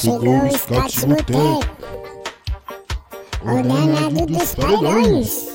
Chegou 0.00 0.46
o 0.46 0.50
Scott 0.56 1.06
Boteco, 1.06 1.60
o 3.42 3.62
danado 3.62 4.24
dos 4.24 4.54
paredões. 4.54 5.48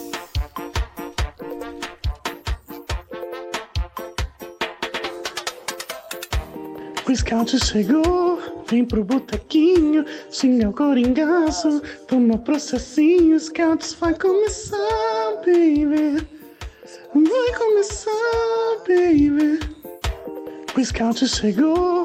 O 7.09 7.15
scout 7.15 7.65
chegou, 7.65 8.39
vem 8.69 8.85
pro 8.85 9.03
botequinho, 9.03 10.05
xinga 10.29 10.69
o 10.69 10.73
coringaço, 10.73 11.81
toma 12.07 12.37
processinho, 12.37 13.39
scouts 13.39 13.95
vai 13.95 14.13
começar, 14.13 14.77
baby. 15.37 16.23
Vai 17.15 17.57
começar, 17.57 18.11
baby. 18.87 19.59
O 20.77 20.85
scout 20.85 21.27
chegou, 21.27 22.04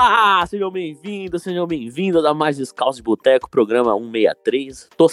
Olá, 0.00 0.46
sejam 0.46 0.70
bem-vindos, 0.70 1.42
sejam 1.42 1.66
bem-vindos 1.66 2.24
a 2.24 2.32
mais 2.32 2.56
Descalço 2.56 2.98
de 2.98 3.02
Boteco, 3.02 3.50
programa 3.50 3.92
163. 3.98 4.90
Tô 4.96 5.10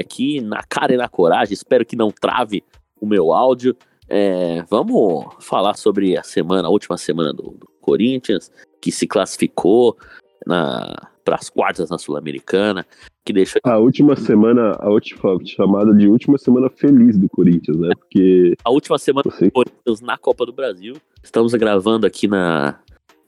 aqui, 0.00 0.40
na 0.40 0.62
cara 0.62 0.94
e 0.94 0.96
na 0.96 1.06
coragem, 1.06 1.52
espero 1.52 1.84
que 1.84 1.94
não 1.94 2.10
trave 2.10 2.64
o 2.98 3.06
meu 3.06 3.30
áudio. 3.30 3.76
É, 4.08 4.64
vamos 4.70 5.26
falar 5.40 5.74
sobre 5.74 6.16
a 6.16 6.22
semana, 6.22 6.66
a 6.66 6.70
última 6.70 6.96
semana 6.96 7.30
do, 7.30 7.42
do 7.42 7.68
Corinthians, 7.78 8.50
que 8.80 8.90
se 8.90 9.06
classificou 9.06 9.98
para 10.46 11.34
as 11.34 11.50
quartas 11.50 11.90
na 11.90 11.98
Sul-Americana, 11.98 12.86
que 13.22 13.34
deixou 13.34 13.60
A 13.64 13.76
última 13.76 14.16
semana, 14.16 14.78
a 14.80 14.88
última 14.88 15.36
chamada 15.44 15.92
de 15.92 16.08
última 16.08 16.38
semana 16.38 16.70
feliz 16.70 17.18
do 17.18 17.28
Corinthians, 17.28 17.76
né? 17.76 17.90
Porque 17.94 18.54
a 18.64 18.70
última 18.70 18.96
semana 18.96 19.24
do 19.24 19.52
Corinthians 19.52 20.00
na 20.00 20.16
Copa 20.16 20.46
do 20.46 20.54
Brasil. 20.54 20.96
Estamos 21.22 21.52
gravando 21.52 22.06
aqui 22.06 22.26
na, 22.28 22.78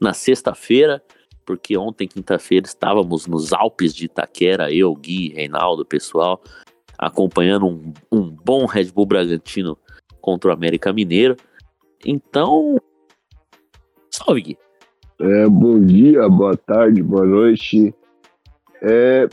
na 0.01 0.13
sexta-feira, 0.13 1.03
porque 1.45 1.77
ontem, 1.77 2.07
quinta-feira, 2.07 2.67
estávamos 2.67 3.27
nos 3.27 3.53
Alpes 3.53 3.95
de 3.95 4.05
Itaquera, 4.05 4.73
eu, 4.73 4.95
Gui, 4.95 5.31
Reinaldo, 5.31 5.85
pessoal, 5.85 6.43
acompanhando 6.99 7.67
um, 7.67 7.93
um 8.13 8.31
bom 8.31 8.67
Red 8.67 8.93
Bull 8.93 9.07
Bragantino 9.07 9.79
contra 10.21 10.51
o 10.51 10.53
América 10.53 10.93
Mineiro. 10.93 11.37
Então, 12.05 12.77
salve, 14.11 14.43
Gui. 14.43 14.59
é, 15.21 15.49
bom 15.49 15.81
dia, 15.81 16.29
boa 16.29 16.57
tarde, 16.57 17.03
boa 17.03 17.25
noite. 17.25 17.95
É, 18.83 19.29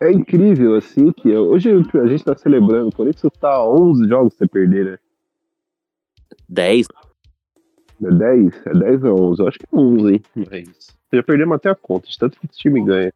é 0.00 0.12
incrível, 0.12 0.74
assim, 0.74 1.12
que 1.12 1.34
hoje 1.36 1.70
a 1.70 2.06
gente 2.06 2.24
tá 2.24 2.36
celebrando, 2.36 2.88
o 2.88 2.94
Corinthians 2.94 3.32
tá 3.38 3.50
a 3.50 3.68
11 3.68 4.08
jogos 4.08 4.34
sem 4.34 4.48
perder, 4.48 4.84
né? 4.84 4.98
10. 6.48 6.86
É 8.02 8.10
10? 8.10 8.66
É 8.66 8.72
10 8.72 9.04
ou 9.04 9.30
11? 9.32 9.42
Eu 9.42 9.48
acho 9.48 9.58
que 9.58 9.66
é 9.66 9.76
11, 9.78 10.12
hein? 10.12 10.22
Mas 10.34 10.94
já 11.12 11.22
perdemos 11.22 11.54
até 11.56 11.70
a 11.70 11.74
conta, 11.74 12.08
de 12.08 12.18
tanto 12.18 12.38
que 12.38 12.46
esse 12.46 12.58
time 12.58 12.82
ganha. 12.84 13.12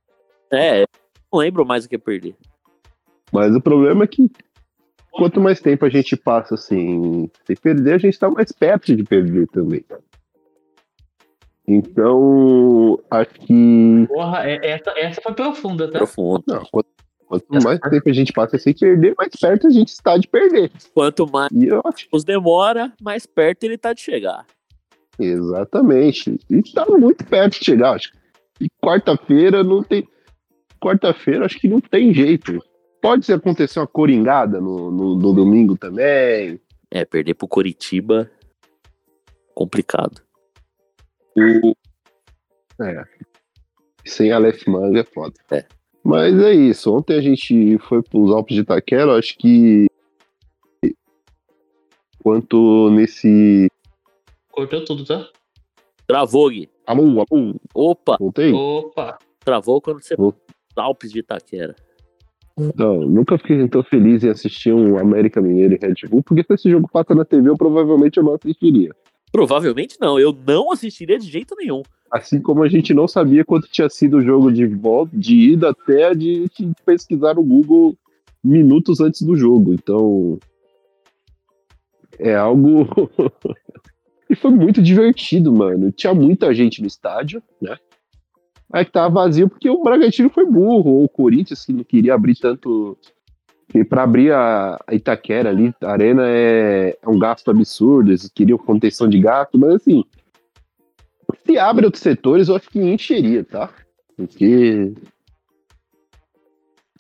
É, 0.52 0.84
não 1.32 1.40
lembro 1.40 1.64
mais 1.66 1.84
o 1.84 1.88
que 1.88 1.96
é 1.96 1.98
perder. 1.98 2.34
Mas 3.32 3.54
o 3.54 3.60
problema 3.60 4.04
é 4.04 4.06
que 4.06 4.30
quanto 5.10 5.40
mais 5.40 5.60
tempo 5.60 5.84
a 5.84 5.88
gente 5.90 6.16
passa 6.16 6.54
assim, 6.54 7.28
sem 7.44 7.56
perder, 7.56 7.94
a 7.94 7.98
gente 7.98 8.18
tá 8.18 8.30
mais 8.30 8.52
perto 8.52 8.94
de 8.94 9.02
perder 9.04 9.46
também. 9.48 9.84
Então, 11.66 12.98
acho 13.10 13.30
que. 13.34 14.06
Porra, 14.08 14.48
é- 14.48 14.70
essa, 14.70 14.90
essa 14.98 15.20
foi 15.20 15.34
profunda, 15.34 15.90
tá? 15.90 15.98
Profundo. 15.98 16.44
Não, 16.46 16.62
quanto, 16.70 16.88
quanto 17.26 17.62
mais 17.62 17.78
tempo 17.78 18.08
a 18.08 18.12
gente 18.12 18.32
passa 18.32 18.56
sem 18.56 18.74
perder, 18.74 19.14
mais 19.18 19.30
perto 19.38 19.66
a 19.66 19.70
gente 19.70 19.88
está 19.88 20.16
de 20.16 20.26
perder. 20.26 20.70
Quanto 20.94 21.30
mais 21.30 21.50
eu 21.52 21.82
acho 21.84 22.08
os 22.10 22.24
demora, 22.24 22.90
mais 23.02 23.26
perto 23.26 23.64
ele 23.64 23.76
tá 23.76 23.92
de 23.92 24.00
chegar. 24.00 24.46
Exatamente. 25.18 26.38
E 26.48 26.62
tá 26.72 26.86
muito 26.86 27.24
perto 27.24 27.58
de 27.58 27.64
chegar, 27.64 27.94
acho. 27.94 28.12
E 28.60 28.68
quarta-feira 28.82 29.62
não 29.62 29.82
tem. 29.82 30.06
Quarta-feira 30.80 31.44
acho 31.46 31.58
que 31.58 31.68
não 31.68 31.80
tem 31.80 32.12
jeito. 32.14 32.58
Pode 33.00 33.24
ser 33.24 33.34
acontecer 33.34 33.78
uma 33.80 33.86
coringada 33.86 34.60
no, 34.60 34.90
no, 34.90 35.14
no 35.16 35.32
domingo 35.32 35.76
também. 35.76 36.60
É, 36.90 37.04
perder 37.04 37.34
pro 37.34 37.46
Coritiba, 37.46 38.30
complicado. 39.54 40.20
O- 41.36 41.74
É. 42.82 43.04
Sem 44.04 44.32
Aleph 44.32 44.66
Manga 44.66 45.00
é 45.00 45.04
foda. 45.04 45.34
É. 45.50 45.64
Mas 46.02 46.34
é 46.40 46.52
isso. 46.52 46.92
Ontem 46.94 47.16
a 47.16 47.20
gente 47.20 47.76
foi 47.80 48.02
pros 48.02 48.30
Alpes 48.32 48.54
de 48.56 48.62
Itaquera. 48.62 49.16
Acho 49.18 49.36
que. 49.36 49.86
Quanto 52.22 52.90
nesse. 52.90 53.68
Cortou 54.58 54.84
tudo, 54.84 55.04
tá? 55.04 55.24
Travou, 56.04 56.50
Gui. 56.50 56.68
Alô, 56.84 57.24
alô, 57.30 57.54
Opa, 57.72 58.16
voltei? 58.18 58.52
Opa! 58.52 59.16
travou 59.38 59.80
quando 59.80 60.02
você. 60.02 60.16
Alpes 60.74 61.12
de 61.12 61.20
Itaquera. 61.20 61.76
Não, 62.74 63.02
nunca 63.02 63.38
fiquei 63.38 63.68
tão 63.68 63.84
feliz 63.84 64.24
em 64.24 64.30
assistir 64.30 64.72
um 64.72 64.98
América 64.98 65.40
Mineiro 65.40 65.74
e 65.74 65.78
Red 65.80 66.08
Bull, 66.10 66.24
porque 66.24 66.42
se 66.42 66.54
esse 66.54 66.70
jogo 66.70 66.88
passa 66.92 67.14
na 67.14 67.24
TV, 67.24 67.48
eu 67.48 67.56
provavelmente 67.56 68.16
eu 68.16 68.24
não 68.24 68.34
assistiria. 68.34 68.90
Provavelmente 69.30 69.96
não, 70.00 70.18
eu 70.18 70.36
não 70.44 70.72
assistiria 70.72 71.20
de 71.20 71.30
jeito 71.30 71.54
nenhum. 71.56 71.84
Assim 72.10 72.42
como 72.42 72.64
a 72.64 72.68
gente 72.68 72.92
não 72.92 73.06
sabia 73.06 73.44
quanto 73.44 73.70
tinha 73.70 73.88
sido 73.88 74.16
o 74.16 74.22
jogo 74.22 74.50
de 74.50 74.66
volta, 74.66 75.16
de 75.16 75.52
ida 75.52 75.70
até 75.70 76.12
de 76.16 76.50
pesquisar 76.84 77.34
no 77.34 77.44
Google 77.44 77.96
minutos 78.42 78.98
antes 78.98 79.22
do 79.22 79.36
jogo. 79.36 79.72
Então. 79.72 80.36
É 82.18 82.34
algo. 82.34 82.88
e 84.28 84.36
foi 84.36 84.50
muito 84.50 84.82
divertido, 84.82 85.52
mano. 85.52 85.90
Tinha 85.92 86.12
muita 86.12 86.54
gente 86.54 86.80
no 86.80 86.86
estádio, 86.86 87.42
né? 87.60 87.76
Aí 88.72 88.84
que 88.84 88.92
tava 88.92 89.08
vazio 89.08 89.48
porque 89.48 89.70
o 89.70 89.82
Bragantino 89.82 90.28
foi 90.28 90.44
burro, 90.44 90.90
ou 90.90 91.04
o 91.04 91.08
Corinthians 91.08 91.64
que 91.64 91.72
não 91.72 91.84
queria 91.84 92.14
abrir 92.14 92.36
tanto. 92.36 92.98
Porque 93.66 93.84
pra 93.84 94.02
abrir 94.02 94.32
a 94.32 94.78
Itaquera 94.92 95.50
ali, 95.50 95.74
a 95.82 95.90
arena 95.90 96.22
é, 96.26 96.98
é 97.02 97.08
um 97.08 97.18
gasto 97.18 97.50
absurdo, 97.50 98.10
eles 98.10 98.30
queriam 98.34 98.58
contenção 98.58 99.08
de 99.08 99.18
gasto, 99.18 99.58
mas 99.58 99.74
assim, 99.74 100.04
se 101.44 101.58
abre 101.58 101.84
outros 101.84 102.02
setores, 102.02 102.48
eu 102.48 102.56
acho 102.56 102.70
que 102.70 102.78
encheria, 102.78 103.44
tá? 103.44 103.70
Porque 104.16 104.94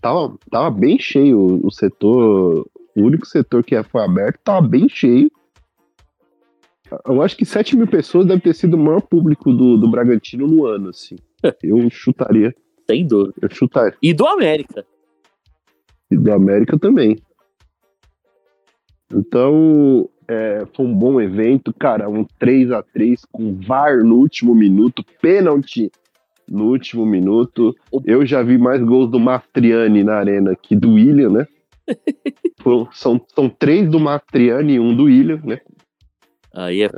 tava, 0.00 0.36
tava 0.50 0.70
bem 0.70 0.98
cheio 0.98 1.60
o 1.64 1.70
setor, 1.70 2.66
o 2.96 3.02
único 3.02 3.26
setor 3.26 3.64
que 3.64 3.82
foi 3.84 4.02
aberto 4.02 4.38
tava 4.44 4.66
bem 4.66 4.88
cheio. 4.88 5.30
Eu 7.06 7.22
acho 7.22 7.36
que 7.36 7.44
7 7.44 7.76
mil 7.76 7.86
pessoas 7.86 8.26
deve 8.26 8.40
ter 8.40 8.54
sido 8.54 8.74
o 8.74 8.78
maior 8.78 9.00
público 9.00 9.52
do, 9.52 9.76
do 9.76 9.90
Bragantino 9.90 10.46
no 10.46 10.64
ano, 10.66 10.90
assim. 10.90 11.16
Eu 11.62 11.88
chutaria, 11.90 12.54
Sem 12.90 13.06
dúvida. 13.06 13.34
eu 13.42 13.50
chutaria. 13.50 13.96
E 14.02 14.12
do 14.12 14.26
América. 14.26 14.84
E 16.10 16.16
do 16.16 16.32
América 16.32 16.78
também. 16.78 17.16
Então, 19.14 20.08
é, 20.26 20.66
foi 20.74 20.86
um 20.86 20.94
bom 20.94 21.20
evento, 21.20 21.72
cara. 21.72 22.08
Um 22.08 22.24
3 22.38 22.70
a 22.72 22.82
3 22.82 23.24
com 23.30 23.54
VAR 23.60 24.02
no 24.04 24.16
último 24.16 24.54
minuto, 24.54 25.04
pênalti 25.20 25.90
no 26.48 26.64
último 26.70 27.06
minuto. 27.06 27.74
Eu 28.04 28.24
já 28.26 28.42
vi 28.42 28.58
mais 28.58 28.82
gols 28.82 29.10
do 29.10 29.20
Mastriani 29.20 30.02
na 30.02 30.14
arena 30.14 30.56
que 30.56 30.74
do 30.74 30.94
William, 30.94 31.30
né? 31.30 31.46
São, 32.92 33.18
são 33.28 33.48
três 33.48 33.88
do 33.88 33.98
Mastriani 33.98 34.74
e 34.74 34.80
um 34.80 34.94
do 34.94 35.04
William, 35.04 35.40
né? 35.42 35.58
Aí 36.52 36.82
é. 36.82 36.90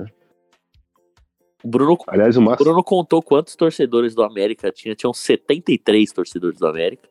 O 1.62 1.68
Bruno, 1.68 1.98
Aliás, 2.06 2.36
o 2.36 2.40
o 2.40 2.42
Mastriani. 2.42 2.70
Bruno 2.70 2.84
contou 2.84 3.22
quantos 3.22 3.54
torcedores 3.54 4.14
do 4.14 4.22
América 4.22 4.72
tinha. 4.72 4.94
Tinham 4.94 5.12
73 5.12 6.10
torcedores 6.12 6.58
do 6.58 6.66
América. 6.66 7.08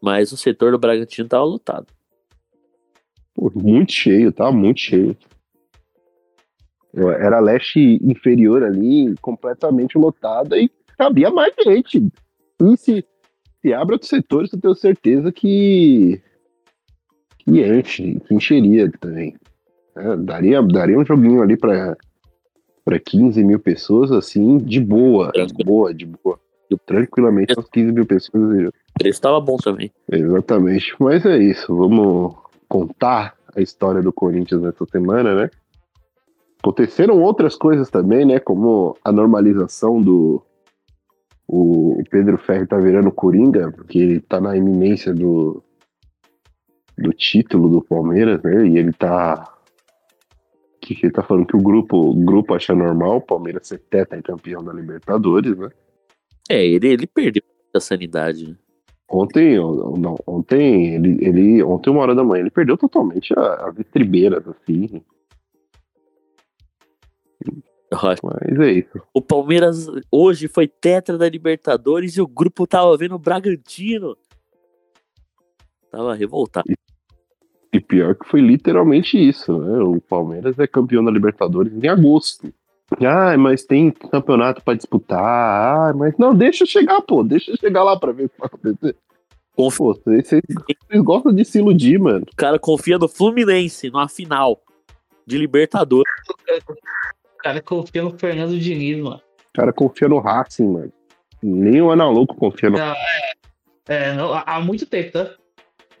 Mas 0.00 0.32
o 0.32 0.36
setor 0.36 0.72
do 0.72 0.78
Bragantino 0.78 1.28
tava 1.28 1.44
lotado. 1.44 1.86
Pô, 3.34 3.50
muito 3.54 3.92
cheio, 3.92 4.30
tá? 4.32 4.52
Muito 4.52 4.80
cheio. 4.80 5.16
Era 6.94 7.40
leste 7.40 7.98
inferior 8.02 8.62
ali, 8.62 9.14
completamente 9.20 9.98
lotada 9.98 10.56
e 10.56 10.70
cabia 10.96 11.30
mais 11.30 11.52
gente. 11.64 12.06
E 12.60 12.76
se, 12.76 13.04
se 13.60 13.72
abre 13.72 13.94
outros 13.94 14.08
setores, 14.08 14.52
eu 14.52 14.60
tenho 14.60 14.74
certeza 14.76 15.32
que, 15.32 16.22
que 17.38 17.62
enche, 17.62 18.20
que 18.20 18.34
encheria 18.34 18.90
também. 19.00 19.34
É, 19.96 20.16
daria, 20.16 20.62
daria 20.62 20.98
um 20.98 21.04
joguinho 21.04 21.42
ali 21.42 21.56
para 21.56 21.96
para 22.84 22.98
15 23.00 23.42
mil 23.42 23.58
pessoas, 23.58 24.12
assim, 24.12 24.58
de 24.58 24.78
boa, 24.78 25.32
de 25.32 25.64
boa, 25.64 25.94
de 25.94 26.04
boa. 26.04 26.38
Tranquilamente, 26.86 27.54
umas 27.56 27.68
15 27.70 27.92
mil 27.92 28.04
pessoas. 28.04 28.52
viram. 28.52 28.68
O 28.68 28.98
preço 28.98 29.20
tava 29.20 29.40
bom 29.40 29.56
também. 29.56 29.90
Exatamente. 30.10 30.94
Mas 31.00 31.24
é 31.24 31.38
isso. 31.38 31.74
Vamos 31.74 32.34
contar 32.68 33.34
a 33.56 33.60
história 33.60 34.02
do 34.02 34.12
Corinthians 34.12 34.60
nessa 34.60 34.84
semana, 34.86 35.34
né? 35.34 35.50
Aconteceram 36.58 37.20
outras 37.20 37.56
coisas 37.56 37.90
também, 37.90 38.24
né? 38.24 38.38
Como 38.38 38.96
a 39.04 39.12
normalização 39.12 40.00
do. 40.00 40.42
O 41.46 42.02
Pedro 42.10 42.38
Ferri 42.38 42.66
tá 42.66 42.78
virando 42.78 43.12
Coringa, 43.12 43.70
porque 43.70 43.98
ele 43.98 44.20
tá 44.20 44.40
na 44.40 44.56
iminência 44.56 45.12
do, 45.12 45.62
do 46.96 47.12
título 47.12 47.68
do 47.68 47.82
Palmeiras, 47.82 48.42
né? 48.42 48.66
E 48.66 48.78
ele 48.78 48.92
tá. 48.92 49.53
Que 50.84 50.94
que 50.94 51.06
ele 51.06 51.12
tá 51.14 51.22
falando 51.22 51.46
que 51.46 51.56
o 51.56 51.62
grupo, 51.62 51.96
o 51.96 52.14
grupo 52.14 52.52
acha 52.52 52.74
normal 52.74 53.16
o 53.16 53.20
Palmeiras 53.22 53.66
ser 53.68 53.78
teta 53.78 54.18
e 54.18 54.22
campeão 54.22 54.62
da 54.62 54.70
Libertadores, 54.70 55.56
né? 55.56 55.70
É, 56.50 56.62
ele, 56.62 56.88
ele 56.88 57.06
perdeu 57.06 57.42
a 57.74 57.80
sanidade. 57.80 58.54
Ontem, 59.10 59.56
não, 59.56 60.16
ontem, 60.26 60.94
ele, 60.94 61.24
ele, 61.24 61.62
ontem, 61.62 61.88
uma 61.88 62.02
hora 62.02 62.14
da 62.14 62.22
manhã, 62.22 62.42
ele 62.42 62.50
perdeu 62.50 62.76
totalmente 62.76 63.32
a- 63.32 63.68
as 63.70 63.78
estribeiras, 63.78 64.46
assim. 64.46 65.00
Mas 68.22 68.58
é 68.60 68.72
isso. 68.72 69.00
O 69.14 69.22
Palmeiras 69.22 69.86
hoje 70.10 70.48
foi 70.48 70.66
tetra 70.68 71.16
da 71.16 71.28
Libertadores 71.28 72.16
e 72.16 72.20
o 72.20 72.26
grupo 72.26 72.66
tava 72.66 72.94
vendo 72.96 73.14
o 73.14 73.18
Bragantino. 73.18 74.16
Tava 75.90 76.14
revoltado. 76.14 76.66
E 77.74 77.80
pior 77.80 78.14
que 78.14 78.28
foi 78.28 78.40
literalmente 78.40 79.18
isso, 79.18 79.58
né? 79.58 79.78
O 79.82 80.00
Palmeiras 80.00 80.56
é 80.60 80.66
campeão 80.66 81.04
da 81.04 81.10
Libertadores 81.10 81.72
em 81.74 81.88
agosto. 81.88 82.52
Ah, 83.04 83.36
mas 83.36 83.64
tem 83.64 83.90
campeonato 83.90 84.62
pra 84.62 84.74
disputar. 84.74 85.18
Ah, 85.20 85.92
mas 85.92 86.16
não, 86.16 86.32
deixa 86.32 86.64
chegar, 86.64 87.00
pô. 87.02 87.24
Deixa 87.24 87.56
chegar 87.56 87.82
lá 87.82 87.98
pra 87.98 88.12
ver 88.12 88.26
o 88.26 88.28
que 88.28 88.38
vai 88.38 88.46
acontecer. 88.46 88.96
Conf- 89.56 89.78
Pô, 89.78 89.94
vocês, 90.04 90.42
gostam 91.02 91.34
de 91.34 91.44
se 91.44 91.58
iludir, 91.58 91.98
mano. 91.98 92.24
O 92.32 92.36
cara 92.36 92.58
confia 92.60 92.96
no 92.96 93.08
Fluminense 93.08 93.90
numa 93.90 94.08
final 94.08 94.60
de 95.26 95.36
Libertadores. 95.36 96.12
O 96.68 97.36
cara 97.42 97.60
confia 97.60 98.02
no 98.02 98.16
Fernando 98.16 98.56
Diniz, 98.58 99.02
mano. 99.02 99.16
O 99.48 99.52
cara 99.52 99.72
confia 99.72 100.08
no 100.08 100.18
Racing, 100.20 100.66
mano. 100.68 100.92
Nem 101.42 101.82
o 101.82 101.90
Analouco 101.90 102.34
confia 102.36 102.70
no. 102.70 102.78
Não, 102.78 102.84
é, 102.94 103.32
é, 103.88 104.14
não, 104.14 104.32
há 104.32 104.42
há 104.46 104.60
muito 104.60 104.86
tempo, 104.86 105.12
tá? 105.12 105.30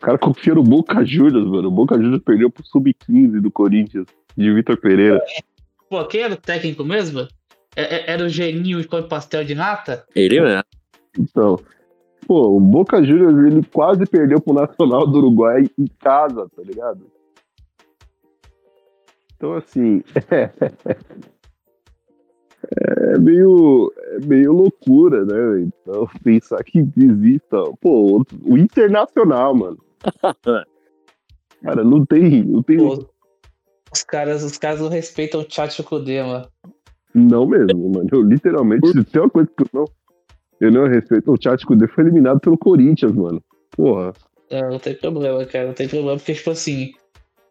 O 0.04 0.06
cara 0.06 0.18
confia 0.18 0.54
no 0.54 0.62
Boca 0.62 1.02
Juniors, 1.02 1.46
mano. 1.46 1.68
O 1.68 1.70
Boca 1.70 1.96
Juniors 1.96 2.22
perdeu 2.22 2.50
pro 2.50 2.62
Sub-15 2.62 3.40
do 3.40 3.50
Corinthians, 3.50 4.04
de 4.36 4.52
Vitor 4.52 4.76
Pereira. 4.76 5.18
Pô, 5.88 6.04
quem 6.04 6.20
era 6.20 6.34
o 6.34 6.36
técnico 6.36 6.84
mesmo? 6.84 7.26
É- 7.74 7.96
é- 7.96 8.10
Era 8.10 8.22
o 8.22 8.28
Geninho 8.28 8.82
de 8.82 8.86
come 8.86 9.08
pastel 9.08 9.46
de 9.46 9.54
nata? 9.54 10.04
Ele 10.14 10.42
mesmo. 10.42 10.62
Então, 11.18 11.58
pô, 12.26 12.54
o 12.54 12.60
Boca 12.60 13.02
Juniors, 13.02 13.50
ele 13.50 13.62
quase 13.72 14.04
perdeu 14.04 14.42
pro 14.42 14.52
Nacional 14.52 15.06
do 15.06 15.16
Uruguai 15.16 15.70
em 15.78 15.86
casa, 15.98 16.50
tá 16.54 16.62
ligado? 16.62 17.06
Então, 19.36 19.54
assim, 19.54 20.02
é 22.76 23.18
meio, 23.18 23.90
é 23.96 24.18
meio 24.18 24.52
loucura, 24.52 25.24
né? 25.24 25.62
Então, 25.62 26.06
pensar 26.22 26.62
que 26.62 26.80
exista, 26.94 27.56
pô, 27.80 28.22
o 28.44 28.58
Internacional, 28.58 29.54
mano. 29.54 29.78
Cara, 31.62 31.82
não 31.82 32.04
tem, 32.04 32.44
não 32.44 32.62
tem, 32.62 32.76
Pô, 32.76 33.08
os 33.92 34.02
caras, 34.02 34.42
os 34.42 34.58
caras 34.58 34.80
não 34.80 34.88
respeitam 34.88 35.40
o 35.40 35.46
chat 35.48 35.82
Kudê, 35.82 36.22
mano. 36.22 36.46
não 37.14 37.46
mesmo, 37.46 37.90
mano. 37.90 38.08
Eu 38.12 38.22
literalmente, 38.22 38.88
se 38.88 39.04
tem 39.04 39.22
uma 39.22 39.30
coisa 39.30 39.48
que 39.56 39.62
eu 39.62 39.68
não, 39.72 39.84
eu 40.60 40.70
não 40.70 40.88
respeito, 40.88 41.30
o 41.30 41.38
Tchatcho 41.38 41.66
Kudê 41.66 41.86
foi 41.88 42.04
eliminado 42.04 42.40
pelo 42.40 42.56
Corinthians, 42.56 43.12
mano. 43.12 43.42
Porra. 43.76 44.12
É, 44.50 44.62
não 44.62 44.78
tem 44.78 44.94
problema, 44.94 45.44
cara. 45.46 45.66
Não 45.66 45.74
tem 45.74 45.88
problema, 45.88 46.16
porque, 46.16 46.34
tipo 46.34 46.50
assim, 46.50 46.92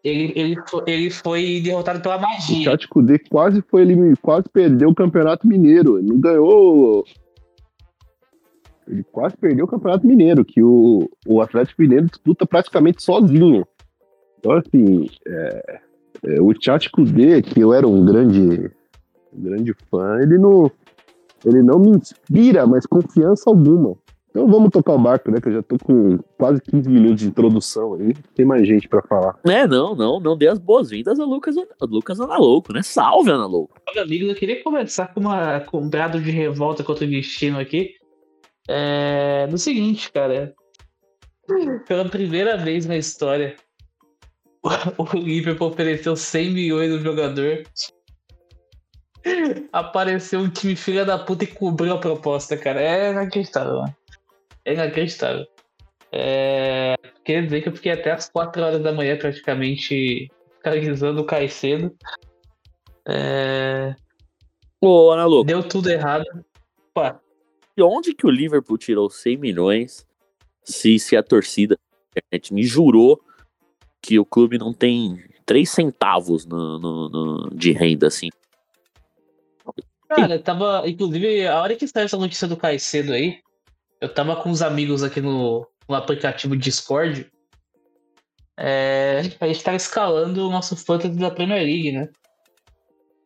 ele, 0.02 0.32
ele, 0.34 0.56
foi, 0.68 0.82
ele 0.86 1.10
foi 1.10 1.60
derrotado 1.60 2.00
pela 2.00 2.16
O 2.16 2.20
magia. 2.20 2.70
Tchatcho 2.70 2.88
Kudê 2.88 3.18
quase 3.18 3.62
foi 3.70 3.82
eliminado, 3.82 4.18
quase 4.20 4.48
perdeu 4.52 4.88
o 4.88 4.94
Campeonato 4.94 5.46
Mineiro. 5.46 5.98
Ele 5.98 6.08
não 6.08 6.20
ganhou. 6.20 7.04
Ele 8.86 9.04
quase 9.10 9.36
perdeu 9.36 9.64
o 9.64 9.68
Campeonato 9.68 10.06
Mineiro, 10.06 10.44
que 10.44 10.62
o, 10.62 11.08
o 11.26 11.40
Atlético 11.40 11.82
Mineiro 11.82 12.06
disputa 12.06 12.46
praticamente 12.46 13.02
sozinho. 13.02 13.66
Então, 14.38 14.52
assim, 14.52 15.08
é, 15.26 15.80
é, 16.24 16.40
o 16.40 16.52
Tchatcho 16.52 16.90
Kudê, 16.92 17.40
que 17.40 17.60
eu 17.60 17.72
era 17.72 17.86
um 17.86 18.04
grande, 18.04 18.70
um 19.32 19.42
grande 19.42 19.74
fã, 19.90 20.18
ele 20.20 20.38
não, 20.38 20.70
ele 21.44 21.62
não 21.62 21.78
me 21.78 21.90
inspira 21.90 22.66
mais 22.66 22.84
confiança 22.86 23.48
alguma. 23.48 23.96
Então 24.34 24.48
vamos 24.48 24.70
tocar 24.70 24.94
o 24.94 24.98
barco, 24.98 25.30
né? 25.30 25.40
Que 25.40 25.48
eu 25.48 25.52
já 25.52 25.62
tô 25.62 25.78
com 25.78 26.18
quase 26.36 26.60
15 26.60 26.90
minutos 26.90 27.20
de 27.20 27.28
introdução 27.28 27.94
aí. 27.94 28.14
Tem 28.34 28.44
mais 28.44 28.66
gente 28.66 28.88
pra 28.88 29.00
falar. 29.00 29.38
É, 29.44 29.64
não, 29.64 29.94
não, 29.94 30.18
não 30.18 30.36
dê 30.36 30.48
as 30.48 30.58
boas-vindas 30.58 31.20
a 31.20 31.24
Lucas, 31.24 31.54
a 31.56 31.84
Lucas 31.84 32.20
Analouco, 32.20 32.72
né? 32.72 32.82
Salve, 32.82 33.30
Analouco. 33.30 33.76
Olha, 33.88 34.02
amigos, 34.02 34.28
eu 34.28 34.34
queria 34.34 34.60
começar 34.60 35.14
com, 35.14 35.20
uma, 35.20 35.60
com 35.60 35.78
um 35.78 35.88
brado 35.88 36.20
de 36.20 36.32
revolta 36.32 36.82
contra 36.82 37.04
o 37.04 37.08
destino 37.08 37.60
aqui. 37.60 37.92
É, 38.68 39.46
no 39.48 39.58
seguinte, 39.58 40.10
cara. 40.10 40.54
Pela 41.86 42.08
primeira 42.08 42.56
vez 42.56 42.86
na 42.86 42.96
história, 42.96 43.56
o 44.96 45.16
Liverpool 45.16 45.68
ofereceu 45.68 46.16
100 46.16 46.50
milhões 46.52 46.90
no 46.90 47.00
jogador. 47.00 47.62
Apareceu 49.72 50.40
um 50.40 50.50
time 50.50 50.76
filha 50.76 51.04
da 51.04 51.18
puta 51.18 51.44
e 51.44 51.46
cobriu 51.46 51.94
a 51.94 52.00
proposta, 52.00 52.56
cara. 52.56 52.80
É 52.80 53.10
inacreditável, 53.10 53.80
mano. 53.80 53.96
É 54.64 54.72
inacreditável. 54.72 55.46
É... 56.12 56.94
Quer 57.24 57.44
dizer 57.44 57.62
que 57.62 57.68
eu 57.68 57.74
fiquei 57.74 57.92
até 57.92 58.12
as 58.12 58.28
4 58.28 58.62
horas 58.62 58.82
da 58.82 58.92
manhã 58.92 59.16
praticamente 59.18 60.30
fiscalizando 60.54 61.20
o 61.20 61.26
Caicedo. 61.26 61.94
É... 63.06 63.94
Ô, 64.80 65.10
Analouco, 65.10 65.44
Deu 65.44 65.62
tudo 65.62 65.90
errado. 65.90 66.24
Pá, 66.92 67.20
de 67.76 67.82
onde 67.82 68.14
que 68.14 68.26
o 68.26 68.30
Liverpool 68.30 68.78
tirou 68.78 69.10
100 69.10 69.36
milhões 69.36 70.06
se, 70.62 70.98
se 70.98 71.16
a 71.16 71.22
torcida 71.22 71.76
me 72.50 72.62
jurou 72.62 73.20
que 74.00 74.18
o 74.18 74.24
clube 74.24 74.58
não 74.58 74.72
tem 74.72 75.22
3 75.44 75.68
centavos 75.68 76.46
no, 76.46 76.78
no- 76.78 77.08
no- 77.08 77.50
de 77.54 77.72
renda, 77.72 78.06
assim? 78.06 78.28
Cara, 80.08 80.38
tava. 80.38 80.88
Inclusive, 80.88 81.46
a 81.46 81.60
hora 81.60 81.74
que 81.74 81.88
saiu 81.88 82.04
essa 82.04 82.16
notícia 82.16 82.46
do 82.46 82.56
Caicedo 82.56 83.12
aí, 83.12 83.40
eu 84.00 84.12
tava 84.12 84.36
com 84.36 84.50
uns 84.50 84.62
amigos 84.62 85.02
aqui 85.02 85.20
no, 85.20 85.66
no 85.88 85.94
aplicativo 85.94 86.56
Discord. 86.56 87.26
É, 88.56 89.18
a 89.40 89.46
gente 89.48 89.64
tava 89.64 89.76
escalando 89.76 90.46
o 90.46 90.50
nosso 90.50 90.76
fantasy 90.76 91.16
da 91.18 91.30
Premier 91.30 91.64
League, 91.64 91.90
né? 91.92 92.08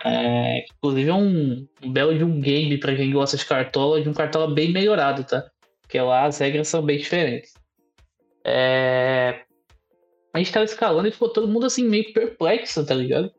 É, 0.05 0.64
inclusive 0.76 1.11
é 1.11 1.14
um, 1.14 1.67
um 1.83 1.93
belo 1.93 2.17
de 2.17 2.25
um 2.25 2.40
game 2.40 2.78
pra 2.78 2.95
quem 2.95 3.12
gosta 3.12 3.37
de 3.37 3.45
cartola, 3.45 4.00
de 4.00 4.09
um 4.09 4.14
cartola 4.14 4.52
bem 4.52 4.73
melhorado, 4.73 5.25
tá? 5.25 5.50
Porque 5.83 6.00
lá 6.00 6.25
as 6.26 6.38
regras 6.38 6.69
são 6.69 6.83
bem 6.83 6.99
diferentes. 6.99 7.52
É, 8.45 9.43
a 10.33 10.38
gente 10.38 10.52
tava 10.52 10.64
escalando 10.64 11.09
e 11.09 11.12
ficou 11.12 11.28
todo 11.28 11.49
mundo 11.49 11.67
assim 11.67 11.85
meio 11.88 12.12
perplexo, 12.12 12.85
tá 12.87 12.95
ligado? 12.95 13.33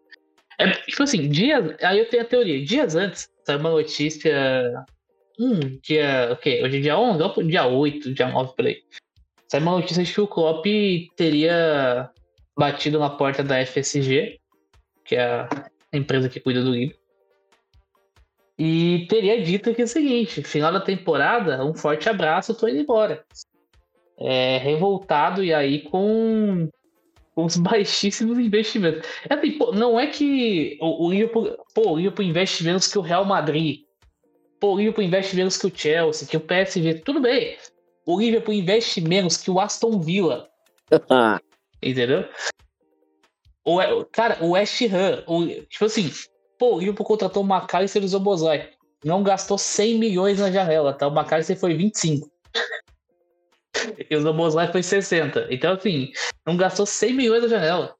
É, 0.59 0.69
tipo 0.71 1.03
assim, 1.03 1.29
dias. 1.29 1.75
Aí 1.81 1.99
eu 1.99 2.09
tenho 2.09 2.23
a 2.23 2.25
teoria. 2.25 2.63
Dias 2.63 2.95
antes, 2.95 3.29
saiu 3.45 3.59
uma 3.59 3.71
notícia. 3.71 4.85
Hum, 5.39 5.79
dia. 5.81 6.29
O 6.33 6.37
quê? 6.37 6.61
Hoje 6.63 6.77
é 6.77 6.81
dia 6.81 6.99
11? 6.99 7.23
Ou 7.23 7.43
dia 7.43 7.65
8, 7.65 8.13
dia 8.13 8.27
9 8.27 8.53
por 8.55 8.65
aí. 8.65 8.81
Saiu 9.49 9.63
uma 9.63 9.79
notícia 9.79 10.03
de 10.03 10.13
que 10.13 10.21
o 10.21 10.27
Klopp 10.27 10.65
teria 11.15 12.09
batido 12.57 12.99
na 12.99 13.09
porta 13.09 13.41
da 13.41 13.65
FSG, 13.65 14.37
que 15.05 15.15
é 15.15 15.23
a 15.23 15.47
empresa 15.97 16.29
que 16.29 16.39
cuida 16.39 16.63
do 16.63 16.71
livro. 16.71 16.95
E 18.57 19.07
teria 19.09 19.41
dito 19.41 19.73
que 19.73 19.81
é 19.81 19.85
o 19.85 19.87
seguinte: 19.87 20.43
final 20.43 20.71
da 20.71 20.81
temporada, 20.81 21.63
um 21.63 21.73
forte 21.73 22.09
abraço, 22.09 22.53
tô 22.53 22.67
indo 22.67 22.79
embora. 22.79 23.23
É, 24.17 24.57
revoltado 24.57 25.43
e 25.43 25.53
aí 25.53 25.81
com 25.81 26.69
com 27.33 27.45
os 27.45 27.55
baixíssimos 27.57 28.37
investimentos. 28.37 29.07
É 29.29 29.33
assim, 29.33 29.57
pô, 29.57 29.71
não 29.71 29.97
é 29.97 30.07
que 30.07 30.77
o, 30.81 31.05
o 31.05 31.11
Liverpool, 31.11 31.57
pô, 31.73 31.91
o 31.91 31.97
Liverpool 31.97 32.25
investe 32.25 32.63
menos 32.65 32.87
que 32.87 32.97
o 32.97 33.01
Real 33.01 33.23
Madrid. 33.23 33.85
Pô, 34.59 34.73
o 34.73 34.77
Liverpool 34.77 35.05
investe 35.05 35.37
menos 35.37 35.57
que 35.57 35.67
o 35.67 35.71
Chelsea, 35.73 36.27
que 36.27 36.35
o 36.35 36.41
PSG. 36.41 36.95
Tudo 36.95 37.21
bem. 37.21 37.57
O 38.05 38.19
Liverpool 38.19 38.53
investe 38.53 38.99
menos 38.99 39.37
que 39.37 39.49
o 39.49 39.59
Aston 39.59 40.01
Villa. 40.01 40.49
Entendeu? 41.81 42.25
O, 43.65 44.05
cara, 44.05 44.43
o 44.43 44.51
West 44.51 44.81
Ham, 44.81 45.23
o, 45.27 45.45
tipo 45.45 45.85
assim, 45.85 46.11
pô, 46.57 46.75
o 46.75 46.79
Liverpool 46.79 47.05
contratou 47.05 47.43
o 47.43 47.45
McAllister 47.45 48.01
e 48.01 48.05
o 48.05 48.07
Zobozai. 48.07 48.69
Não 49.03 49.23
gastou 49.23 49.57
100 49.57 49.97
milhões 49.97 50.39
na 50.39 50.51
janela, 50.51 50.93
tá? 50.93 51.07
O 51.07 51.11
McAllister 51.11 51.57
foi 51.57 51.73
25. 51.73 52.29
e 54.09 54.15
o 54.15 54.21
Zobozai 54.21 54.71
foi 54.71 54.83
60. 54.83 55.47
Então, 55.49 55.73
assim, 55.73 56.11
não 56.45 56.57
gastou 56.57 56.85
100 56.85 57.13
milhões 57.13 57.43
na 57.43 57.49
janela. 57.49 57.95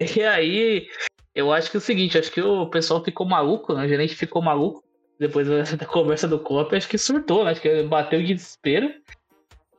E 0.00 0.22
aí, 0.22 0.88
eu 1.34 1.52
acho 1.52 1.70
que 1.70 1.76
é 1.76 1.78
o 1.78 1.80
seguinte, 1.80 2.18
acho 2.18 2.30
que 2.30 2.40
o 2.40 2.66
pessoal 2.66 3.02
ficou 3.02 3.26
maluco, 3.26 3.74
né? 3.74 3.84
O 3.84 3.88
gerente 3.88 4.14
ficou 4.14 4.42
maluco. 4.42 4.84
depois 5.18 5.48
da, 5.48 5.86
conversa 5.86 6.28
do 6.28 6.38
Klopp, 6.38 6.72
acho 6.72 6.88
que 6.88 6.98
surtou, 6.98 7.44
né? 7.44 7.52
acho 7.52 7.60
que 7.60 7.82
bateu 7.84 8.20
de 8.20 8.34
desespero. 8.34 8.92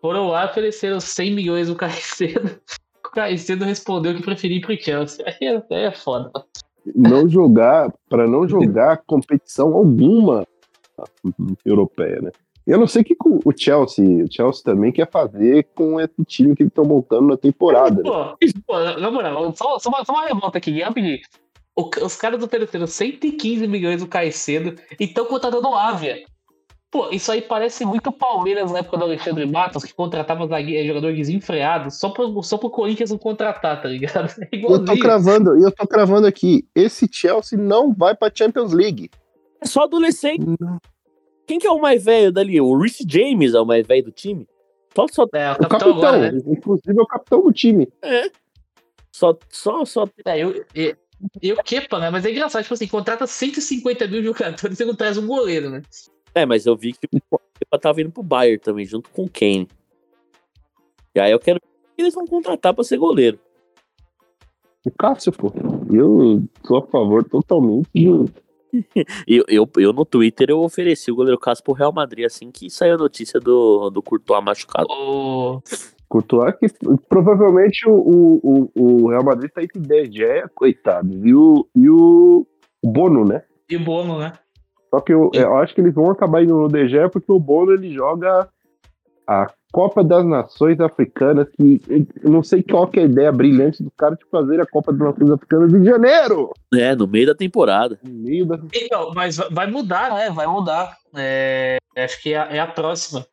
Foram 0.02 0.28
lá 0.28 0.46
ofereceram 0.46 1.00
100 1.00 1.34
milhões 1.34 1.68
do 1.68 1.76
Caicedo. 1.78 2.60
Caicedo 3.16 3.64
respondeu 3.64 4.14
que 4.14 4.22
preferia 4.22 4.58
ir 4.58 4.62
pro 4.62 4.80
Chelsea. 4.80 5.26
Aí 5.42 5.64
é, 5.72 5.86
é 5.86 5.92
foda. 5.92 6.30
Não 6.94 7.28
jogar, 7.28 7.92
para 8.08 8.28
não 8.28 8.48
jogar 8.48 9.02
competição 9.08 9.74
alguma 9.74 10.46
europeia, 11.66 12.22
né? 12.22 12.32
Eu 12.68 12.80
não 12.80 12.88
sei 12.88 13.04
o 13.04 13.06
que 13.06 13.16
o 13.20 13.52
Chelsea, 13.56 14.24
o 14.24 14.32
Chelsea 14.32 14.64
também 14.64 14.92
quer 14.92 15.10
fazer 15.10 15.68
com 15.76 16.00
esse 16.00 16.24
time 16.26 16.56
que 16.56 16.64
eles 16.64 16.72
estão 16.72 16.84
montando 16.84 17.28
na 17.28 17.38
temporada. 17.38 18.02
né? 18.02 18.04
Pô, 18.04 18.38
pô, 18.66 18.80
na 18.80 19.12
moral, 19.12 19.56
só, 19.56 19.78
só, 19.78 19.90
uma, 19.90 20.04
só 20.04 20.14
uma 20.14 20.26
revolta 20.26 20.58
aqui, 20.58 20.82
rapidinho. 20.82 21.20
Os 21.76 22.16
caras 22.16 22.42
ofereceram 22.42 22.88
115 22.88 23.68
milhões 23.68 24.02
do 24.02 24.08
Caicedo 24.08 24.76
e 25.00 25.04
estão 25.04 25.26
contratando 25.26 25.68
o 25.68 25.76
Ávia. 25.76 26.24
Pô, 26.96 27.10
isso 27.12 27.30
aí 27.30 27.42
parece 27.42 27.84
muito 27.84 28.10
Palmeiras 28.10 28.72
na 28.72 28.80
época 28.80 28.96
do 28.96 29.04
Alexandre 29.04 29.46
Matos, 29.46 29.84
que 29.84 29.94
contratava 29.94 30.46
eh, 30.62 30.88
jogador 30.88 31.14
desenfreado 31.14 31.92
só 31.92 32.10
pro, 32.10 32.42
só 32.42 32.58
pro 32.58 32.70
Corinthians 32.70 33.12
não 33.12 33.18
contratar, 33.18 33.82
tá 33.82 33.90
ligado? 33.90 34.34
É 34.50 34.56
eu 34.56 34.86
tô 34.86 34.98
cravando, 34.98 35.60
e 35.60 35.64
eu 35.64 35.72
tô 35.74 35.86
cravando 35.86 36.26
aqui. 36.26 36.66
Esse 36.74 37.06
Chelsea 37.12 37.60
não 37.60 37.94
vai 37.94 38.16
pra 38.16 38.32
Champions 38.34 38.72
League. 38.72 39.10
É 39.60 39.66
só 39.66 39.84
adolescente. 39.84 40.46
Quem 41.46 41.60
que 41.60 41.68
é 41.68 41.70
o 41.70 41.82
mais 41.82 42.06
velho 42.06 42.32
dali? 42.32 42.62
O 42.62 42.78
Reece 42.78 43.04
James 43.06 43.54
é 43.54 43.60
o 43.60 43.66
mais 43.66 43.86
velho 43.86 44.06
do 44.06 44.12
time? 44.14 44.48
Só, 44.96 45.06
só, 45.12 45.26
É, 45.34 45.52
o 45.52 45.54
O 45.56 45.58
capitão, 45.58 45.68
capitão, 45.68 45.98
agora, 45.98 46.32
né? 46.32 46.42
inclusive 46.48 46.98
é 46.98 47.02
o 47.02 47.08
capitão 47.08 47.44
do 47.44 47.52
time. 47.52 47.90
só, 49.12 49.38
só, 49.50 49.84
só 49.84 50.08
É, 50.26 50.40
eu, 50.40 50.64
eu, 50.74 50.96
eu 51.42 51.58
quepa, 51.58 52.00
né? 52.00 52.10
Mas 52.10 52.26
é 52.26 52.32
engraçado, 52.32 52.62
tipo 52.64 52.74
assim, 52.74 52.88
contrata 52.88 53.28
150 53.28 54.08
mil 54.08 54.24
jogadores 54.24 54.80
e 54.80 54.86
não 54.86 54.96
traz 54.96 55.18
um 55.18 55.28
goleiro, 55.28 55.70
né? 55.70 55.82
É, 56.36 56.46
mas 56.46 56.66
eu 56.66 56.76
vi 56.76 56.92
que 56.94 57.08
o 57.32 57.40
Kepa 57.58 57.80
tava 57.80 58.02
indo 58.02 58.12
pro 58.12 58.22
Bayern 58.22 58.60
também, 58.60 58.86
junto 58.86 59.10
com 59.10 59.24
o 59.24 59.30
Kane. 59.30 59.68
E 61.16 61.20
aí 61.20 61.32
eu 61.32 61.40
quero 61.40 61.60
ver 61.64 61.88
quem 61.96 62.04
eles 62.04 62.14
vão 62.14 62.28
contratar 62.28 62.74
pra 62.74 62.84
ser 62.84 62.98
goleiro. 62.98 63.40
O 64.86 64.92
Cássio, 64.92 65.32
pô. 65.32 65.52
Eu 65.92 66.44
sou 66.66 66.78
a 66.78 66.88
favor 66.88 67.24
totalmente. 67.24 67.88
do- 67.94 68.26
E 69.26 69.42
eu, 69.48 69.66
eu 69.78 69.94
no 69.94 70.04
Twitter 70.04 70.50
eu 70.50 70.60
ofereci 70.60 71.10
o 71.10 71.16
goleiro 71.16 71.40
Cássio 71.40 71.64
pro 71.64 71.74
Real 71.74 71.94
Madrid 71.94 72.26
assim 72.26 72.52
que 72.52 72.70
saiu 72.70 72.96
a 72.96 72.98
notícia 72.98 73.40
do, 73.40 73.90
do 73.90 74.04
Courtois 74.04 74.44
machucado. 74.44 74.88
O, 74.90 75.62
Courtois, 76.10 76.54
que 76.58 76.68
provavelmente 77.08 77.88
o, 77.88 78.42
o, 78.44 78.72
o 78.76 79.10
Real 79.10 79.24
Madrid 79.24 79.50
tá 79.50 79.62
aí 79.62 79.68
com 79.70 79.80
ideia 79.80 80.06
de 80.08 80.24
é, 80.26 80.46
coitado. 80.54 81.26
E 81.26 81.34
o, 81.34 81.66
e 81.74 81.90
o 81.90 82.46
Bono, 82.84 83.24
né? 83.24 83.44
e 83.70 83.78
o 83.78 83.80
Bono, 83.84 84.20
né? 84.20 84.34
Só 84.96 85.02
que 85.02 85.14
eu, 85.14 85.30
eu 85.34 85.58
acho 85.58 85.76
que 85.76 85.82
eles 85.82 85.94
vão 85.94 86.10
acabar 86.10 86.42
indo 86.42 86.56
no 86.70 86.88
Gea 86.88 87.10
porque 87.10 87.30
o 87.30 87.38
Bono 87.38 87.74
ele 87.74 87.94
joga 87.94 88.48
a 89.28 89.52
Copa 89.70 90.02
das 90.02 90.26
Nações 90.26 90.80
Africanas, 90.80 91.50
que 91.50 91.82
eu 92.24 92.32
não 92.32 92.42
sei 92.42 92.64
qual 92.64 92.88
que 92.88 92.98
é 92.98 93.04
a 93.04 93.06
ideia 93.06 93.30
brilhante 93.30 93.84
do 93.84 93.92
cara 93.92 94.16
de 94.16 94.24
fazer 94.32 94.62
a 94.62 94.66
Copa 94.66 94.94
das 94.94 95.02
Nações 95.02 95.32
Africanas 95.32 95.74
em 95.74 95.84
janeiro, 95.84 96.54
É, 96.74 96.96
no 96.96 97.06
meio 97.08 97.28
da 97.28 97.36
temporada. 97.36 98.00
no 98.02 98.14
meio 98.14 98.46
da 98.46 98.58
Então, 98.74 99.12
mas 99.14 99.36
va- 99.36 99.50
vai 99.52 99.70
mudar, 99.70 100.14
né? 100.14 100.30
Vai 100.30 100.48
mudar. 100.48 100.96
É, 101.14 101.78
acho 101.98 102.22
que 102.24 102.34
é 102.34 102.38
a, 102.40 102.44
é 102.46 102.60
a 102.60 102.68
próxima. 102.68 103.26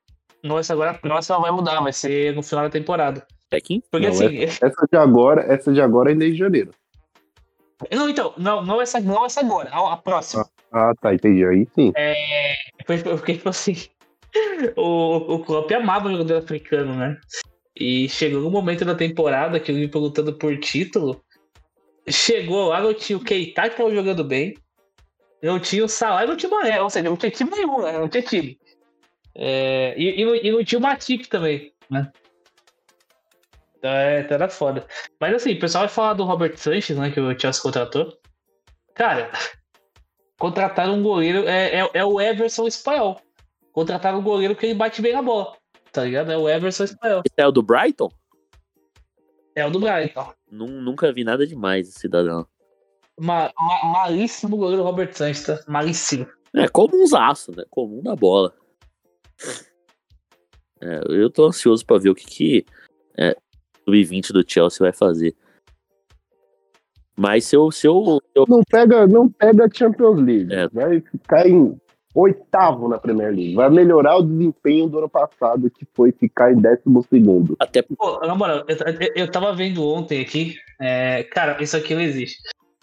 Não, 0.43 0.59
essa 0.59 0.73
agora 0.73 0.91
a 0.91 0.95
próxima 0.95 1.39
vai 1.41 1.53
mudar, 1.53 1.81
vai 1.81 1.93
ser 1.93 2.35
no 2.35 2.43
final 2.43 2.65
da 2.65 2.71
temporada. 2.71 3.25
É 3.53 3.61
quem? 3.61 3.81
Porque 3.89 4.09
Não, 4.09 4.13
assim. 4.15 4.43
essa 4.43 4.89
de 4.91 4.99
agora, 4.99 5.43
essa 5.43 5.73
de 5.73 5.81
agora 5.81 6.11
ainda 6.11 6.25
é 6.25 6.29
em 6.31 6.35
janeiro. 6.35 6.73
Não, 7.93 8.09
então, 8.09 8.33
não, 8.37 8.65
não 8.65 8.83
essa, 8.83 8.99
não 8.99 9.25
essa 9.25 9.39
agora, 9.39 9.71
a, 9.73 9.93
a 9.93 9.97
próxima. 9.97 10.43
Ah, 10.43 10.62
tá, 11.01 11.15
entendi. 11.15 11.45
Aí 11.45 11.67
sim. 11.75 11.93
Foi- 12.87 13.03
Porque, 13.03 13.35
tipo 13.35 13.49
assim, 13.49 13.75
o, 14.77 15.35
o 15.35 15.45
Klopp 15.45 15.71
amava 15.73 16.09
o 16.09 16.13
jogador 16.13 16.39
africano, 16.39 16.97
né? 16.97 17.19
E 17.77 18.09
chegou 18.09 18.47
um 18.47 18.51
momento 18.51 18.85
da 18.85 18.95
temporada 18.95 19.59
que 19.59 19.71
o 19.71 19.75
Liverpool 19.75 20.03
lutando 20.03 20.33
por 20.35 20.59
título. 20.59 21.23
Chegou 22.09 22.69
lá, 22.69 22.81
não 22.81 22.93
tinha 22.93 23.17
o 23.17 23.23
Keita 23.25 23.69
que 23.71 23.77
tava 23.77 23.95
jogando 23.95 24.25
bem. 24.25 24.55
Não 25.43 25.59
tinha 25.59 25.85
o 25.85 25.89
Salah 25.89 26.27
não 26.27 26.37
tinha 26.37 26.51
o 26.51 26.55
Mané. 26.55 26.81
Ou 26.81 26.91
seja, 26.91 27.09
não 27.09 27.17
tinha 27.17 27.31
time 27.31 27.51
nenhum, 27.51 27.83
né? 27.83 27.93
Não 27.99 28.09
tinha 28.09 28.23
time. 28.23 28.59
É, 29.35 29.95
e, 29.97 30.21
e 30.21 30.25
não, 30.25 30.35
e 30.37 30.53
não 30.53 30.65
tinha 30.65 30.79
o 30.79 30.83
Matip 30.83 31.27
também, 31.29 31.73
né? 31.91 32.11
Então, 33.79 33.91
é, 33.91 34.21
então 34.21 34.35
era 34.37 34.49
foda. 34.49 34.87
Mas 35.21 35.35
assim, 35.35 35.55
o 35.55 35.59
pessoal 35.59 35.85
vai 35.87 35.95
falar 35.95 36.15
do 36.15 36.25
Robert 36.25 36.57
Sanchez, 36.57 36.97
né? 36.97 37.11
Que 37.11 37.21
o 37.21 37.39
Chelsea 37.39 37.63
contratou. 37.63 38.17
Cara, 38.95 39.33
contrataram 40.43 40.95
um 40.95 41.03
goleiro. 41.05 41.47
É, 41.49 41.79
é, 41.79 41.91
é 41.95 42.05
o 42.05 42.21
Everson 42.21 42.67
espanhol. 42.67 43.21
Contrataram 43.73 44.19
um 44.19 44.23
goleiro 44.25 44.57
que 44.57 44.67
ele 44.67 44.75
bate 44.75 45.01
bem 45.01 45.13
na 45.13 45.23
bola. 45.23 45.57
Tá 45.93 46.03
ligado? 46.03 46.33
É 46.33 46.37
o 46.37 46.49
Everson 46.49 46.83
espanhol. 46.83 47.23
Esse 47.25 47.35
é 47.37 47.47
o 47.47 47.53
do 47.53 47.63
Brighton? 47.63 48.11
É 49.55 49.65
o 49.65 49.71
do 49.71 49.79
Brighton. 49.79 50.33
Nun- 50.51 50.81
nunca 50.83 51.13
vi 51.13 51.23
nada 51.23 51.47
demais 51.47 51.89
esse 51.89 52.01
cidadão. 52.01 52.45
Ma, 53.21 53.53
ma, 53.57 53.85
malíssimo 53.85 54.57
goleiro 54.57 54.83
Robert 54.83 55.13
Sanchez, 55.15 55.45
tá? 55.45 55.61
Malíssimo. 55.69 56.27
É 56.57 56.67
comunzaço, 56.67 57.53
né? 57.57 57.65
Comum 57.71 58.03
da 58.03 58.17
bola. 58.17 58.53
É, 60.81 61.01
eu 61.09 61.31
tô 61.31 61.47
ansioso 61.47 61.87
pra 61.87 61.99
ver 61.99 62.11
o 62.11 62.15
que 62.17 62.27
que 62.27 62.67
é, 63.17 63.37
o 63.87 63.93
sub-20 63.93 64.33
do 64.33 64.45
Chelsea 64.45 64.79
vai 64.81 64.93
fazer. 64.93 65.37
Mas 67.17 67.45
se 67.45 67.57
eu, 67.57 67.71
se 67.71 67.87
eu, 67.87 68.21
se 68.23 68.33
eu- 68.35 68.45
Não 68.49 68.63
pega, 68.69 69.07
não 69.07 69.29
pega 69.29 69.67
a 69.67 69.71
Champions 69.73 70.19
League. 70.21 70.53
É. 70.53 70.69
Vai 70.69 71.01
ficar 71.01 71.47
em 71.47 71.77
oitavo 72.15 72.89
na 72.89 72.99
Premier 72.99 73.29
League. 73.31 73.55
Vai 73.55 73.71
melhorar 73.71 74.17
o 74.19 74.23
desempenho 74.23 74.89
do 74.89 74.99
ano 74.99 75.09
passado, 75.09 75.71
que 75.71 75.87
foi 75.95 76.13
ficar 76.13 76.53
em 76.53 76.61
décimo 76.61 77.03
segundo. 77.09 77.57
até 77.59 77.83
Pô, 77.83 78.19
na 78.21 78.35
moral, 78.35 78.65
eu, 78.69 78.77
eu, 78.77 79.13
eu 79.17 79.31
tava 79.31 79.55
vendo 79.55 79.83
ontem 79.87 80.21
aqui. 80.21 80.55
é, 80.81 81.23
cara, 81.25 81.63
isso 81.63 81.77
aqui 81.77 81.95
não 81.95 82.03
existe. 82.03 82.37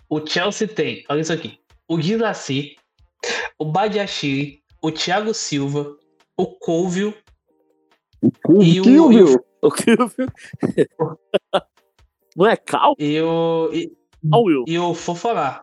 O 0.09 0.25
Chelsea 0.25 0.67
tem, 0.67 1.03
olha 1.09 1.21
isso 1.21 1.33
aqui. 1.33 1.59
O 1.87 1.97
Guilherme, 1.97 2.75
o 3.59 3.65
Badiachile, 3.65 4.59
o 4.81 4.91
Thiago 4.91 5.33
Silva, 5.33 5.95
o 6.37 6.45
Colville 6.47 7.13
O 8.47 8.61
E 8.63 8.79
o- 8.79 8.83
Kilvio, 8.83 9.43
o 9.61 9.71
que 9.71 9.91
eu 9.91 10.07
vi- 10.07 10.87
Não 12.35 12.45
é 12.47 12.55
Cal? 12.57 12.95
e 12.97 13.19
o, 13.21 13.69
e, 13.73 13.91
Will. 14.23 14.63
e 14.67 14.77
o 14.77 14.93
Fofaná. 14.93 15.61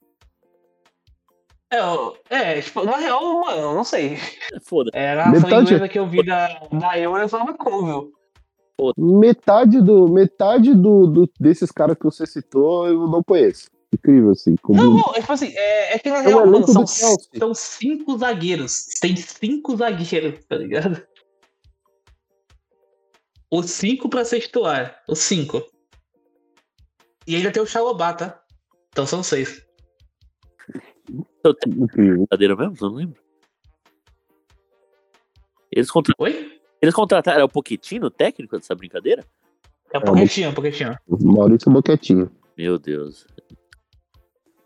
É, 2.31 2.57
é, 2.59 2.61
tipo, 2.63 2.85
na 2.85 2.97
real, 2.97 3.41
mano, 3.41 3.61
eu 3.61 3.75
não 3.75 3.85
sei. 3.85 4.15
É 4.55 4.61
foda. 4.61 4.91
É, 4.95 5.21
a 5.21 5.29
Metade- 5.29 5.63
inglesa 5.67 5.89
que 5.89 5.99
eu 5.99 6.09
vi 6.09 6.25
da, 6.25 6.61
da 6.73 6.99
Euro, 6.99 7.21
eu 7.21 7.29
falava 7.29 7.55
Colville. 7.55 8.13
metade, 8.97 9.81
do, 9.83 10.07
metade 10.09 10.73
do, 10.75 11.07
do- 11.09 11.31
desses 11.41 11.71
caras 11.73 11.97
que 11.99 12.05
você 12.05 12.25
citou 12.27 12.87
eu 12.87 13.07
não 13.09 13.23
conheço. 13.23 13.69
Incrível, 13.93 14.31
assim. 14.31 14.55
Como... 14.63 14.81
Não, 14.83 14.93
não, 14.97 15.15
é 15.15 15.21
tipo 15.21 15.33
assim, 15.33 15.53
é, 15.57 15.95
é 15.95 15.99
que 15.99 16.09
na 16.11 16.19
É 16.19 16.23
real, 16.23 16.47
mano, 16.47 16.67
são, 16.67 16.87
são 16.87 17.55
cinco 17.55 18.17
zagueiros. 18.19 18.85
Tem 19.01 19.17
cinco 19.17 19.77
zagueiros, 19.77 20.45
tá 20.47 20.57
ligado? 20.57 21.03
Os 23.51 23.71
cinco 23.71 24.09
pra 24.09 24.25
ser 24.25 24.41
titular. 24.41 25.01
Os 25.09 25.19
cinco. 25.21 25.63
E 27.27 27.35
ainda 27.37 27.51
tem 27.51 27.63
o 27.63 27.67
Xalobá, 27.67 28.13
tá? 28.13 28.41
Então 28.97 29.05
são 29.07 29.23
seis. 29.23 29.63
Eu 31.45 31.53
tenho 31.53 31.87
brincadeira 31.87 32.57
mesmo? 32.57 32.75
Eu 32.81 32.89
não 32.89 32.97
lembro. 32.97 33.23
Eles, 35.71 35.91
contra... 35.91 36.15
Oi? 36.17 36.59
Eles 36.81 36.95
contrataram. 36.95 37.43
É 37.43 37.45
o 37.45 37.49
Pochettino, 37.49 38.07
o 38.07 38.11
técnico 38.11 38.57
dessa 38.57 38.75
brincadeira? 38.75 39.23
É 39.93 39.99
um 39.99 40.01
pouquinho, 40.01 40.49
um 40.49 40.55
pouquinho. 40.55 40.97
Maurício 41.07 41.71
Boquetinho. 41.71 42.31
Meu 42.57 42.79
Deus. 42.79 43.27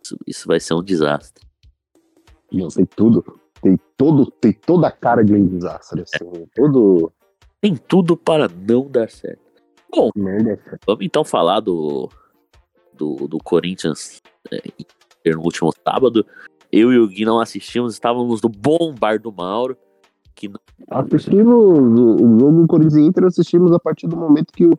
Isso, 0.00 0.16
isso 0.24 0.46
vai 0.46 0.60
ser 0.60 0.74
um 0.74 0.82
desastre. 0.84 1.44
Não, 2.52 2.68
tem 2.68 2.86
tudo. 2.86 3.40
Tem 3.60 3.76
todo, 3.96 4.30
tem 4.30 4.52
toda 4.52 4.86
a 4.86 4.92
cara 4.92 5.24
de 5.24 5.34
um 5.34 5.44
desastre, 5.44 6.02
assim. 6.02 6.46
Todo. 6.54 7.12
Tem 7.60 7.74
tudo 7.74 8.16
para 8.16 8.46
não 8.46 8.88
dar 8.88 9.10
certo. 9.10 9.42
Bom, 9.92 10.08
Merda. 10.14 10.78
vamos 10.86 11.04
então 11.04 11.24
falar 11.24 11.58
do, 11.58 12.08
do, 13.00 13.26
do 13.26 13.38
Corinthians 13.38 14.20
é, 14.52 14.62
Inter 14.78 15.36
no 15.36 15.42
último 15.42 15.72
sábado. 15.86 16.24
Eu 16.70 16.92
e 16.92 16.98
o 16.98 17.08
Gui 17.08 17.24
não 17.24 17.40
assistimos, 17.40 17.94
estávamos 17.94 18.42
no 18.42 18.48
bom 18.48 18.94
bar 18.94 19.18
do 19.18 19.32
Mauro. 19.32 19.76
Assistimos 20.88 21.54
o 21.54 22.24
o 22.24 22.38
jogo 22.38 22.66
Corinthians 22.66 23.06
Inter, 23.06 23.24
assistimos 23.24 23.72
a 23.72 23.78
partir 23.78 24.06
do 24.06 24.16
momento 24.16 24.52
que 24.52 24.66
o, 24.66 24.72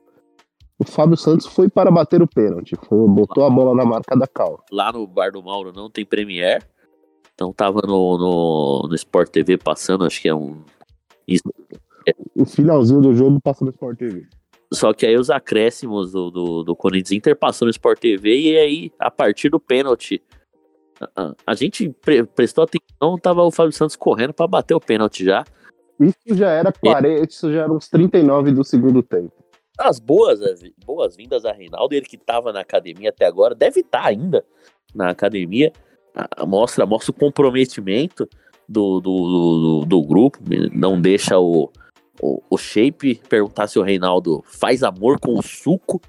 o 0.79 0.83
Fábio 0.83 1.17
Santos 1.17 1.45
foi 1.45 1.69
para 1.69 1.91
bater 1.91 2.21
o 2.21 2.27
pênalti. 2.27 2.75
Foi- 2.87 3.07
botou 3.07 3.43
a 3.43 3.49
bola 3.49 3.75
na 3.75 3.85
marca 3.85 4.15
da 4.15 4.27
Cal. 4.27 4.63
Lá 4.71 4.91
no 4.91 5.05
bar 5.05 5.31
do 5.31 5.43
Mauro 5.43 5.71
não 5.73 5.89
tem 5.89 6.05
Premiere. 6.05 6.63
Então 7.33 7.51
tava 7.51 7.81
no, 7.81 8.17
no, 8.17 8.87
no 8.87 8.95
Sport 8.95 9.29
TV 9.29 9.57
passando, 9.57 10.05
acho 10.05 10.21
que 10.21 10.27
é 10.27 10.35
um. 10.35 10.63
Isso. 11.27 11.43
O 12.35 12.45
finalzinho 12.45 13.01
do 13.01 13.13
jogo 13.13 13.39
passa 13.41 13.63
no 13.63 13.71
Sport 13.71 13.97
TV. 13.97 14.27
Só 14.73 14.93
que 14.93 15.05
aí 15.05 15.17
os 15.17 15.29
acréscimos 15.29 16.11
do, 16.11 16.31
do, 16.31 16.63
do 16.63 16.75
Corinthians 16.75 17.11
Inter 17.11 17.35
passou 17.35 17.65
no 17.65 17.71
Sport 17.71 17.99
TV 17.99 18.39
e 18.39 18.57
aí, 18.57 18.91
a 18.97 19.11
partir 19.11 19.49
do 19.49 19.59
pênalti 19.59 20.21
A, 21.15 21.33
a 21.47 21.53
gente 21.55 21.89
pre- 22.01 22.23
prestou 22.23 22.63
atenção, 22.63 23.17
tava 23.17 23.43
o 23.43 23.51
Fábio 23.51 23.73
Santos 23.73 23.95
correndo 23.95 24.33
pra 24.33 24.47
bater 24.47 24.73
o 24.73 24.79
pênalti 24.79 25.25
já. 25.25 25.43
Isso 25.99 26.35
já 26.35 26.49
era 26.49 26.71
40, 26.71 27.29
isso 27.29 27.51
já 27.51 27.63
era 27.63 27.71
uns 27.71 27.87
39 27.89 28.51
do 28.51 28.63
segundo 28.63 29.03
tempo. 29.03 29.33
As 29.77 29.99
boas, 29.99 30.39
boas-vindas 30.85 31.43
a 31.43 31.51
Reinaldo, 31.51 31.93
ele 31.95 32.05
que 32.05 32.17
tava 32.17 32.53
na 32.53 32.61
academia 32.61 33.09
até 33.09 33.25
agora, 33.25 33.55
deve 33.55 33.81
estar 33.81 34.05
ainda 34.05 34.45
na 34.93 35.09
academia. 35.09 35.71
Mostra, 36.45 36.85
mostra 36.85 37.11
o 37.11 37.15
comprometimento 37.15 38.27
do, 38.67 38.99
do, 38.99 39.01
do, 39.01 39.85
do 39.85 40.01
grupo, 40.03 40.39
não 40.73 40.99
deixa 40.99 41.39
o, 41.39 41.71
o, 42.19 42.41
o 42.49 42.57
Shape 42.57 43.21
perguntar 43.29 43.67
se 43.67 43.79
o 43.79 43.83
Reinaldo 43.83 44.43
faz 44.45 44.83
amor 44.83 45.19
com 45.19 45.37
o 45.37 45.41
suco. 45.41 46.01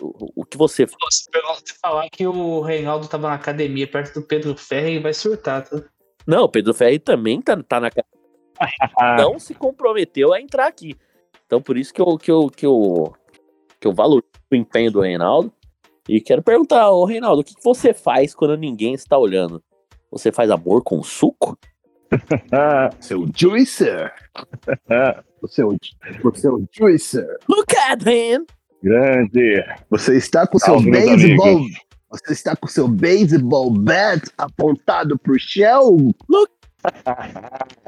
O, 0.00 0.42
o 0.42 0.44
que 0.44 0.56
você 0.56 0.86
Pô, 0.86 0.96
Se 1.10 1.28
você 1.30 1.74
falar 1.80 2.08
que 2.10 2.26
o 2.26 2.60
Reinaldo 2.60 3.08
tava 3.08 3.28
na 3.28 3.34
academia 3.34 3.86
perto 3.86 4.20
do 4.20 4.26
Pedro 4.26 4.56
Ferre, 4.56 4.92
ele 4.92 5.00
vai 5.00 5.14
surtar, 5.14 5.68
tá? 5.68 5.82
Não, 6.26 6.44
o 6.44 6.48
Pedro 6.48 6.74
Ferri 6.74 6.98
também 6.98 7.40
tá, 7.40 7.60
tá 7.62 7.80
na 7.80 7.88
academia. 7.88 8.12
não 9.18 9.38
se 9.38 9.54
comprometeu 9.54 10.32
a 10.32 10.40
entrar 10.40 10.66
aqui. 10.66 10.96
Então 11.46 11.60
por 11.60 11.76
isso 11.76 11.92
que 11.92 12.00
eu, 12.00 12.18
que 12.18 12.30
eu, 12.30 12.48
que 12.48 12.66
eu, 12.66 13.12
que 13.80 13.86
eu 13.86 13.92
valorizo 13.92 14.26
o 14.50 14.56
empenho 14.56 14.90
do 14.90 15.00
Reinaldo. 15.00 15.52
E 16.08 16.20
quero 16.20 16.42
perguntar, 16.42 16.90
ô 16.90 17.04
Reinaldo, 17.04 17.42
o 17.42 17.44
que 17.44 17.54
que 17.54 17.62
você 17.62 17.94
faz 17.94 18.34
quando 18.34 18.56
ninguém 18.56 18.94
está 18.94 19.16
olhando? 19.16 19.62
Você 20.10 20.32
faz 20.32 20.50
amor 20.50 20.82
com 20.82 21.02
suco? 21.02 21.56
Seu 23.00 23.28
juicer. 23.34 24.12
Você 25.40 25.64
um, 25.64 25.76
você 26.22 26.46
é 26.46 26.50
um 26.50 26.66
juicer. 26.70 27.26
Look 27.48 27.74
at 27.76 28.02
him! 28.06 28.46
Grande. 28.82 29.64
Você 29.90 30.16
está 30.16 30.46
com 30.46 30.58
seu 30.58 30.74
Salve, 30.74 30.90
meus 30.90 31.04
baseball. 31.04 31.48
amigos. 31.48 31.78
Você 32.10 32.32
está 32.32 32.56
com 32.56 32.66
seu 32.66 32.88
baseball 32.88 33.70
bat 33.70 34.22
apontado 34.36 35.18
pro 35.18 35.38
chão. 35.38 36.12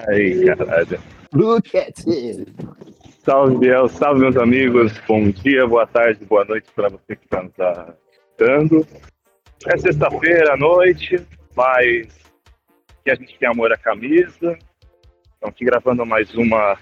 Aí, 0.08 0.46
caralho. 0.56 1.00
Look 1.32 1.76
at 1.76 1.98
him. 2.06 2.46
Salve, 3.24 3.58
Biel. 3.58 3.88
Salve, 3.88 4.20
meus 4.20 4.36
amigos. 4.36 4.92
Bom 5.06 5.30
dia, 5.30 5.66
boa 5.66 5.86
tarde, 5.86 6.24
boa 6.24 6.44
noite 6.44 6.66
para 6.74 6.88
você 6.88 7.16
que 7.16 7.24
está 7.24 7.42
nos 7.42 7.52
assistindo. 7.58 8.86
É 9.66 9.78
sexta-feira 9.78 10.54
à 10.54 10.56
noite, 10.56 11.20
mas 11.56 12.08
que 13.04 13.10
a 13.10 13.14
gente 13.14 13.38
tem 13.38 13.46
amor 13.46 13.70
à 13.70 13.76
camisa. 13.76 14.56
Estamos 15.34 15.54
aqui 15.54 15.64
gravando 15.66 16.06
mais 16.06 16.34
uma 16.34 16.78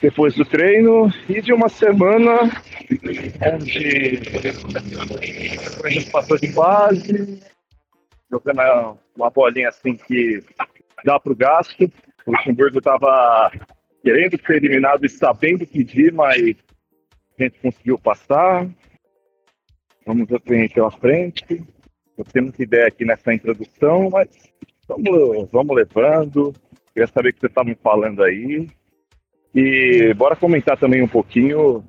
depois 0.00 0.34
do 0.34 0.44
treino 0.44 1.12
e 1.28 1.42
de 1.42 1.52
uma 1.52 1.68
semana 1.68 2.50
onde 3.52 4.20
a 5.84 5.90
gente 5.90 6.10
passou 6.10 6.38
de 6.38 6.48
base, 6.48 7.42
jogando 8.30 8.98
uma 9.14 9.28
bolinha 9.28 9.68
assim 9.68 9.96
que 9.96 10.42
dá 11.04 11.20
para 11.20 11.32
o 11.32 11.36
gasto. 11.36 11.92
O 12.24 12.32
Luxemburgo 12.32 12.78
estava 12.78 13.52
querendo 14.02 14.40
ser 14.40 14.56
eliminado 14.56 15.04
e 15.04 15.10
sabendo 15.10 15.66
pedir, 15.66 16.10
mas 16.10 16.56
a 17.38 17.42
gente 17.42 17.58
conseguiu 17.60 17.98
passar. 17.98 18.66
Vamos 20.06 20.26
ver 20.26 20.36
o 20.36 20.40
pela 20.40 20.90
frente. 20.90 21.62
Eu 22.16 22.24
tenho 22.24 22.46
muita 22.46 22.62
ideia 22.62 22.86
aqui 22.86 23.04
nessa 23.04 23.34
introdução, 23.34 24.08
mas 24.08 24.28
vamos, 24.86 25.48
vamos 25.50 25.76
levando. 25.76 26.52
Queria 26.92 27.06
saber 27.06 27.30
o 27.30 27.32
que 27.34 27.40
vocês 27.40 27.50
estavam 27.50 27.76
falando 27.82 28.22
aí. 28.22 28.68
E 29.54 30.12
bora 30.14 30.36
comentar 30.36 30.78
também 30.78 31.02
um 31.02 31.08
pouquinho 31.08 31.84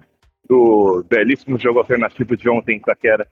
do 0.47 1.03
belíssimo 1.09 1.57
jogo 1.57 1.79
alternativo 1.79 2.35
de 2.37 2.49
ontem 2.49 2.75
em 2.75 2.77
Itaquera. 2.77 3.27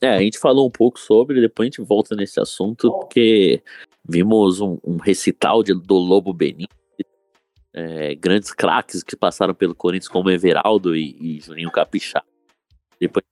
É, 0.00 0.08
a 0.08 0.18
gente 0.18 0.38
falou 0.38 0.66
um 0.66 0.70
pouco 0.70 0.98
sobre, 0.98 1.40
depois 1.40 1.66
a 1.66 1.70
gente 1.70 1.86
volta 1.86 2.16
nesse 2.16 2.40
assunto, 2.40 2.90
porque 2.90 3.62
vimos 4.06 4.60
um, 4.60 4.78
um 4.84 4.96
recital 4.96 5.62
de- 5.62 5.74
do 5.80 5.94
Lobo 5.94 6.32
Benítez, 6.32 6.68
é, 7.72 8.14
grandes 8.16 8.52
craques 8.52 9.02
que 9.02 9.14
passaram 9.16 9.54
pelo 9.54 9.74
Corinthians, 9.74 10.08
como 10.08 10.30
Everaldo 10.30 10.96
e, 10.96 11.16
e 11.20 11.40
Juninho 11.40 11.70
Capixaba. 11.70 12.26
Depois 13.00 13.24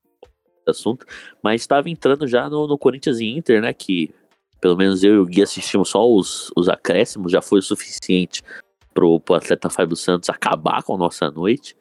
assunto, 0.68 1.06
mas 1.42 1.60
estava 1.60 1.88
entrando 1.88 2.26
já 2.26 2.48
no, 2.48 2.66
no 2.66 2.78
Corinthians 2.78 3.20
e 3.20 3.26
Inter, 3.26 3.60
né? 3.60 3.72
Que 3.72 4.14
pelo 4.60 4.76
menos 4.76 5.02
eu 5.02 5.14
e 5.14 5.18
o 5.18 5.26
Gui 5.26 5.42
assistimos 5.42 5.88
só 5.88 6.06
os, 6.06 6.52
os 6.56 6.68
acréscimos, 6.68 7.32
já 7.32 7.40
foi 7.40 7.60
o 7.60 7.62
suficiente 7.62 8.42
pro, 8.92 9.18
pro 9.18 9.36
atleta 9.36 9.70
Fábio 9.70 9.96
Santos 9.96 10.28
acabar 10.28 10.82
com 10.82 10.94
a 10.94 10.98
nossa 10.98 11.30
noite. 11.30 11.76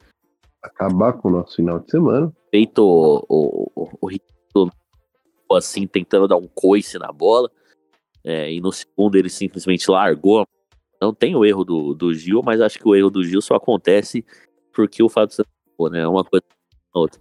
Acabar 0.63 1.13
com 1.13 1.27
o 1.29 1.31
nosso 1.31 1.57
final 1.57 1.79
de 1.79 1.91
semana. 1.91 2.31
feito 2.49 2.79
o, 2.79 3.25
o, 3.27 3.71
o, 3.75 3.89
o 4.01 4.07
Ritmo, 4.07 4.71
assim, 5.51 5.87
tentando 5.87 6.27
dar 6.27 6.37
um 6.37 6.47
coice 6.47 6.97
na 6.97 7.11
bola. 7.11 7.49
É, 8.23 8.51
e 8.51 8.59
no 8.59 8.71
segundo 8.71 9.15
ele 9.15 9.29
simplesmente 9.29 9.89
largou. 9.89 10.45
Não 11.01 11.13
tem 11.13 11.35
o 11.35 11.45
erro 11.45 11.63
do, 11.63 11.93
do 11.93 12.13
Gil, 12.13 12.41
mas 12.43 12.59
acho 12.59 12.77
que 12.77 12.87
o 12.87 12.95
erro 12.95 13.09
do 13.09 13.23
Gil 13.23 13.41
só 13.41 13.55
acontece 13.55 14.25
porque 14.73 15.01
o 15.01 15.09
Fábio 15.09 15.33
Santos, 15.33 15.51
né? 15.91 16.05
Uma 16.07 16.23
coisa 16.23 16.43
ou 16.93 17.03
outra. 17.03 17.19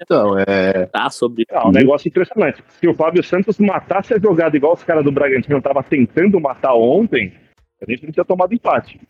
Então, 0.00 0.38
é. 0.38 0.86
Tá 0.86 1.10
sobre. 1.10 1.44
É 1.48 1.66
um 1.66 1.70
negócio 1.70 2.08
impressionante. 2.08 2.62
Se 2.80 2.88
o 2.88 2.94
Fábio 2.94 3.22
Santos 3.22 3.58
matasse 3.58 4.14
a 4.14 4.18
jogada 4.18 4.56
igual 4.56 4.74
os 4.74 4.84
caras 4.84 5.04
do 5.04 5.12
Bragantino 5.12 5.58
estavam 5.58 5.82
tentando 5.82 6.40
matar 6.40 6.74
ontem, 6.74 7.32
a 7.80 7.90
gente 7.90 8.04
não 8.04 8.12
tinha 8.12 8.24
tomado 8.24 8.54
empate. 8.54 9.00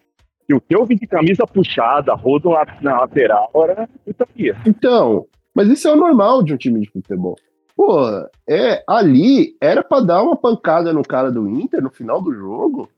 E 0.48 0.54
o 0.54 0.60
que 0.60 0.74
eu 0.74 0.84
vi 0.84 0.96
de 0.96 1.06
camisa 1.06 1.46
puxada, 1.46 2.14
rodo 2.14 2.50
na, 2.50 2.66
na 2.80 3.00
lateral, 3.00 3.50
era 3.54 3.88
utopia. 4.06 4.56
Então, 4.66 5.26
mas 5.54 5.68
isso 5.68 5.88
é 5.88 5.92
o 5.92 5.96
normal 5.96 6.42
de 6.42 6.54
um 6.54 6.56
time 6.56 6.80
de 6.80 6.90
futebol. 6.90 7.36
Pô, 7.76 8.06
é, 8.48 8.82
ali 8.86 9.56
era 9.60 9.82
pra 9.82 10.00
dar 10.00 10.22
uma 10.22 10.36
pancada 10.36 10.92
no 10.92 11.02
cara 11.02 11.30
do 11.30 11.48
Inter 11.48 11.82
no 11.82 11.90
final 11.90 12.20
do 12.20 12.34
jogo 12.34 12.88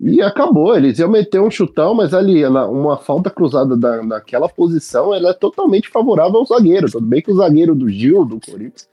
e 0.00 0.20
acabou. 0.22 0.76
Eles 0.76 0.98
iam 0.98 1.10
meter 1.10 1.40
um 1.40 1.50
chutão, 1.50 1.94
mas 1.94 2.12
ali 2.14 2.44
uma 2.44 2.96
falta 2.98 3.30
cruzada 3.30 3.76
da, 3.76 4.02
naquela 4.02 4.48
posição 4.48 5.14
ela 5.14 5.30
é 5.30 5.34
totalmente 5.34 5.88
favorável 5.88 6.38
ao 6.40 6.46
zagueiro. 6.46 6.90
Tudo 6.90 7.06
bem 7.06 7.22
que 7.22 7.30
o 7.32 7.36
zagueiro 7.36 7.74
do 7.74 7.88
Gil, 7.88 8.24
do 8.24 8.38
Corinthians, 8.40 8.88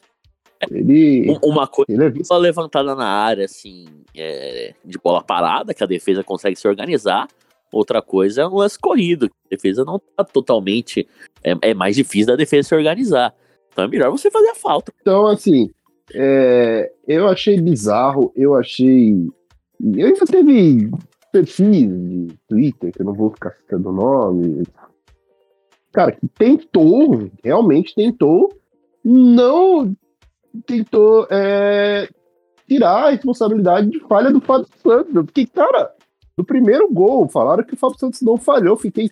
ele, 0.72 1.30
Um- 1.32 1.50
Uma 1.52 1.68
coisa, 1.68 1.92
ele 1.92 2.06
é 2.06 2.13
uma 2.32 2.38
levantada 2.39 2.96
na 2.96 3.06
área, 3.08 3.46
assim, 3.46 3.86
é, 4.16 4.74
de 4.86 4.98
bola 4.98 5.22
parada, 5.22 5.74
que 5.74 5.84
a 5.84 5.88
defesa 5.88 6.24
consegue 6.24 6.56
se 6.56 6.68
organizar. 6.68 7.28
Outra 7.72 8.02
coisa 8.02 8.44
é 8.44 8.48
um 8.48 8.56
lance 8.56 8.78
corrido. 8.80 9.26
A 9.46 9.50
defesa 9.50 9.84
não 9.84 10.00
tá 10.16 10.24
totalmente. 10.24 11.08
É, 11.44 11.56
é 11.62 11.74
mais 11.74 11.96
difícil 11.96 12.28
da 12.28 12.36
defesa 12.36 12.70
se 12.70 12.76
organizar. 12.76 13.34
Então 13.72 13.84
é 13.86 13.88
melhor 13.88 14.12
você 14.12 14.30
fazer 14.30 14.50
a 14.50 14.56
falta. 14.56 14.94
Então, 15.02 15.26
assim, 15.26 15.70
é, 16.13 16.92
eu 17.08 17.28
achei 17.28 17.60
bizarro, 17.60 18.32
eu 18.36 18.54
achei. 18.56 19.28
Eu 19.84 20.08
ainda 20.08 20.26
teve 20.26 20.89
perfis 21.32 21.88
de 21.88 22.28
Twitter, 22.48 22.93
que 22.93 23.02
eu 23.02 23.06
não 23.06 23.13
vou 23.13 23.32
ficar 23.32 23.52
citando 23.52 23.91
nome. 23.91 24.63
Cara, 25.91 26.13
que 26.13 26.28
tentou, 26.28 27.30
realmente 27.43 27.93
tentou, 27.93 28.56
não 29.04 29.93
tentou 30.65 31.28
é, 31.30 32.08
tirar 32.67 33.08
a 33.08 33.10
responsabilidade 33.10 33.89
de 33.89 34.00
falha 34.02 34.32
do 34.32 34.39
Fábio 34.39 34.67
Santos. 34.82 35.13
Porque, 35.13 35.46
cara, 35.48 35.91
no 36.38 36.46
primeiro 36.46 36.91
gol, 36.91 37.28
falaram 37.28 37.63
que 37.63 37.74
o 37.74 37.78
Fábio 37.78 38.00
Santos 38.00 38.22
não 38.22 38.38
falhou. 38.38 38.78
Fiquei, 38.78 39.12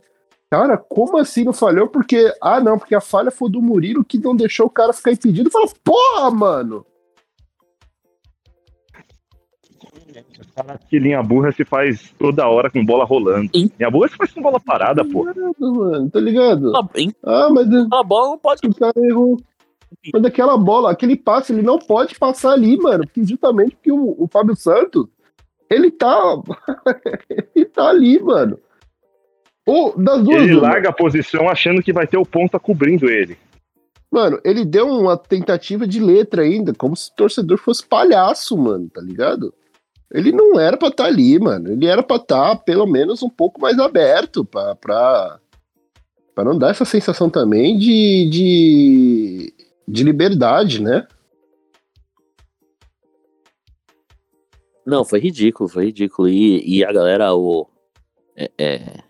cara, 0.49 0.77
como 0.77 1.17
assim 1.17 1.43
não 1.43 1.53
falhou? 1.53 1.87
Porque, 1.89 2.33
ah, 2.41 2.61
não, 2.61 2.79
porque 2.79 2.95
a 2.95 3.01
falha 3.01 3.29
foi 3.29 3.49
do 3.49 3.61
Murilo 3.61 4.05
que 4.05 4.17
não 4.17 4.35
deixou 4.35 4.67
o 4.67 4.71
cara 4.71 4.93
ficar 4.93 5.11
impedido. 5.11 5.51
Fala, 5.51 5.67
porra, 5.83 6.31
mano! 6.31 6.85
Que 10.89 10.99
linha 10.99 11.21
burra 11.23 11.51
se 11.51 11.63
faz 11.65 12.13
toda 12.17 12.47
hora 12.47 12.69
com 12.69 12.85
bola 12.85 13.05
rolando. 13.05 13.49
Sim. 13.55 13.69
Linha 13.79 13.89
burra 13.91 14.07
se 14.09 14.15
faz 14.15 14.31
com 14.31 14.41
bola 14.41 14.59
parada, 14.59 15.03
pô. 15.05 15.25
Mano, 15.59 16.09
tá 16.09 16.19
ligado? 16.19 16.75
A, 16.75 16.87
em- 16.95 17.13
Ah, 17.23 17.49
mas 17.51 17.67
a 17.91 18.03
bola 18.03 18.29
não 18.29 18.37
pode. 18.37 18.61
o 18.65 18.73
cara 18.75 18.93
errou. 18.97 19.37
Mas 20.13 20.23
aquela 20.25 20.57
bola, 20.57 20.91
aquele 20.91 21.15
passe, 21.17 21.51
ele 21.53 21.61
não 21.61 21.77
pode 21.77 22.17
passar 22.17 22.51
ali, 22.53 22.77
mano. 22.77 23.05
Porque 23.05 23.23
justamente 23.25 23.75
porque 23.75 23.91
o, 23.91 24.15
o 24.17 24.27
Fábio 24.31 24.55
Santos, 24.55 25.05
ele 25.69 25.91
tá. 25.91 26.15
ele 27.55 27.65
tá 27.65 27.89
ali, 27.89 28.19
mano. 28.21 28.57
Ou 29.65 29.95
das 29.97 30.23
duas. 30.23 30.41
Ele 30.43 30.53
uma. 30.55 30.63
larga 30.69 30.89
a 30.89 30.93
posição 30.93 31.47
achando 31.49 31.83
que 31.83 31.93
vai 31.93 32.07
ter 32.07 32.17
o 32.17 32.25
ponta 32.25 32.59
cobrindo 32.59 33.09
ele. 33.09 33.37
Mano, 34.11 34.39
ele 34.43 34.65
deu 34.65 34.87
uma 34.89 35.15
tentativa 35.15 35.87
de 35.87 35.99
letra 35.99 36.41
ainda, 36.41 36.73
como 36.73 36.95
se 36.97 37.09
o 37.11 37.15
torcedor 37.15 37.57
fosse 37.57 37.85
palhaço, 37.85 38.57
mano, 38.57 38.89
tá 38.89 38.99
ligado? 39.01 39.53
Ele 40.13 40.31
não 40.31 40.59
era 40.59 40.75
pra 40.77 40.89
estar 40.89 41.05
ali, 41.05 41.39
mano. 41.39 41.71
Ele 41.71 41.85
era 41.85 42.03
pra 42.03 42.17
estar, 42.17 42.55
pelo 42.63 42.85
menos, 42.85 43.23
um 43.23 43.29
pouco 43.29 43.61
mais 43.61 43.79
aberto, 43.79 44.43
pra 44.43 45.39
não 46.37 46.57
dar 46.57 46.71
essa 46.71 46.83
sensação 46.83 47.29
também 47.29 47.77
de, 47.77 48.29
de, 48.29 49.53
de 49.87 50.03
liberdade, 50.03 50.81
né? 50.81 51.07
Não, 54.85 55.05
foi 55.05 55.19
ridículo, 55.19 55.69
foi 55.69 55.85
ridículo. 55.85 56.27
E, 56.27 56.79
e 56.79 56.83
a 56.83 56.91
galera 56.91 57.33
o, 57.33 57.67
é- 58.35 58.51
é- 58.57 58.73
é, 58.75 59.03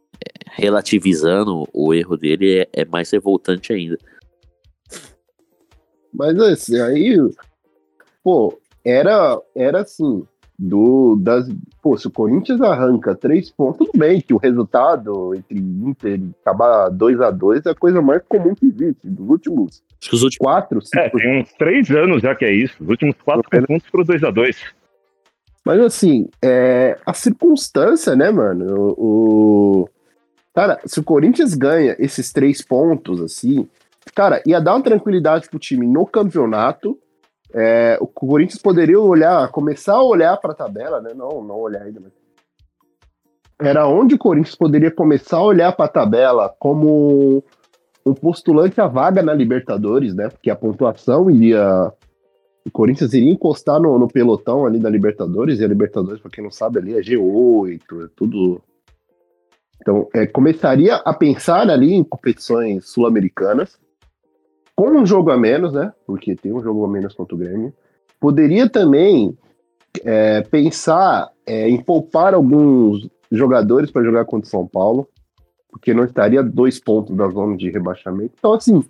relativizando 0.51 1.67
o 1.73 1.93
erro 1.93 2.17
dele 2.17 2.59
é, 2.59 2.81
é 2.81 2.85
mais 2.85 3.09
revoltante 3.09 3.73
ainda. 3.73 3.97
Mas 6.13 6.37
assim, 6.39 6.79
aí, 6.79 7.17
pô, 8.21 8.59
era, 8.83 9.41
era 9.55 9.81
assim, 9.81 10.27
do, 10.63 11.15
das, 11.15 11.50
pô, 11.82 11.97
se 11.97 12.06
o 12.08 12.12
Corinthians 12.12 12.62
arranca 12.62 13.15
três 13.15 13.50
pontos, 13.50 13.80
tudo 13.88 13.97
bem 13.97 14.21
que 14.21 14.32
o 14.32 14.38
resultado 14.38 15.34
entre 15.34 15.58
Inter 15.58 16.19
e 16.19 16.30
acabar 16.41 16.89
2 16.89 17.19
a 17.19 17.32
2 17.32 17.65
é 17.65 17.71
a 17.71 17.76
coisa 17.76 18.00
mais 18.00 18.21
comum 18.30 18.54
que 18.54 18.67
existe, 18.67 19.10
dos 19.10 19.28
últimos 19.28 19.82
Acho 20.00 20.10
que 20.12 20.15
os 20.15 20.21
últimos. 20.24 20.38
quatro, 20.45 20.80
cinco 20.82 21.00
É, 21.00 21.10
tem 21.10 21.41
uns 21.41 21.52
três 21.54 21.89
anos 21.89 22.21
já 22.21 22.36
que 22.36 22.45
é 22.45 22.54
isso. 22.54 22.76
Os 22.80 22.89
últimos 22.89 23.15
quatro 23.24 23.50
pontos 23.67 23.89
pro 23.89 24.04
2x2. 24.06 24.56
Mas 25.65 25.80
assim, 25.80 26.28
é, 26.43 26.97
a 27.06 27.13
circunstância, 27.13 28.15
né, 28.15 28.30
mano? 28.32 28.93
O, 28.97 29.82
o- 29.84 29.89
Cara, 30.54 30.80
se 30.86 31.00
o 31.00 31.04
Corinthians 31.04 31.54
ganha 31.56 31.95
esses 31.97 32.32
três 32.34 32.62
pontos, 32.62 33.21
assim, 33.21 33.67
cara, 34.13 34.43
ia 34.45 34.60
dar 34.60 34.76
uma 34.76 34.84
tranquilidade 34.84 35.50
pro 35.50 35.58
time 35.58 35.88
no 35.88 36.06
campeonato. 36.06 37.00
É, 37.53 37.97
o 37.99 38.07
Corinthians 38.07 38.61
poderia 38.61 38.99
olhar, 38.99 39.49
começar 39.49 39.95
a 39.95 40.03
olhar 40.03 40.37
pra 40.37 40.53
tabela, 40.53 41.01
né? 41.01 41.13
Não, 41.13 41.43
não 41.43 41.59
olhar 41.59 41.83
ainda, 41.83 41.99
mas. 41.99 42.11
Era 43.59 43.87
onde 43.87 44.15
o 44.15 44.17
Corinthians 44.17 44.55
poderia 44.55 44.89
começar 44.89 45.37
a 45.37 45.43
olhar 45.43 45.71
pra 45.75 45.87
tabela 45.87 46.53
como 46.57 47.43
um 48.03 48.13
postulante 48.13 48.81
à 48.81 48.87
vaga 48.87 49.21
na 49.21 49.33
Libertadores, 49.33 50.15
né? 50.15 50.29
Porque 50.29 50.49
a 50.49 50.55
pontuação 50.55 51.29
iria 51.29 51.93
o 52.65 52.71
Corinthians 52.71 53.13
iria 53.13 53.31
encostar 53.31 53.79
no, 53.79 53.97
no 53.97 54.07
pelotão 54.07 54.65
ali 54.65 54.79
da 54.79 54.89
Libertadores, 54.89 55.59
e 55.59 55.65
a 55.65 55.67
Libertadores, 55.67 56.21
pra 56.21 56.29
quem 56.29 56.43
não 56.43 56.51
sabe, 56.51 56.77
ali 56.77 56.95
é 56.95 57.01
G8, 57.01 58.05
é 58.05 58.09
tudo. 58.15 58.61
Então, 59.81 60.07
é, 60.13 60.27
começaria 60.27 60.95
a 60.97 61.13
pensar 61.13 61.67
ali 61.69 61.93
em 61.93 62.03
competições 62.03 62.87
sul-americanas, 62.87 63.79
com 64.75 64.89
um 64.89 65.05
jogo 65.05 65.31
a 65.31 65.38
menos, 65.38 65.73
né? 65.73 65.93
Porque 66.05 66.36
tem 66.36 66.53
um 66.53 66.62
jogo 66.62 66.86
a 66.86 66.88
menos 66.88 67.13
contra 67.13 67.36
o 67.36 67.38
Grêmio. 67.38 67.73
Poderia 68.19 68.69
também 68.69 69.38
é, 70.03 70.41
pensar 70.41 71.29
é, 71.45 71.69
em 71.69 71.81
poupar 71.81 72.34
alguns 72.34 73.10
jogadores 73.31 73.91
para 73.91 74.03
jogar 74.03 74.25
contra 74.25 74.47
o 74.47 74.51
São 74.51 74.67
Paulo, 74.67 75.07
porque 75.69 75.93
não 75.93 76.03
estaria 76.03 76.43
dois 76.43 76.79
pontos 76.79 77.15
da 77.15 77.27
zona 77.29 77.55
de 77.57 77.69
rebaixamento. 77.69 78.34
Então, 78.38 78.53
assim, 78.53 78.84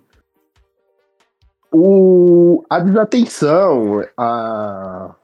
o, 1.72 2.64
a 2.68 2.78
desatenção, 2.80 4.04
a. 4.16 5.14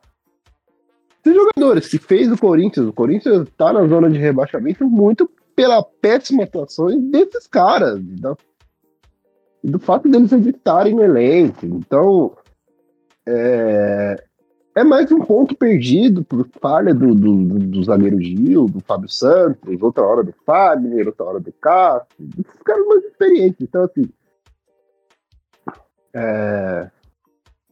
Jogadores 1.27 1.89
que 1.89 1.99
fez 1.99 2.33
o 2.33 2.39
Corinthians, 2.39 2.87
o 2.87 2.93
Corinthians 2.93 3.47
tá 3.57 3.71
na 3.71 3.87
zona 3.87 4.09
de 4.09 4.19
rebaixamento 4.19 4.89
muito 4.89 5.31
pela 5.55 5.83
péssima 5.83 6.45
atuação 6.45 6.87
desses 7.11 7.47
caras, 7.47 8.01
da- 8.03 8.37
do 9.63 9.79
fato 9.79 10.09
deles 10.09 10.33
editarem 10.33 10.95
no 10.95 11.03
elenco. 11.03 11.67
Então, 11.67 12.33
é, 13.27 14.25
é 14.75 14.85
mais 14.85 15.11
um 15.11 15.21
ponto 15.21 15.57
perdido 15.57 16.23
por 16.25 16.49
falha 16.61 16.95
do, 16.95 17.15
do, 17.15 17.35
do, 17.35 17.59
do 17.59 17.85
zagueiro 17.85 18.21
Gil, 18.21 18.67
do 18.67 18.81
Fábio 18.81 19.09
Santos, 19.09 19.83
outra 19.83 20.05
hora 20.05 20.23
do 20.23 20.33
Fagner, 20.47 21.07
outra 21.07 21.25
hora 21.25 21.41
do 21.41 21.53
Cássio, 21.53 22.07
dos 22.19 22.63
caras 22.65 22.87
mais 22.87 23.05
experientes. 23.05 23.61
Então, 23.61 23.83
assim, 23.83 24.09
é, 26.15 26.91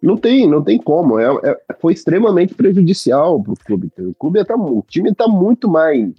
não 0.03 0.16
tem, 0.16 0.49
não 0.49 0.62
tem 0.62 0.79
como. 0.79 1.18
É, 1.18 1.27
é- 1.42 1.75
foi 1.81 1.92
extremamente 1.92 2.55
prejudicial 2.55 3.42
pro 3.42 3.55
clube. 3.55 3.90
O 3.99 4.14
clube 4.14 4.44
tá, 4.44 4.55
o 4.55 4.85
time 4.87 5.14
tá 5.14 5.27
muito 5.27 5.68
mais 5.68 6.12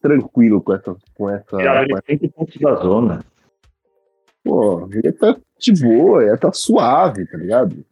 tranquilo 0.00 0.60
com 0.60 0.74
essa, 0.74 0.96
com 1.14 1.30
essa, 1.30 1.56
ele 2.08 2.18
5 2.18 2.34
pontos 2.34 2.56
da 2.60 2.74
zona. 2.76 3.24
Pô, 4.44 4.86
ele 4.92 5.10
tá 5.12 5.36
de 5.58 5.72
boa, 5.82 6.22
ele 6.22 6.36
tá 6.36 6.52
suave, 6.52 7.26
tá 7.26 7.38
ligado? 7.38 7.84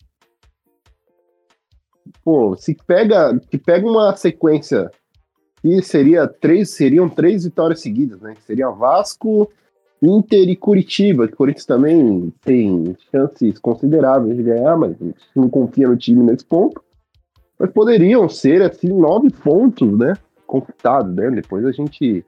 Pô, 2.22 2.54
se 2.56 2.76
pega, 2.86 3.40
se 3.50 3.58
pega 3.58 3.88
uma 3.88 4.14
sequência 4.14 4.90
que 5.62 5.80
seria 5.82 6.28
três, 6.28 6.70
seriam 6.70 7.08
três 7.08 7.44
vitórias 7.44 7.80
seguidas, 7.80 8.20
né? 8.20 8.34
Seria 8.46 8.68
Vasco, 8.68 9.50
Inter 10.02 10.48
e 10.48 10.56
Curitiba, 10.56 11.26
que 11.26 11.34
o 11.34 11.36
Corinthians 11.36 11.64
também 11.64 12.32
tem 12.44 12.96
chances 13.10 13.58
consideráveis 13.58 14.36
de 14.36 14.42
ganhar, 14.42 14.76
mas 14.76 14.96
não 15.34 15.48
confia 15.48 15.88
no 15.88 15.96
time 15.96 16.22
nesse 16.22 16.44
ponto. 16.44 16.82
Mas 17.58 17.70
poderiam 17.70 18.28
ser, 18.28 18.60
assim, 18.62 18.88
nove 18.88 19.30
pontos, 19.30 19.96
né? 19.96 20.14
Conquistados, 20.46 21.14
né? 21.14 21.30
Depois 21.30 21.64
a 21.64 21.72
gente, 21.72 22.24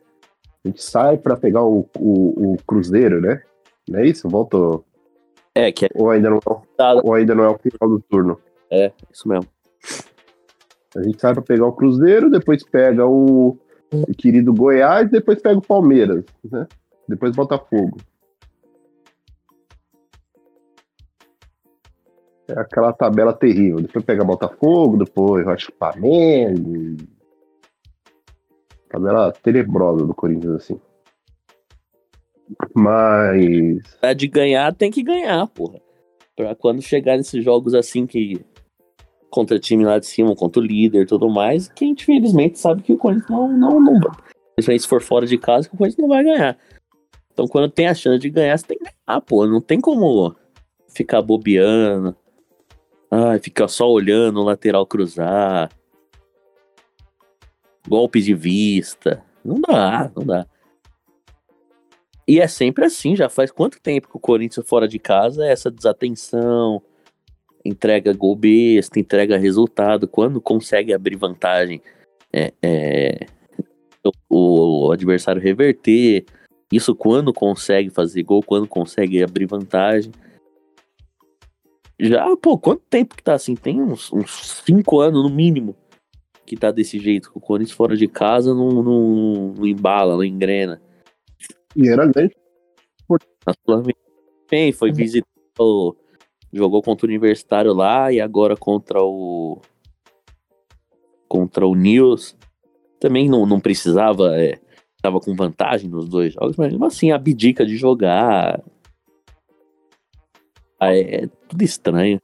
a 0.64 0.68
gente 0.68 0.82
sai 0.82 1.18
para 1.18 1.36
pegar 1.36 1.64
o, 1.64 1.84
o, 1.98 2.52
o 2.52 2.56
Cruzeiro, 2.64 3.20
né? 3.20 3.42
Não 3.88 4.00
é 4.00 4.06
isso? 4.06 4.28
Voltou. 4.28 4.84
É, 5.54 5.70
que 5.70 5.86
é 5.86 5.88
Ou 5.94 6.10
ainda 6.10 6.30
não, 6.30 6.40
ou 7.04 7.14
ainda 7.14 7.34
não 7.34 7.44
é 7.44 7.48
o 7.48 7.58
final 7.58 7.88
do 7.88 8.00
turno. 8.00 8.40
isso 9.12 9.28
mesmo. 9.28 9.46
A 10.96 11.02
gente 11.02 11.20
sai 11.20 11.32
pra 11.32 11.42
pegar 11.42 11.66
o 11.66 11.72
Cruzeiro, 11.72 12.30
depois 12.30 12.62
pega 12.64 13.06
o, 13.06 13.58
o 13.92 14.14
querido 14.16 14.54
Goiás, 14.54 15.10
depois 15.10 15.40
pega 15.40 15.58
o 15.58 15.62
Palmeiras, 15.62 16.24
né? 16.50 16.66
Depois 17.08 17.34
Botafogo. 17.34 17.98
É 22.48 22.58
aquela 22.58 22.92
tabela 22.92 23.32
terrível. 23.32 23.80
Depois 23.80 24.04
pega 24.04 24.24
Botafogo, 24.24 24.98
depois 24.98 25.46
acho 25.48 25.72
Flamengo. 25.78 26.96
Tabela 28.88 29.32
tenebrosa 29.32 30.06
do 30.06 30.14
Corinthians, 30.14 30.54
assim. 30.56 30.80
Mas. 32.74 33.78
É 34.02 34.14
de 34.14 34.26
ganhar, 34.26 34.74
tem 34.74 34.90
que 34.90 35.02
ganhar, 35.02 35.46
porra. 35.48 35.80
Pra 36.36 36.54
quando 36.54 36.82
chegar 36.82 37.16
nesses 37.16 37.44
jogos 37.44 37.74
assim 37.74 38.06
que. 38.06 38.44
Contra 39.30 39.58
time 39.58 39.84
lá 39.84 39.98
de 39.98 40.06
cima, 40.06 40.36
contra 40.36 40.62
o 40.62 40.64
líder 40.64 41.02
e 41.02 41.06
tudo 41.06 41.28
mais, 41.28 41.66
que 41.66 41.84
a 41.84 41.88
gente 41.88 42.02
infelizmente 42.02 42.56
sabe 42.56 42.82
que 42.82 42.92
o 42.92 42.96
Corinthians 42.96 43.30
não, 43.30 43.48
não, 43.48 43.80
não. 43.80 44.00
Principalmente 44.54 44.82
se 44.82 44.88
for 44.88 45.02
fora 45.02 45.26
de 45.26 45.36
casa, 45.36 45.68
que 45.68 45.74
o 45.74 45.78
Corinthians 45.78 46.00
não 46.00 46.08
vai 46.08 46.22
ganhar. 46.22 46.56
Então 47.32 47.48
quando 47.48 47.68
tem 47.68 47.88
a 47.88 47.94
chance 47.94 48.20
de 48.20 48.30
ganhar, 48.30 48.56
você 48.56 48.64
tem 48.64 48.78
que 48.78 48.84
ganhar, 48.84 49.20
pô. 49.22 49.44
Não 49.44 49.60
tem 49.60 49.80
como 49.80 50.36
ficar 50.94 51.20
bobeando. 51.20 52.16
Ai, 53.10 53.40
ficar 53.40 53.66
só 53.66 53.90
olhando 53.90 54.40
o 54.40 54.44
lateral 54.44 54.86
cruzar. 54.86 55.68
Golpe 57.88 58.20
de 58.22 58.34
vista. 58.34 59.20
Não 59.44 59.60
dá, 59.60 60.10
não 60.16 60.24
dá. 60.24 60.46
E 62.26 62.40
é 62.40 62.48
sempre 62.48 62.84
assim, 62.84 63.14
já 63.14 63.28
faz 63.28 63.50
quanto 63.50 63.80
tempo 63.80 64.08
que 64.08 64.16
o 64.16 64.20
Corinthians 64.20 64.66
fora 64.66 64.88
de 64.88 64.98
casa 64.98 65.44
é 65.44 65.52
essa 65.52 65.70
desatenção, 65.70 66.82
entrega 67.64 68.12
gol 68.12 68.34
besta, 68.34 68.98
entrega 68.98 69.36
resultado, 69.36 70.08
quando 70.08 70.40
consegue 70.40 70.92
abrir 70.92 71.16
vantagem, 71.16 71.82
é, 72.32 72.52
é, 72.62 73.26
o, 74.28 74.86
o 74.86 74.92
adversário 74.92 75.40
reverter, 75.40 76.24
isso 76.72 76.94
quando 76.94 77.32
consegue 77.32 77.90
fazer 77.90 78.22
gol, 78.22 78.42
quando 78.42 78.66
consegue 78.66 79.22
abrir 79.22 79.46
vantagem. 79.46 80.12
Já, 82.00 82.36
pô, 82.36 82.58
quanto 82.58 82.82
tempo 82.90 83.14
que 83.14 83.22
tá 83.22 83.34
assim? 83.34 83.54
Tem 83.54 83.80
uns, 83.80 84.12
uns 84.12 84.62
cinco 84.64 85.00
anos 85.00 85.22
no 85.22 85.30
mínimo 85.30 85.76
que 86.44 86.56
tá 86.56 86.70
desse 86.70 86.98
jeito, 86.98 87.30
que 87.30 87.38
o 87.38 87.40
Corinthians 87.40 87.76
fora 87.76 87.96
de 87.96 88.08
casa 88.08 88.52
não, 88.52 88.82
não, 88.82 89.54
não 89.56 89.66
embala, 89.66 90.14
não 90.14 90.24
engrena. 90.24 90.82
E 91.76 91.88
era 91.88 92.06
grande. 92.06 92.34
Também, 94.48 94.72
foi 94.72 94.92
visitar 94.92 95.26
o. 95.58 95.96
Jogou 96.52 96.82
contra 96.82 97.06
o 97.06 97.10
Universitário 97.10 97.72
lá 97.72 98.12
e 98.12 98.20
agora 98.20 98.56
contra 98.56 99.02
o. 99.02 99.60
Contra 101.28 101.66
o 101.66 101.74
News. 101.74 102.36
Também 103.00 103.28
não, 103.28 103.44
não 103.44 103.60
precisava. 103.60 104.40
É, 104.40 104.58
tava 105.02 105.20
com 105.20 105.34
vantagem 105.34 105.90
nos 105.90 106.08
dois 106.08 106.32
jogos, 106.32 106.56
mas 106.56 106.70
mesmo 106.70 106.86
assim, 106.86 107.10
abdica 107.10 107.66
de 107.66 107.76
jogar. 107.76 108.62
Ah, 110.78 110.94
É, 110.94 111.24
é 111.24 111.28
tudo 111.48 111.62
estranho. 111.62 112.20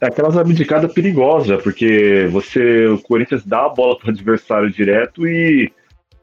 É 0.00 0.06
aquelas 0.06 0.36
abdicadas 0.36 0.92
perigosas, 0.92 1.60
porque 1.62 2.28
você, 2.30 2.86
o 2.86 3.02
Corinthians 3.02 3.44
dá 3.44 3.66
a 3.66 3.68
bola 3.68 3.98
pro 3.98 4.10
adversário 4.10 4.70
direto 4.70 5.26
e 5.26 5.72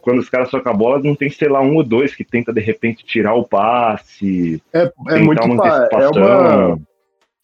quando 0.05 0.19
os 0.19 0.29
caras 0.29 0.51
socam 0.51 0.71
a 0.71 0.75
bola, 0.75 1.01
não 1.01 1.15
tem, 1.15 1.31
sei 1.31 1.49
lá, 1.49 1.59
um 1.61 1.75
ou 1.75 1.83
dois 1.83 2.15
que 2.15 2.23
tenta 2.23 2.53
de 2.53 2.61
repente 2.61 3.03
tirar 3.03 3.33
o 3.33 3.43
passe, 3.43 4.61
É, 4.71 4.83
é 4.83 4.89
tentar 4.91 5.19
muito 5.19 5.43
uma 5.45 5.63
fa- 5.63 5.89
é 5.91 6.07
uma 6.07 6.79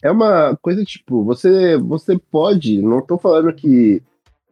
é 0.04 0.10
uma 0.10 0.56
coisa 0.62 0.84
tipo, 0.84 1.24
você 1.24 1.76
você 1.76 2.16
pode, 2.30 2.80
não 2.80 3.02
tô 3.04 3.18
falando 3.18 3.52
que 3.52 4.00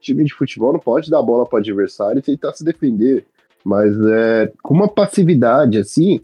time 0.01 0.25
de 0.25 0.35
futebol 0.35 0.73
não 0.73 0.81
pode 0.81 1.09
dar 1.09 1.23
bola 1.23 1.47
para 1.47 1.61
adversário 1.61 2.19
e 2.19 2.23
tentar 2.23 2.53
se 2.53 2.65
defender, 2.65 3.25
mas 3.65 3.95
é 4.07 4.53
com 4.61 4.75
uma 4.75 4.89
passividade 4.89 5.79
assim, 5.79 6.21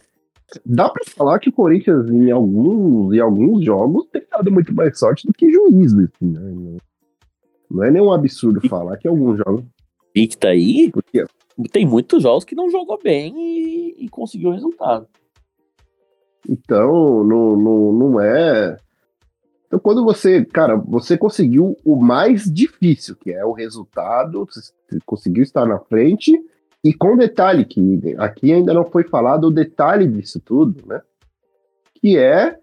dá 0.64 0.88
para 0.88 1.04
falar 1.04 1.38
que 1.38 1.50
o 1.50 1.52
Corinthians 1.52 2.10
em 2.10 2.32
alguns 2.32 3.14
em 3.14 3.20
alguns 3.20 3.64
jogos 3.64 4.06
tem 4.12 4.22
dado 4.28 4.50
muito 4.50 4.74
mais 4.74 4.98
sorte 4.98 5.24
do 5.24 5.32
que 5.32 5.50
juízo, 5.52 6.00
assim, 6.00 6.32
né? 6.32 6.40
Não- 6.40 6.76
Não 7.70 7.84
é 7.84 7.90
nenhum 7.92 8.12
absurdo 8.12 8.60
falar 8.68 8.96
que 8.96 9.06
alguns 9.08 9.38
jogos, 9.38 9.64
E 10.14 10.26
que 10.26 10.36
tá 10.36 10.48
aí, 10.48 10.90
porque 10.92 11.24
tem 11.70 11.86
muitos 11.86 12.22
jogos 12.22 12.44
que 12.44 12.54
não 12.54 12.70
jogou 12.70 12.98
bem 13.02 13.34
e, 13.36 14.04
e 14.04 14.08
conseguiu 14.08 14.50
resultado. 14.50 15.06
Então, 16.48 17.24
não, 17.24 17.56
não, 17.56 17.92
não 17.92 18.20
é. 18.20 18.76
Então, 19.66 19.80
quando 19.80 20.04
você, 20.04 20.44
cara, 20.44 20.76
você 20.76 21.18
conseguiu 21.18 21.76
o 21.84 21.96
mais 21.96 22.44
difícil, 22.44 23.16
que 23.16 23.32
é 23.32 23.44
o 23.44 23.52
resultado, 23.52 24.46
você 24.46 24.72
conseguiu 25.04 25.42
estar 25.42 25.66
na 25.66 25.78
frente, 25.78 26.38
e 26.84 26.94
com 26.94 27.16
detalhe, 27.16 27.64
que 27.64 28.14
aqui 28.16 28.52
ainda 28.52 28.72
não 28.72 28.84
foi 28.84 29.02
falado 29.02 29.48
o 29.48 29.50
detalhe 29.50 30.06
disso 30.06 30.38
tudo, 30.38 30.86
né? 30.86 31.02
Que 31.96 32.16
é. 32.16 32.58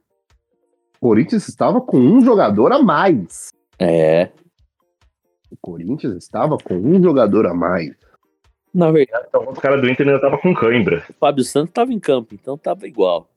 O 0.96 1.08
Corinthians 1.08 1.50
estava 1.50 1.82
com 1.82 1.98
um 1.98 2.22
jogador 2.22 2.72
a 2.72 2.82
mais. 2.82 3.50
É. 3.78 4.30
O 5.52 5.58
Corinthians 5.60 6.16
estava 6.16 6.58
com 6.58 6.76
um 6.76 7.04
jogador 7.04 7.46
a 7.48 7.54
mais. 7.54 7.94
Na 8.74 8.92
verdade, 8.92 9.26
Então, 9.28 9.48
os 9.50 9.60
caras 9.60 9.82
do 9.82 9.90
Inter 9.90 10.08
ainda 10.08 10.20
tava 10.20 10.38
com 10.38 10.54
cãibra. 10.54 11.04
o 11.10 11.14
Fábio 11.14 11.44
Santos 11.44 11.72
tava 11.74 11.94
em 11.94 12.00
campo, 12.00 12.34
então 12.34 12.58
tava 12.58 12.88
igual. 12.88 13.30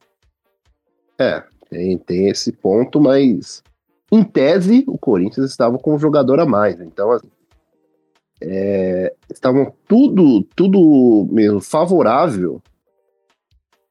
É, 1.19 1.43
tem, 1.69 1.97
tem 1.97 2.29
esse 2.29 2.51
ponto, 2.51 2.99
mas 2.99 3.63
em 4.11 4.23
tese 4.23 4.83
o 4.87 4.97
Corinthians 4.97 5.49
estava 5.49 5.77
com 5.77 5.93
um 5.95 5.99
jogador 5.99 6.39
a 6.39 6.45
mais. 6.45 6.79
Então, 6.81 7.11
assim, 7.11 7.29
é, 8.41 9.13
estavam 9.31 9.73
tudo, 9.87 10.43
tudo 10.55 11.27
mesmo 11.31 11.59
favorável 11.59 12.61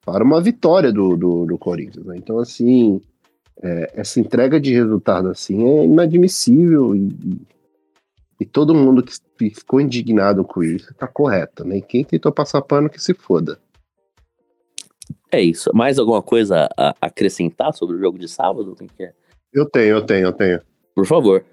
para 0.05 0.25
uma 0.25 0.41
vitória 0.41 0.93
do, 0.93 1.17
do, 1.17 1.47
do 1.47 1.59
Corinthians. 1.59 2.07
né? 2.07 2.17
Então, 2.17 2.39
assim, 2.39 3.01
é, 3.63 3.93
essa 3.95 4.21
entrega 4.21 4.61
de 4.61 4.73
resultado 4.73 5.29
assim 5.29 5.67
é 5.67 5.85
inadmissível 5.85 6.95
e, 6.95 7.09
e 8.41 8.45
todo 8.45 8.75
mundo 8.75 9.03
que 9.03 9.15
ficou 9.51 9.81
indignado 9.81 10.45
com 10.45 10.63
isso 10.63 10.91
está 10.91 11.07
correto, 11.07 11.65
né? 11.65 11.79
E 11.79 11.83
quem 11.83 12.05
tentou 12.05 12.31
passar 12.31 12.61
pano 12.63 12.91
que 12.91 13.01
se 13.01 13.15
foda. 13.15 13.59
É 15.31 15.41
isso. 15.41 15.71
Mais 15.75 15.99
alguma 15.99 16.23
coisa 16.23 16.69
a 16.77 16.95
acrescentar 17.01 17.73
sobre 17.75 17.97
o 17.97 18.01
jogo 18.01 18.19
de 18.19 18.29
sábado? 18.29 18.75
Quem 18.77 18.89
quer? 18.89 19.15
Eu 19.53 19.69
tenho, 19.69 19.97
eu 19.97 20.03
tenho, 20.05 20.27
eu 20.27 20.33
tenho. 20.33 20.61
Por 20.95 21.07
favor. 21.07 21.45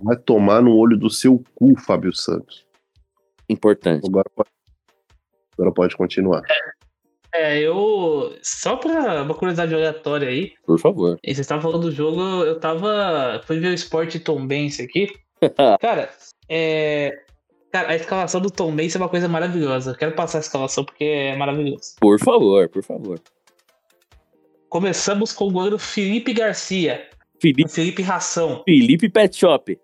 Vai 0.00 0.16
tomar 0.16 0.62
no 0.62 0.74
olho 0.74 0.96
do 0.96 1.10
seu 1.10 1.42
cu, 1.54 1.78
Fábio 1.78 2.14
Santos. 2.14 2.66
Importante. 3.48 4.06
Agora 4.06 4.30
pode, 4.34 4.50
agora 5.52 5.72
pode 5.72 5.96
continuar. 5.96 6.42
É, 7.34 7.60
eu. 7.60 8.34
Só 8.42 8.76
pra 8.76 9.22
uma 9.22 9.34
curiosidade 9.34 9.74
aleatória 9.74 10.28
aí. 10.28 10.52
Por 10.66 10.78
favor. 10.78 11.18
E 11.22 11.28
vocês 11.28 11.40
estavam 11.40 11.62
falando 11.62 11.82
do 11.82 11.92
jogo, 11.92 12.20
eu 12.44 12.58
tava. 12.58 13.40
Fui 13.44 13.58
ver 13.60 13.68
o 13.68 13.74
esporte 13.74 14.18
Tom 14.18 14.46
Benz 14.46 14.80
aqui. 14.80 15.08
Cara, 15.80 16.10
é. 16.48 17.22
Cara, 17.72 17.90
a 17.90 17.96
escalação 17.96 18.40
do 18.40 18.50
Tom 18.50 18.74
Benz 18.74 18.94
é 18.96 18.98
uma 18.98 19.08
coisa 19.08 19.28
maravilhosa. 19.28 19.92
Eu 19.92 19.94
quero 19.96 20.14
passar 20.14 20.38
a 20.38 20.40
escalação 20.40 20.84
porque 20.84 21.04
é 21.04 21.36
maravilhoso. 21.36 21.94
Por 22.00 22.18
favor, 22.18 22.68
por 22.68 22.82
favor. 22.82 23.20
Começamos 24.68 25.32
com 25.32 25.46
o 25.46 25.52
goleiro 25.52 25.78
Felipe 25.78 26.32
Garcia. 26.32 27.08
Felipe, 27.40 27.70
Felipe 27.70 28.02
Ração. 28.02 28.62
Felipe 28.64 29.08
Pet 29.08 29.36
Shop. 29.36 29.78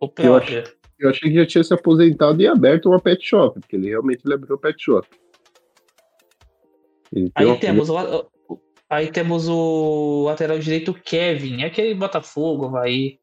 O 0.00 0.04
Eu 0.04 0.08
próprio. 0.08 0.64
Eu 0.98 1.10
achei 1.10 1.30
que 1.30 1.36
já 1.36 1.46
tinha 1.46 1.64
se 1.64 1.72
aposentado 1.72 2.40
e 2.42 2.46
aberto 2.46 2.88
uma 2.88 3.00
pet 3.00 3.24
shop, 3.24 3.60
porque 3.60 3.76
ele 3.76 3.88
realmente 3.88 4.22
ele 4.24 4.34
abriu 4.34 4.58
pet 4.58 4.82
shop. 4.82 5.06
Ele 7.12 7.30
Aí 7.34 7.56
temos, 7.58 7.88
o, 7.88 7.96
aí 8.90 9.10
temos 9.10 9.48
o 9.48 10.24
lateral 10.24 10.58
direito 10.58 10.92
Kevin, 10.92 11.62
é 11.62 11.66
aquele 11.66 11.94
Botafogo, 11.94 12.68
vai. 12.68 13.18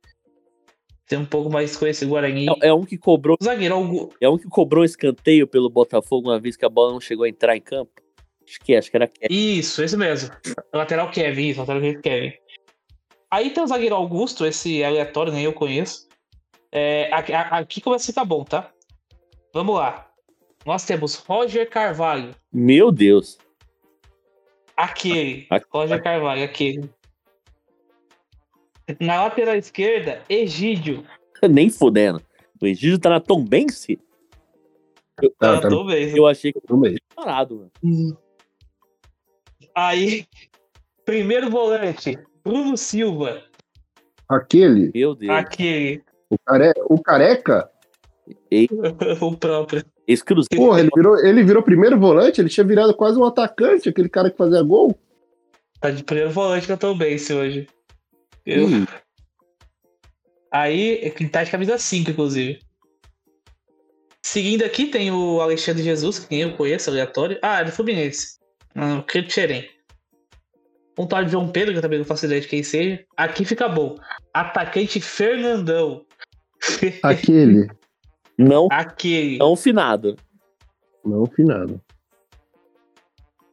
Tem 1.08 1.20
um 1.20 1.26
pouco 1.26 1.50
mais 1.52 1.78
conhecido 1.78 2.10
Guarani. 2.10 2.48
É, 2.62 2.70
é 2.70 2.74
um 2.74 2.84
que 2.84 2.98
cobrou, 2.98 3.38
O 3.40 3.44
zagueiro 3.44 4.10
é 4.20 4.28
um 4.28 4.38
que 4.38 4.48
cobrou 4.48 4.84
escanteio 4.84 5.48
pelo 5.48 5.70
Botafogo 5.70 6.30
uma 6.30 6.40
vez 6.40 6.58
que 6.58 6.66
a 6.66 6.70
bola 6.70 6.94
não 6.94 7.00
chegou 7.00 7.26
a 7.26 7.30
entrar 7.30 7.56
em 7.56 7.62
campo. 7.62 7.92
Acho 8.48 8.60
que 8.60 8.74
é, 8.74 8.78
acho 8.78 8.92
que 8.92 8.98
era 8.98 9.10
Isso, 9.30 9.84
esse 9.84 9.98
mesmo. 9.98 10.32
O 10.74 10.78
lateral 10.78 11.10
Kevin, 11.12 11.50
isso, 11.50 11.60
lateral 11.60 12.02
Kevin. 12.02 12.34
Aí 13.30 13.50
tem 13.50 13.64
o 13.64 13.68
zagueiro 13.68 13.96
Augusto, 13.96 14.46
esse 14.46 14.84
aleatório, 14.84 15.34
nem 15.34 15.44
eu 15.44 15.54
conheço. 15.54 16.08
É, 16.72 17.12
aqui, 17.14 17.34
aqui 17.34 17.82
começa 17.82 18.06
a 18.06 18.08
ficar 18.08 18.26
bom, 18.26 18.44
tá? 18.44 18.72
Vamos 19.54 19.76
lá. 19.76 20.10
Nós 20.66 20.86
temos 20.86 21.16
Roger 21.16 21.70
Carvalho. 21.70 22.36
Meu 22.52 22.92
Deus. 22.92 23.38
Aquele. 24.76 25.48
Roger 25.72 26.02
Carvalho, 26.02 26.44
aquele. 26.44 26.90
Na 29.00 29.24
lateral 29.24 29.56
esquerda, 29.56 30.22
Egídio. 30.30 31.04
Nem 31.50 31.70
fudendo. 31.70 32.22
O 32.62 32.66
Egídio 32.68 33.00
tá 33.00 33.10
na 33.10 33.20
Tombense? 33.20 33.98
Tá, 35.40 35.58
Ah, 35.58 35.62
tá 35.62 35.70
tô 35.70 35.86
bem. 35.86 36.16
Eu 36.16 36.28
achei 36.28 36.52
que 36.52 36.60
meio. 36.74 36.96
tinha 36.96 37.16
parado, 37.16 37.70
mano. 37.84 38.18
Aí, 39.76 40.26
primeiro 41.06 41.50
volante, 41.50 42.18
Bruno 42.44 42.78
Silva. 42.78 43.42
Aquele, 44.28 44.92
Meu 44.94 45.16
Deus. 45.16 45.32
Aquele. 45.32 46.04
o, 46.30 46.38
care, 46.40 46.74
o 46.90 47.02
careca, 47.02 47.70
o 49.22 49.38
próprio. 49.38 49.84
Esse 50.08 50.24
cruzeiro. 50.24 50.64
porra, 50.64 50.80
ele 50.80 50.90
virou, 50.96 51.18
ele 51.26 51.44
virou 51.44 51.64
primeiro 51.64 52.00
volante, 52.00 52.40
ele 52.42 52.50
tinha 52.50 52.66
virado 52.66 52.94
quase 52.96 53.18
um 53.20 53.26
atacante, 53.26 53.90
aquele 53.90 54.10
cara 54.10 54.30
que 54.30 54.38
fazia 54.38 54.62
gol. 54.62 54.98
Tá 55.80 55.92
de 55.92 56.04
primeiro 56.04 56.32
volante 56.32 56.70
eu 56.70 56.78
tô 56.78 56.94
bem 56.96 57.16
hoje. 57.16 57.68
Eu- 58.46 58.68
Hum, 58.68 58.86
Aí, 60.52 61.00
ele 61.02 61.28
tá 61.30 61.44
de 61.44 61.52
camisa 61.52 61.78
5, 61.78 62.12
inclusive. 62.12 62.60
Seguindo 64.24 64.64
aqui 64.64 64.88
tem 64.88 65.12
o 65.12 65.42
Alexandre 65.42 65.84
Jesus, 65.84 66.18
que 66.20 66.28
quem 66.28 66.42
eu 66.42 66.56
conheço, 66.56 66.90
aleatório. 66.90 67.38
Ah, 67.42 67.60
é 67.60 67.66
do 67.66 67.72
Fluminense. 67.72 68.40
Ah, 68.74 69.04
Credo 69.06 69.30
Xerém. 69.32 69.70
Um 70.98 71.06
tal 71.06 71.26
de 71.26 71.32
João 71.32 71.50
Pedro, 71.52 71.74
que 71.74 71.78
eu 71.80 71.82
também 71.82 72.00
não 72.00 72.06
faço 72.06 72.26
ideia 72.26 72.40
de 72.40 72.48
quem 72.48 72.64
seja. 72.64 73.04
Aqui 73.18 73.44
fica 73.44 73.68
bom. 73.68 73.98
Atacante 74.34 75.02
Fernandão. 75.02 76.06
aquele, 77.04 77.68
Não 78.38 78.70
Aquele. 78.72 79.38
tão 79.38 79.56
finado. 79.58 80.16
não 81.04 81.26
finado. 81.26 81.82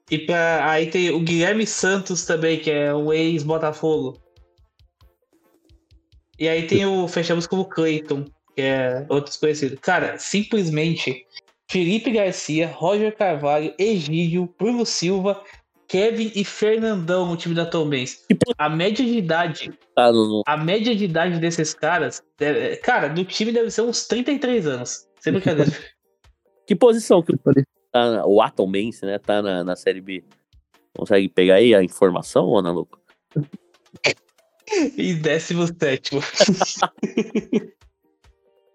E 0.09 0.19
pra, 0.19 0.71
aí 0.71 0.89
tem 0.89 1.11
o 1.11 1.19
Guilherme 1.19 1.67
Santos 1.67 2.25
também, 2.25 2.61
que 2.61 2.71
é 2.71 2.95
um 2.95 3.13
ex-Botafogo. 3.13 4.22
E 6.43 6.49
aí 6.49 6.67
tem 6.67 6.85
o. 6.85 7.07
Fechamos 7.07 7.47
com 7.47 7.61
o 7.61 7.65
Clayton, 7.65 8.25
que 8.57 8.63
é 8.63 9.07
outro 9.09 9.31
desconhecido. 9.31 9.79
Cara, 9.81 10.19
simplesmente 10.19 11.25
Felipe 11.71 12.11
Garcia, 12.11 12.67
Roger 12.67 13.17
Carvalho, 13.17 13.73
Egídio, 13.79 14.53
Bruno 14.59 14.85
Silva, 14.85 15.41
Kevin 15.87 16.33
e 16.35 16.45
Fernandão 16.45 17.27
no 17.27 17.37
time 17.37 17.55
da 17.55 17.65
Tom 17.65 17.89
Benz. 17.89 18.27
A 18.59 18.69
média 18.69 19.05
de 19.05 19.17
idade, 19.19 19.71
Tá 19.95 20.11
a 20.47 20.57
média 20.57 20.97
de 20.97 21.05
idade 21.05 21.39
desses 21.39 21.73
caras, 21.75 22.21
deve- 22.37 22.75
cara, 22.79 23.07
do 23.09 23.25
time 23.25 23.53
deve 23.53 23.71
ser 23.71 23.83
uns 23.83 24.09
33 24.09 24.67
anos. 24.67 25.07
Sem 25.21 25.33
brincadeira. 25.35 25.71
Que 26.67 26.75
posição 26.77 27.23
que 27.23 27.33
tá 27.93 28.11
na- 28.11 28.27
o 28.27 28.41
Atombense, 28.43 29.05
né? 29.07 29.19
Tá 29.19 29.41
na, 29.43 29.63
na 29.63 29.77
Série 29.77 30.01
B. 30.01 30.25
Consegue 30.97 31.29
pegar 31.29 31.57
aí 31.57 31.73
a 31.75 31.83
informação, 31.85 32.47
ô 32.49 32.61
Naluco? 32.63 32.99
E 34.97 35.15
17. 35.15 36.11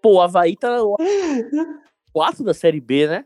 Pô, 0.02 0.14
o 0.14 0.20
Havaí 0.20 0.56
tá 0.56 0.78
no 0.78 0.96
4 2.12 2.44
da 2.44 2.54
Série 2.54 2.80
B, 2.80 3.06
né? 3.08 3.24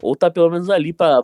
Ou 0.00 0.14
tá 0.14 0.30
pelo 0.30 0.50
menos 0.50 0.70
ali 0.70 0.92
pra. 0.92 1.20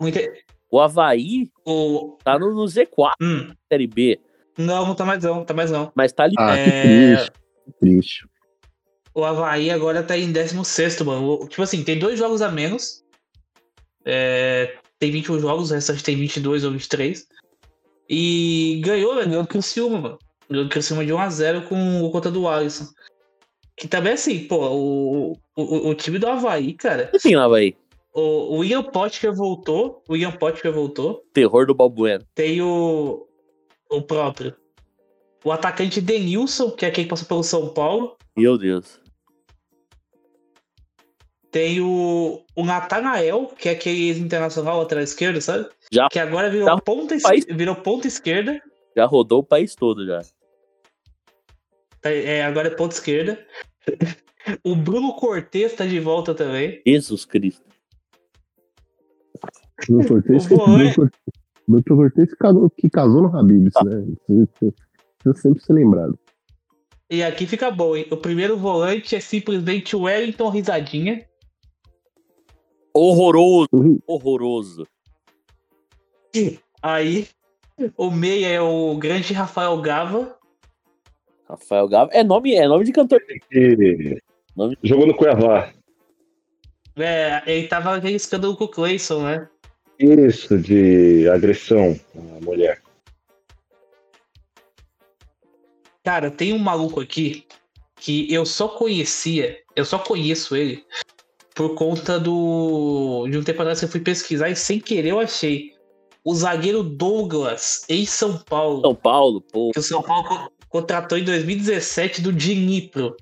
O 0.69 0.79
Havaí 0.79 1.49
O. 1.65 2.17
tá 2.23 2.37
no, 2.39 2.53
no 2.53 2.65
Z4 2.65 3.11
Hum, 3.21 3.47
da 3.47 3.55
Série 3.71 3.87
B. 3.87 4.19
não, 4.57 4.85
não 4.87 4.95
tá 4.95 5.05
mais 5.05 5.23
não, 5.23 5.43
tá 5.45 5.53
mais 5.53 5.71
não. 5.71 5.91
Mas 5.95 6.11
tá 6.13 6.23
ali. 6.23 6.35
Ah, 6.37 6.55
É, 6.57 6.65
que 6.65 6.81
triste, 6.81 7.31
que 7.65 7.71
triste. 7.79 8.27
O 9.13 9.23
Havaí 9.25 9.69
agora 9.69 10.01
tá 10.03 10.17
em 10.17 10.31
16, 10.31 11.01
mano. 11.01 11.27
O- 11.43 11.47
Tipo 11.47 11.61
assim, 11.63 11.83
tem 11.83 11.99
dois 11.99 12.17
jogos 12.17 12.41
a 12.41 12.49
menos. 12.49 13.03
É, 14.05 14.77
tem 14.97 15.11
21 15.11 15.39
jogos, 15.39 15.69
o 15.71 15.73
restante 15.73 16.03
tem 16.03 16.15
22 16.15 16.63
ou 16.63 16.71
23. 16.71 17.25
E 18.13 18.81
ganhou, 18.83 19.15
né? 19.15 19.23
Ganhou 19.23 19.43
o 19.43 19.47
Criciúma, 19.47 20.01
mano. 20.01 20.19
Ganhou 20.49 20.65
o 20.65 20.69
Criciúma 20.69 21.05
de 21.05 21.13
1x0 21.13 21.65
com 21.69 22.03
o 22.03 22.11
conta 22.11 22.29
do 22.29 22.45
Alisson. 22.45 22.87
Que 23.77 23.87
também 23.87 24.11
assim, 24.11 24.47
pô, 24.49 24.57
o, 24.57 25.37
o, 25.55 25.89
o 25.89 25.95
time 25.95 26.19
do 26.19 26.27
Havaí, 26.27 26.73
cara. 26.73 27.09
O 27.13 27.17
tem 27.17 27.35
no 27.35 27.41
Havaí? 27.41 27.73
O, 28.13 28.57
o 28.57 28.63
Ian 28.65 28.83
Potker 28.83 29.33
voltou. 29.33 30.03
O 30.09 30.17
Ian 30.17 30.33
Potker 30.33 30.73
voltou. 30.73 31.23
Terror 31.31 31.65
do 31.65 31.73
Balbueno. 31.73 32.25
Tem 32.35 32.61
o, 32.61 33.25
o 33.89 34.01
próprio. 34.01 34.53
O 35.45 35.49
atacante 35.49 36.01
Denilson, 36.01 36.69
que 36.71 36.85
é 36.85 36.91
quem 36.91 37.07
passou 37.07 37.25
pelo 37.25 37.43
São 37.43 37.69
Paulo. 37.69 38.17
Meu 38.35 38.57
Deus. 38.57 38.99
Tem 41.49 41.79
o, 41.79 42.43
o 42.57 42.65
Natanael, 42.65 43.47
que 43.57 43.69
é 43.69 43.71
aquele 43.71 44.09
ex-internacional 44.09 44.79
lateral 44.79 45.03
esquerdo, 45.03 45.39
sabe? 45.39 45.69
Já. 45.91 46.07
Que 46.09 46.19
agora 46.19 46.49
virou, 46.49 46.67
Já. 46.67 46.77
ponta, 46.77 47.15
País- 47.21 47.45
virou 47.49 47.75
ponta 47.75 48.07
esquerda. 48.07 48.61
Já 48.95 49.05
rodou 49.05 49.39
o 49.39 49.43
país 49.43 49.75
todo 49.75 50.05
já. 50.05 50.21
Tá, 52.01 52.09
É, 52.09 52.43
agora 52.43 52.67
é 52.69 52.71
ponta 52.75 52.93
esquerda. 52.95 53.45
o 54.63 54.75
Bruno 54.75 55.13
Cortes 55.15 55.73
tá 55.73 55.85
de 55.85 55.99
volta 55.99 56.33
também. 56.33 56.81
Jesus 56.87 57.25
Cristo. 57.25 57.63
Não 59.89 60.03
cortei, 60.05 60.35
O 60.35 60.37
esqueci, 60.37 60.55
volante- 60.55 60.83
não 60.85 60.93
cortei. 60.93 61.19
Beto 61.67 61.95
Cortez 61.95 62.29
que 62.31 62.35
casou, 62.37 62.69
que 62.69 62.89
casou 62.89 63.21
no 63.23 63.37
Habibs, 63.37 63.73
né? 63.85 64.01
Isso, 64.29 64.43
isso- 64.61 64.73
isso 65.25 65.41
sempre 65.41 65.63
ser 65.63 65.73
lembrado. 65.73 66.17
E 67.09 67.23
aqui 67.23 67.45
fica 67.45 67.69
bom, 67.71 67.95
hein? 67.95 68.05
O 68.11 68.17
primeiro 68.17 68.57
volante 68.57 69.15
é 69.15 69.19
simplesmente 69.19 69.95
o 69.95 70.01
Wellington 70.03 70.49
Risadinha. 70.49 71.25
Horroroso, 72.93 73.69
horroroso. 74.05 74.85
Aí 76.81 77.27
o 77.97 78.09
meia 78.11 78.47
é 78.47 78.61
o 78.61 78.95
grande 78.97 79.33
Rafael 79.33 79.79
Gava. 79.81 80.37
Rafael 81.47 81.87
Gava. 81.87 82.11
É 82.13 82.23
nome, 82.23 82.53
é 82.53 82.67
nome 82.67 82.85
de 82.85 82.91
cantor. 82.91 83.21
E 83.51 84.17
Nome- 84.55 84.77
jogou 84.83 85.07
no 85.07 85.15
Cuiabá. 85.15 85.71
É, 86.97 87.41
ele 87.45 87.67
tava 87.67 87.97
escândalo 88.09 88.55
com 88.55 88.65
o 88.65 88.69
Clayson, 88.69 89.23
né? 89.23 89.49
Isso, 89.97 90.57
de 90.57 91.29
agressão 91.29 91.99
à 92.15 92.43
mulher. 92.43 92.81
Cara, 96.03 96.31
tem 96.31 96.53
um 96.53 96.57
maluco 96.57 96.99
aqui 96.99 97.45
que 97.95 98.31
eu 98.33 98.45
só 98.45 98.67
conhecia, 98.67 99.59
eu 99.75 99.85
só 99.85 99.99
conheço 99.99 100.55
ele 100.55 100.83
por 101.53 101.75
conta 101.75 102.19
do. 102.19 103.27
De 103.29 103.37
um 103.37 103.43
tempo 103.43 103.61
atrás 103.61 103.79
que 103.79 103.85
eu 103.85 103.89
fui 103.89 104.01
pesquisar 104.01 104.49
e 104.49 104.55
sem 104.55 104.79
querer 104.79 105.09
eu 105.09 105.19
achei. 105.19 105.75
O 106.23 106.35
zagueiro 106.35 106.83
Douglas, 106.83 107.83
em 107.89 108.05
São 108.05 108.37
Paulo. 108.37 108.81
São 108.81 108.93
Paulo, 108.95 109.41
pô. 109.41 109.71
Que 109.71 109.79
o 109.79 109.83
São 109.83 110.01
Paulo 110.03 110.27
co- 110.27 110.51
contratou 110.69 111.17
em 111.17 111.23
2017 111.23 112.21
do 112.21 112.31
Dnipro. 112.31 113.15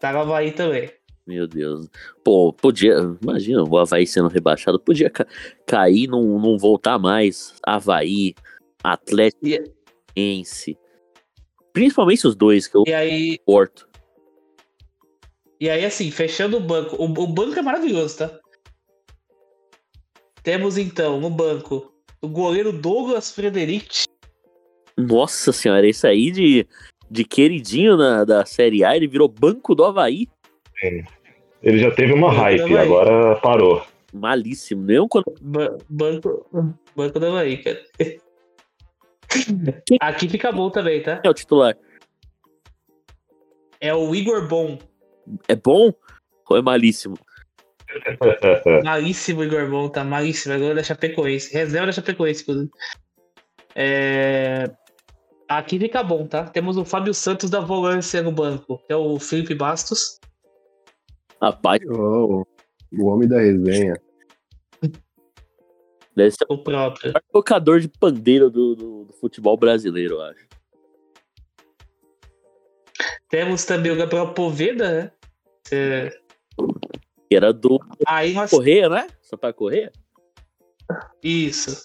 Tá 0.00 0.12
no 0.12 0.20
Havaí 0.20 0.52
também. 0.52 0.90
Meu 1.26 1.46
Deus. 1.46 1.88
Pô, 2.24 2.52
podia. 2.52 2.94
Imagina 3.22 3.62
o 3.64 3.78
Havaí 3.78 4.06
sendo 4.06 4.28
rebaixado. 4.28 4.78
Podia 4.78 5.10
ca- 5.10 5.26
cair, 5.66 6.06
não, 6.06 6.22
não 6.38 6.56
voltar 6.58 6.98
mais. 6.98 7.54
Havaí, 7.66 8.34
Atlético 8.82 9.46
E- 9.46 9.58
Paranaense. 10.14 10.78
Principalmente 11.72 12.26
os 12.26 12.34
dois 12.34 12.66
que 12.66 12.76
eu 12.76 12.84
E 12.86 12.92
aí, 12.94 13.38
porto. 13.44 13.88
e 15.60 15.68
aí 15.68 15.84
assim, 15.84 16.10
fechando 16.10 16.56
o 16.56 16.60
banco. 16.60 16.96
O, 16.96 17.04
o 17.04 17.26
banco 17.26 17.58
é 17.58 17.62
maravilhoso, 17.62 18.18
tá? 18.18 18.38
Temos 20.48 20.78
então 20.78 21.20
no 21.20 21.28
banco 21.28 21.92
o 22.22 22.26
goleiro 22.26 22.72
Douglas 22.72 23.30
Frederic. 23.30 24.04
Nossa 24.96 25.52
senhora, 25.52 25.86
esse 25.86 26.06
aí 26.06 26.30
de, 26.30 26.66
de 27.10 27.22
queridinho 27.22 27.98
na, 27.98 28.24
da 28.24 28.46
Série 28.46 28.82
A, 28.82 28.96
ele 28.96 29.06
virou 29.06 29.28
banco 29.28 29.74
do 29.74 29.84
Havaí. 29.84 30.26
Ele 31.62 31.78
já 31.78 31.90
teve 31.90 32.14
uma 32.14 32.32
no 32.32 32.38
hype, 32.38 32.62
Havaí. 32.62 32.78
agora 32.78 33.38
parou. 33.40 33.84
Malíssimo. 34.10 34.84
Nem 34.84 35.06
quando. 35.06 35.26
Ba- 35.38 35.76
banco, 35.86 36.46
banco 36.96 37.20
da 37.20 37.28
Havaí, 37.28 37.62
cara. 37.62 37.84
Aqui 40.00 40.30
fica 40.30 40.50
bom 40.50 40.70
também, 40.70 41.02
tá? 41.02 41.20
é 41.22 41.28
o 41.28 41.34
titular. 41.34 41.76
É 43.82 43.94
o 43.94 44.14
Igor 44.14 44.48
Bom. 44.48 44.78
É 45.46 45.54
bom 45.54 45.92
ou 46.48 46.56
é 46.56 46.62
malíssimo? 46.62 47.18
Malíssimo 48.84 49.44
Igor 49.44 49.68
Bom, 49.68 49.88
tá? 49.88 50.04
Malíssimo. 50.04 50.54
Agora 50.54 50.74
da 50.76 50.82
Chapecoense. 50.82 51.52
Reserva 51.52 51.86
da 51.86 51.92
Chapecoense, 51.92 52.42
inclusive. 52.42 52.70
É... 53.74 54.64
Aqui 55.48 55.78
fica 55.78 56.02
bom, 56.02 56.26
tá? 56.26 56.44
Temos 56.44 56.76
o 56.76 56.84
Fábio 56.84 57.14
Santos 57.14 57.48
da 57.48 57.60
Volância 57.60 58.22
no 58.22 58.30
banco. 58.32 58.78
que 58.86 58.92
É 58.92 58.96
o 58.96 59.18
Felipe 59.18 59.54
Bastos. 59.54 60.18
Rapaz, 61.40 61.80
Oh, 61.88 62.44
o 62.92 63.06
homem 63.06 63.28
da 63.28 63.38
resenha. 63.38 63.94
deve 66.14 66.30
ser 66.32 66.44
O 66.48 66.58
próprio. 66.58 67.10
o 67.10 67.12
maior 67.14 67.22
tocador 67.32 67.80
de 67.80 67.88
pandeiro 67.88 68.50
do, 68.50 68.74
do- 68.74 69.04
do 69.04 69.12
futebol 69.14 69.56
brasileiro, 69.56 70.16
eu 70.16 70.20
acho. 70.22 70.46
Temos 73.30 73.64
também 73.64 73.92
o 73.92 73.96
Gabriel 73.96 74.32
Poveda, 74.32 74.90
né? 75.02 75.10
É... 75.70 76.10
Que 77.28 77.36
era 77.36 77.52
do 77.52 77.78
Aí 78.06 78.32
nós... 78.34 78.50
Correia, 78.50 78.88
né? 78.88 79.06
Só 79.22 79.36
pra 79.36 79.52
correr? 79.52 79.92
Isso. 81.22 81.84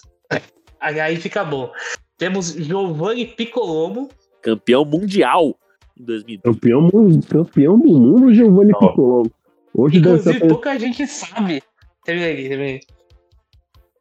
Aí 0.80 1.16
fica 1.16 1.44
bom. 1.44 1.70
Temos 2.16 2.52
Giovanni 2.52 3.26
Piccolomo. 3.26 4.08
Campeão 4.42 4.84
mundial 4.84 5.56
em 5.98 6.04
2000. 6.04 6.40
Campeão, 6.42 6.90
campeão 7.28 7.78
do 7.78 7.98
mundo, 7.98 8.32
Giovanni 8.34 8.72
Ó. 8.74 8.78
Piccolo. 8.88 9.30
Hoje 9.74 10.00
deve, 10.00 10.16
estar, 10.16 10.30
Inclusive, 10.30 10.40
pe- 10.40 10.48
pouca 10.48 10.78
gente 10.78 11.06
sabe. 11.06 11.62
Termina 12.04 12.26
aí, 12.26 12.48
termina 12.48 12.70
aí. 12.70 12.80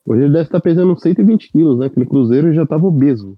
hoje 0.05 0.21
ele 0.23 0.33
deve 0.33 0.45
estar 0.45 0.61
pesando 0.61 0.93
uns 0.93 1.01
120 1.01 1.51
quilos, 1.51 1.79
né? 1.79 1.87
Aquele 1.87 2.05
cruzeiro 2.05 2.53
já 2.53 2.65
tava 2.65 2.85
obeso. 2.85 3.37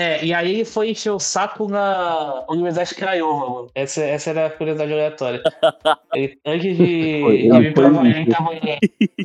É, 0.00 0.24
e 0.24 0.32
aí 0.32 0.52
ele 0.54 0.64
foi 0.64 0.90
encher 0.90 1.10
o 1.10 1.18
saco 1.18 1.66
na 1.68 2.44
Universidade 2.48 2.94
Craiova, 2.94 3.50
mano. 3.50 3.66
Essa, 3.74 4.00
essa 4.02 4.30
era 4.30 4.46
a 4.46 4.50
curiosidade 4.50 4.92
aleatória. 4.92 5.42
Ele, 6.14 6.38
antes 6.46 6.76
de, 6.76 7.20
Foi, 7.20 7.36
de 7.38 7.46
ele 7.48 7.60
vir 7.60 7.74
pra 7.74 7.88
encher. 7.88 8.16
ele 8.16 8.30
tava 8.30 8.44
na 8.54 8.60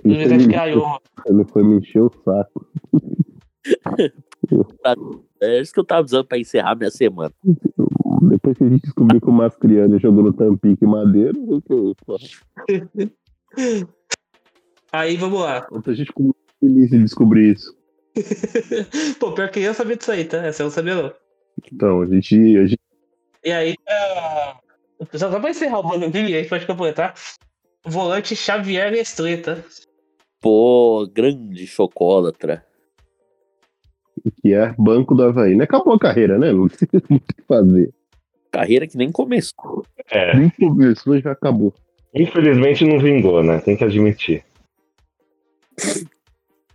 Universidade 0.03 0.43
foi, 0.45 0.53
Craiova. 0.53 0.99
ele 1.27 1.45
foi 1.45 1.63
me 1.63 1.77
encher 1.77 2.01
o 2.01 2.11
saco. 2.25 2.67
É 5.41 5.61
isso 5.61 5.71
que 5.73 5.79
eu 5.79 5.85
tava 5.85 6.03
usando 6.05 6.25
pra 6.25 6.39
encerrar 6.39 6.75
minha 6.75 6.89
semana. 6.91 7.31
Depois 8.29 8.57
que 8.57 8.63
a 8.63 8.69
gente 8.69 8.81
descobriu 8.81 9.21
que 9.21 9.29
o 9.29 9.33
Mascriano 9.33 9.99
jogou 9.99 10.23
no 10.23 10.33
Tampico 10.33 10.83
e 10.83 10.87
Madeira, 10.87 11.37
eu 11.37 11.61
tô- 11.61 11.95
pô, 12.05 12.17
Aí, 14.91 15.17
vamos 15.17 15.39
lá. 15.39 15.67
a 15.71 15.93
gente 15.93 16.07
ficou 16.07 16.23
muito 16.25 16.37
feliz 16.59 16.89
de 16.89 16.99
descobrir 16.99 17.53
isso. 17.53 17.75
Pô, 19.19 19.31
pior 19.33 19.49
que 19.49 19.59
eu 19.61 19.73
sabia 19.73 19.95
disso 19.95 20.11
aí, 20.11 20.25
tá? 20.25 20.37
Essa 20.45 20.63
eu 20.63 20.65
não 20.65 20.71
sabia, 20.71 20.95
não. 20.95 21.13
Então, 21.71 22.01
a 22.01 22.05
gente, 22.05 22.35
a 22.57 22.65
gente 22.65 22.79
E 23.43 23.51
aí, 23.51 23.75
ah, 23.87 24.57
só 25.13 25.31
só 25.31 25.39
pra 25.39 25.49
encerrar 25.49 25.79
o 25.79 25.83
bando 25.83 26.05
aqui, 26.05 26.17
a 26.17 26.25
gente 26.39 26.49
pode 26.49 26.65
completar. 26.65 27.13
Volante 27.85 28.35
Xavier 28.35 28.93
Estreta. 28.93 29.63
Pô, 30.39 31.07
grande 31.11 31.65
chocólatra. 31.67 32.65
que 34.41 34.53
é 34.53 34.73
banco 34.77 35.15
do 35.15 35.23
Havaí. 35.23 35.55
Não 35.55 35.63
acabou 35.63 35.93
a 35.93 35.99
carreira, 35.99 36.37
né? 36.37 36.51
Não 36.53 36.67
tem 36.67 36.87
muito 37.09 37.29
o 37.31 37.35
que 37.35 37.41
fazer. 37.47 37.93
Carreira 38.51 38.87
que 38.87 38.97
nem 38.97 39.11
começou. 39.11 39.83
É, 40.11 40.37
Nem 40.37 40.49
começou, 40.51 41.19
já 41.19 41.31
acabou. 41.31 41.73
infelizmente 42.13 42.85
não 42.85 42.99
vingou, 42.99 43.41
né? 43.43 43.59
Tem 43.59 43.75
que 43.75 43.83
admitir. 43.83 44.45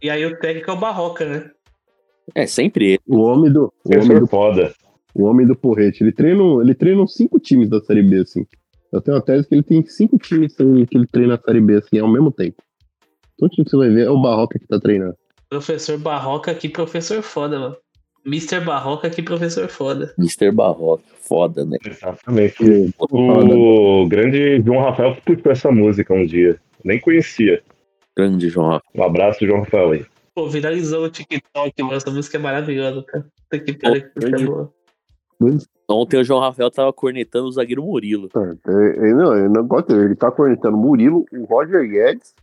E 0.03 0.09
aí 0.11 0.25
o 0.25 0.39
técnico 0.39 0.71
é 0.71 0.75
o 0.75 0.79
Barroca, 0.79 1.25
né? 1.27 1.51
É, 2.35 2.47
sempre 2.47 2.93
ele. 2.93 3.01
O 3.07 3.19
homem 3.21 3.53
do, 3.53 3.73
o 3.85 3.89
homem 3.95 4.07
Professor 4.07 4.21
do, 4.21 4.27
foda. 4.27 4.75
o 5.15 5.25
homem 5.25 5.47
do 5.47 5.57
porrete. 5.57 6.03
Ele 6.05 6.13
treina, 6.13 6.43
ele 6.63 6.75
treina 6.75 7.03
uns 7.03 7.15
cinco 7.15 7.41
times 7.41 7.69
da 7.69 7.81
Série 7.81 8.03
B, 8.03 8.21
assim. 8.21 8.47
Eu 8.93 9.01
tenho 9.01 9.17
uma 9.17 9.23
tese 9.23 9.49
que 9.49 9.55
ele 9.55 9.63
tem 9.63 9.85
cinco 9.87 10.19
times 10.19 10.55
que 10.55 10.63
ele 10.63 11.07
treina 11.07 11.35
na 11.35 11.41
Série 11.41 11.61
B, 11.61 11.77
assim, 11.77 11.99
ao 11.99 12.09
mesmo 12.09 12.31
tempo. 12.31 12.63
Todo 13.39 13.51
time 13.51 13.65
que 13.65 13.71
você 13.71 13.77
vai 13.77 13.89
ver 13.91 14.07
é 14.07 14.11
o 14.11 14.21
Barroca 14.21 14.59
que 14.59 14.67
tá 14.67 14.79
treinando. 14.81 15.15
Professor 15.49 15.99
Barroca, 15.99 16.55
que 16.55 16.69
professor 16.69 17.23
foda, 17.23 17.59
mano. 17.59 17.77
Mr. 18.27 18.61
Barroca, 18.61 19.09
que 19.09 19.23
professor 19.23 19.69
foda. 19.69 20.13
Mr. 20.19 20.51
Barroca. 20.51 21.03
Foda, 21.21 21.65
né? 21.65 21.79
Exatamente. 21.87 22.93
Foda. 22.99 23.55
O 23.57 24.07
grande 24.07 24.61
João 24.63 24.81
Rafael 24.81 25.17
puxou 25.25 25.53
essa 25.53 25.71
música 25.71 26.13
um 26.13 26.27
dia. 26.27 26.59
Nem 26.85 27.01
conhecia. 27.01 27.63
Grande 28.19 28.49
João. 28.49 28.81
Um 28.97 29.03
abraço, 29.05 29.47
João 29.47 29.61
Rafael 29.61 29.93
aí. 29.93 30.05
Pô, 30.35 30.49
viralizou 30.49 31.05
o 31.05 31.09
TikTok, 31.11 31.83
mano. 31.83 31.95
Essa 31.95 32.11
música 32.11 32.37
é 32.37 32.41
maravilhosa, 32.41 33.03
cara. 33.05 33.25
Puta 33.49 33.65
que 33.65 33.73
pariu, 33.79 34.03
que 34.03 34.11
música 34.31 34.45
boa. 34.51 34.73
Ontem 35.89 36.21
o 36.21 36.25
João 36.25 36.41
Rafael 36.41 36.69
tava 36.71 36.93
cornetando 36.93 37.47
o 37.47 37.53
zagueiro 37.53 37.83
Murilo. 37.85 38.29
É, 38.37 39.09
é, 39.09 39.15
não, 39.15 39.37
eu 39.37 39.49
não 39.49 39.65
gosto 39.67 39.89
dele. 39.93 40.07
Ele 40.07 40.17
tá 40.17 40.31
cornetando 40.33 40.77
o 40.77 40.81
Murilo, 40.81 41.25
o 41.33 41.45
Roger 41.45 41.89
Guedes 41.89 42.35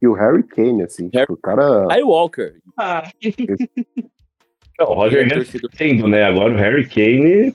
e 0.00 0.08
o 0.08 0.14
Harry 0.14 0.42
Kane, 0.42 0.82
assim. 0.84 1.10
Harry- 1.12 1.26
O 1.30 1.36
cara. 1.36 1.86
Aí 1.92 2.02
o 2.02 2.08
Walker. 2.08 2.54
Ah, 2.78 3.02
Não, 4.80 4.86
o 4.86 4.94
Roger 4.94 5.20
a 5.26 5.28
Guedes 5.28 5.50
torcida- 5.50 5.68
entendo, 5.74 6.08
né? 6.08 6.24
Agora 6.24 6.54
o 6.54 6.56
Harry 6.56 6.88
Kane. 6.88 7.54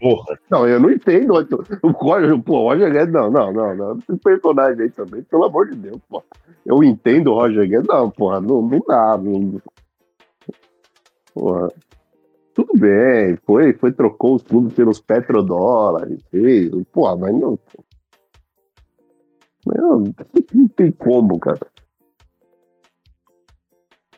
Porra. 0.00 0.38
Não, 0.50 0.68
eu 0.68 0.80
não 0.80 0.90
entendo. 0.90 1.32
O 1.82 1.90
Roger, 1.90 2.38
pô, 2.42 2.58
o 2.58 2.68
Roger 2.68 2.92
Guedes, 2.92 3.12
não, 3.12 3.30
não, 3.30 3.52
não, 3.52 3.74
não. 3.74 3.98
Esse 3.98 4.16
personagem 4.18 4.82
aí 4.82 4.90
também, 4.90 5.22
pelo 5.22 5.44
amor 5.44 5.70
de 5.70 5.76
Deus, 5.76 6.00
pô. 6.08 6.22
Eu 6.64 6.82
entendo 6.82 7.30
o 7.30 7.34
Roger 7.34 7.68
Guedes, 7.68 7.86
não, 7.86 8.10
porra, 8.10 8.40
não, 8.40 8.62
não 8.62 8.80
dá. 8.86 9.16
Não... 9.16 9.60
Porra. 11.32 11.68
Tudo 12.54 12.72
bem, 12.78 13.36
foi, 13.44 13.72
foi, 13.72 13.90
trocou 13.90 14.36
os 14.36 14.42
clubes 14.42 14.74
pelos 14.74 15.00
petrodólares, 15.00 16.22
fez, 16.30 16.70
porra, 16.92 17.16
mas 17.16 17.34
não. 17.34 17.58
Não, 19.66 20.04
não 20.54 20.68
tem 20.68 20.92
como, 20.92 21.38
cara. 21.40 21.66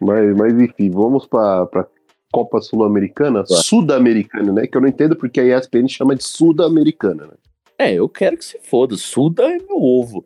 Mas, 0.00 0.36
mas 0.36 0.52
enfim, 0.52 0.90
vamos 0.90 1.26
pra 1.26 1.86
Copa 2.32 2.60
Sul-Americana, 2.60 3.44
Sudamericana, 3.46 4.52
né? 4.52 4.66
Que 4.66 4.76
eu 4.76 4.80
não 4.80 4.88
entendo 4.88 5.16
porque 5.16 5.40
a 5.40 5.58
ESPN 5.58 5.88
chama 5.88 6.14
de 6.14 6.24
Sudamericana, 6.24 7.26
né? 7.26 7.34
É, 7.78 7.92
eu 7.94 8.08
quero 8.08 8.36
que 8.36 8.44
se 8.44 8.58
foda. 8.58 8.96
Suda 8.96 9.44
é 9.44 9.58
meu 9.58 9.82
ovo. 9.82 10.24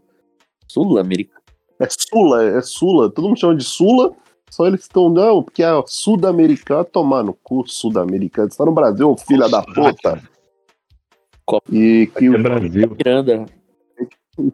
Sul-Americano. 0.68 1.40
É 1.80 1.86
Sula, 1.88 2.44
é 2.44 2.60
Sula, 2.60 3.10
todo 3.10 3.28
mundo 3.28 3.40
chama 3.40 3.56
de 3.56 3.64
Sula 3.64 4.12
Só 4.50 4.66
eles 4.66 4.82
estão, 4.82 5.08
não, 5.08 5.42
porque 5.42 5.62
é 5.62 5.70
sul-americano, 5.86 6.84
tomar 6.84 7.22
no 7.22 7.32
cu, 7.32 7.64
sul-americano. 7.66 8.50
Você 8.50 8.58
tá 8.58 8.66
no 8.66 8.72
Brasil, 8.72 9.16
filha 9.16 9.48
da 9.48 9.62
puta. 9.62 10.22
Copa. 11.46 11.64
E 11.72 12.08
que, 12.16 12.26
É 12.26 12.38
Brasil. 12.38 12.96
Miranda. 12.96 13.46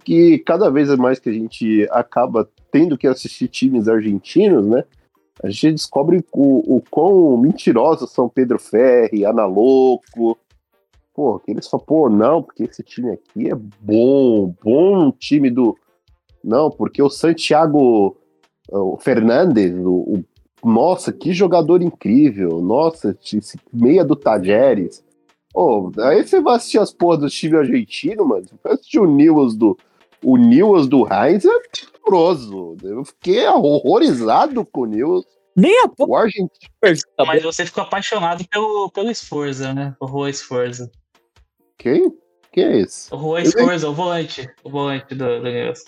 que 0.04 0.38
cada 0.38 0.70
vez 0.70 0.94
mais 0.96 1.18
que 1.18 1.28
a 1.28 1.32
gente 1.32 1.88
acaba 1.90 2.48
tendo 2.70 2.96
que 2.96 3.06
assistir 3.06 3.48
times 3.48 3.88
argentinos, 3.88 4.66
né? 4.66 4.84
A 5.42 5.48
gente 5.50 5.72
descobre 5.72 6.24
o, 6.32 6.76
o 6.76 6.82
quão 6.90 7.36
mentirosos 7.36 8.10
são 8.10 8.28
Pedro 8.28 8.58
Ferri, 8.58 9.24
Ana 9.24 9.46
Louco. 9.46 10.38
Pô, 11.14 11.38
que 11.38 11.50
eles 11.50 11.66
falam, 11.68 11.86
pô, 11.86 12.10
não, 12.10 12.42
porque 12.42 12.64
esse 12.64 12.82
time 12.82 13.10
aqui 13.10 13.50
é 13.50 13.54
bom, 13.54 14.54
bom 14.62 15.10
time 15.12 15.50
do. 15.50 15.76
Não, 16.44 16.70
porque 16.70 17.02
o 17.02 17.08
Santiago 17.10 18.16
o 18.70 18.96
Fernandes, 18.98 19.72
o, 19.74 19.90
o- 19.94 20.24
nossa, 20.64 21.12
que 21.12 21.32
jogador 21.32 21.82
incrível, 21.82 22.60
nossa, 22.60 23.16
esse 23.22 23.58
meia 23.72 24.04
do 24.04 24.16
Tajeres. 24.16 25.04
Ô, 25.54 25.90
aí 26.00 26.26
você 26.26 26.40
vai 26.40 26.56
assistir 26.56 26.78
as 26.78 26.92
porras 26.92 27.20
do 27.20 27.28
time 27.30 27.56
argentino, 27.56 28.26
mano. 28.26 28.44
Vai 28.64 28.72
assistir 28.74 28.98
o 28.98 29.06
Newells 29.06 29.56
do. 29.56 29.76
O 30.22 30.36
Newells 30.36 30.88
do 30.88 31.06
Heinz 31.12 31.44
é 31.44 31.60
tenebroso. 31.72 32.76
Eu 32.82 33.04
fiquei 33.04 33.46
horrorizado 33.46 34.64
com 34.64 34.82
o 34.82 34.86
Newells. 34.86 35.26
Nem 35.54 35.78
a 35.84 35.88
pouco 35.88 36.12
O 36.12 36.16
argentino. 36.16 36.50
Mas 37.26 37.42
você 37.42 37.64
ficou 37.64 37.82
apaixonado 37.82 38.46
pelo, 38.48 38.90
pelo 38.90 39.14
Sforza, 39.14 39.72
né? 39.72 39.94
O 40.00 40.06
Rua 40.06 40.30
Sforza. 40.32 40.90
Quem? 41.78 42.12
Quem 42.52 42.64
é 42.64 42.80
esse? 42.80 43.12
O 43.12 43.16
Rua 43.16 43.40
Eu 43.40 43.44
nem- 43.44 43.52
Sforza, 43.52 43.88
o 43.88 43.94
volante. 43.94 44.48
O 44.62 44.70
volante 44.70 45.14
do, 45.14 45.40
do 45.40 45.44
News. 45.44 45.84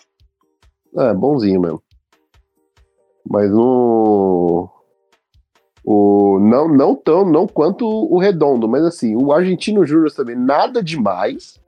É, 0.96 1.12
bonzinho 1.14 1.60
mesmo. 1.60 1.82
Mas 3.28 3.50
no. 3.50 4.70
O, 5.84 6.38
não, 6.40 6.68
não 6.68 6.94
tão, 6.94 7.24
não 7.24 7.46
quanto 7.46 7.86
o 7.86 8.18
Redondo, 8.18 8.68
mas 8.68 8.84
assim, 8.84 9.16
o 9.16 9.32
Argentino 9.32 9.86
Júnior 9.86 10.10
também, 10.12 10.36
nada 10.36 10.82
demais. 10.82 11.58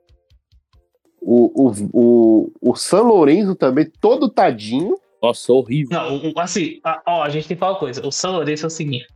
O, 1.20 1.68
o, 1.68 1.72
o, 1.92 2.52
o 2.60 2.74
San 2.76 3.02
Lourenço 3.02 3.54
também, 3.54 3.90
todo 4.00 4.28
tadinho. 4.28 4.96
Nossa, 5.22 5.52
horrível. 5.52 5.98
Não, 5.98 6.32
assim, 6.42 6.80
a- 6.82 7.02
ó, 7.06 7.22
a 7.22 7.28
gente 7.28 7.46
tem 7.46 7.56
que 7.56 7.60
falar 7.60 7.72
uma 7.72 7.78
coisa. 7.78 8.06
O 8.06 8.10
São 8.10 8.32
Lourenço 8.32 8.64
é 8.64 8.68
o 8.68 8.70
seguinte. 8.70 9.06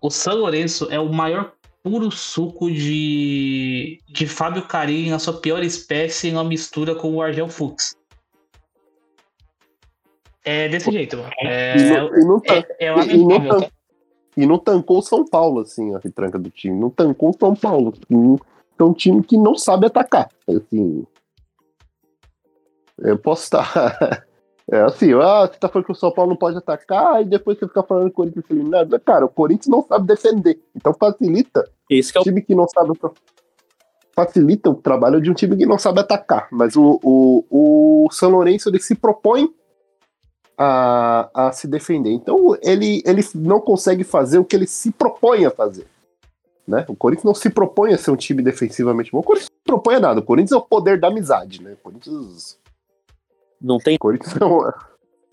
O 0.00 0.10
São 0.10 0.36
Lourenço 0.36 0.86
é 0.90 1.00
o 1.00 1.12
maior 1.12 1.52
puro 1.82 2.10
suco 2.10 2.70
de, 2.70 3.98
de 4.08 4.26
Fábio 4.28 4.62
Carilli 4.66 5.10
na 5.10 5.18
sua 5.18 5.40
pior 5.40 5.62
espécie 5.62 6.30
na 6.30 6.44
mistura 6.44 6.94
com 6.94 7.14
o 7.14 7.22
Argel 7.22 7.48
Fux. 7.48 7.96
É 10.44 10.68
desse 10.68 10.90
jeito, 10.90 11.16
mano. 11.16 11.30
É, 11.42 11.76
E 11.76 11.90
não, 11.90 12.06
e 12.16 12.24
não, 12.24 12.42
é, 12.46 12.86
é 12.86 12.86
e, 12.86 13.18
não 13.18 13.26
lamentável, 13.28 13.70
e 14.36 14.46
não 14.46 14.58
tancou 14.58 14.98
o 14.98 15.02
São 15.02 15.24
Paulo, 15.26 15.60
assim, 15.60 15.94
a 15.94 15.98
retranca 15.98 16.38
do 16.38 16.48
time. 16.48 16.78
Não 16.78 16.90
tancou 16.90 17.30
o 17.30 17.36
São 17.38 17.54
Paulo. 17.54 17.92
assim, 17.92 18.38
É 18.78 18.84
um 18.84 18.92
time 18.92 19.22
que 19.22 19.36
não 19.36 19.54
sabe 19.54 19.86
atacar. 19.86 20.28
Assim, 20.48 21.06
eu 22.98 23.18
posso 23.18 23.44
estar. 23.44 24.26
É 24.70 24.82
assim, 24.82 25.14
ah, 25.14 25.46
você 25.46 25.58
tá 25.58 25.66
falando 25.66 25.86
que 25.86 25.92
o 25.92 25.94
São 25.94 26.12
Paulo 26.12 26.32
não 26.32 26.36
pode 26.36 26.58
atacar, 26.58 27.22
e 27.22 27.24
depois 27.24 27.58
você 27.58 27.66
fica 27.66 27.82
falando 27.82 28.08
que 28.08 28.10
o 28.10 28.14
Corinthians 28.16 28.44
é 28.50 28.52
eliminado. 28.52 29.00
Cara, 29.00 29.24
o 29.24 29.28
Corinthians 29.28 29.68
não 29.68 29.82
sabe 29.82 30.06
defender. 30.06 30.60
Então 30.76 30.92
facilita 30.92 31.64
Esse 31.88 32.12
que 32.12 32.18
é 32.18 32.20
o 32.20 32.24
time 32.24 32.42
que 32.42 32.54
não 32.54 32.68
sabe. 32.68 32.92
Facilita 34.14 34.68
o 34.68 34.74
trabalho 34.74 35.22
de 35.22 35.30
um 35.30 35.34
time 35.34 35.56
que 35.56 35.64
não 35.64 35.78
sabe 35.78 36.00
atacar. 36.00 36.48
Mas 36.52 36.76
o, 36.76 37.00
o, 37.02 37.44
o 37.48 38.10
São 38.10 38.28
Lourenço 38.28 38.68
ele 38.68 38.78
se 38.78 38.94
propõe 38.94 39.48
a, 40.58 41.30
a 41.32 41.52
se 41.52 41.66
defender. 41.66 42.10
Então 42.10 42.54
ele, 42.60 43.02
ele 43.06 43.22
não 43.36 43.60
consegue 43.60 44.04
fazer 44.04 44.38
o 44.38 44.44
que 44.44 44.54
ele 44.54 44.66
se 44.66 44.90
propõe 44.90 45.46
a 45.46 45.50
fazer. 45.50 45.86
Né? 46.68 46.84
O 46.86 46.94
Corinthians 46.94 47.24
não 47.24 47.34
se 47.34 47.48
propõe 47.48 47.94
a 47.94 47.98
ser 47.98 48.10
um 48.10 48.16
time 48.16 48.42
defensivamente 48.42 49.10
bom. 49.10 49.20
O 49.20 49.22
Corinthians 49.22 49.48
não 49.50 49.56
se 49.58 49.64
propõe 49.64 49.94
a 49.94 50.00
nada. 50.00 50.20
O 50.20 50.22
Corinthians 50.22 50.52
é 50.52 50.56
o 50.56 50.60
poder 50.62 51.00
da 51.00 51.08
amizade. 51.08 51.62
Né? 51.62 51.72
O 51.72 51.76
Corinthians, 51.78 52.58
Não 53.60 53.78
tem. 53.78 53.96
o 53.96 53.98
Corinthians, 53.98 54.36
é, 54.38 54.44
um, 54.44 54.58
o 54.58 54.72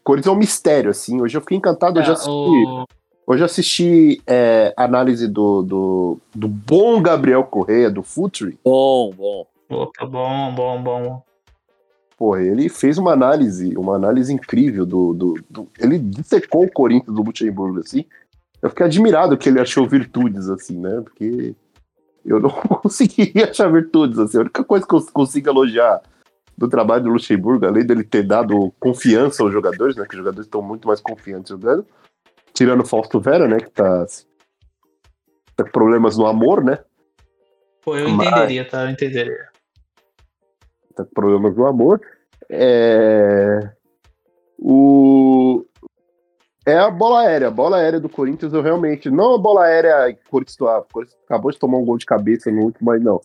Corinthians 0.04 0.34
é 0.34 0.36
um 0.36 0.40
mistério. 0.40 0.90
Assim. 0.90 1.20
Hoje 1.22 1.36
eu 1.36 1.42
fiquei 1.42 1.58
encantado. 1.58 2.00
É, 2.00 2.04
assisti, 2.14 2.30
o- 2.30 2.86
hoje 3.28 3.42
eu 3.42 3.46
assisti 3.46 4.22
é, 4.26 4.74
análise 4.78 5.28
do, 5.28 5.62
do, 5.62 6.18
do 6.34 6.48
bom 6.48 7.02
Gabriel 7.02 7.44
Correia, 7.44 7.92
do 7.92 8.02
Futuri. 8.02 8.58
Bom, 8.64 9.12
bom. 9.14 9.46
Opa, 9.70 10.06
bom, 10.06 10.56
bom, 10.56 10.82
bom. 10.84 11.24
Pô, 12.18 12.38
ele 12.38 12.70
fez 12.70 12.98
uma 12.98 13.12
análise, 13.12 13.76
uma 13.76 13.96
análise 13.96 14.32
incrível 14.34 14.86
do, 14.86 15.14
do, 15.14 15.34
do- 15.50 15.68
Ele 15.78 16.00
dissecou 16.00 16.64
o 16.64 16.72
Corinthians 16.72 17.14
do 17.14 17.22
Luxemburgo, 17.22 17.80
assim. 17.80 18.06
Eu 18.66 18.70
fiquei 18.72 18.88
admirado 18.88 19.38
que 19.38 19.48
ele 19.48 19.60
achou 19.60 19.88
virtudes, 19.88 20.50
assim, 20.50 20.80
né? 20.80 21.00
Porque 21.02 21.56
eu 22.26 22.40
não 22.40 22.50
consegui 22.82 23.32
achar 23.44 23.72
virtudes, 23.72 24.18
assim. 24.18 24.40
A 24.40 24.42
única 24.42 24.64
coisa 24.64 24.88
que 24.88 24.96
eu 24.96 25.06
consigo 25.14 25.48
elogiar 25.48 26.02
do 26.58 26.68
trabalho 26.68 27.04
do 27.04 27.10
Luxemburgo, 27.12 27.68
além 27.68 27.86
dele 27.86 28.04
ter 28.04 28.24
dado 28.24 28.74
confiança 28.80 29.44
aos 29.44 29.54
jogadores, 29.54 29.96
né? 29.96 30.04
Que 30.10 30.16
os 30.16 30.18
jogadores 30.18 30.48
estão 30.48 30.64
muito 30.64 30.88
mais 30.88 31.00
confiantes 31.00 31.52
jogando. 31.52 31.86
Tirando 32.56 32.82
o 32.82 32.88
Fausto 32.88 33.20
Vera, 33.20 33.48
né? 33.48 33.60
Que 33.60 33.70
tá, 33.70 34.04
tá 35.56 35.64
com 35.64 35.70
problemas 35.72 36.18
no 36.18 36.26
amor, 36.26 36.64
né? 36.64 36.80
Pô, 37.84 37.96
eu 37.96 38.10
Mas- 38.10 38.30
entenderia, 38.30 38.68
tá? 38.68 38.86
Eu 38.86 38.90
entenderia. 38.90 39.48
tá 40.96 41.06
com 41.06 41.12
problemas 41.14 41.56
no 41.56 41.68
amor. 41.68 42.02
É... 42.50 43.60
O... 44.58 45.64
É 46.66 46.78
a 46.78 46.90
bola 46.90 47.22
aérea. 47.22 47.50
A 47.50 47.52
bola 47.52 47.78
aérea 47.78 48.00
do 48.00 48.10
Corinthians, 48.10 48.52
eu 48.54 48.62
realmente. 48.62 49.10
Não 49.10 49.36
a 49.36 49.38
bola 49.38 49.66
aérea 49.66 50.10
o 50.10 50.30
Corinthians, 50.30 50.58
acabou 51.26 51.52
de 51.52 51.60
tomar 51.60 51.78
um 51.78 51.86
gol 51.86 51.98
de 51.98 52.06
cabeça 52.06 52.52
no 52.52 52.64
último, 52.64 52.90
mas 52.90 53.02
não. 53.02 53.22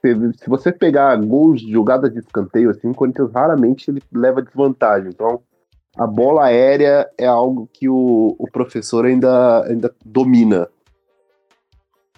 Se, 0.00 0.14
se 0.38 0.48
você 0.48 0.72
pegar 0.72 1.14
gols 1.16 1.60
de 1.60 1.70
jogadas 1.70 2.12
de 2.12 2.18
escanteio, 2.18 2.70
assim, 2.70 2.90
o 2.90 2.94
Corinthians 2.94 3.30
raramente 3.32 3.90
ele 3.90 4.02
leva 4.12 4.42
desvantagem. 4.42 5.10
Então, 5.10 5.40
a 5.96 6.06
bola 6.06 6.46
aérea 6.46 7.08
é 7.16 7.26
algo 7.26 7.68
que 7.72 7.88
o, 7.88 8.34
o 8.38 8.50
professor 8.50 9.04
ainda, 9.04 9.64
ainda 9.66 9.94
domina. 10.04 10.68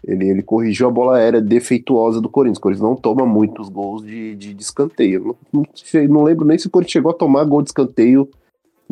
Ele, 0.05 0.31
ele 0.31 0.43
corrigiu 0.43 0.89
a 0.89 0.91
bola 0.91 1.16
aérea 1.16 1.41
defeituosa 1.41 2.20
do 2.20 2.29
Corinthians. 2.29 2.59
O 2.59 2.61
Corinthians 2.62 2.89
não 2.89 2.97
toma 2.97 3.27
muitos 3.27 3.68
gols 3.68 4.03
de, 4.03 4.35
de, 4.37 4.55
de 4.55 4.62
escanteio. 4.62 5.37
Não, 5.53 5.62
não, 5.62 6.09
não 6.09 6.23
lembro 6.23 6.47
nem 6.47 6.59
se 6.59 6.66
o 6.66 6.70
Corinthians 6.70 6.93
chegou 6.93 7.11
a 7.11 7.14
tomar 7.14 7.45
gol 7.45 7.62
de 7.62 7.68
escanteio 7.68 8.29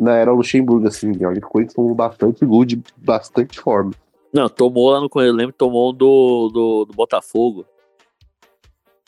na 0.01 0.15
era 0.15 0.31
Luxemburgo, 0.31 0.87
assim. 0.87 1.13
Que 1.13 1.25
o 1.25 1.41
Corinthians 1.41 1.75
tomou 1.75 1.93
bastante 1.93 2.43
gol 2.43 2.65
de 2.65 2.81
bastante 2.97 3.59
forma. 3.59 3.91
Não, 4.33 4.49
tomou 4.49 4.89
lá 4.89 4.99
no. 4.99 5.09
Eu 5.21 5.33
lembro 5.33 5.53
que 5.53 5.59
tomou 5.59 5.91
um 5.91 5.93
do, 5.93 6.49
do, 6.51 6.85
do 6.85 6.93
Botafogo. 6.93 7.65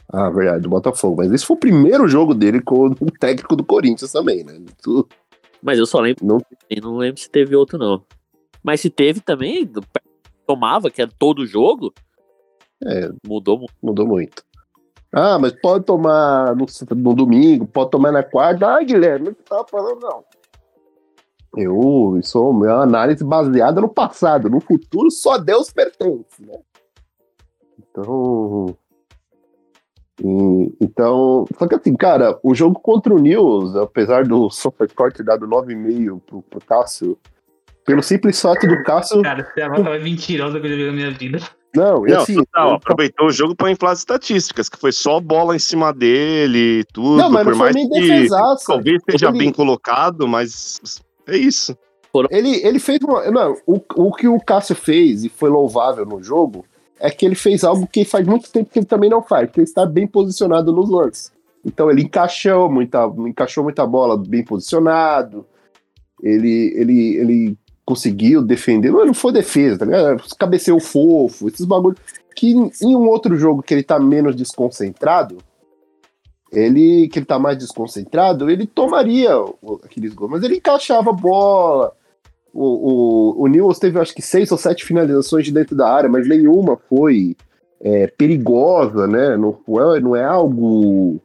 Ah, 0.07 0.29
verdade, 0.29 0.61
do 0.61 0.69
Botafogo. 0.69 1.17
Mas 1.17 1.31
esse 1.31 1.45
foi 1.45 1.55
o 1.55 1.59
primeiro 1.59 2.07
jogo 2.07 2.35
dele 2.35 2.61
com 2.61 2.87
o 2.89 3.11
técnico 3.19 3.55
do 3.55 3.63
Corinthians 3.63 4.11
também, 4.11 4.43
né? 4.43 4.59
Isso 4.79 5.07
Mas 5.61 5.79
eu 5.79 5.87
só 5.87 5.99
lembro. 5.99 6.23
Não- 6.23 6.39
não 6.81 6.97
lembro 6.97 7.19
se 7.19 7.29
teve 7.29 7.55
outro, 7.55 7.79
não. 7.79 8.03
Mas 8.63 8.79
se 8.79 8.89
teve 8.89 9.19
também, 9.19 9.69
tomava, 10.45 10.91
que 10.91 11.01
era 11.01 11.11
todo 11.17 11.47
jogo. 11.47 11.91
É. 12.85 13.09
Mudou 13.25 13.57
muito. 13.57 13.73
mudou 13.81 14.07
muito. 14.07 14.43
Ah, 15.11 15.39
mas 15.39 15.53
pode 15.53 15.85
tomar 15.85 16.55
no, 16.55 16.65
no 16.95 17.13
domingo, 17.15 17.65
pode 17.65 17.91
tomar 17.91 18.11
na 18.11 18.23
quarta. 18.23 18.67
Ah, 18.67 18.83
Guilherme, 18.83 19.27
não 19.27 19.33
tava 19.33 19.65
falando, 19.67 19.99
não. 19.99 20.23
Eu, 21.55 22.19
é 22.23 22.37
uma 22.37 22.81
análise 22.83 23.23
baseada 23.23 23.79
no 23.79 23.87
passado. 23.89 24.49
No 24.49 24.59
futuro, 24.59 25.11
só 25.11 25.37
Deus 25.37 25.69
pertence, 25.71 26.41
né? 26.41 26.57
Então. 27.79 28.75
e- 30.23 30.73
então. 30.81 31.45
Só 31.57 31.67
que 31.67 31.75
assim, 31.75 31.95
cara, 31.95 32.39
o 32.43 32.55
jogo 32.55 32.79
contra 32.79 33.13
o 33.13 33.19
News, 33.19 33.75
apesar 33.75 34.25
do 34.25 34.49
Supercore 34.49 35.13
ter 35.13 35.23
dado 35.23 35.47
9,5 35.47 36.19
pro, 36.25 36.41
pro 36.41 36.61
Cássio, 36.65 37.17
pelo 37.85 38.01
simples 38.01 38.41
fato 38.41 38.65
do 38.67 38.81
Cássio. 38.83 39.21
Cara, 39.21 39.43
você 39.53 39.61
é 39.61 39.69
mais 39.69 40.03
mentirosa 40.03 40.59
que 40.59 40.65
eu 40.65 40.69
já 40.71 40.75
vi 40.77 40.85
na 40.85 40.91
minha 40.91 41.11
vida. 41.11 41.39
Não, 41.75 42.07
e 42.07 42.11
Não, 42.11 42.21
assim. 42.21 42.35
total, 42.35 42.69
eu- 42.69 42.75
aproveitou 42.75 43.27
o 43.27 43.31
jogo 43.31 43.55
para 43.55 43.71
inflar 43.71 43.91
as 43.93 43.99
estatísticas, 43.99 44.69
que 44.69 44.77
foi 44.77 44.91
só 44.91 45.19
bola 45.19 45.55
em 45.55 45.59
cima 45.59 45.91
dele 45.91 46.79
e 46.79 46.83
tudo. 46.85 47.17
não, 47.17 47.31
mas 47.31 47.43
por 47.43 47.51
não 47.51 47.57
foi 47.57 47.65
mais 47.65 47.75
nem 47.75 47.89
que 47.89 47.99
defesaça. 47.99 48.65
talvez 48.67 49.01
seja 49.09 49.29
Ele- 49.29 49.39
bem 49.39 49.51
colocado, 49.51 50.27
mas 50.27 50.79
é 51.27 51.37
isso. 51.37 51.77
Ele, 52.29 52.65
ele 52.65 52.79
fez 52.79 52.99
uma. 53.01 53.29
Não, 53.31 53.57
o, 53.65 53.81
o 53.95 54.13
que 54.13 54.27
o 54.27 54.39
Cássio 54.39 54.75
fez 54.75 55.23
e 55.23 55.29
foi 55.29 55.49
louvável 55.49 56.05
no 56.05 56.21
jogo 56.21 56.63
é 56.99 57.09
que 57.09 57.25
ele 57.25 57.35
fez 57.35 57.63
algo 57.63 57.87
que 57.87 58.05
faz 58.05 58.25
muito 58.25 58.51
tempo 58.51 58.69
que 58.71 58.79
ele 58.79 58.85
também 58.85 59.09
não 59.09 59.21
faz, 59.21 59.49
que 59.49 59.59
ele 59.59 59.67
está 59.67 59.85
bem 59.85 60.05
posicionado 60.05 60.71
nos 60.71 60.89
lances. 60.89 61.31
Então 61.65 61.89
ele 61.89 62.03
encaixou 62.03 62.69
muita, 62.69 63.05
encaixou 63.27 63.63
muita 63.63 63.85
bola 63.85 64.15
bem 64.17 64.43
posicionado. 64.43 65.45
Ele, 66.21 66.73
ele, 66.77 67.15
ele 67.17 67.57
conseguiu 67.83 68.43
defender. 68.43 68.91
Não, 68.91 69.05
não 69.05 69.13
foi 69.13 69.33
defesa, 69.33 69.79
tá 69.79 69.85
ligado? 69.85 70.23
Cabeceou 70.37 70.79
fofo, 70.79 71.47
esses 71.47 71.65
bagulhos. 71.65 71.99
Que 72.35 72.51
em 72.51 72.71
em 72.81 72.95
um 72.95 73.07
outro 73.07 73.35
jogo 73.37 73.63
que 73.63 73.73
ele 73.73 73.83
tá 73.83 73.99
menos 73.99 74.35
desconcentrado, 74.35 75.37
ele 76.53 77.07
que 77.07 77.19
ele 77.19 77.25
tá 77.25 77.39
mais 77.39 77.57
desconcentrado, 77.57 78.49
ele 78.49 78.67
tomaria 78.67 79.31
aqueles 79.83 80.13
gols, 80.13 80.31
mas 80.31 80.43
ele 80.43 80.57
encaixava 80.57 81.09
a 81.09 81.13
bola. 81.13 81.91
O, 82.53 83.39
o, 83.39 83.43
o 83.43 83.47
Newell's 83.47 83.79
teve 83.79 83.99
acho 83.99 84.13
que 84.13 84.21
seis 84.21 84.51
ou 84.51 84.57
sete 84.57 84.85
finalizações 84.85 85.45
de 85.45 85.51
dentro 85.51 85.75
da 85.75 85.89
área, 85.89 86.07
mas 86.07 86.27
nenhuma 86.27 86.77
foi 86.87 87.35
é, 87.81 88.05
perigosa, 88.07 89.07
né? 89.07 89.35
Não, 89.35 89.57
não 90.01 90.15
é 90.15 90.23
algo 90.23 91.19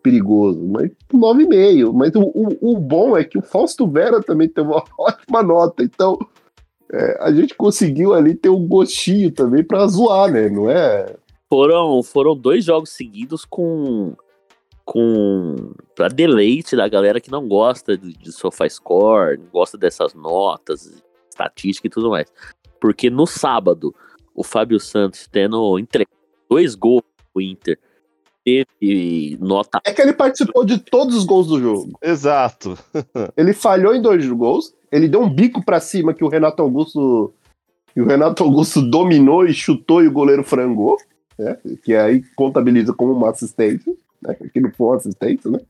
perigoso, 0.00 0.60
mas 0.64 0.90
9,5. 1.12 1.92
Mas 1.92 2.14
o, 2.14 2.22
o, 2.22 2.74
o 2.76 2.78
bom 2.78 3.16
é 3.16 3.24
que 3.24 3.38
o 3.38 3.42
Fausto 3.42 3.88
Vera 3.88 4.22
também 4.22 4.48
teve 4.48 4.68
uma 4.68 4.84
ótima 4.96 5.42
nota, 5.42 5.82
então 5.82 6.16
é, 6.92 7.18
a 7.20 7.32
gente 7.32 7.56
conseguiu 7.56 8.14
ali 8.14 8.34
ter 8.34 8.50
um 8.50 8.68
gostinho 8.68 9.32
também 9.32 9.64
pra 9.64 9.86
zoar, 9.88 10.30
né? 10.30 10.48
Não 10.48 10.70
é? 10.70 11.16
Foram, 11.54 12.02
foram 12.02 12.36
dois 12.36 12.64
jogos 12.64 12.90
seguidos 12.90 13.44
com. 13.44 14.16
com. 14.84 15.72
pra 15.94 16.08
deleite 16.08 16.74
da 16.74 16.88
galera 16.88 17.20
que 17.20 17.30
não 17.30 17.46
gosta 17.46 17.96
de, 17.96 18.12
de 18.12 18.32
SofaScore, 18.32 19.38
não 19.38 19.46
gosta 19.52 19.78
dessas 19.78 20.14
notas, 20.14 21.00
estatística 21.30 21.86
e 21.86 21.90
tudo 21.90 22.10
mais. 22.10 22.26
Porque 22.80 23.08
no 23.08 23.24
sábado, 23.24 23.94
o 24.34 24.42
Fábio 24.42 24.80
Santos 24.80 25.28
tendo 25.30 25.78
entre 25.78 26.08
dois 26.50 26.74
gols 26.74 27.04
pro 27.32 27.40
Inter, 27.40 27.78
teve 28.44 29.38
nota. 29.40 29.78
É 29.84 29.92
que 29.92 30.02
ele 30.02 30.12
participou 30.12 30.64
de 30.64 30.78
todos 30.78 31.14
os 31.14 31.24
gols 31.24 31.46
do 31.46 31.60
jogo. 31.60 31.96
Exato. 32.02 32.76
Ele 33.36 33.52
falhou 33.52 33.94
em 33.94 34.02
dois 34.02 34.26
gols, 34.28 34.74
ele 34.90 35.06
deu 35.06 35.22
um 35.22 35.30
bico 35.30 35.64
pra 35.64 35.78
cima 35.78 36.12
que 36.12 36.24
o 36.24 36.28
Renato 36.28 36.62
Augusto. 36.62 37.32
Que 37.92 38.00
o 38.00 38.06
Renato 38.06 38.42
Augusto 38.42 38.82
dominou 38.82 39.46
e 39.46 39.54
chutou 39.54 40.02
e 40.02 40.08
o 40.08 40.12
goleiro 40.12 40.42
frangou, 40.42 40.98
né? 41.38 41.56
Que 41.82 41.94
aí 41.94 42.22
contabiliza 42.34 42.92
como 42.92 43.12
uma 43.12 43.30
assistência, 43.30 43.92
né? 44.22 44.36
Que 44.52 44.60
não 44.60 44.70
foi 44.72 44.86
uma 44.88 44.96
assistência, 44.96 45.50
né? 45.50 45.60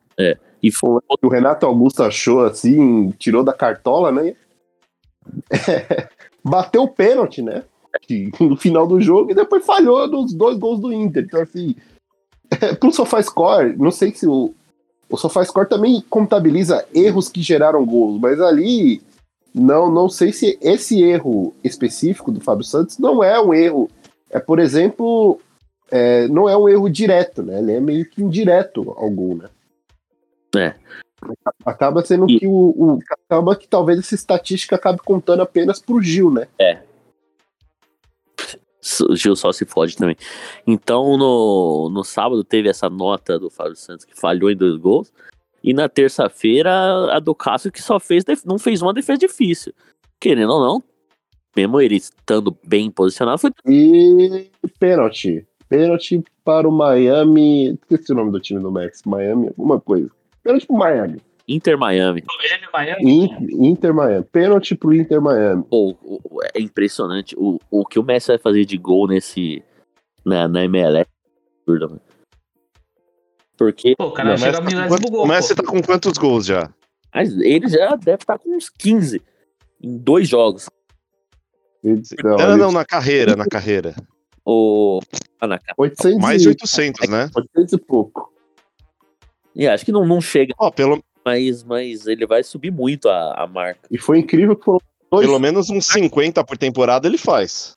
E 0.63 0.71
foi 0.71 1.01
O 1.23 1.29
Renato 1.29 1.67
Augusto 1.67 2.03
achou 2.03 2.41
assim, 2.45 3.11
tirou 3.19 3.45
da 3.45 3.53
cartola, 3.53 4.11
né? 4.11 4.35
É, 5.51 6.09
bateu 6.45 6.83
o 6.83 6.89
pênalti, 6.89 7.43
né? 7.43 7.65
No 8.41 8.57
final 8.57 8.87
do 8.87 9.01
jogo 9.01 9.31
e 9.31 9.35
depois 9.35 9.65
falhou 9.65 10.09
nos 10.09 10.35
dois 10.35 10.59
gols 10.59 10.81
do 10.81 10.93
Inter. 10.93 11.25
Então, 11.25 11.41
assim, 11.41 11.77
pro 12.81 12.93
SofaScore, 12.93 13.77
não 13.77 13.91
sei 13.91 14.13
se 14.13 14.27
o, 14.27 14.53
o 15.09 15.17
SofaScore 15.17 15.69
também 15.69 16.03
contabiliza 16.11 16.85
erros 16.93 17.29
que 17.29 17.41
geraram 17.41 17.85
gols, 17.87 18.21
mas 18.21 18.41
ali 18.41 19.01
não, 19.55 19.91
não 19.91 20.09
sei 20.09 20.33
se 20.33 20.59
esse 20.61 21.01
erro 21.01 21.55
específico 21.63 22.33
do 22.33 22.41
Fábio 22.41 22.65
Santos 22.65 22.99
não 22.99 23.23
é 23.23 23.41
um 23.41 23.55
erro. 23.55 23.89
É, 24.29 24.41
por 24.41 24.59
exemplo, 24.59 25.41
é, 25.97 26.27
não 26.29 26.49
é 26.49 26.57
um 26.57 26.69
erro 26.69 26.89
direto, 26.91 27.43
né? 27.43 27.59
Ele 27.61 27.73
é 27.73 27.81
meio 27.81 28.05
que 28.09 28.21
indireto 28.23 28.83
gol, 29.11 29.37
né? 29.37 29.49
É. 30.57 30.75
Acaba 31.65 32.05
sendo 32.05 32.29
E- 32.29 32.39
que 32.41 32.47
o, 32.47 32.51
o- 32.77 32.99
Acaba 33.27 33.55
que 33.57 33.69
talvez 33.69 33.99
essa 34.01 34.15
estatística 34.15 34.75
acabe 34.77 34.99
contando 34.99 35.41
apenas 35.43 35.79
pro 35.81 36.03
Gil, 36.03 36.31
né? 36.31 36.49
O 39.09 39.17
Gil 39.17 39.35
só 39.35 39.51
se 39.53 39.65
fode 39.65 39.97
também. 39.97 40.17
Então, 40.67 41.17
no, 41.17 41.89
no 41.91 42.05
sábado 42.05 42.45
teve 42.45 42.69
essa 42.69 42.91
nota 42.91 43.39
do 43.39 43.49
Fábio 43.49 43.77
Santos 43.77 44.05
que 44.05 44.19
falhou 44.19 44.51
em 44.51 44.57
dois 44.57 44.77
gols. 44.77 45.13
E 45.63 45.73
na 45.73 45.89
terça-feira, 45.89 46.71
a 47.15 47.19
do 47.19 47.35
Cássio 47.35 47.73
que 47.73 47.81
só 47.81 47.99
fez, 47.99 48.23
não 48.45 48.59
fez 48.59 48.83
uma 48.83 48.93
defesa 48.93 49.19
difícil. 49.19 49.73
Querendo 50.21 50.51
ou 50.53 50.61
não, 50.61 50.83
mesmo 51.57 51.81
ele 51.81 51.97
estando 51.97 52.55
bem 52.63 52.91
posicionado, 52.91 53.39
foi 53.39 53.51
E 53.67 54.51
pênalti. 54.79 55.47
Pênalti 55.69 56.23
para 56.45 56.69
o 56.69 56.73
Miami. 56.73 57.79
Esqueci 57.91 58.13
o 58.13 58.15
nome 58.15 58.31
do 58.33 58.41
time 58.41 58.61
do 58.61 58.71
Max. 58.71 59.03
Miami, 59.05 59.49
alguma 59.49 59.81
coisa. 59.81 60.11
Pênalti 60.43 60.67
pro 60.67 60.77
Miami. 60.77 61.21
Inter 61.47 61.77
Miami. 61.79 62.23
Miami, 62.39 62.67
Miami. 62.73 63.13
In- 63.13 63.69
Inter 63.71 63.93
Miami. 63.95 64.25
Pênalti 64.25 64.75
pro 64.75 64.95
Inter 64.95 65.21
Miami. 65.21 65.63
Pô, 65.65 65.91
o- 66.03 66.21
o- 66.25 66.41
é 66.55 66.61
impressionante 66.61 67.35
o, 67.39 67.59
o 67.71 67.85
que 67.85 67.99
o 67.99 68.03
Messi 68.05 68.29
vai 68.29 68.39
fazer 68.39 68.65
de 68.65 68.77
gol 68.79 69.07
nesse. 69.09 69.63
Na, 70.25 70.49
na 70.49 70.65
MLS. 70.65 71.07
absurdo, 71.63 71.89
mano. 71.91 72.01
Porque 73.57 73.95
Pô, 73.97 74.05
o 74.05 74.09
O 74.09 74.13
cara 74.13 74.31
Messi, 74.31 74.45
chega 74.45 74.59
tá 74.59 74.65
milésimo 74.65 74.89
quanto- 74.89 75.11
gol. 75.11 75.25
o 75.25 75.29
Messi 75.29 75.55
pô. 75.55 75.63
tá 75.63 75.69
com 75.71 75.83
quantos 75.83 76.19
gols 76.19 76.47
já? 76.47 76.71
mas 77.15 77.33
ele 77.39 77.69
já 77.69 77.95
deve 77.95 78.23
estar 78.23 78.39
com 78.39 78.57
uns 78.57 78.69
15 78.69 79.23
em 79.83 79.97
dois 79.99 80.29
jogos. 80.29 80.69
Então, 81.85 82.37
Não, 82.39 82.57
não, 82.57 82.73
na 82.73 82.85
carreira, 82.85 83.37
na 83.37 83.47
carreira. 83.47 83.95
O. 84.45 85.01
Ah, 85.41 85.47
na 85.47 85.59
cara. 85.59 85.75
800 85.79 86.19
Mais 86.19 86.43
de 86.43 86.49
e, 86.49 86.51
800, 86.51 87.09
né? 87.09 87.31
800 87.35 87.73
e 87.73 87.79
pouco. 87.79 88.33
E 89.55 89.67
acho 89.69 89.85
que 89.85 89.93
não, 89.93 90.05
não 90.05 90.21
chega, 90.21 90.53
Ó, 90.59 90.71
pelo, 90.71 91.03
mas, 91.25 91.63
mas 91.63 92.07
ele 92.07 92.27
vai 92.27 92.43
subir 92.43 92.71
muito 92.73 93.09
a, 93.09 93.45
a 93.45 93.47
marca. 93.47 93.81
E 93.91 93.97
foi 93.99 94.19
incrível 94.19 94.57
que 94.57 94.65
foram 94.65 94.81
dois, 95.11 95.27
pelo 95.27 95.39
menos 95.39 95.71
uns 95.71 95.87
50 95.87 96.43
por 96.45 96.59
temporada 96.59 97.07
ele 97.07 97.17
faz. 97.19 97.75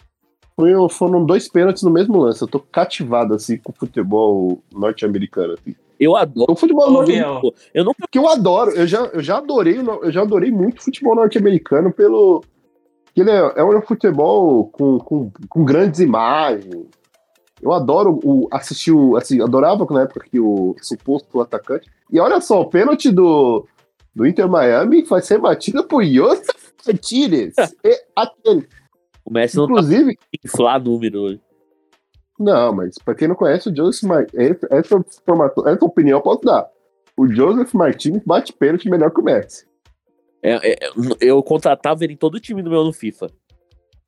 foi- 0.56 0.74
foram 0.90 1.24
dois 1.26 1.48
pênaltis 1.48 1.84
no 1.84 1.92
mesmo 1.92 2.18
lance. 2.20 2.42
Eu 2.42 2.48
tô 2.48 2.60
cativado 2.60 3.34
assim 3.36 3.58
com 3.58 3.72
o 3.72 3.76
futebol 3.76 4.62
norte-americano. 4.74 5.54
Assim. 5.54 5.76
Eu 6.00 6.16
adoro. 6.16 6.52
O 6.52 6.56
futebol 6.56 6.90
Ô, 6.90 6.92
norte 6.92 7.12
Biel, 7.12 7.42
Eu 7.74 7.86
não 7.86 7.94
que 8.12 8.18
eu 8.18 8.28
adoro. 8.28 8.72
Eu 8.72 8.88
já, 8.88 9.06
eu 9.06 9.22
já 9.22 9.38
adorei, 9.38 9.78
eu 9.78 10.12
já 10.12 10.22
adorei 10.24 10.52
muito 10.52 10.80
o 10.80 10.84
futebol 10.84 11.16
norte-americano 11.16 11.94
pelo 11.94 12.44
que 13.18 13.22
ele 13.22 13.32
é, 13.32 13.54
é 13.56 13.64
um 13.64 13.82
futebol 13.82 14.68
com, 14.68 15.00
com, 15.00 15.32
com 15.50 15.66
grandes 15.66 16.00
imagens. 16.00 16.86
Eu 17.60 17.74
adoro 17.74 18.20
o, 18.24 18.48
assistir 18.52 18.92
o. 18.92 19.18
Assim, 19.18 19.42
adorava 19.42 19.88
na 19.90 20.04
época 20.04 20.28
que 20.30 20.40
o 20.40 20.76
suposto 20.80 21.42
atacante. 21.42 21.90
E 22.12 22.20
olha 22.20 22.40
só, 22.40 22.62
o 22.62 22.70
pênalti 22.70 23.10
do, 23.10 23.68
do 24.14 24.28
Inter 24.28 24.48
Miami 24.48 25.02
vai 25.02 25.20
ser 25.20 25.40
batido 25.40 25.84
por 25.86 26.06
Josef 26.06 26.54
Martinez. 26.86 27.56
e 27.84 28.00
aquele. 28.16 28.68
O 29.26 29.34
Messi 29.34 29.58
não 29.58 29.66
tá 29.66 29.74
Inclusive, 29.74 30.20
inflar 30.46 30.80
número 30.80 31.22
hoje. 31.22 31.42
não, 32.40 32.72
mas 32.72 33.00
pra 33.00 33.16
quem 33.16 33.28
não 33.28 33.36
conhece 33.36 33.68
o 33.68 33.76
Joseph 33.76 34.08
Martinez, 34.08 34.60
essa, 34.70 35.04
informação, 35.24 35.68
essa 35.68 35.84
opinião 35.84 36.20
eu 36.20 36.24
posso 36.24 36.42
dar. 36.42 36.68
O 37.18 37.28
Joseph 37.28 37.74
Martinez 37.74 38.22
bate 38.24 38.54
pênalti 38.54 38.88
melhor 38.88 39.10
que 39.10 39.20
o 39.20 39.24
Messi. 39.24 39.67
É, 40.42 40.74
é, 40.74 40.78
eu 41.20 41.42
contratava 41.44 42.04
ele 42.04 42.14
em 42.14 42.18
todo 42.18 42.40
time 42.40 42.62
do 42.62 42.70
meu 42.70 42.84
no 42.84 42.94
FIFA. 42.94 43.30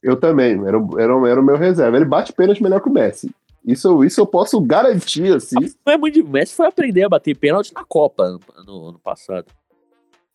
Eu 0.02 0.16
também, 0.18 0.54
era, 0.66 0.78
o- 0.80 1.00
era, 1.00 1.16
o- 1.18 1.28
era 1.28 1.40
o 1.42 1.44
meu 1.44 1.58
reserva. 1.58 1.98
Ele 1.98 2.06
bate 2.06 2.32
pênalti 2.32 2.64
melhor 2.64 2.82
que 2.82 2.90
o 2.90 2.94
Messi. 2.94 3.30
Isso, 3.66 4.04
isso 4.06 4.22
eu 4.22 4.26
posso 4.26 4.60
garantir, 4.62 5.34
assim. 5.36 5.56
Não 5.86 5.94
é 5.94 5.98
muito. 5.98 6.14
de- 6.14 6.22
O 6.22 6.28
Messi 6.30 6.56
foi 6.56 6.68
aprender 6.68 7.04
a 7.04 7.10
bater 7.10 7.36
pênalti 7.36 7.74
na 7.74 7.84
Copa 7.84 8.40
no 8.66 8.88
ano 8.90 9.00
passado. 9.00 9.48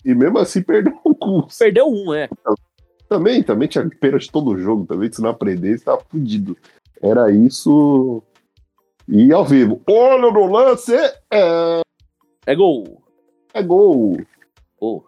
E 0.05 0.15
mesmo 0.15 0.39
assim 0.39 0.63
perdeu 0.63 0.99
o 1.03 1.15
curso. 1.15 1.59
Perdeu 1.59 1.87
um, 1.89 2.13
é. 2.13 2.29
Também, 3.09 3.43
também 3.43 3.67
tinha 3.69 3.89
pênalti 4.01 4.31
todo 4.31 4.59
jogo. 4.59 4.85
Também, 4.85 5.11
se 5.11 5.23
não 5.23 5.31
aprendesse, 5.31 5.85
tava 5.85 6.03
fudido. 6.11 6.57
Era 7.01 7.31
isso. 7.33 8.23
E 9.09 9.33
ao 9.33 9.45
vivo. 9.47 9.81
Olha 9.89 10.31
no 10.31 10.47
lance! 10.47 10.95
É, 11.31 11.81
É 12.47 12.55
gol. 12.55 13.03
é 13.55 13.63
gol. 13.63 14.19
Gol. 14.79 15.07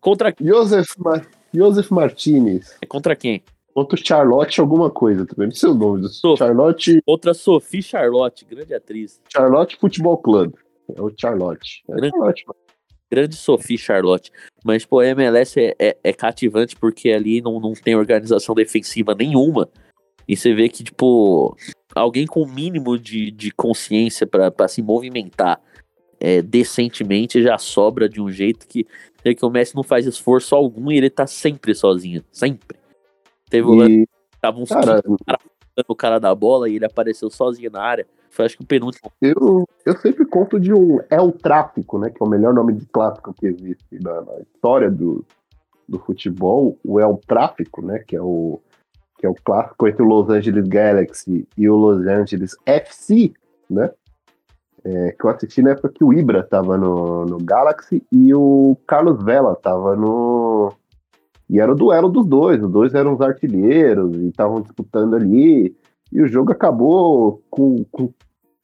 Contra, 0.00 0.34
Joseph, 0.40 0.96
Mar... 0.98 1.26
Joseph 1.52 1.90
Martinez. 1.90 2.76
é 2.80 2.86
contra 2.86 3.14
quem? 3.16 3.42
Contra 3.74 3.98
o 3.98 4.04
Charlotte 4.04 4.60
alguma 4.60 4.90
coisa 4.90 5.24
também. 5.26 5.48
Não 5.48 5.54
sei 5.54 5.68
o 5.68 5.74
nome 5.74 6.00
do 6.02 6.08
Sophie. 6.08 6.38
Charlotte, 6.38 7.02
Contra 7.06 7.34
Sophie 7.34 7.82
Charlotte, 7.82 8.44
grande 8.44 8.74
atriz. 8.74 9.20
Charlotte 9.32 9.76
Futebol 9.76 10.18
Club. 10.18 10.54
É 10.96 11.00
o 11.00 11.12
Charlotte. 11.16 11.82
É 11.88 11.92
o 11.92 11.96
Grande- 11.96 12.10
Charlotte. 12.16 12.44
Grande 13.10 13.36
Sophie 13.36 13.78
Charlotte. 13.78 14.30
Mas, 14.64 14.84
pô, 14.84 15.00
a 15.00 15.06
MLS 15.08 15.58
é, 15.60 15.74
é- 15.78 15.96
é 16.02 16.12
cativante 16.12 16.76
porque 16.76 17.10
ali 17.10 17.40
não, 17.40 17.58
não 17.60 17.72
tem 17.72 17.94
organização 17.96 18.54
defensiva 18.54 19.14
nenhuma. 19.14 19.68
E 20.28 20.36
você 20.36 20.54
vê 20.54 20.68
que, 20.68 20.84
tipo, 20.84 21.56
alguém 21.94 22.26
com 22.26 22.42
o 22.42 22.48
mínimo 22.48 22.96
de, 22.98 23.30
de 23.32 23.50
consciência 23.50 24.26
pra 24.26 24.50
pra 24.50 24.68
se 24.68 24.80
movimentar 24.82 25.60
é, 26.20 26.42
decentemente 26.42 27.42
já 27.42 27.56
sobra 27.58 28.08
de 28.08 28.20
um 28.20 28.30
jeito 28.30 28.68
que, 28.68 28.86
é 29.24 29.34
que 29.34 29.44
o 29.44 29.50
Messi 29.50 29.74
não 29.76 29.82
faz 29.82 30.06
esforço 30.06 30.54
algum 30.54 30.90
e 30.90 30.96
ele 30.96 31.10
tá 31.10 31.26
sempre 31.26 31.74
sozinho. 31.74 32.24
Sempre. 32.32 32.78
Teve 33.48 33.66
o 33.66 33.74
lance 33.74 33.92
E, 33.92 34.06
que 34.06 34.40
tava 34.40 34.58
uns 34.58 34.68
cara, 34.68 35.02
15 35.02 35.16
o 35.88 35.94
cara 35.94 36.18
da 36.18 36.34
bola 36.34 36.68
e 36.68 36.76
ele 36.76 36.84
apareceu 36.84 37.30
sozinho 37.30 37.70
na 37.70 37.82
área. 37.82 38.06
Foi 38.30 38.44
acho 38.44 38.56
que 38.56 38.62
o 38.62 38.66
penúltimo. 38.66 39.10
Eu, 39.20 39.66
eu 39.84 39.96
sempre 39.98 40.24
conto 40.24 40.58
de 40.58 40.72
um 40.72 41.00
El 41.10 41.32
Tráfico, 41.32 41.98
né? 41.98 42.10
Que 42.10 42.22
é 42.22 42.26
o 42.26 42.28
melhor 42.28 42.54
nome 42.54 42.74
de 42.74 42.86
clássico 42.86 43.34
que 43.34 43.46
existe 43.46 43.98
na, 44.00 44.20
na 44.22 44.40
história 44.40 44.90
do, 44.90 45.24
do 45.88 45.98
futebol. 45.98 46.78
O 46.84 47.00
El 47.00 47.20
Tráfico, 47.26 47.84
né? 47.84 47.98
Que 48.06 48.14
é 48.14 48.22
o, 48.22 48.60
que 49.18 49.26
é 49.26 49.28
o 49.28 49.34
clássico 49.34 49.88
entre 49.88 50.02
o 50.02 50.06
Los 50.06 50.30
Angeles 50.30 50.66
Galaxy 50.68 51.46
e 51.56 51.68
o 51.68 51.76
Los 51.76 52.06
Angeles 52.06 52.56
FC, 52.64 53.32
né? 53.68 53.90
É, 54.84 55.12
que 55.12 55.24
eu 55.24 55.30
assisti 55.30 55.62
na 55.62 55.70
época 55.70 55.90
que 55.90 56.02
o 56.02 56.12
Ibra 56.12 56.42
tava 56.42 56.78
no, 56.78 57.26
no 57.26 57.38
Galaxy 57.38 58.02
e 58.10 58.34
o 58.34 58.76
Carlos 58.86 59.22
Vela 59.22 59.54
tava 59.54 59.94
no. 59.94 60.72
E 61.48 61.60
era 61.60 61.70
o 61.70 61.74
duelo 61.74 62.08
dos 62.08 62.26
dois. 62.26 62.62
Os 62.62 62.70
dois 62.70 62.94
eram 62.94 63.14
os 63.14 63.20
artilheiros 63.20 64.16
e 64.16 64.28
estavam 64.28 64.60
disputando 64.62 65.14
ali. 65.14 65.76
E 66.12 66.22
o 66.22 66.26
jogo 66.26 66.52
acabou 66.52 67.42
com, 67.50 67.84
com 67.90 68.12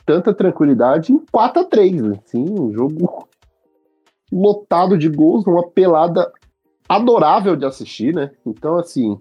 tanta 0.05 0.33
tranquilidade 0.33 1.13
em 1.13 1.19
4 1.31 1.63
a 1.63 1.65
3 1.65 2.03
assim, 2.13 2.45
um 2.49 2.73
jogo 2.73 3.29
lotado 4.33 4.97
de 4.97 5.09
gols, 5.09 5.47
uma 5.47 5.69
pelada 5.69 6.33
adorável 6.89 7.57
de 7.57 7.67
assistir, 7.67 8.15
né? 8.15 8.31
Então, 8.47 8.77
assim, 8.79 9.19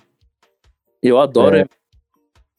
Eu 1.05 1.19
adoro. 1.19 1.55
É. 1.55 1.67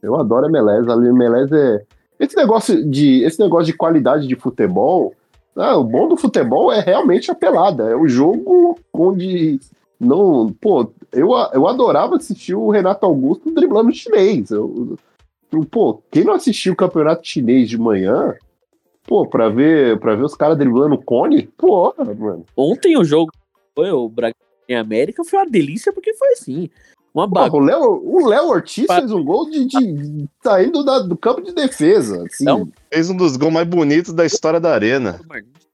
eu 0.01 0.15
adoro 0.15 0.47
a 0.47 0.49
MLS. 0.49 0.89
A 0.89 0.95
MLS 0.95 1.53
é. 1.53 1.85
Esse 2.19 2.37
negócio 2.37 2.89
de, 2.89 3.23
esse 3.23 3.39
negócio 3.41 3.67
de 3.67 3.77
qualidade 3.77 4.27
de 4.27 4.37
futebol. 4.37 5.15
ah, 5.55 5.77
o 5.77 5.85
bom 5.85 6.09
do 6.09 6.17
futebol 6.17 6.73
é 6.73 6.81
realmente 6.81 7.31
a 7.31 7.35
pelada. 7.35 7.85
É 7.85 7.97
o 7.97 8.09
jogo 8.09 8.79
onde. 8.93 9.61
Não. 9.99 10.53
Pô, 10.61 10.91
eu, 11.13 11.31
eu 11.53 11.67
adorava 11.67 12.17
assistir 12.17 12.55
o 12.55 12.71
Renato 12.71 13.07
Augusto 13.07 13.51
driblando 13.51 13.93
chinês. 13.95 14.51
Eu, 14.51 14.97
pô, 15.71 16.03
quem 16.11 16.25
não 16.25 16.35
assistiu 16.35 16.73
o 16.73 16.77
campeonato 16.77 17.27
chinês 17.27 17.69
de 17.69 17.79
manhã, 17.79 18.35
pô, 19.07 19.27
pra 19.27 19.49
ver, 19.49 19.99
pra 19.99 20.15
ver 20.15 20.25
os 20.25 20.35
caras 20.35 20.59
driblando 20.59 20.99
cone, 21.03 21.49
pô, 21.57 21.95
mano. 21.99 22.45
Ontem 22.57 22.97
o 22.97 23.05
jogo 23.05 23.31
foi 23.75 23.91
o 23.91 24.09
Bragantino 24.09 24.47
em 24.69 24.75
América 24.75 25.25
foi 25.25 25.39
uma 25.39 25.47
delícia 25.47 25.93
porque 25.93 26.13
foi 26.15 26.33
assim. 26.33 26.69
Uma 27.17 27.27
bagunça. 27.27 27.57
o 27.57 27.61
Léo, 27.65 28.03
o 28.05 28.29
Léo 28.29 28.49
Ortiz 28.49 28.87
fez 28.87 29.11
um 29.11 29.25
gol 29.25 29.49
de, 29.49 29.65
de 29.65 30.29
saindo 30.43 30.85
da- 30.85 30.99
do 30.99 31.17
campo 31.17 31.41
de 31.41 31.53
defesa. 31.55 32.23
Assim. 32.27 32.45
Não. 32.45 32.69
Fez 32.93 33.09
um 33.09 33.17
dos 33.17 33.37
gols 33.39 33.53
mais 33.55 33.67
bonitos 33.67 34.13
da 34.13 34.27
história 34.27 34.61
da 34.61 34.75
Arena. 34.75 35.19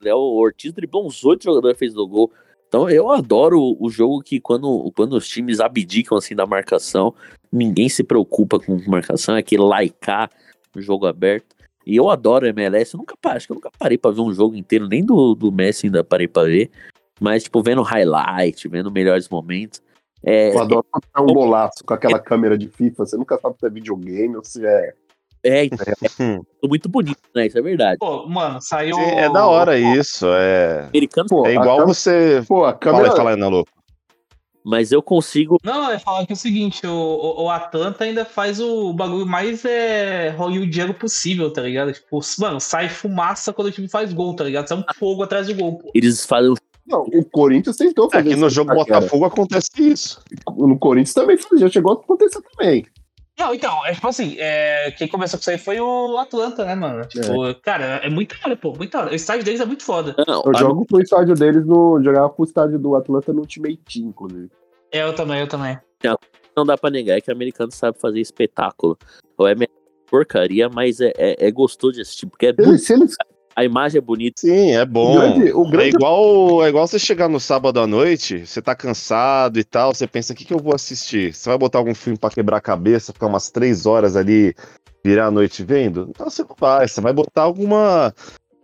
Léo 0.01 0.19
Ortiz 0.19 0.73
driblou 0.73 1.05
uns 1.07 1.25
oito 1.25 1.43
jogadores 1.45 1.77
fez 1.79 1.93
do 1.95 2.07
gol. 2.07 2.31
Então 2.69 2.89
eu 2.89 3.11
adoro 3.11 3.61
o- 3.61 3.91
jogo 3.91 4.23
que 4.23 4.41
quando, 4.41 4.91
quando 4.97 5.15
os 5.15 5.27
times 5.29 5.59
abdicam 5.59 6.17
assim 6.17 6.35
da 6.37 6.47
marcação, 6.47 7.13
ninguém 7.53 7.89
se 7.89 8.05
preocupa 8.05 8.61
com 8.61 8.81
marcação, 8.87 9.35
é 9.37 9.41
aquele 9.41 9.63
laicar 9.63 10.31
o 10.77 10.81
jogo 10.81 11.07
aberto. 11.07 11.57
E 11.85 11.97
eu 11.97 12.09
adoro 12.09 12.47
MLS, 12.47 12.95
eu 12.95 12.99
nunca 12.99 13.15
parei, 13.21 13.39
acho 13.39 13.47
que 13.49 13.53
eu 13.53 13.57
nunca 13.57 13.71
parei 13.77 13.99
pra 13.99 14.13
ver 14.13 14.21
um 14.21 14.33
jogo 14.33 14.55
inteiro, 14.55 14.87
nem 14.87 15.05
do, 15.05 15.35
do 15.35 15.51
Messi 15.51 15.87
ainda 15.87 16.05
parei 16.05 16.29
pra 16.29 16.45
ver. 16.45 16.71
Mas, 17.21 17.43
tipo, 17.43 17.61
vendo 17.63 17.83
highlight, 17.83 18.69
vendo 18.69 18.91
melhores 18.91 19.29
momentos. 19.29 19.83
É, 20.25 20.55
Eu 20.55 20.61
adoro 20.61 20.87
fazer 20.91 21.31
um 21.31 21.35
golaço 21.35 21.85
com 21.85 21.95
aquela 21.95 22.19
câmera 22.19 22.57
de 22.57 22.69
FIFA. 22.69 23.07
Você 23.07 23.17
nunca 23.17 23.39
sabe 23.39 23.57
se 23.59 23.67
é 23.67 23.71
videogame 23.71 24.37
ou 24.37 24.45
se 24.45 24.65
é. 24.65 24.93
é, 25.45 25.65
é 26.63 26.69
muito 26.69 26.89
bonito, 26.89 27.21
né? 27.35 27.47
Isso 27.47 27.59
é 27.59 27.63
verdade. 27.63 27.99
Pô, 27.99 28.29
mano, 28.29 28.61
saiu. 28.61 28.95
Sim, 28.95 29.03
é 29.03 29.29
da 29.31 29.47
hora 29.47 29.77
isso. 29.79 30.27
É, 30.29 30.87
Americano, 30.89 31.29
Pô, 31.29 31.47
é 31.47 31.55
igual 31.55 31.85
você. 31.87 32.43
Pô, 32.47 32.59
a 32.65 32.69
Fala 32.69 32.79
câmera. 32.79 33.11
aí, 33.11 33.17
fala 33.17 33.31
aí, 33.31 33.37
Nalu. 33.37 33.67
mas 34.65 34.93
eu 34.93 35.03
consigo. 35.03 35.59
Não, 35.65 35.91
é 35.91 35.99
falar 35.99 36.25
que 36.25 36.33
é 36.33 36.35
o 36.35 36.39
seguinte, 36.39 36.87
o, 36.87 36.93
o, 36.93 37.45
o 37.45 37.51
Atlanta 37.51 38.05
ainda 38.05 38.25
faz 38.25 38.61
o 38.61 38.93
bagulho 38.93 39.27
mais 39.27 39.65
é, 39.65 40.29
hollywoodiano 40.31 40.95
possível, 40.95 41.53
tá 41.53 41.63
ligado? 41.63 41.93
Tipo, 41.93 42.21
mano, 42.39 42.61
sai 42.61 42.89
fumaça 42.89 43.53
quando 43.53 43.69
o 43.69 43.73
time 43.73 43.89
faz 43.89 44.13
gol, 44.13 44.37
tá 44.37 44.45
ligado? 44.45 44.69
Sai 44.69 44.79
um 44.79 44.85
fogo 44.97 45.25
atrás 45.25 45.49
do 45.49 45.55
gol, 45.57 45.79
pô. 45.79 45.91
Eles 45.93 46.25
fazem 46.25 46.55
Não, 46.87 47.03
o 47.03 47.25
Corinthians 47.25 47.77
tentou 47.77 48.11
fazer 48.11 48.31
Aqui 48.31 48.37
no 48.41 48.47
isso, 48.47 48.57
jogo 48.57 48.69
cara. 48.71 48.85
Botafogo 49.01 49.25
acontece 49.25 49.69
isso. 49.79 50.21
No 50.57 50.79
Corinthians 50.79 51.15
também 51.15 51.37
fazia, 51.39 51.69
chegou 51.69 51.93
a 51.93 51.95
acontecer 51.95 52.41
também. 52.43 52.85
Não, 53.39 53.55
então, 53.55 53.85
é 53.87 53.95
tipo 53.95 54.07
assim, 54.09 54.37
é, 54.39 54.91
quem 54.93 55.09
começou 55.09 55.39
com 55.39 55.41
isso 55.43 55.51
aí 55.51 55.59
foi 55.59 55.81
o 55.81 56.19
Atlanta, 56.19 56.65
né, 56.67 56.75
mano? 56.75 57.05
Tipo, 57.07 57.55
cara, 57.63 57.97
é 58.05 58.11
muito 58.11 58.37
hora, 58.45 58.55
pô, 58.57 58.75
muito 58.75 58.97
hora. 58.97 59.11
O 59.11 59.15
estádio 59.15 59.43
deles 59.45 59.61
é 59.61 59.65
muito 59.65 59.83
foda. 59.85 60.15
Não, 60.29 60.43
Eu 60.45 60.53
a- 60.55 60.59
jogo 60.59 60.85
pro 60.85 61.01
estádio 61.01 61.35
deles 61.35 61.65
no. 61.65 62.01
Jogava 62.03 62.29
pro 62.29 62.45
estádio 62.45 62.79
do 62.79 62.95
Atlanta 62.95 63.33
no 63.33 63.41
Ultimate 63.41 63.79
Team, 63.91 64.09
inclusive. 64.09 64.51
É, 64.93 65.03
eu 65.03 65.15
também, 65.15 65.41
eu 65.41 65.49
também. 65.49 65.79
não 66.55 66.67
dá 66.67 66.77
pra 66.77 66.91
negar 66.91 67.17
é 67.17 67.21
que 67.23 67.31
o 67.31 67.35
americano 67.35 67.73
sabe 67.73 67.99
fazer 67.99 68.21
espetáculo. 68.21 68.99
Ou 69.39 69.49
é 69.49 69.55
porcaria, 70.07 70.69
mas 70.69 71.01
é, 71.01 71.11
é, 71.17 71.47
é 71.47 71.51
gostoso 71.51 71.95
de 71.95 72.03
assistir, 72.03 72.27
porque 72.27 72.47
é 72.47 72.55
Eles, 72.59 72.85
se 72.85 72.93
eles, 72.93 73.17
a 73.55 73.65
imagem 73.65 73.99
é 73.99 74.01
bonita. 74.01 74.41
Sim, 74.41 74.73
é 74.73 74.85
bom. 74.85 75.11
O 75.11 75.21
grande- 75.21 75.53
o 75.53 75.65
grande- 75.65 75.85
É, 75.85 75.89
igual, 75.89 76.65
é 76.65 76.69
igual 76.69 76.87
você 76.87 76.99
chegar 76.99 77.29
no 77.29 77.39
sábado 77.41 77.81
à 77.81 77.87
noite, 77.87 78.47
você 78.47 78.61
tá 78.63 78.75
cansado 78.75 79.59
e 79.59 79.65
tal, 79.65 79.95
você 79.95 80.07
pensa, 80.07 80.33
o 80.33 80.37
que, 80.37 80.45
que 80.45 80.55
eu 80.55 80.59
vou 80.59 80.75
assistir? 80.75 81.35
Você 81.35 81.49
vai 81.49 81.59
botar 81.59 81.79
algum 81.79 81.95
filme 81.95 82.19
pra 82.19 82.31
quebrar 82.31 82.59
a 82.59 82.61
cabeça, 82.61 83.13
ficar 83.13 83.27
umas 83.27 83.51
três 83.51 83.87
horas 83.87 84.17
ali, 84.17 84.55
virar 85.05 85.27
a 85.27 85.31
noite 85.31 85.63
vendo? 85.63 86.11
Não, 86.19 86.31
você 86.31 86.43
não 86.43 86.57
vai. 86.59 86.87
Você 86.89 87.01
vai 87.01 87.13
botar 87.13 87.43
alguma 87.43 88.15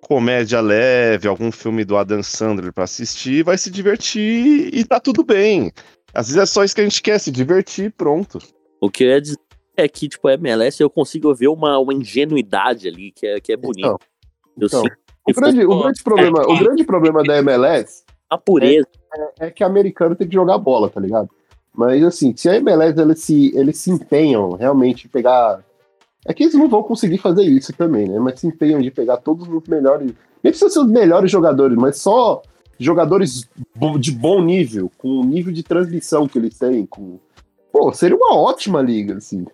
comédia 0.00 0.60
leve, 0.60 1.28
algum 1.28 1.52
filme 1.52 1.84
do 1.84 1.96
Adam 1.96 2.22
Sandler 2.22 2.72
pra 2.72 2.84
assistir, 2.84 3.42
vai 3.44 3.58
se 3.58 3.70
divertir 3.70 4.70
e 4.72 4.84
tá 4.84 4.98
tudo 4.98 5.22
bem. 5.22 5.70
Às 6.14 6.28
vezes 6.28 6.42
é 6.42 6.46
só 6.46 6.64
isso 6.64 6.74
que 6.74 6.80
a 6.80 6.84
gente 6.84 7.02
quer, 7.02 7.18
se 7.18 7.30
divertir 7.30 7.86
e 7.86 7.90
pronto. 7.90 8.38
O 8.80 8.90
que 8.90 9.04
eu 9.04 9.08
ia 9.08 9.20
dizer 9.20 9.36
é 9.76 9.86
que, 9.86 10.08
tipo, 10.08 10.26
a 10.26 10.34
MLS 10.34 10.82
eu 10.82 10.88
consigo 10.88 11.32
ver 11.34 11.48
uma, 11.48 11.78
uma 11.78 11.92
ingenuidade 11.92 12.88
ali 12.88 13.12
que 13.14 13.26
é, 13.26 13.38
que 13.40 13.52
é 13.52 13.56
bonita. 13.56 13.88
Então, 13.88 13.98
então, 14.66 14.82
o, 15.26 15.32
grande, 15.32 15.64
o, 15.64 15.80
grande 15.80 16.02
problema, 16.02 16.42
o 16.42 16.58
grande 16.58 16.84
problema 16.84 17.22
da 17.22 17.38
MLS 17.38 18.04
a 18.28 18.36
pureza. 18.36 18.86
é 19.38 19.50
que 19.50 19.64
americano 19.64 20.14
tem 20.14 20.28
que 20.28 20.34
jogar 20.34 20.58
bola, 20.58 20.90
tá 20.90 21.00
ligado? 21.00 21.30
Mas 21.74 22.02
assim, 22.02 22.34
se 22.36 22.48
a 22.48 22.56
MLS 22.56 23.00
eles 23.00 23.20
se, 23.20 23.56
eles 23.56 23.78
se 23.78 23.90
empenham 23.90 24.52
realmente 24.52 25.06
em 25.06 25.10
pegar. 25.10 25.64
É 26.26 26.34
que 26.34 26.42
eles 26.42 26.54
não 26.54 26.68
vão 26.68 26.82
conseguir 26.82 27.18
fazer 27.18 27.44
isso 27.44 27.72
também, 27.72 28.08
né? 28.08 28.18
Mas 28.18 28.40
se 28.40 28.46
empenham 28.46 28.82
de 28.82 28.90
pegar 28.90 29.18
todos 29.18 29.48
os 29.48 29.68
melhores. 29.68 30.12
Nem 30.42 30.52
precisa 30.52 30.68
ser 30.68 30.80
os 30.80 30.88
melhores 30.88 31.30
jogadores, 31.30 31.76
mas 31.76 32.00
só 32.00 32.42
jogadores 32.78 33.48
de 33.98 34.12
bom 34.12 34.42
nível, 34.42 34.90
com 34.98 35.08
o 35.08 35.24
nível 35.24 35.52
de 35.52 35.62
transmissão 35.62 36.28
que 36.28 36.38
eles 36.38 36.58
têm. 36.58 36.84
Com... 36.84 37.18
Pô, 37.72 37.92
seria 37.92 38.16
uma 38.16 38.36
ótima 38.36 38.82
liga, 38.82 39.16
assim. 39.16 39.46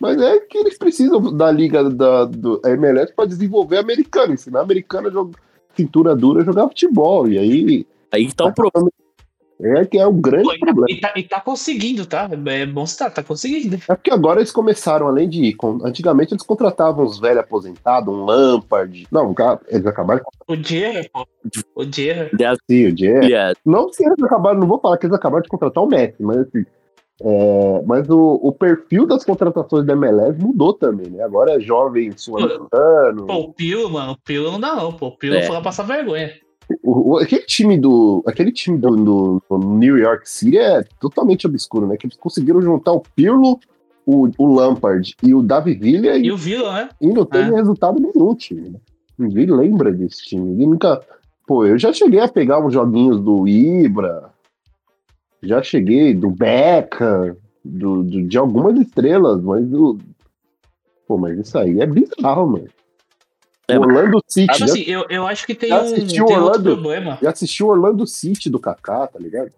Mas 0.00 0.20
é 0.20 0.40
que 0.40 0.58
eles 0.58 0.78
precisam 0.78 1.20
da 1.36 1.50
liga 1.50 1.88
da 1.90 2.24
do 2.24 2.60
MLS 2.64 3.12
para 3.14 3.26
desenvolver 3.26 3.76
a 3.76 3.80
americana, 3.80 4.32
ensinar 4.34 4.60
a 4.60 4.62
americana 4.62 5.08
a 5.08 5.12
jogar 5.12 5.38
cintura 5.76 6.16
dura 6.16 6.44
jogar 6.44 6.68
futebol. 6.68 7.28
E 7.28 7.38
aí 7.38 7.86
Aí 8.12 8.32
tá 8.32 8.46
um 8.46 8.52
problema. 8.52 8.90
é 9.60 9.84
que 9.84 9.98
é 9.98 10.06
um 10.06 10.20
grande 10.20 10.44
Pô, 10.44 10.52
e, 10.54 10.58
tá, 10.58 10.64
problema. 10.66 10.86
e, 10.90 11.00
tá, 11.00 11.12
e 11.16 11.22
tá 11.22 11.40
conseguindo, 11.40 12.06
tá? 12.06 12.28
É 12.46 12.66
bom 12.66 12.84
citar, 12.86 13.12
tá 13.12 13.22
conseguindo. 13.22 13.76
É 13.76 13.94
porque 13.94 14.10
agora 14.10 14.40
eles 14.40 14.50
começaram, 14.50 15.06
além 15.06 15.28
de. 15.28 15.52
com- 15.54 15.78
Antigamente 15.84 16.32
eles 16.34 16.42
contratavam 16.42 17.04
uns 17.04 17.20
velhos 17.20 17.38
aposentados, 17.40 18.12
um 18.12 18.24
Lampard. 18.24 19.06
Não, 19.12 19.32
cara, 19.34 19.60
eles 19.68 19.86
acabaram 19.86 20.22
O 20.48 20.56
Dierra, 20.56 21.02
pô. 21.12 21.26
O 21.74 21.84
Dierra. 21.84 22.30
assim, 22.48 22.86
o 22.86 22.92
Dier. 22.92 23.22
Olha, 23.22 23.54
Não 23.64 23.90
que 23.90 24.02
eles 24.02 24.22
acabaram, 24.22 24.58
não 24.60 24.66
vou 24.66 24.80
falar 24.80 24.96
que 24.98 25.06
eles 25.06 25.14
acabaram 25.16 25.42
de 25.42 25.48
contratar 25.48 25.84
o 25.84 25.86
Messi, 25.86 26.16
mas 26.20 26.38
assim. 26.38 26.64
É, 27.22 27.82
mas 27.86 28.08
o, 28.08 28.40
o 28.42 28.52
perfil 28.52 29.06
das 29.06 29.24
contratações 29.24 29.84
da 29.84 29.92
MLS 29.92 30.38
mudou 30.40 30.72
também, 30.72 31.10
né? 31.10 31.22
Agora 31.22 31.52
é 31.56 31.60
jovem 31.60 32.12
sul-americano. 32.16 33.26
Pô, 33.26 33.34
o 33.34 33.52
Pilo, 33.52 33.90
mano, 33.90 34.12
o 34.12 34.18
Pilo 34.24 34.50
não 34.52 34.60
dá 34.60 34.74
não, 34.74 34.92
pô. 34.92 35.08
O 35.08 35.16
Pilo 35.16 35.34
É. 35.36 35.42
foi 35.42 35.54
lá 35.54 35.60
passar 35.60 35.82
vergonha. 35.84 36.30
O, 36.82 37.12
o- 37.14 37.18
aquele 37.18 37.42
time 37.44 37.76
do. 37.76 38.22
Aquele 38.26 38.52
time 38.52 38.78
do, 38.78 38.90
do- 38.96 39.42
do 39.50 39.58
New 39.58 39.98
York 39.98 40.28
City 40.30 40.56
é 40.56 40.82
totalmente 41.00 41.46
obscuro, 41.46 41.86
né? 41.86 41.96
Que 41.96 42.06
eles 42.06 42.16
conseguiram 42.16 42.62
juntar 42.62 42.92
o 42.92 43.02
Pirlo, 43.14 43.58
o, 44.06 44.28
o 44.38 44.54
Lampard 44.54 45.14
e 45.22 45.34
o 45.34 45.42
Davi 45.42 45.74
Villa 45.74 46.16
e, 46.16 46.26
E 46.26 46.32
o 46.32 46.36
Vila, 46.36 46.72
né? 46.74 46.88
e 47.00 47.08
não 47.08 47.24
teve 47.24 47.50
É. 47.52 47.56
resultado 47.56 48.00
nenhum, 48.00 48.34
time. 48.34 48.70
né? 48.70 48.78
Ninguém 49.18 49.46
lembra 49.50 49.92
desse 49.92 50.24
time. 50.24 50.42
Ninguém 50.52 50.68
nunca. 50.68 51.00
Pô, 51.46 51.66
eu 51.66 51.76
já 51.76 51.92
cheguei 51.92 52.20
a 52.20 52.28
pegar 52.28 52.64
uns 52.64 52.72
joguinhos 52.72 53.20
do 53.20 53.46
Ibra, 53.48 54.30
já 55.42 55.62
cheguei 55.62 56.14
do 56.14 56.30
Beca, 56.30 57.36
do, 57.64 58.02
do- 58.02 58.26
de 58.28 58.38
algumas 58.38 58.78
estrelas, 58.78 59.42
mas 59.42 59.66
do. 59.66 59.98
Pô, 61.06 61.16
mas 61.18 61.38
isso 61.38 61.58
aí 61.58 61.80
é 61.80 61.86
bizarro, 61.86 62.46
mano. 62.46 62.68
É, 63.68 63.78
Orlando 63.78 64.20
City. 64.26 64.46
Tipo 64.52 64.58
já, 64.58 64.64
assim, 64.72 64.82
eu, 64.82 65.06
eu 65.08 65.26
acho 65.26 65.46
que 65.46 65.54
tem 65.54 65.68
já 65.68 65.82
um, 65.82 65.94
tem 65.94 66.20
outro 66.22 66.34
Orlando? 66.34 66.62
problema. 66.72 67.18
já 67.22 67.30
assistiu 67.30 67.66
o 67.66 67.70
Orlando 67.70 68.06
City 68.06 68.50
do 68.50 68.58
Kaká, 68.58 69.06
tá 69.06 69.18
ligado? 69.18 69.52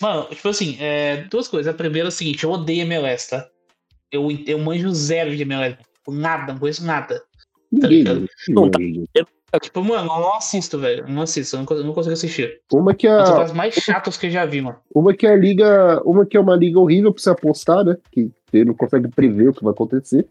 Mano, 0.00 0.24
tipo 0.30 0.48
assim, 0.48 0.76
é, 0.80 1.24
duas 1.30 1.46
coisas. 1.48 1.72
A 1.72 1.76
primeira 1.76 2.08
é 2.08 2.10
o 2.10 2.12
seguinte, 2.12 2.44
eu 2.44 2.50
odeio 2.50 2.82
MLS, 2.82 3.28
tá? 3.30 3.46
Eu, 4.10 4.28
eu 4.46 4.58
manjo 4.58 4.90
zero 4.94 5.36
de 5.36 5.42
MLS. 5.42 5.76
Tipo, 5.94 6.12
nada, 6.12 6.52
não 6.54 6.60
conheço 6.60 6.84
nada. 6.84 7.22
Ninguém, 7.70 7.98
ligado? 7.98 8.26
Não, 8.48 8.70
tá. 8.70 8.78
Ninguém. 9.52 9.60
Tipo, 9.60 9.82
mano, 9.84 10.02
eu 10.12 10.20
não 10.20 10.34
assisto, 10.34 10.78
velho. 10.78 11.04
Eu 11.06 11.08
Não 11.08 11.22
assisto, 11.22 11.56
eu 11.56 11.58
não, 11.60 11.66
consigo- 11.66 11.82
eu 11.84 11.86
não 11.88 11.94
consigo 11.94 12.12
assistir. 12.12 12.60
Uma 12.72 12.94
que 12.94 13.06
É 13.06 13.10
uma 13.14 13.22
a, 13.22 13.38
das 13.38 13.52
mais 13.52 13.74
chatas 13.74 14.16
que 14.16 14.26
eu 14.26 14.30
já 14.30 14.44
vi, 14.46 14.60
mano. 14.60 14.78
uma 14.94 15.14
que 15.14 15.26
é 15.26 15.32
a 15.32 15.36
liga, 15.36 16.00
uma 16.04 16.24
que 16.26 16.36
é 16.36 16.40
uma 16.40 16.56
liga 16.56 16.78
horrível 16.78 17.12
pra 17.12 17.22
você 17.22 17.30
apostar, 17.30 17.84
né? 17.84 17.96
Que 18.12 18.30
você 18.50 18.64
não 18.64 18.74
consegue 18.74 19.08
prever 19.08 19.48
o 19.48 19.52
que 19.52 19.62
vai 19.64 19.72
acontecer. 19.72 20.26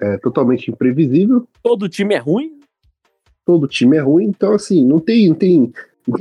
É 0.00 0.18
totalmente 0.18 0.70
imprevisível. 0.70 1.46
todo 1.62 1.88
time 1.88 2.14
é 2.14 2.18
ruim. 2.18 2.58
Todo 3.46 3.68
time 3.68 3.96
é 3.96 4.00
ruim, 4.00 4.24
então 4.24 4.54
assim, 4.54 4.84
não 4.84 4.98
tem, 4.98 5.28
não 5.28 5.34
tem, 5.36 5.72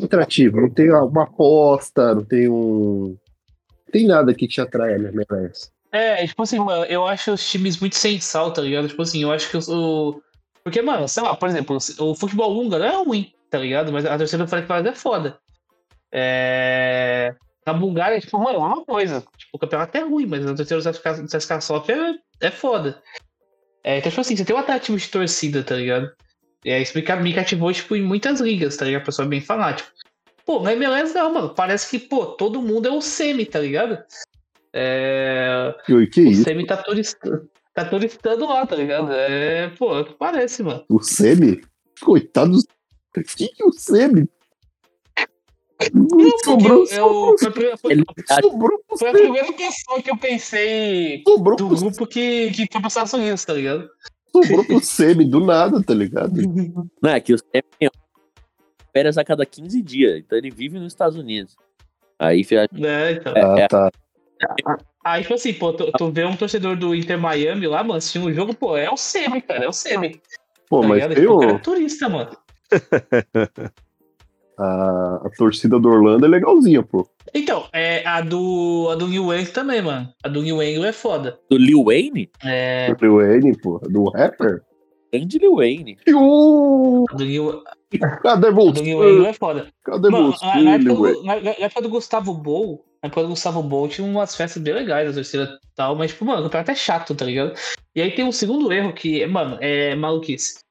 atrativo, 0.03 0.59
não 0.61 0.69
tem 0.69 0.91
uma 0.91 1.23
aposta, 1.23 2.13
não 2.13 2.23
tem 2.23 2.49
um, 2.49 3.15
não 3.15 3.91
tem 3.91 4.05
nada 4.07 4.33
que 4.33 4.47
te 4.47 4.59
atraia 4.61 4.97
na 4.99 5.09
MLS. 5.09 5.71
É, 5.93 6.25
tipo 6.25 6.41
assim, 6.41 6.57
mano, 6.57 6.85
eu 6.85 7.05
acho 7.05 7.31
os 7.31 7.47
times 7.47 7.79
muito 7.79 7.95
sem 7.95 8.19
sal, 8.19 8.51
tá 8.51 8.63
ligado? 8.63 8.87
Tipo 8.87 9.03
assim, 9.03 9.21
eu 9.21 9.31
acho 9.31 9.47
que 9.47 9.57
o. 9.71 10.19
Porque, 10.63 10.81
mano, 10.81 11.07
sei 11.07 11.21
lá, 11.21 11.35
por 11.35 11.47
exemplo, 11.47 11.77
o 11.99 12.15
futebol 12.15 12.57
húngaro 12.57 12.83
é 12.83 12.95
ruim, 12.95 13.31
tá 13.47 13.59
ligado? 13.59 13.93
Mas 13.93 14.03
a 14.03 14.17
torcida 14.17 14.43
do 14.43 14.49
Ferencváros 14.49 14.87
é 14.87 14.95
foda. 14.95 15.37
É... 16.11 17.35
Na 17.63 17.73
Bulgária, 17.73 18.19
tipo, 18.19 18.39
mano, 18.39 18.57
é 18.57 18.61
uma 18.61 18.83
coisa. 18.83 19.23
Tipo, 19.37 19.51
o 19.53 19.59
campeonato 19.59 19.95
é 19.95 20.01
ruim, 20.01 20.25
mas 20.25 20.43
a 20.43 20.55
torcida 20.55 20.81
do 20.81 21.27
CSKA 21.27 21.61
Sofia 21.61 21.95
é, 22.41 22.47
é 22.47 22.49
foda. 22.51 22.99
É, 23.83 23.99
então, 23.99 24.09
tipo 24.09 24.21
assim, 24.21 24.35
você 24.35 24.43
tem 24.43 24.55
um 24.55 24.59
atrativo 24.59 24.97
de 24.97 25.07
torcida, 25.07 25.63
tá 25.63 25.75
ligado? 25.75 26.11
Aí 26.65 26.81
isso 26.81 26.97
me 26.97 27.03
me 27.21 27.33
cativou, 27.33 27.71
tipo, 27.71 27.95
em 27.95 28.01
muitas 28.01 28.39
ligas, 28.39 28.77
tá 28.77 28.85
ligado? 28.85 29.03
A 29.03 29.05
pessoa 29.05 29.27
é 29.27 29.29
bem 29.29 29.41
fanático. 29.41 29.91
Pô, 30.43 30.59
na 30.59 30.73
MLS 30.73 31.13
não, 31.13 31.31
mano. 31.31 31.53
Parece 31.53 31.89
que, 31.91 31.99
pô, 31.99 32.25
todo 32.25 32.61
mundo 32.63 32.87
é 32.87 32.91
o 32.91 33.01
semi, 33.01 33.45
tá 33.45 33.59
ligado? 33.59 34.03
É... 34.73 35.75
E 35.87 36.07
que 36.07 36.21
O 36.21 36.27
isso? 36.31 36.43
semi 36.43 36.65
tá 36.65 36.77
turistando, 36.77 37.49
tá 37.73 37.85
turistando 37.85 38.45
lá, 38.47 38.65
tá 38.65 38.75
ligado? 38.75 39.11
É, 39.11 39.69
pô, 39.69 39.95
é 39.95 40.01
o 40.01 40.05
que 40.05 40.13
parece, 40.13 40.63
mano. 40.63 40.83
O 40.89 40.99
Semi? 41.01 41.61
Coitado 42.01 42.51
do. 42.53 42.63
Que 43.23 43.47
que 43.49 43.63
o 43.63 43.71
Semi? 43.71 44.27
Sobrou, 46.43 46.79
Porque 46.79 46.95
eu, 46.95 47.37
foi, 47.37 47.51
foi- 47.51 47.77
foi- 47.77 47.91
Ele- 47.91 48.03
sobrou 48.41 48.79
foi 48.97 49.09
a 49.09 49.11
Semi. 49.11 49.23
primeira 49.23 49.53
pessoa 49.53 50.01
que 50.01 50.09
eu 50.09 50.17
pensei 50.17 51.23
Sobrou 51.27 51.57
do 51.57 51.67
pro, 51.67 51.75
grupo 51.77 52.07
que, 52.07 52.51
que 52.51 52.67
foi 52.71 52.81
pros 52.81 52.93
Estados 52.93 53.13
Unidos, 53.13 53.43
tá 53.45 53.53
ligado? 53.53 53.89
sobrou 54.31 54.65
pro 54.65 54.79
Semi 54.79 55.25
do 55.25 55.39
nada, 55.45 55.83
tá 55.83 55.93
ligado? 55.93 56.33
Não, 57.01 57.09
é 57.11 57.19
que 57.19 57.33
o 57.33 57.37
tem 57.41 57.61
férias 58.93 59.17
a 59.17 59.23
cada 59.23 59.45
15 59.45 59.81
dias, 59.81 60.19
então 60.19 60.37
ele 60.37 60.49
vive 60.49 60.79
nos 60.79 60.93
Estados 60.93 61.17
Unidos. 61.17 61.55
Aí 62.17 62.43
fica. 62.43 62.61
É, 62.61 63.11
então. 63.11 63.33
Ah, 63.35 63.67
tá. 63.67 63.91
Aí, 65.03 65.21
tipo 65.21 65.33
assim, 65.33 65.53
pô, 65.53 65.73
tu, 65.73 65.91
tu 65.91 66.11
vê 66.11 66.23
um 66.25 66.35
torcedor 66.35 66.75
do 66.77 66.95
Inter 66.95 67.19
Miami 67.19 67.67
lá, 67.67 67.83
mano, 67.83 67.95
assistindo 67.95 68.25
o 68.27 68.33
jogo, 68.33 68.53
pô, 68.53 68.77
é 68.77 68.89
o 68.89 68.97
semi, 68.97 69.41
cara, 69.41 69.65
é 69.65 69.67
o 69.67 69.73
semi. 69.73 70.21
Pô, 70.69 70.81
tá 70.81 70.87
mas 70.87 71.03
ligado? 71.03 71.15
tem 71.15 71.27
O 71.27 71.39
cara 71.39 71.51
é 71.53 71.57
turista, 71.59 72.09
mano. 72.09 72.29
a, 74.57 75.21
a 75.25 75.29
torcida 75.37 75.79
do 75.79 75.89
Orlando 75.89 76.25
é 76.25 76.29
legalzinha, 76.29 76.83
pô. 76.83 77.07
Então, 77.33 77.65
é, 77.73 78.05
a 78.07 78.21
do, 78.21 78.89
a 78.91 78.95
do 78.95 79.07
New 79.07 79.23
England 79.33 79.51
também, 79.53 79.81
mano. 79.81 80.09
A 80.23 80.27
do 80.27 80.41
New 80.41 80.61
England 80.61 80.87
é 80.87 80.93
foda. 80.93 81.39
Do 81.49 81.57
Lil 81.57 81.83
Wayne? 81.85 82.29
É, 82.43 82.93
Do 82.93 82.97
Lil 83.01 83.15
Wayne, 83.17 83.57
pô. 83.59 83.79
Do 83.89 84.09
rapper. 84.11 84.61
Grande 85.11 85.37
Lil 85.37 85.55
Wayne. 85.55 85.97
Iu, 86.07 87.05
a 87.09 87.15
do 87.15 87.25
New, 87.25 87.63
Cadê 88.21 88.47
a 88.47 88.51
do 88.51 88.81
New 88.81 88.97
você? 88.97 89.27
é 89.27 89.33
foda. 89.33 89.67
Cadê 89.83 90.09
Mano, 90.09 90.31
você, 90.31 90.45
na, 90.45 90.71
época 90.75 90.93
Wayne? 90.95 91.17
do, 91.17 91.23
na, 91.23 91.35
na 91.41 91.51
época 91.51 91.81
do 91.81 91.89
Gustavo 91.89 92.33
Bol, 92.33 92.85
na 93.03 93.07
época 93.07 93.23
do 93.23 93.27
Gustavo 93.29 93.87
tinha 93.89 94.07
umas 94.07 94.33
festas 94.33 94.63
bem 94.63 94.73
legais, 94.73 95.09
a 95.09 95.13
torcida 95.13 95.59
e 95.61 95.75
tal, 95.75 95.93
mas, 95.93 96.11
tipo, 96.11 96.23
mano, 96.23 96.39
o 96.39 96.43
campeonato 96.45 96.71
é 96.71 96.75
chato, 96.75 97.13
tá 97.13 97.25
ligado? 97.25 97.53
E 97.93 98.01
aí 98.01 98.11
tem 98.15 98.23
um 98.23 98.31
segundo 98.31 98.71
erro 98.71 98.93
que, 98.93 99.25
mano, 99.25 99.57
é 99.59 99.93
maluquice. 99.93 100.61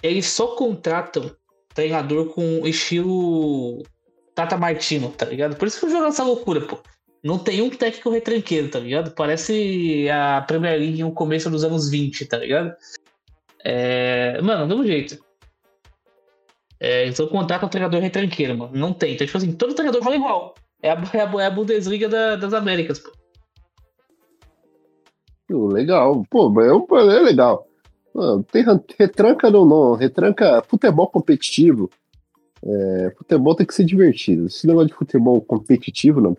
Eles 0.00 0.26
só 0.26 0.54
contratam 0.54 1.34
treinador 1.74 2.26
com 2.32 2.64
estilo 2.64 3.82
Tata 4.32 4.56
Martino, 4.56 5.10
tá 5.10 5.26
ligado? 5.26 5.56
Por 5.56 5.66
isso 5.66 5.80
que 5.80 5.86
eu 5.86 5.90
jogo 5.90 6.06
essa 6.06 6.22
loucura, 6.22 6.60
pô. 6.60 6.78
Não 7.24 7.36
tem 7.36 7.60
um 7.60 7.70
técnico 7.70 8.10
retranqueiro, 8.10 8.68
tá 8.68 8.78
ligado? 8.78 9.12
Parece 9.12 10.08
a 10.08 10.40
Premier 10.42 10.78
League 10.78 11.02
no 11.02 11.12
começo 11.12 11.50
dos 11.50 11.64
anos 11.64 11.90
20, 11.90 12.26
tá 12.26 12.38
ligado? 12.38 12.74
É... 13.64 14.40
Mano, 14.40 14.68
do 14.68 14.76
mesmo 14.76 14.86
jeito. 14.86 15.24
É, 16.78 17.02
eles 17.02 17.18
não 17.18 17.28
contratam 17.28 17.66
um 17.66 17.70
treinador 17.70 18.00
retranqueiro, 18.00 18.56
mano. 18.56 18.72
Não 18.74 18.92
tem. 18.92 19.14
Então, 19.14 19.26
tipo 19.26 19.38
assim, 19.38 19.52
todo 19.52 19.74
treinador 19.74 20.02
fala 20.02 20.16
igual. 20.16 20.54
É 20.82 20.90
a, 20.90 20.94
é 21.14 21.20
a, 21.20 21.42
é 21.42 21.46
a 21.46 21.50
Bundesliga 21.50 22.08
da- 22.08 22.36
das 22.36 22.52
Américas, 22.52 22.98
pô. 22.98 23.10
Pô, 25.48 25.68
Legal. 25.68 26.24
Pô, 26.30 26.48
mas 26.50 26.66
é, 26.66 26.72
um- 26.72 26.86
é 27.10 27.20
legal. 27.20 27.66
Mano, 28.14 28.42
tem 28.44 28.62
ran- 28.62 28.80
retranca 28.98 29.50
não, 29.50 29.64
não. 29.64 29.94
Retranca 29.94 30.62
futebol 30.68 31.08
competitivo. 31.08 31.88
É, 32.64 33.12
futebol 33.16 33.54
tem 33.54 33.66
que 33.66 33.74
ser 33.74 33.84
divertido. 33.84 34.46
Esse 34.46 34.66
negócio 34.66 34.88
de 34.88 34.94
futebol 34.94 35.40
competitivo, 35.40 36.20
não. 36.20 36.36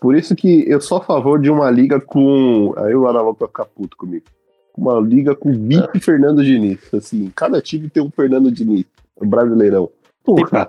Por 0.00 0.16
isso 0.16 0.34
que 0.34 0.68
eu 0.68 0.80
sou 0.80 0.98
a 0.98 1.04
favor 1.04 1.40
de 1.40 1.48
uma 1.50 1.70
liga 1.70 2.00
com. 2.00 2.74
Aí 2.76 2.94
o 2.94 3.06
Araújo 3.06 3.36
vai 3.38 3.48
ficar 3.48 3.64
puto 3.66 3.96
comigo. 3.96 4.24
Uma 4.76 4.98
liga 5.00 5.34
com 5.36 5.52
20 5.52 6.00
Fernando 6.00 6.42
Diniz. 6.44 6.92
Assim, 6.92 7.30
cada 7.34 7.60
time 7.62 7.88
tem 7.88 8.02
um 8.02 8.10
Fernando 8.10 8.50
Diniz. 8.50 8.84
O 9.16 9.24
brasileirão. 9.26 9.88
Porra. 10.24 10.68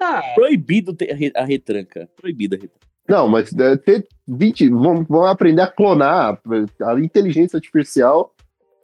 Ah, 0.00 0.22
Proibido 0.34 0.94
ter 0.94 1.12
a 1.12 1.14
re- 1.14 1.32
a 1.34 1.44
retranca. 1.44 2.08
Proibido 2.16 2.54
a 2.54 2.58
retranca. 2.58 2.86
Não, 3.08 3.28
mas 3.28 3.52
deve 3.52 3.78
ter 3.78 4.06
20. 4.28 4.68
Vamos, 4.68 5.06
vamos 5.08 5.26
aprender 5.28 5.62
a 5.62 5.66
clonar. 5.66 6.40
A 6.82 7.00
inteligência 7.00 7.56
artificial 7.56 8.32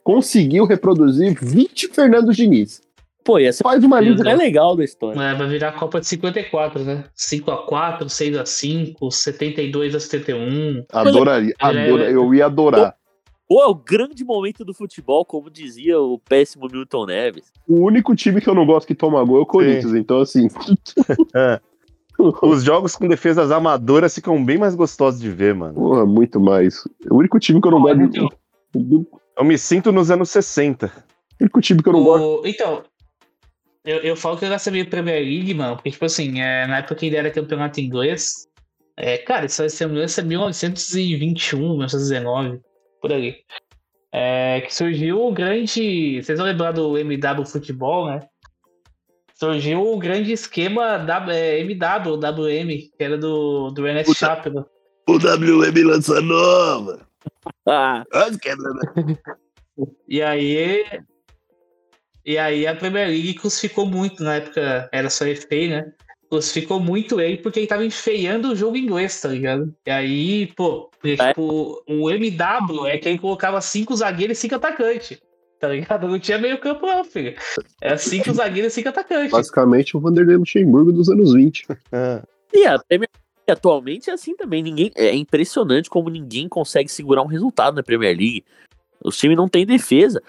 conseguiu 0.03 0.64
reproduzir 0.64 1.36
20 1.41 1.89
Fernando 1.89 2.32
Diniz. 2.32 2.80
Pô, 3.24 3.39
ser 3.53 3.62
Faz 3.62 3.84
uma 3.84 4.01
o 4.01 4.24
mais 4.24 4.39
legal 4.39 4.74
da 4.74 4.82
história. 4.82 5.20
é, 5.20 5.34
vai 5.34 5.47
virar 5.49 5.68
a 5.68 5.72
Copa 5.72 6.01
de 6.01 6.07
54, 6.07 6.82
né? 6.82 7.05
5x4, 7.14 8.09
6x5, 8.09 9.11
72 9.12 9.95
a 9.95 10.01
71. 10.01 10.84
Adoraria. 10.91 11.55
É. 11.61 11.66
adora- 11.66 12.11
eu 12.11 12.34
ia 12.34 12.47
adorar. 12.47 12.95
Pô, 13.49 13.63
é 13.63 13.67
o 13.67 13.75
grande 13.75 14.25
momento 14.25 14.63
do 14.65 14.75
futebol, 14.75 15.25
como 15.25 15.51
dizia 15.51 15.99
o 15.99 16.19
péssimo 16.19 16.69
Milton 16.71 17.07
Neves. 17.07 17.51
O 17.67 17.81
único 17.87 18.15
time 18.15 18.41
que 18.43 18.49
eu 18.49 18.55
não 18.55 18.67
gosto 18.67 18.87
que 18.87 18.95
toma 18.95 19.25
gol 19.25 19.39
é 19.39 19.41
o 19.41 19.47
Corinthians. 19.47 19.95
Então, 19.95 20.21
assim. 20.21 20.49
Os 22.43 22.65
jogos 22.65 22.97
com 22.97 23.07
defesas 23.07 23.51
amadoras 23.53 24.15
ficam 24.15 24.45
bem 24.45 24.59
mais 24.59 24.75
gostosos 24.75 25.21
de 25.21 25.31
ver, 25.31 25.55
mano. 25.55 25.75
Porra, 25.75 26.05
muito 26.05 26.41
mais. 26.41 26.85
O 27.11 27.17
único 27.17 27.39
time 27.39 27.61
que 27.61 27.69
eu 27.69 27.73
não 27.73 27.81
Olha, 27.83 27.95
gosto. 27.95 28.17
então. 28.17 28.29
O 28.75 29.07
Eu 29.39 29.45
me 29.45 29.57
sinto 29.57 29.93
nos 29.93 30.11
anos 30.11 30.29
60. 30.31 30.93
único 31.41 31.61
time 31.61 31.81
que 31.83 31.89
eu 31.89 31.93
não 31.93 32.03
gosto. 32.03 32.43
O- 32.43 32.47
Então, 32.47 32.83
eu, 33.85 33.99
eu 33.99 34.17
falo 34.17 34.37
que 34.37 34.45
eu 34.45 34.49
gosto 34.49 34.71
meio 34.73 34.91
Premier 34.91 35.23
League, 35.23 35.55
mano, 35.55 35.77
porque, 35.77 35.93
tipo 35.93 36.05
assim, 36.05 36.41
é, 36.41 36.67
na 36.67 36.79
época 36.79 36.97
que 36.97 37.07
ele 37.07 37.17
era 37.17 37.31
campeonato 37.31 37.81
inglês, 37.81 38.49
é, 38.97 39.17
cara, 39.19 39.47
isso 39.47 39.63
vai 39.63 39.69
ser 39.71 39.89
isso 40.05 40.21
é 40.21 40.25
1921, 40.25 41.59
1919, 41.61 42.61
por 43.01 43.13
ali. 43.13 43.37
É, 44.13 44.63
que 44.63 44.75
surgiu 44.75 45.21
o 45.21 45.33
grande. 45.33 46.23
Vocês 46.23 46.39
vão 46.39 46.47
lembrar 46.47 46.73
do 46.73 46.97
MW 46.97 47.45
Futebol, 47.47 48.07
né? 48.07 48.21
Surgiu 49.35 49.83
o 49.83 49.99
grande 49.99 50.33
esquema 50.33 50.99
W, 50.99 51.33
é, 51.33 51.61
MW, 51.61 52.17
WM, 52.17 52.69
que 52.97 53.05
era 53.05 53.17
do, 53.17 53.71
do 53.71 53.87
Ernest. 53.87 54.15
Chappell. 54.15 54.67
O 55.09 55.15
WM 55.15 55.85
lança 55.85 56.21
nova. 56.21 57.07
Ah, 57.67 58.05
E 60.09 60.21
aí. 60.21 60.85
E 62.25 62.37
aí 62.37 62.67
a 62.67 62.75
Premier 62.75 63.09
League 63.09 63.35
crucificou 63.35 63.87
muito 63.87 64.23
na 64.23 64.35
época, 64.35 64.89
era 64.93 65.09
só 65.09 65.25
FA, 65.25 65.69
né? 65.69 65.93
Crucificou 66.31 66.79
muito 66.79 67.20
ele 67.20 67.39
porque 67.39 67.61
ele 67.61 67.66
tava 67.66 67.85
enfeiando 67.85 68.53
o 68.53 68.57
jogo 68.57 68.76
inglês, 68.76 69.20
tá 69.20 69.29
ligado? 69.29 69.74
E 69.87 69.91
aí, 69.91 70.47
pô, 70.55 70.91
porque, 70.91 71.16
É. 71.18 71.29
tipo, 71.29 71.83
o 71.89 72.11
MW 72.11 72.87
é 72.87 72.99
que 72.99 73.09
ele 73.09 73.18
colocava 73.18 73.61
cinco 73.61 73.97
zagueiros 73.97 74.37
e 74.37 74.41
cinco 74.41 74.57
atacantes. 74.57 75.18
Tá 75.59 75.68
ligado? 75.68 76.07
Não 76.07 76.18
tinha 76.18 76.39
meio 76.39 76.59
campo, 76.59 76.87
não, 76.87 77.03
filho. 77.03 77.35
Era 77.81 77.99
cinco 77.99 78.33
zagueiros 78.33 78.72
e 78.72 78.74
cinco 78.76 78.91
atacantes. 78.91 79.33
Basicamente 79.33 79.97
o 79.97 80.01
Vanderlei 80.01 80.37
Luxemburgo 80.37 80.93
dos 80.93 81.09
anos 81.09 81.33
20. 81.33 81.66
Ah, 81.91 82.22
e 82.55 82.64
a 82.64 82.79
Premier 82.79 83.09
League 83.12 83.51
atualmente 83.59 84.11
é 84.11 84.12
assim 84.12 84.37
também. 84.37 84.62
Ninguém, 84.62 84.93
é 84.95 85.14
impressionante 85.14 85.91
como 85.91 86.11
ninguém 86.11 86.49
consegue 86.49 86.89
segurar 86.89 87.22
um 87.22 87.26
resultado 87.26 87.74
na 87.74 87.83
Premier 87.83 88.16
League. 88.16 88.45
Os 89.05 89.16
times 89.16 89.37
não 89.37 89.49
têm 89.49 89.66
defesa. 89.66 90.22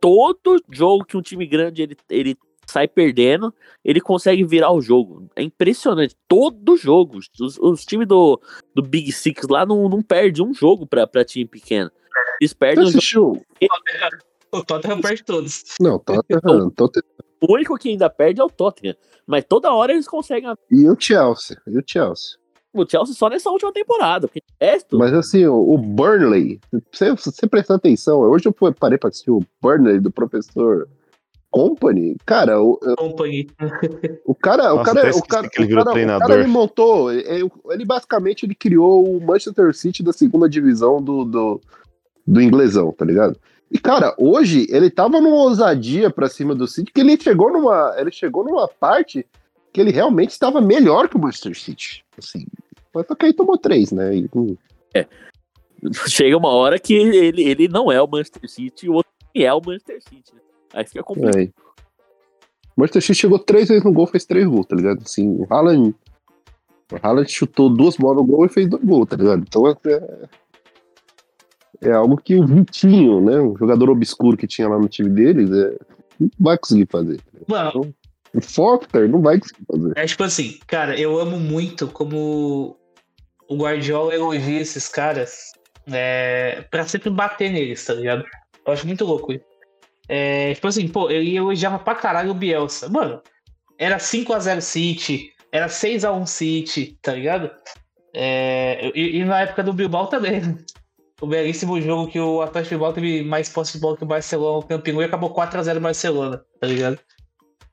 Todo 0.00 0.62
jogo 0.70 1.04
que 1.04 1.16
um 1.16 1.22
time 1.22 1.44
grande 1.46 1.82
ele, 1.82 1.96
ele 2.08 2.36
sai 2.70 2.86
perdendo, 2.86 3.52
ele 3.84 4.00
consegue 4.00 4.44
virar 4.44 4.70
o 4.72 4.80
jogo. 4.80 5.28
É 5.34 5.42
impressionante. 5.42 6.14
Todo 6.28 6.76
jogo. 6.76 7.18
Os, 7.40 7.58
os 7.58 7.84
times 7.84 8.06
do, 8.06 8.40
do 8.74 8.82
Big 8.82 9.10
Six 9.12 9.46
lá 9.48 9.64
não, 9.66 9.88
não 9.88 10.02
perdem 10.02 10.44
um 10.44 10.52
jogo 10.54 10.86
pra, 10.86 11.06
pra 11.06 11.24
time 11.24 11.46
pequeno. 11.46 11.90
Eles 12.40 12.52
perdem 12.52 12.84
os 12.84 12.90
assistiu? 12.90 13.42
O 14.52 14.62
Tottenham 14.64 15.00
perde 15.00 15.24
todos. 15.24 15.64
Não, 15.80 15.98
Tottenham. 15.98 16.70
Tottenham. 16.70 17.04
O 17.40 17.52
único 17.54 17.76
que 17.76 17.90
ainda 17.90 18.08
perde 18.10 18.40
é 18.40 18.44
o 18.44 18.48
Tottenham. 18.50 18.96
Mas 19.26 19.44
toda 19.44 19.72
hora 19.72 19.92
eles 19.92 20.08
conseguem. 20.08 20.52
E 20.70 20.88
o 20.88 20.96
Chelsea. 20.98 21.56
E 21.66 21.78
o 21.78 21.82
Chelsea. 21.86 22.38
O 22.72 22.84
Chelsea 22.88 23.14
só 23.14 23.28
nessa 23.28 23.50
última 23.50 23.72
temporada. 23.72 24.26
Porque 24.26 24.42
resto. 24.60 24.98
Mas 24.98 25.12
assim, 25.12 25.44
o, 25.46 25.54
o 25.74 25.78
Burnley, 25.78 26.60
você, 26.92 27.12
você 27.14 27.46
prestar 27.46 27.74
atenção, 27.76 28.20
hoje 28.20 28.46
eu 28.46 28.54
fui- 28.56 28.72
parei 28.72 28.98
pra 28.98 29.08
assistir 29.08 29.30
o 29.30 29.42
Burnley 29.60 30.00
do 30.00 30.10
professor 30.10 30.88
Company, 31.50 32.16
cara, 32.26 32.60
o, 32.60 32.76
Company. 32.96 33.48
o 34.24 34.34
cara, 34.34 34.72
o 34.74 34.76
Nossa, 34.76 34.94
cara, 34.94 35.08
até 35.08 35.18
o 35.18 35.22
cara, 35.22 35.48
que 35.48 35.58
ele 35.58 35.64
o 35.64 35.68
virou 35.68 35.84
cara, 35.84 35.90
o 35.90 35.94
treinador. 35.94 36.28
cara 36.28 36.40
ele 36.40 36.48
montou, 36.48 37.12
ele, 37.12 37.50
ele 37.70 37.84
basicamente 37.84 38.44
ele 38.44 38.54
criou 38.54 39.04
o 39.16 39.20
Manchester 39.24 39.74
City 39.74 40.02
da 40.02 40.12
segunda 40.12 40.48
divisão 40.48 41.02
do, 41.02 41.24
do, 41.24 41.60
do 42.26 42.42
inglesão, 42.42 42.92
tá 42.92 43.04
ligado? 43.04 43.38
E 43.70 43.78
cara, 43.78 44.14
hoje 44.18 44.66
ele 44.70 44.90
tava 44.90 45.20
numa 45.20 45.36
ousadia 45.36 46.10
pra 46.10 46.28
cima 46.28 46.54
do 46.54 46.66
City, 46.66 46.92
que 46.92 47.00
ele 47.00 47.20
chegou 47.20 47.52
numa, 47.52 47.94
ele 47.98 48.10
chegou 48.10 48.44
numa 48.44 48.68
parte 48.68 49.26
que 49.72 49.80
ele 49.80 49.90
realmente 49.90 50.30
estava 50.30 50.60
melhor 50.60 51.08
que 51.08 51.16
o 51.16 51.20
Manchester 51.20 51.58
City, 51.58 52.04
assim. 52.18 52.46
Mas 52.94 53.06
só 53.06 53.14
que 53.14 53.26
aí 53.26 53.32
tomou 53.32 53.56
três, 53.58 53.92
né? 53.92 54.16
E, 54.16 54.28
hum, 54.34 54.56
Chega 56.08 56.36
uma 56.36 56.48
hora 56.48 56.78
que 56.78 56.92
ele, 56.94 57.42
ele 57.42 57.68
não 57.68 57.90
é 57.92 58.02
o 58.02 58.08
Manchester 58.08 58.48
City 58.50 58.86
e 58.86 58.88
o 58.88 58.94
outro 58.94 59.12
é 59.34 59.52
o 59.52 59.60
Manchester 59.64 60.02
City. 60.02 60.34
né? 60.34 60.40
Aí 60.72 60.86
fica 60.86 61.02
complicado. 61.02 61.52
Manchester 62.76 63.02
City 63.02 63.14
chegou 63.14 63.38
três 63.38 63.68
vezes 63.68 63.82
no 63.82 63.92
gol, 63.92 64.06
fez 64.06 64.24
três 64.24 64.46
gols, 64.46 64.66
tá 64.66 64.76
ligado? 64.76 65.02
Assim, 65.02 65.28
o 65.28 65.46
Haaland. 65.52 65.94
O 66.92 66.96
Haaland 67.02 67.30
chutou 67.30 67.68
duas 67.68 67.96
bolas 67.96 68.18
no 68.18 68.24
gol 68.24 68.46
e 68.46 68.48
fez 68.48 68.68
dois 68.68 68.82
gols, 68.84 69.08
tá 69.08 69.16
ligado? 69.16 69.42
Então 69.46 69.66
é. 69.68 70.28
É 71.80 71.92
algo 71.92 72.16
que 72.16 72.34
o 72.34 72.46
Vitinho, 72.46 73.20
né? 73.20 73.40
Um 73.40 73.56
jogador 73.56 73.90
obscuro 73.90 74.36
que 74.36 74.46
tinha 74.48 74.68
lá 74.68 74.78
no 74.78 74.88
time 74.88 75.10
deles, 75.10 75.50
é, 75.50 75.76
Não 76.18 76.30
vai 76.40 76.58
conseguir 76.58 76.86
fazer. 76.90 77.20
Mano, 77.46 77.94
O 78.34 78.40
Foster 78.40 79.08
não 79.08 79.22
vai 79.22 79.38
conseguir 79.38 79.64
fazer. 79.64 79.92
é 79.96 80.06
tipo 80.06 80.24
assim, 80.24 80.58
cara, 80.66 80.98
eu 80.98 81.18
amo 81.18 81.38
muito 81.38 81.86
como 81.88 82.76
o 83.48 83.56
Guardiola 83.56 84.14
elogia 84.14 84.60
esses 84.60 84.88
caras 84.88 85.52
é, 85.86 86.64
pra 86.70 86.84
sempre 86.86 87.10
bater 87.10 87.50
neles, 87.50 87.84
tá 87.84 87.94
ligado? 87.94 88.24
Eu 88.66 88.72
acho 88.72 88.86
muito 88.86 89.04
louco 89.04 89.32
isso. 89.32 89.44
É, 90.08 90.54
tipo 90.54 90.66
assim, 90.68 90.88
pô, 90.88 91.10
ele 91.10 91.36
elogiava 91.36 91.78
pra 91.78 91.94
caralho 91.94 92.30
o 92.30 92.34
Bielsa. 92.34 92.88
Mano, 92.88 93.20
era 93.78 93.98
5x0 93.98 94.60
City, 94.60 95.30
era 95.52 95.68
6x1 95.68 96.26
City, 96.26 96.98
tá 97.02 97.12
ligado? 97.12 97.50
É, 98.14 98.90
e, 98.94 99.18
e 99.18 99.24
na 99.24 99.40
época 99.40 99.62
do 99.62 99.72
Bilbao 99.72 100.06
também, 100.06 100.40
né? 100.40 100.56
O 101.20 101.26
belíssimo 101.26 101.80
jogo 101.80 102.10
que 102.10 102.18
o 102.18 102.40
Atlético 102.40 102.76
Bilbao 102.76 102.92
teve 102.92 103.22
mais 103.22 103.48
posse 103.48 103.72
de 103.72 103.80
bola 103.80 103.96
que 103.96 104.04
o 104.04 104.06
Barcelona, 104.06 104.58
o 104.58 104.62
Campinho, 104.62 105.02
e 105.02 105.04
acabou 105.04 105.34
4x0 105.34 105.80
Barcelona, 105.80 106.40
tá 106.60 106.66
ligado? 106.66 106.98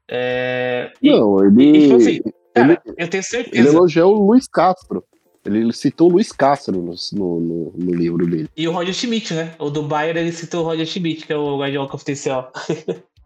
É, 0.09 0.91
e, 1.01 1.11
Não, 1.11 1.39
e, 1.43 1.47
ele, 1.63 1.81
tipo 1.81 1.95
assim, 1.95 2.19
cara, 2.53 2.81
ele- 2.86 2.95
eu 2.97 3.07
tenho 3.09 3.19
ele 3.19 3.23
certeza. 3.23 3.69
elogiou 3.69 4.15
o 4.15 4.25
Luiz 4.27 4.47
Castro. 4.47 5.03
Ele, 5.46 5.72
citou 5.74 6.10
o 6.10 6.14
Luiz 6.14 6.32
Castro 6.32 6.74
no, 6.82 6.96
no, 7.14 7.74
no- 7.78 7.93
livro 7.93 8.26
dele. 8.26 8.50
E 8.58 8.68
o 8.68 8.72
Roger 8.72 8.93
Schmidt, 8.93 9.34
né? 9.34 9.56
O 9.60 9.70
do 9.70 9.84
Bayern 9.84 10.20
ele 10.20 10.32
citou 10.32 10.64
o 10.64 10.66
Roger 10.66 10.86
Schmidt, 10.86 11.26
que 11.26 11.34
é 11.34 11.38
o 11.38 11.58
Guardiola 11.60 11.88
confidencial. 11.88 12.52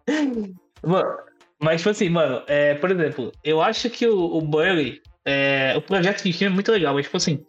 mas, 1.62 1.78
tipo 1.82 1.90
assim, 1.90 2.10
mano, 2.10 2.42
é, 2.48 2.76
por 2.76 2.92
exemplo, 2.92 3.32
eu 3.44 3.62
acho 3.62 3.90
que 3.90 4.06
o, 4.08 4.38
o 4.38 4.42
Burnley, 4.42 5.02
é, 5.26 5.74
o 5.78 5.82
projeto 5.82 6.24
de 6.24 6.34
time 6.34 6.52
é 6.52 6.54
muito 6.54 6.72
legal, 6.72 6.94
mas, 6.94 7.06
tipo 7.06 7.18
assim, 7.18 7.44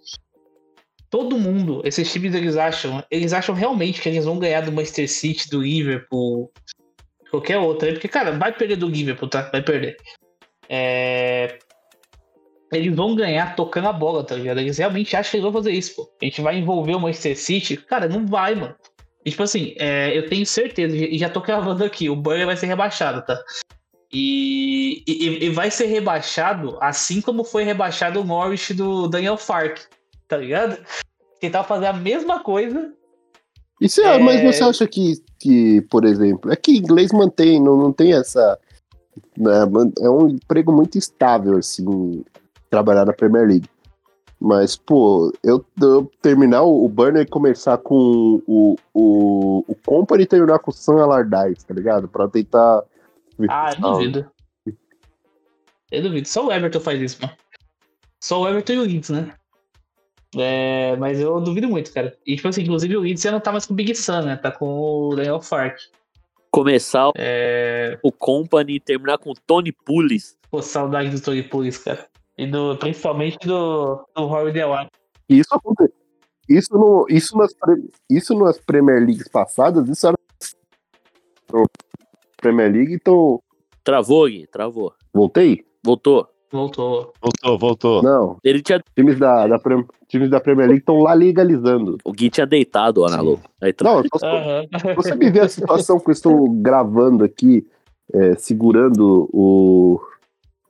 todo 1.11 1.39
mundo, 1.39 1.83
esses 1.85 2.11
times, 2.13 2.35
eles 2.35 2.57
acham, 2.57 3.05
eles 3.11 3.33
acham 3.33 3.55
realmente 3.55 4.01
que 4.01 4.09
eles 4.09 4.25
vão 4.25 4.39
ganhar 4.39 4.61
do 4.61 4.73
Manchester 4.73 5.11
City, 5.11 5.51
do 5.51 5.63
Liverpool, 5.63 6.53
qualquer 7.31 7.59
outro, 7.59 7.87
né? 7.87 7.93
Porque, 7.93 8.09
cara, 8.09 8.33
vai 8.33 8.53
perder 8.53 8.77
do 8.77 8.89
Liverpool, 8.89 9.29
tá? 9.29 9.51
Vai 9.51 9.63
perder. 9.63 9.97
É, 10.69 11.59
eles 12.73 12.95
vão 12.95 13.15
ganhar 13.15 13.57
tocando 13.57 13.89
a 13.89 13.93
bola, 13.93 14.25
tá 14.25 14.35
ligado? 14.35 14.61
Eles 14.61 14.79
realmente 14.79 15.17
acham 15.17 15.31
que 15.31 15.37
eles 15.37 15.45
vão 15.45 15.53
fazer 15.53 15.73
isso, 15.73 15.97
pô. 15.97 16.11
A 16.21 16.25
gente 16.25 16.41
vai 16.41 16.59
envolver 16.59 16.95
o 16.95 17.01
Manchester 17.01 17.39
City. 17.39 17.77
Cara, 17.77 18.09
não 18.09 18.27
vai, 18.27 18.55
mano. 18.55 18.75
E, 19.25 19.31
tipo 19.31 19.43
assim, 19.43 19.75
é, 19.77 20.17
eu 20.17 20.29
tenho 20.29 20.47
certeza, 20.47 20.97
e 20.97 21.19
já 21.19 21.29
tô 21.29 21.41
cravando 21.41 21.85
aqui, 21.85 22.09
o 22.09 22.17
Burnley 22.17 22.47
vai 22.47 22.57
ser 22.57 22.67
rebaixado, 22.67 23.23
tá? 23.23 23.39
E, 24.13 25.05
e, 25.07 25.45
e 25.45 25.51
vai 25.51 25.71
ser 25.71 25.87
rebaixado 25.87 26.77
assim 26.81 27.21
como 27.21 27.45
foi 27.45 27.63
rebaixado 27.63 28.21
o 28.21 28.25
Norwich 28.25 28.75
do 28.75 29.07
Daniel 29.07 29.37
Fark, 29.37 29.79
tá 30.27 30.37
ligado? 30.37 30.79
Tentar 31.39 31.65
fazer 31.65 31.87
a 31.87 31.93
mesma 31.93 32.41
coisa. 32.41 32.93
E 33.81 33.89
se, 33.89 34.03
É. 34.03 34.19
Mas 34.19 34.43
você 34.43 34.65
acha 34.65 34.87
que, 34.87 35.23
que, 35.39 35.81
por 35.83 36.05
exemplo, 36.05 36.51
é 36.51 36.57
que 36.57 36.77
inglês 36.77 37.13
mantém, 37.13 37.63
não, 37.63 37.77
não 37.77 37.93
tem 37.93 38.13
essa. 38.13 38.59
né, 39.37 39.61
é 40.01 40.11
um 40.11 40.29
emprego 40.29 40.73
muito 40.73 40.99
estável, 40.99 41.59
assim, 41.59 42.25
trabalhar 42.71 43.05
na 43.05 43.13
Premier 43.13 43.47
League. 43.47 43.69
Mas, 44.41 44.75
pô, 44.75 45.31
eu, 45.45 45.63
eu 45.83 46.11
terminar 46.23 46.63
o, 46.63 46.87
o 46.87 46.89
Burner 46.89 47.23
e 47.23 47.29
começar 47.29 47.77
com 47.77 48.43
o, 48.47 48.75
o, 48.95 49.65
o 49.69 49.75
Company 49.85 50.23
e 50.23 50.27
terminar 50.27 50.59
com 50.61 50.71
o 50.71 50.75
Sam 50.75 51.03
Allardyce, 51.03 51.67
tá 51.67 51.75
ligado? 51.75 52.09
Pra 52.09 52.27
tentar. 52.27 52.83
Ah, 53.51 53.73
eu 53.75 53.81
duvido. 53.81 54.31
Eu 55.91 56.03
duvido. 56.03 56.27
Só 56.27 56.47
o 56.47 56.53
Everton 56.53 56.81
faz 56.81 57.03
isso, 57.03 57.19
mano. 57.21 57.35
Só 58.19 58.41
o 58.41 58.49
Everton 58.49 58.73
e 58.73 58.79
o 58.79 58.83
Leeds, 58.83 59.11
né? 59.11 59.35
É, 60.37 60.97
mas 60.97 61.21
eu 61.21 61.39
duvido 61.41 61.69
muito, 61.69 61.93
cara. 61.93 62.17
E, 62.25 62.37
tipo 62.37 62.49
assim, 62.49 62.63
inclusive 62.63 62.97
o 62.97 63.01
Leeds 63.01 63.23
já 63.23 63.33
não 63.33 63.41
tá 63.41 63.53
mais 63.53 63.67
com 63.67 63.75
o 63.75 63.77
Big 63.77 63.95
Sun, 63.95 64.23
né? 64.23 64.37
Tá 64.37 64.51
com 64.51 65.09
o 65.09 65.17
Daniel 65.17 65.41
Fark. 65.41 65.79
Começar 66.51 67.11
É... 67.17 67.99
o 68.03 68.11
Company 68.11 68.77
e 68.77 68.81
terminar 68.81 69.19
com 69.19 69.31
o 69.31 69.35
Tony 69.47 69.73
Pulis. 69.73 70.37
Pô, 70.51 70.63
saudade 70.63 71.11
do 71.11 71.21
Tony 71.21 71.43
Pulis, 71.43 71.79
cara. 71.79 72.10
E 72.41 72.47
do, 72.47 72.75
principalmente 72.79 73.37
do, 73.47 74.03
do 74.17 74.27
Rory 74.27 74.51
Delap. 74.53 74.89
Isso. 75.29 75.51
Isso, 76.49 76.73
no, 76.73 77.05
isso, 77.09 77.37
nas, 77.37 77.55
isso 78.11 78.35
nas 78.35 78.59
Premier 78.59 78.99
Leagues 79.05 79.29
passadas, 79.29 79.87
isso 79.91 80.07
era. 80.07 80.17
Premier 82.41 82.73
League, 82.73 82.95
então. 82.95 83.41
Travou, 83.85 84.27
Gui, 84.27 84.47
travou. 84.47 84.93
Voltei? 85.13 85.65
Voltou. 85.85 86.27
Voltou. 86.51 87.13
Voltou, 87.23 87.59
voltou. 87.59 88.03
Não. 88.03 88.37
Ele 88.43 88.61
tinha, 88.63 88.83
Times 88.97 89.19
da, 89.19 89.47
da, 89.47 89.59
times 90.09 90.31
da 90.31 90.41
Premier 90.41 90.67
League 90.67 90.81
estão 90.81 90.99
lá 90.99 91.13
legalizando. 91.13 91.99
o 92.05 92.13
Gui 92.13 92.31
tinha 92.31 92.47
deitado, 92.47 93.05
Ana. 93.05 93.19
Aí 93.63 93.73
tra- 93.73 93.95
Não, 93.95 94.03
tô- 94.03 94.27
Aham. 94.27 94.65
você 94.97 95.15
me 95.15 95.31
vê 95.31 95.41
a 95.41 95.49
situação 95.49 96.01
que 96.01 96.09
eu 96.09 96.13
estou 96.13 96.49
gravando 96.51 97.23
aqui, 97.23 97.67
é, 98.13 98.35
segurando 98.35 99.29
o. 99.33 100.01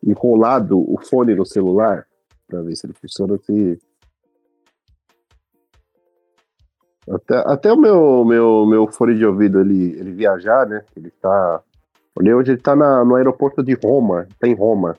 enrolado 0.03 0.79
o 0.79 0.99
fone 0.99 1.35
no 1.35 1.45
celular, 1.45 2.07
pra 2.47 2.63
ver 2.63 2.77
se 2.77 2.87
ele 2.87 2.95
funciona 2.95 3.35
assim. 3.35 3.79
Até, 7.09 7.37
até 7.47 7.73
o 7.73 7.77
meu, 7.77 8.25
meu, 8.25 8.67
meu 8.67 8.87
fone 8.93 9.17
de 9.17 9.27
ouvido 9.27 9.61
ele, 9.61 9.99
ele 9.99 10.13
viajar, 10.13 10.67
né? 10.67 10.85
Ele 10.97 11.11
tá. 11.11 11.63
Olhei 12.15 12.35
onde 12.35 12.53
ele 12.53 12.61
tá 12.61 12.77
na, 12.77 13.05
no 13.05 13.17
aeroporto 13.17 13.63
de 13.63 13.75
Roma. 13.75 14.27
Tá 14.39 14.47
em 14.47 14.55
Roma. 14.55 14.97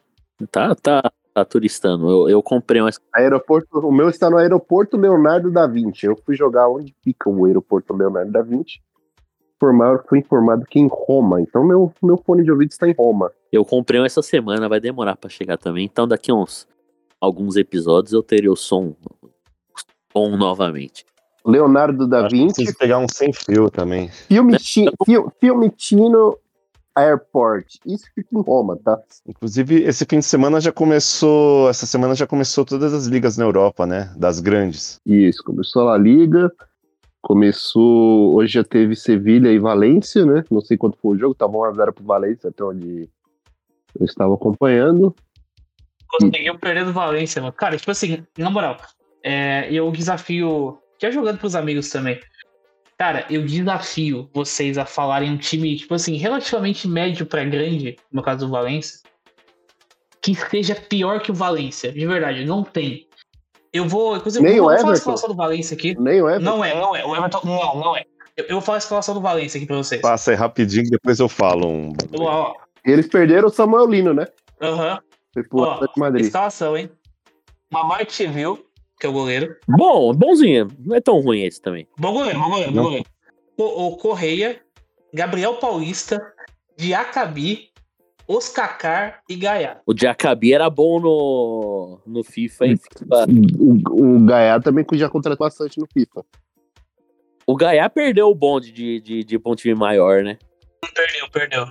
tá, 0.51 0.75
tá, 0.75 1.11
tá 1.33 1.45
turistando. 1.45 2.09
Eu, 2.09 2.29
eu 2.29 2.43
comprei 2.43 2.81
uma 2.81 2.89
Aeroporto, 3.13 3.79
o 3.79 3.91
meu 3.91 4.09
está 4.09 4.29
no 4.29 4.37
aeroporto 4.37 4.97
Leonardo 4.97 5.51
da 5.51 5.67
Vinci. 5.67 6.05
Eu 6.05 6.17
fui 6.25 6.35
jogar 6.35 6.67
onde 6.67 6.95
fica 7.03 7.29
o 7.29 7.45
aeroporto 7.45 7.95
Leonardo 7.95 8.31
da 8.31 8.41
Vinci. 8.41 8.81
Informar, 9.61 10.03
fui 10.09 10.17
informado 10.17 10.65
que 10.65 10.79
em 10.79 10.87
Roma. 10.91 11.39
Então 11.39 11.63
meu, 11.63 11.93
meu 12.01 12.17
fone 12.17 12.43
de 12.43 12.51
ouvido 12.51 12.71
está 12.71 12.87
em 12.89 12.93
Roma. 12.97 13.31
Eu 13.51 13.63
comprei 13.63 14.01
um 14.01 14.05
essa 14.05 14.23
semana, 14.23 14.67
vai 14.67 14.79
demorar 14.79 15.15
pra 15.15 15.29
chegar 15.29 15.55
também. 15.55 15.85
Então 15.85 16.07
daqui 16.07 16.31
a 16.31 16.33
uns 16.35 16.67
alguns 17.19 17.55
episódios 17.55 18.11
eu 18.11 18.23
terei 18.23 18.49
o 18.49 18.55
som, 18.55 18.95
som 20.11 20.35
novamente. 20.35 21.05
Leonardo 21.45 22.07
da 22.07 22.25
Acho 22.25 22.35
Vinci, 22.35 22.55
preciso 22.55 22.77
pegar 22.79 22.97
um 22.97 23.05
sem 23.07 23.31
fio 23.31 23.69
também. 23.69 24.09
filme, 24.09 24.57
Ti- 24.57 24.91
Fil- 25.05 25.31
Fiumitino 25.39 26.37
Airport. 26.95 27.75
Isso 27.85 28.05
fica 28.15 28.29
em 28.35 28.41
Roma, 28.41 28.77
tá? 28.83 28.99
Inclusive, 29.27 29.83
esse 29.83 30.05
fim 30.05 30.19
de 30.19 30.25
semana 30.25 30.59
já 30.59 30.71
começou. 30.71 31.69
Essa 31.69 31.85
semana 31.85 32.15
já 32.15 32.25
começou 32.27 32.65
todas 32.65 32.93
as 32.93 33.05
ligas 33.05 33.37
na 33.37 33.45
Europa, 33.45 33.85
né? 33.85 34.11
Das 34.17 34.39
grandes. 34.39 34.99
Isso, 35.05 35.43
começou 35.43 35.83
a 35.83 35.91
La 35.91 35.97
Liga. 35.97 36.51
Começou. 37.21 38.33
Hoje 38.35 38.53
já 38.53 38.63
teve 38.63 38.95
Sevilha 38.95 39.51
e 39.51 39.59
Valência, 39.59 40.25
né? 40.25 40.43
Não 40.49 40.61
sei 40.61 40.77
quanto 40.77 40.97
foi 40.97 41.15
o 41.15 41.19
jogo, 41.19 41.35
tava 41.35 41.53
1x0 41.53 41.93
pro 41.93 42.03
Valência, 42.03 42.49
até 42.49 42.63
onde 42.63 43.07
eu 43.99 44.05
estava 44.05 44.33
acompanhando. 44.33 45.15
Conseguiu 46.07 46.57
perder 46.57 46.85
do 46.85 46.93
Valência, 46.93 47.41
mano. 47.41 47.53
Cara, 47.53 47.77
tipo 47.77 47.91
assim, 47.91 48.25
na 48.37 48.49
moral, 48.49 48.77
é, 49.23 49.71
eu 49.71 49.91
desafio. 49.91 50.79
Já 51.01 51.09
jogando 51.09 51.37
pros 51.37 51.55
amigos 51.55 51.89
também. 51.89 52.19
Cara, 52.97 53.25
eu 53.29 53.43
desafio 53.43 54.29
vocês 54.33 54.77
a 54.77 54.85
falarem 54.85 55.31
um 55.31 55.37
time, 55.37 55.75
tipo 55.75 55.93
assim, 55.93 56.17
relativamente 56.17 56.87
médio 56.87 57.25
pra 57.25 57.43
grande, 57.43 57.95
no 58.11 58.21
caso 58.21 58.45
do 58.45 58.51
Valência, 58.51 58.99
que 60.21 60.35
seja 60.35 60.75
pior 60.75 61.19
que 61.19 61.31
o 61.31 61.33
Valência. 61.33 61.91
De 61.91 62.05
verdade, 62.05 62.45
não 62.45 62.63
tem. 62.63 63.07
Eu 63.73 63.87
vou. 63.87 64.17
Inclusive, 64.17 64.43
Nem 64.43 64.57
eu 64.57 64.65
o 64.65 64.67
vou 64.67 64.77
falar 64.77 64.91
a 64.91 64.93
escalação 64.93 65.29
do 65.29 65.35
Valência 65.35 65.75
aqui. 65.75 65.95
Nem 65.99 66.21
o 66.21 66.29
Everton. 66.29 66.45
Não 66.45 66.63
é, 66.63 66.73
não 66.73 66.95
é. 66.95 67.05
O 67.05 67.15
Everton. 67.15 67.41
Não, 67.43 67.75
não 67.79 67.97
é. 67.97 68.03
Eu, 68.35 68.45
eu 68.45 68.55
vou 68.55 68.61
falar 68.61 68.77
a 68.77 68.79
escalação 68.79 69.13
do 69.13 69.21
Valência 69.21 69.57
aqui 69.57 69.65
pra 69.65 69.77
vocês. 69.77 70.01
Passa 70.01 70.31
aí 70.31 70.37
rapidinho, 70.37 70.89
depois 70.89 71.19
eu 71.19 71.29
falo 71.29 71.67
um. 71.67 71.93
Ó, 72.19 72.23
ó, 72.23 72.55
Eles 72.85 73.07
perderam 73.07 73.47
o 73.47 73.51
Samuel 73.51 73.87
Lino, 73.87 74.13
né? 74.13 74.27
Aham. 74.61 74.99
Foi 75.33 75.43
pro 75.43 75.59
Ó, 75.59 75.71
Atlético 75.71 75.99
Madrid. 75.99 76.25
Escalação, 76.25 76.77
hein? 76.77 76.89
Mamar 77.71 78.05
Tivil, 78.05 78.65
que 78.99 79.05
é 79.05 79.09
o 79.09 79.13
goleiro. 79.13 79.55
Bom, 79.67 80.13
bonzinho. 80.13 80.67
Não 80.79 80.95
é 80.95 81.01
tão 81.01 81.19
ruim 81.19 81.43
esse 81.43 81.61
também. 81.61 81.87
Bom 81.97 82.13
goleiro, 82.13 82.39
bom 82.39 82.49
goleiro, 82.49 82.71
bom 82.73 82.83
goleiro. 82.83 83.05
O, 83.57 83.87
o 83.87 83.97
Correia, 83.97 84.61
Gabriel 85.13 85.55
Paulista, 85.55 86.21
Diacabi, 86.75 87.70
Oscacar 88.31 89.21
e 89.27 89.35
Gaia. 89.35 89.81
O 89.85 89.97
Jacabi 89.97 90.53
era 90.53 90.69
bom 90.69 90.99
no, 90.99 91.99
no 92.05 92.23
FIFA, 92.23 92.65
hein? 92.65 92.77
FIFA. 92.77 93.25
O, 93.59 94.15
o 94.15 94.25
Gaia 94.25 94.59
também 94.61 94.85
já 94.93 95.09
contratou 95.09 95.45
bastante 95.45 95.79
no 95.79 95.87
FIFA. 95.91 96.23
O 97.45 97.55
Gaia 97.55 97.89
perdeu 97.89 98.27
o 98.27 98.35
bonde 98.35 98.71
de, 98.71 99.01
de, 99.01 99.23
de 99.23 99.41
um 99.45 99.55
time 99.55 99.75
maior, 99.75 100.23
né? 100.23 100.37
Perdeu, 100.95 101.29
perdeu. 101.29 101.67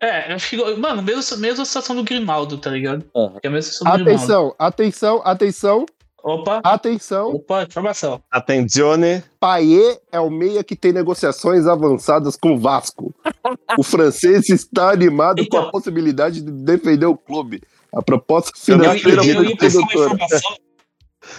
É, 0.00 0.32
acho 0.32 0.50
que. 0.50 0.76
Mano, 0.76 1.02
mesmo, 1.02 1.38
mesma 1.38 1.64
situação 1.64 1.96
do 1.96 2.04
Grimaldo, 2.04 2.58
tá 2.58 2.70
ligado? 2.70 3.02
Que 3.40 3.46
é 3.46 3.48
a 3.48 3.50
mesma 3.50 3.62
situação 3.62 3.98
do 3.98 4.04
Grimaldo. 4.04 4.22
Atenção, 4.22 4.54
atenção, 4.58 5.22
atenção, 5.24 5.86
Opa, 6.22 6.60
atenção. 6.64 7.34
opa, 7.36 7.62
informação. 7.62 8.20
Attenzione. 8.30 9.22
Paier 9.38 10.00
é 10.10 10.18
o 10.20 10.28
meia 10.28 10.64
que 10.64 10.74
tem 10.76 10.92
negociações 10.92 11.66
avançadas 11.66 12.36
com 12.36 12.54
o 12.54 12.58
Vasco. 12.58 13.14
O 13.78 13.82
francês 13.82 14.48
está 14.50 14.90
animado 14.90 15.36
com 15.38 15.56
Então. 15.56 15.68
a 15.68 15.70
possibilidade 15.70 16.42
de 16.42 16.50
defender 16.50 17.06
o 17.06 17.16
clube. 17.16 17.62
A 17.94 18.02
proposta 18.02 18.50
Eu 18.70 18.76
não 18.78 18.84
Eu, 18.86 18.92
eu, 18.92 18.98
financeira 18.98 19.32
eu, 19.32 19.44
eu. 19.44 20.18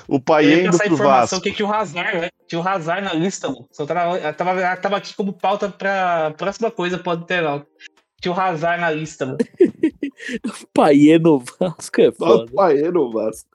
O 0.07 0.15
Eu 0.15 0.19
pai 0.21 0.45
ia 0.45 0.63
indo 0.67 0.77
pro 0.77 0.87
informação 0.87 1.37
Vasco. 1.37 1.41
que 1.41 1.51
tinha 1.51 1.67
o 1.67 1.73
Hazard, 1.73 2.17
né? 2.19 2.29
Tinha 2.47 2.61
o 2.61 2.67
Hazard 2.67 3.01
na 3.03 3.13
lista, 3.13 3.47
mano. 3.47 3.67
Só 3.71 3.85
tava, 3.85 4.33
tava, 4.33 4.77
tava 4.77 4.97
aqui 4.97 5.13
como 5.15 5.33
pauta 5.33 5.69
pra 5.69 6.31
próxima 6.37 6.69
coisa, 6.71 6.97
pode 6.97 7.25
ter 7.25 7.41
não. 7.43 7.65
tinha 8.21 8.33
o 8.33 8.39
Hazard 8.39 8.79
na 8.81 8.91
lista, 8.91 9.25
mano. 9.25 9.37
Paiê 10.73 11.17
no 11.19 11.39
Vasco 11.59 12.01
é 12.01 12.11
foda. 12.11 12.51
Paê 12.53 12.89
no 12.91 13.11
Vasco. 13.11 13.49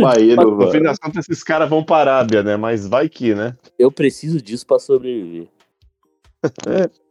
Paê 0.00 0.34
no 0.36 0.70
fim 0.70 0.80
das 0.82 0.98
contas, 0.98 1.26
esses 1.28 1.42
caras 1.44 1.68
vão 1.68 1.84
pra 1.84 1.96
Arábia, 1.98 2.42
né? 2.42 2.56
Mas 2.56 2.86
vai 2.86 3.08
que, 3.08 3.34
né? 3.34 3.56
Eu 3.78 3.90
preciso 3.92 4.40
disso 4.40 4.66
pra 4.66 4.78
sobreviver. 4.78 5.48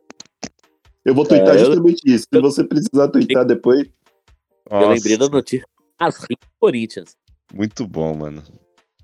Eu 1.04 1.16
vou 1.16 1.26
twittar 1.26 1.56
É, 1.56 1.62
eu- 1.62 1.66
justamente 1.66 2.02
isso. 2.06 2.28
Se 2.32 2.40
você 2.40 2.64
precisar 2.64 3.08
twittar 3.08 3.44
depois, 3.46 3.88
Eu 4.70 4.78
Nossa, 4.82 4.94
lembrei 4.94 5.18
da 5.18 5.28
notícia. 5.28 5.66
Assim, 6.00 6.36
Corinthians. 6.60 7.16
Muito 7.54 7.88
bom, 7.88 8.14
mano. 8.16 8.44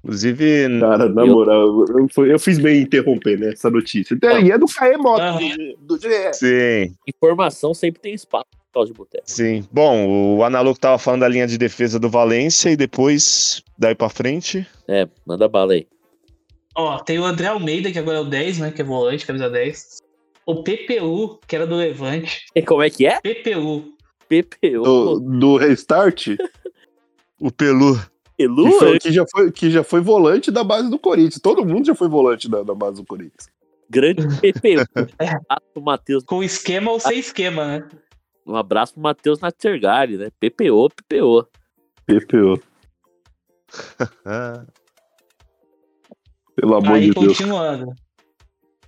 Inclusive, 0.04 0.80
cara, 0.80 1.10
na 1.10 1.24
Eu- 1.24 1.28
moral, 1.34 1.86
eu, 1.88 2.26
eu 2.28 2.40
fiz 2.40 2.60
bem 2.60 2.80
em 2.80 2.84
interromper 2.84 3.38
né, 3.40 3.50
essa 3.52 3.70
notícia. 3.70 4.14
Então, 4.14 4.40
e 4.40 4.52
é 4.52 4.58
do 4.58 4.68
Caê 4.68 4.96
Moto, 4.96 5.20
Aham. 5.22 5.40
do, 5.80 5.98
do 5.98 6.02
GE. 6.02 6.34
sim, 6.34 6.96
Informação 7.08 7.74
sempre 7.74 8.00
tem 8.00 8.14
espaço 8.14 8.46
Caos 8.74 8.88
de 8.90 8.94
Boteco. 8.94 9.24
sim. 9.26 9.68
Bom, 9.72 10.36
o 10.38 10.44
Analuco 10.44 10.80
tava 10.80 10.98
falando 10.98 11.22
da 11.22 11.28
linha 11.28 11.48
de 11.48 11.58
defesa 11.58 11.98
do 12.00 12.10
Valência 12.10 12.70
e 12.70 12.76
depois, 12.76 13.64
daí 13.78 13.96
pra 13.96 14.10
frente. 14.10 14.68
É, 14.88 15.08
manda 15.26 15.48
bala 15.48 15.74
aí. 15.74 15.88
Ó, 16.76 17.00
tem 17.00 17.18
o 17.18 17.26
André 17.26 17.48
Almeida, 17.48 17.92
que 17.92 17.98
agora 17.98 18.18
é 18.20 18.22
o 18.22 18.26
10, 18.26 18.60
né? 18.60 18.72
Que 18.72 18.82
é 18.82 18.86
volante, 18.86 19.26
camisa 19.26 19.50
10. 19.50 19.98
O 20.46 20.64
PPU, 20.64 21.40
que 21.48 21.56
era 21.56 21.66
do 21.66 21.76
Levante. 21.76 22.46
E 22.56 22.62
como 22.62 22.84
é 22.84 22.90
que 22.90 23.06
é? 23.08 23.20
PPU. 23.20 23.94
PPO. 24.30 24.84
Do, 24.84 25.20
do 25.20 25.58
Restart, 25.58 26.28
O 27.42 27.52
Pelu. 27.52 28.00
Pelu? 28.38 28.64
que, 28.66 28.72
foi- 28.80 29.00
que 29.00 29.12
já 29.12 29.26
foi, 29.32 29.52
que 29.52 29.72
já 29.72 29.84
foi 29.84 30.02
volante 30.02 30.52
da 30.52 30.64
base 30.64 30.90
do 30.90 31.00
Corinthians. 31.00 31.40
Todo 31.42 31.66
mundo 31.66 31.86
já 31.86 31.96
foi 31.96 32.08
volante 32.08 32.48
da, 32.50 32.62
da 32.64 32.74
base 32.76 32.98
do 32.98 33.06
Corinthians. 33.06 33.48
Grande 33.90 34.22
PPU. 34.42 34.86
Pro 35.74 35.82
Matheus. 35.82 36.24
Com 36.26 36.44
esquema 36.44 36.92
ou 36.92 37.00
sem 37.00 37.18
esquema, 37.20 37.66
né? 37.66 37.88
Um 38.48 38.56
abraço 38.56 38.94
pro 38.94 39.04
Matheus 39.04 39.40
Nattergari, 39.40 40.18
né? 40.18 40.30
PPO, 40.40 40.90
PPO. 40.90 41.48
PPO. 42.06 42.64
Pelo 46.56 46.76
amor 46.76 46.96
Aí, 46.96 47.10
de 47.10 47.12
Deus. 47.12 47.38
continuando. 47.38 47.94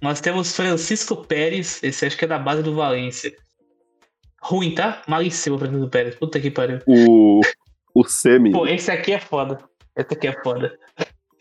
Nós 0.01 0.22
temos 0.22 0.55
Francisco 0.55 1.18
Pérez, 1.26 1.84
esse 1.84 2.05
acho 2.05 2.18
que 2.18 2.24
é 2.24 2.28
da 2.28 2.39
base 2.39 2.64
do 2.64 2.74
Valência. 2.74 3.36
Ruim, 4.41 4.74
tá? 4.74 5.01
Malíssimo 5.07 5.57
o 5.57 5.60
Francisco 5.60 5.89
Pérez. 5.89 6.16
Puta 6.16 6.39
que 6.39 6.49
pariu. 6.49 6.80
O, 6.88 7.41
o 7.93 8.03
Semi. 8.05 8.51
Pô, 8.51 8.66
esse 8.66 8.89
aqui 8.89 9.12
é 9.12 9.20
foda. 9.20 9.60
Esse 9.97 10.14
aqui 10.14 10.28
é 10.28 10.41
foda. 10.41 10.80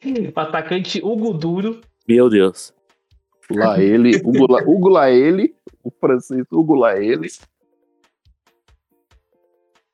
O 0.04 0.40
atacante 0.40 1.00
Hugo 1.00 1.32
Duro. 1.32 1.80
Meu 2.08 2.28
Deus. 2.28 2.74
Lá 3.50 3.80
ele, 3.80 4.16
Hugo, 4.16 4.52
La, 4.52 4.60
Hugo 4.62 4.88
Laele, 4.88 5.54
o 5.82 5.90
francês 5.90 6.44
Hugo 6.50 6.74
Laele. 6.74 7.28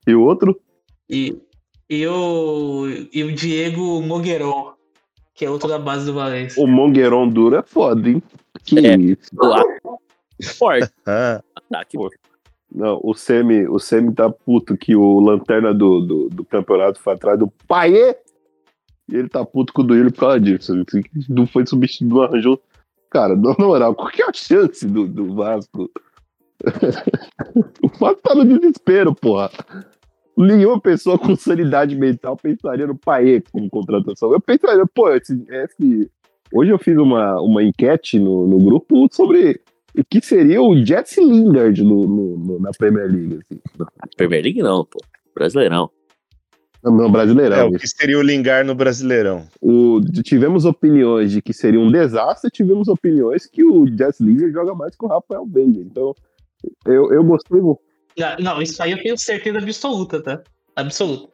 E 0.06 0.14
o 0.14 0.22
outro? 0.22 0.60
E, 1.08 1.36
e, 1.88 2.06
o, 2.06 2.86
e 3.12 3.24
o 3.24 3.34
Diego 3.34 4.00
Mogueron, 4.02 4.72
que 5.34 5.44
é 5.44 5.50
outro 5.50 5.68
da 5.68 5.78
base 5.78 6.06
do 6.06 6.14
Valência. 6.14 6.62
O 6.62 6.66
Mongueron 6.66 7.28
duro 7.28 7.56
é 7.56 7.62
foda, 7.62 8.08
hein? 8.08 8.22
Que 8.64 8.78
É. 8.78 8.96
isso. 8.96 9.30
Forte. 10.58 10.90
ah, 11.06 11.42
Ataque. 11.56 11.96
Não, 12.74 13.00
o 13.02 13.14
Semi, 13.14 13.68
o 13.68 13.78
Semi 13.78 14.12
tá 14.12 14.28
puto 14.28 14.76
que 14.76 14.96
o 14.96 15.20
lanterna 15.20 15.72
do, 15.72 16.00
do, 16.00 16.28
do 16.28 16.44
campeonato 16.44 16.98
foi 17.00 17.14
atrás 17.14 17.38
do 17.38 17.48
Paê. 17.68 18.16
E 19.08 19.16
ele 19.16 19.28
tá 19.28 19.44
puto 19.44 19.72
com 19.72 19.82
o 19.82 19.84
Duílio 19.84 20.12
por 20.12 20.20
causa 20.20 20.40
disso. 20.40 20.72
Ele 20.72 20.84
Não 21.28 21.46
foi 21.46 21.66
substituído, 21.66 22.16
não 22.16 22.22
arranjou. 22.22 22.60
Cara, 23.10 23.36
na 23.36 23.54
moral, 23.58 23.94
qual 23.94 24.10
que 24.10 24.22
é 24.22 24.26
a 24.26 24.32
chance 24.32 24.86
do, 24.86 25.06
do 25.06 25.34
Vasco? 25.34 25.88
o 27.82 27.88
Vasco 27.98 28.22
tá 28.22 28.34
no 28.34 28.44
desespero, 28.44 29.14
porra. 29.14 29.50
Nenhuma 30.36 30.80
pessoa 30.80 31.18
com 31.18 31.36
sanidade 31.36 31.96
mental 31.96 32.36
pensaria 32.36 32.86
no 32.86 32.96
Paê 32.96 33.40
como 33.52 33.70
contratação. 33.70 34.32
Eu 34.32 34.40
pensaria, 34.40 34.84
pô, 34.92 35.10
esse, 35.10 35.32
esse... 35.48 36.10
hoje 36.52 36.70
eu 36.70 36.78
fiz 36.78 36.96
uma, 36.96 37.40
uma 37.40 37.62
enquete 37.62 38.18
no, 38.18 38.46
no 38.46 38.58
grupo 38.58 39.08
sobre 39.12 39.60
o 39.96 40.02
que 40.04 40.20
seria 40.20 40.60
o 40.60 40.74
Jesse 40.84 41.20
Lingard 41.24 41.82
no, 41.84 42.00
no- 42.06 42.36
no- 42.38 42.58
na 42.60 42.70
Premier 42.76 43.06
League. 43.10 43.38
Assim. 43.48 43.60
Premier 44.16 44.42
League 44.42 44.60
não, 44.62 44.84
pô. 44.84 44.98
Brasileirão. 45.34 45.88
No, 46.82 46.90
no 46.90 47.08
Brasileirão. 47.10 47.56
é, 47.56 47.64
o 47.66 47.72
que 47.72 47.86
seria 47.88 48.18
o 48.18 48.22
Lingar 48.22 48.64
no 48.64 48.74
Brasileirão. 48.74 49.46
O- 49.62 50.00
tivemos 50.24 50.64
opiniões 50.64 51.30
de 51.30 51.40
que 51.40 51.52
seria 51.52 51.78
um 51.80 51.90
desastre, 51.92 52.50
tivemos 52.50 52.88
opiniões 52.88 53.46
que 53.46 53.64
o 53.64 53.86
Jesse 53.86 54.22
Lingard 54.24 54.52
joga 54.52 54.74
mais 54.74 54.96
que 54.96 55.04
o 55.04 55.08
Rafael 55.08 55.46
Veiga. 55.46 55.80
Então, 55.80 56.12
eu, 56.86 57.12
eu 57.12 57.22
gostei. 57.22 57.60
Não, 58.18 58.36
não, 58.38 58.62
isso 58.62 58.82
aí 58.82 58.92
eu 58.92 58.98
tenho 59.02 59.18
certeza 59.18 59.58
absoluta, 59.58 60.22
tá? 60.22 60.40
Absoluta. 60.76 61.32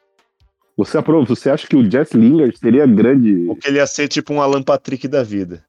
Você 0.76 0.96
aprova? 0.96 1.26
Você 1.26 1.50
acha 1.50 1.66
que 1.66 1.76
o 1.76 1.90
Jesse 1.90 2.16
Lingard 2.16 2.56
seria 2.56 2.86
grande? 2.86 3.46
Ou 3.48 3.56
que 3.56 3.68
ele 3.68 3.76
ia 3.78 3.86
ser 3.86 4.08
tipo 4.08 4.32
um 4.32 4.40
Alan 4.40 4.62
Patrick 4.62 5.06
da 5.06 5.22
vida. 5.22 5.62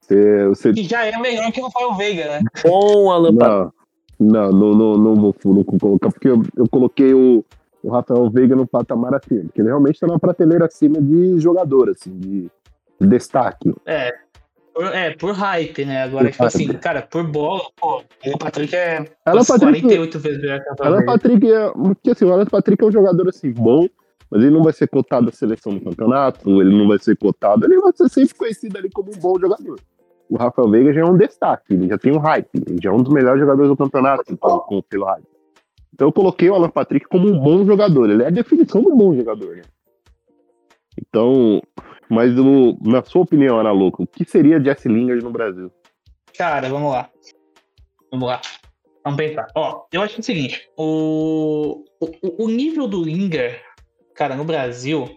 Você, 0.00 0.46
você- 0.46 0.72
Que 0.72 0.84
já 0.84 1.04
é 1.06 1.18
melhor 1.18 1.50
que 1.50 1.60
o 1.60 1.64
Rafael 1.64 1.94
Veiga, 1.94 2.24
né? 2.26 2.40
Bom, 2.64 3.10
Alan 3.10 3.34
Patrick. 3.34 3.72
não, 4.20 4.52
não, 4.52 4.70
não, 4.72 4.96
não, 4.98 5.14
vou, 5.16 5.34
não 5.44 5.54
vou 5.54 5.64
colocar, 5.64 6.10
porque 6.12 6.28
eu, 6.28 6.42
eu 6.56 6.68
coloquei 6.68 7.12
o, 7.12 7.44
o 7.82 7.90
Rafael 7.90 8.30
Veiga 8.30 8.54
no 8.54 8.66
patamar 8.66 9.14
acima, 9.14 9.42
porque 9.44 9.60
ele 9.60 9.68
realmente 9.68 9.94
está 9.94 10.06
numa 10.06 10.18
prateleira 10.20 10.66
acima 10.66 11.00
de 11.00 11.38
jogador, 11.40 11.90
assim, 11.90 12.16
de, 12.18 12.48
de 13.00 13.06
destaque. 13.08 13.72
É. 13.84 14.12
Por, 14.74 14.86
é, 14.86 15.10
por 15.14 15.32
hype, 15.32 15.84
né? 15.84 16.02
Agora, 16.02 16.24
Por 16.26 16.32
tipo 16.32 16.44
assim, 16.44 16.66
hype. 16.66 16.78
cara, 16.78 17.02
por 17.02 17.26
bola, 17.26 17.62
pô, 17.78 18.02
o 18.26 18.38
Patrick 18.38 18.74
é 18.74 19.04
Alan 19.26 19.44
Patrick- 19.44 19.82
48 19.82 20.18
vezes 20.18 20.40
melhor 20.40 20.60
que 20.60 20.82
o 20.82 20.86
Alan. 20.86 21.04
Patrick 21.04 21.52
é. 21.52 21.70
Porque 21.70 22.10
assim, 22.10 22.24
o 22.24 22.32
Alan 22.32 22.46
Patrick 22.46 22.82
é 22.82 22.86
um 22.86 22.92
jogador 22.92 23.28
assim, 23.28 23.52
bom, 23.52 23.86
mas 24.30 24.42
ele 24.42 24.50
não 24.50 24.62
vai 24.62 24.72
ser 24.72 24.88
cotado 24.88 25.28
à 25.28 25.32
seleção 25.32 25.74
do 25.74 25.80
campeonato, 25.84 26.48
ele 26.62 26.74
não 26.76 26.88
vai 26.88 26.98
ser 26.98 27.16
cotado, 27.18 27.66
ele 27.66 27.78
vai 27.80 27.92
ser 27.94 28.08
sempre 28.08 28.34
conhecido 28.34 28.78
ali 28.78 28.88
como 28.90 29.10
um 29.14 29.18
bom 29.20 29.38
jogador. 29.38 29.78
O 30.30 30.36
Rafael 30.38 30.70
Veiga 30.70 30.92
já 30.94 31.02
é 31.02 31.04
um 31.04 31.18
destaque, 31.18 31.74
ele 31.74 31.88
já 31.88 31.98
tem 31.98 32.10
um 32.10 32.18
hype, 32.18 32.48
ele 32.66 32.78
já 32.82 32.88
é 32.88 32.92
um 32.94 33.02
dos 33.02 33.12
melhores 33.12 33.40
jogadores 33.40 33.68
do 33.68 33.76
campeonato, 33.76 34.24
então, 34.30 34.58
com, 34.60 34.80
pelo 34.80 35.04
hype. 35.04 35.26
Então 35.92 36.08
eu 36.08 36.12
coloquei 36.12 36.48
o 36.48 36.54
Alan 36.54 36.70
Patrick 36.70 37.06
como 37.06 37.28
um 37.28 37.38
bom 37.38 37.66
jogador, 37.66 38.08
ele 38.08 38.22
é 38.22 38.28
a 38.28 38.30
definição 38.30 38.82
do 38.82 38.96
bom 38.96 39.14
jogador, 39.14 39.56
né? 39.56 39.62
Então, 41.08 41.60
mas 42.08 42.38
o- 42.38 42.78
na 42.82 43.02
sua 43.04 43.22
opinião, 43.22 43.58
Ana 43.58 43.72
Louco, 43.72 44.04
o 44.04 44.06
que 44.06 44.24
seria 44.24 44.62
Jesse 44.62 44.88
Lingard 44.88 45.22
no 45.22 45.30
Brasil? 45.30 45.70
Cara, 46.36 46.68
vamos 46.68 46.92
lá. 46.92 47.10
Vamos 48.10 48.28
lá. 48.28 48.40
Vamos 49.04 49.16
pensar. 49.16 49.48
Ó, 49.56 49.84
eu 49.92 50.00
acho 50.02 50.14
que 50.14 50.20
é 50.20 50.22
o 50.22 50.24
seguinte: 50.24 50.70
o, 50.76 51.84
o, 52.00 52.44
o 52.44 52.48
nível 52.48 52.86
do 52.86 53.02
Linger, 53.02 53.60
cara, 54.14 54.36
no 54.36 54.44
Brasil, 54.44 55.08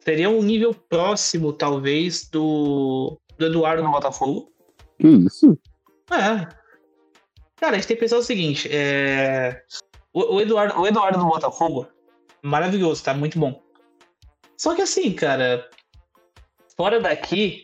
seria 0.00 0.30
um 0.30 0.40
nível 0.42 0.72
próximo, 0.88 1.52
talvez, 1.52 2.28
do, 2.30 3.18
do 3.36 3.46
Eduardo 3.46 3.82
no 3.82 3.90
Botafogo. 3.90 4.52
Que 5.00 5.08
isso? 5.08 5.58
É. 6.12 6.46
Cara, 7.56 7.72
a 7.72 7.74
gente 7.74 7.88
tem 7.88 7.96
que 7.96 8.02
pensar 8.02 8.18
o 8.18 8.22
seguinte: 8.22 8.68
é... 8.70 9.62
o, 10.12 10.36
o 10.36 10.40
Eduardo, 10.40 10.80
o 10.80 10.86
Eduardo 10.86 11.18
no 11.18 11.26
Botafogo, 11.28 11.88
maravilhoso, 12.42 13.02
tá? 13.02 13.12
Muito 13.14 13.36
bom. 13.38 13.60
Só 14.58 14.74
que 14.74 14.82
assim, 14.82 15.12
cara, 15.12 15.64
fora 16.76 17.00
daqui, 17.00 17.62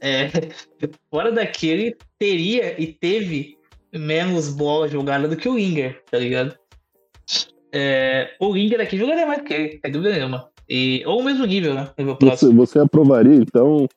é, 0.00 0.28
fora 1.10 1.32
daqui 1.32 1.68
ele 1.68 1.96
teria 2.18 2.80
e 2.80 2.86
teve 2.92 3.56
menos 3.92 4.50
bola 4.50 4.86
jogada 4.86 5.26
do 5.26 5.36
que 5.36 5.48
o 5.48 5.58
Inger, 5.58 6.02
tá 6.10 6.18
ligado? 6.18 6.56
É, 7.72 8.34
o 8.40 8.56
Inger 8.56 8.80
aqui 8.80 8.96
jogaria 8.98 9.26
mais 9.26 9.42
que 9.42 9.52
ele, 9.54 9.80
sem 9.82 9.90
dúvida 9.92 10.14
nenhuma. 10.14 10.48
E, 10.68 11.02
ou 11.06 11.20
o 11.20 11.24
mesmo 11.24 11.46
nível, 11.46 11.74
né? 11.74 11.90
Nível 11.98 12.16
Você, 12.20 12.52
você 12.52 12.78
aprovaria, 12.80 13.34
então, 13.36 13.88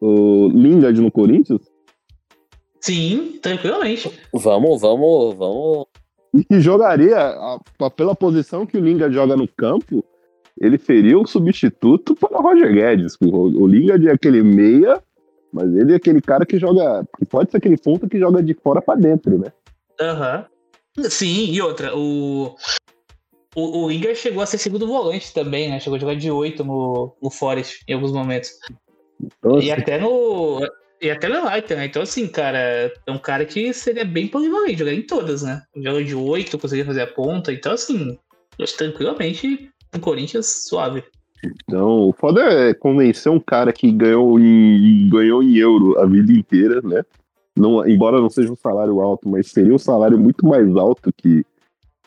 o 0.00 0.48
Lingard 0.48 1.00
no 1.00 1.10
Corinthians? 1.10 1.62
Sim, 2.80 3.38
tranquilamente. 3.42 4.10
Vamos, 4.32 4.80
vamos, 4.80 5.34
vamos. 5.36 5.86
E 6.50 6.60
jogaria, 6.60 7.16
a- 7.16 7.58
a- 7.80 7.90
pela 7.90 8.14
posição 8.14 8.66
que 8.66 8.76
o 8.76 8.80
Lingard 8.84 9.14
joga 9.14 9.36
no 9.36 9.48
campo, 9.48 10.04
ele 10.60 10.78
seria 10.78 11.18
o 11.18 11.26
substituto 11.26 12.14
para 12.14 12.38
o 12.38 12.42
Roger 12.42 12.72
Guedes. 12.72 13.16
O, 13.20 13.66
Lingard 13.66 14.08
é 14.08 14.12
aquele 14.12 14.42
meia, 14.42 15.02
mas 15.52 15.74
ele 15.74 15.92
é 15.92 15.96
aquele 15.96 16.20
cara 16.20 16.44
que 16.44 16.58
joga, 16.58 17.06
que 17.16 17.24
pode 17.24 17.50
ser 17.50 17.58
aquele 17.58 17.76
ponta 17.76 18.08
que 18.08 18.18
joga 18.18 18.42
de 18.42 18.54
fora 18.54 18.82
para 18.82 18.98
dentro, 18.98 19.38
né? 19.38 19.52
Aham. 20.00 20.46
Sim, 21.08 21.50
e 21.50 21.62
outra, 21.62 21.96
o. 21.96 22.56
O, 23.54 23.86
o 23.86 24.14
chegou 24.14 24.42
a 24.42 24.46
ser 24.46 24.58
segundo 24.58 24.86
volante 24.86 25.32
também, 25.32 25.68
né? 25.68 25.80
Chegou 25.80 25.96
a 25.96 26.00
jogar 26.00 26.14
de 26.14 26.30
8 26.30 26.64
no, 26.64 27.16
no 27.20 27.30
Forest 27.30 27.82
em 27.88 27.94
alguns 27.94 28.12
momentos. 28.12 28.50
Então, 29.20 29.60
E 29.60 29.70
assim, 29.70 29.82
até 29.82 29.98
no. 29.98 30.60
E 31.00 31.10
até 31.10 31.28
no 31.28 31.48
Leiter, 31.48 31.76
né? 31.76 31.86
Então, 31.86 32.02
assim, 32.02 32.26
cara, 32.26 32.58
é 33.06 33.10
um 33.10 33.18
cara 33.18 33.44
que 33.44 33.72
seria 33.72 34.04
bem 34.04 34.26
polivalente, 34.26 34.78
jogar 34.78 34.92
em 34.92 35.02
todas, 35.02 35.42
né? 35.42 35.62
Joga 35.76 36.04
de 36.04 36.14
8, 36.14 36.58
conseguia 36.58 36.84
fazer 36.84 37.02
a 37.02 37.06
ponta. 37.06 37.52
Então, 37.52 37.72
assim, 37.72 38.18
tranquilamente 38.76 39.70
o 39.94 40.00
Corinthians 40.00 40.64
suave. 40.68 41.04
então, 41.44 42.08
o 42.08 42.12
foda 42.12 42.42
é 42.42 42.74
convencer 42.74 43.30
um 43.30 43.40
cara 43.40 43.72
que 43.72 43.90
ganhou 43.92 44.38
em, 44.38 45.08
ganhou 45.08 45.42
em 45.42 45.56
euro 45.56 45.98
a 45.98 46.06
vida 46.06 46.32
inteira, 46.32 46.80
né? 46.82 47.02
não, 47.58 47.86
embora 47.86 48.20
não 48.20 48.30
seja 48.30 48.52
um 48.52 48.56
salário 48.56 49.00
alto, 49.00 49.28
mas 49.28 49.48
seria 49.48 49.74
um 49.74 49.78
salário 49.78 50.18
muito 50.18 50.46
mais 50.46 50.74
alto 50.76 51.12
que 51.12 51.44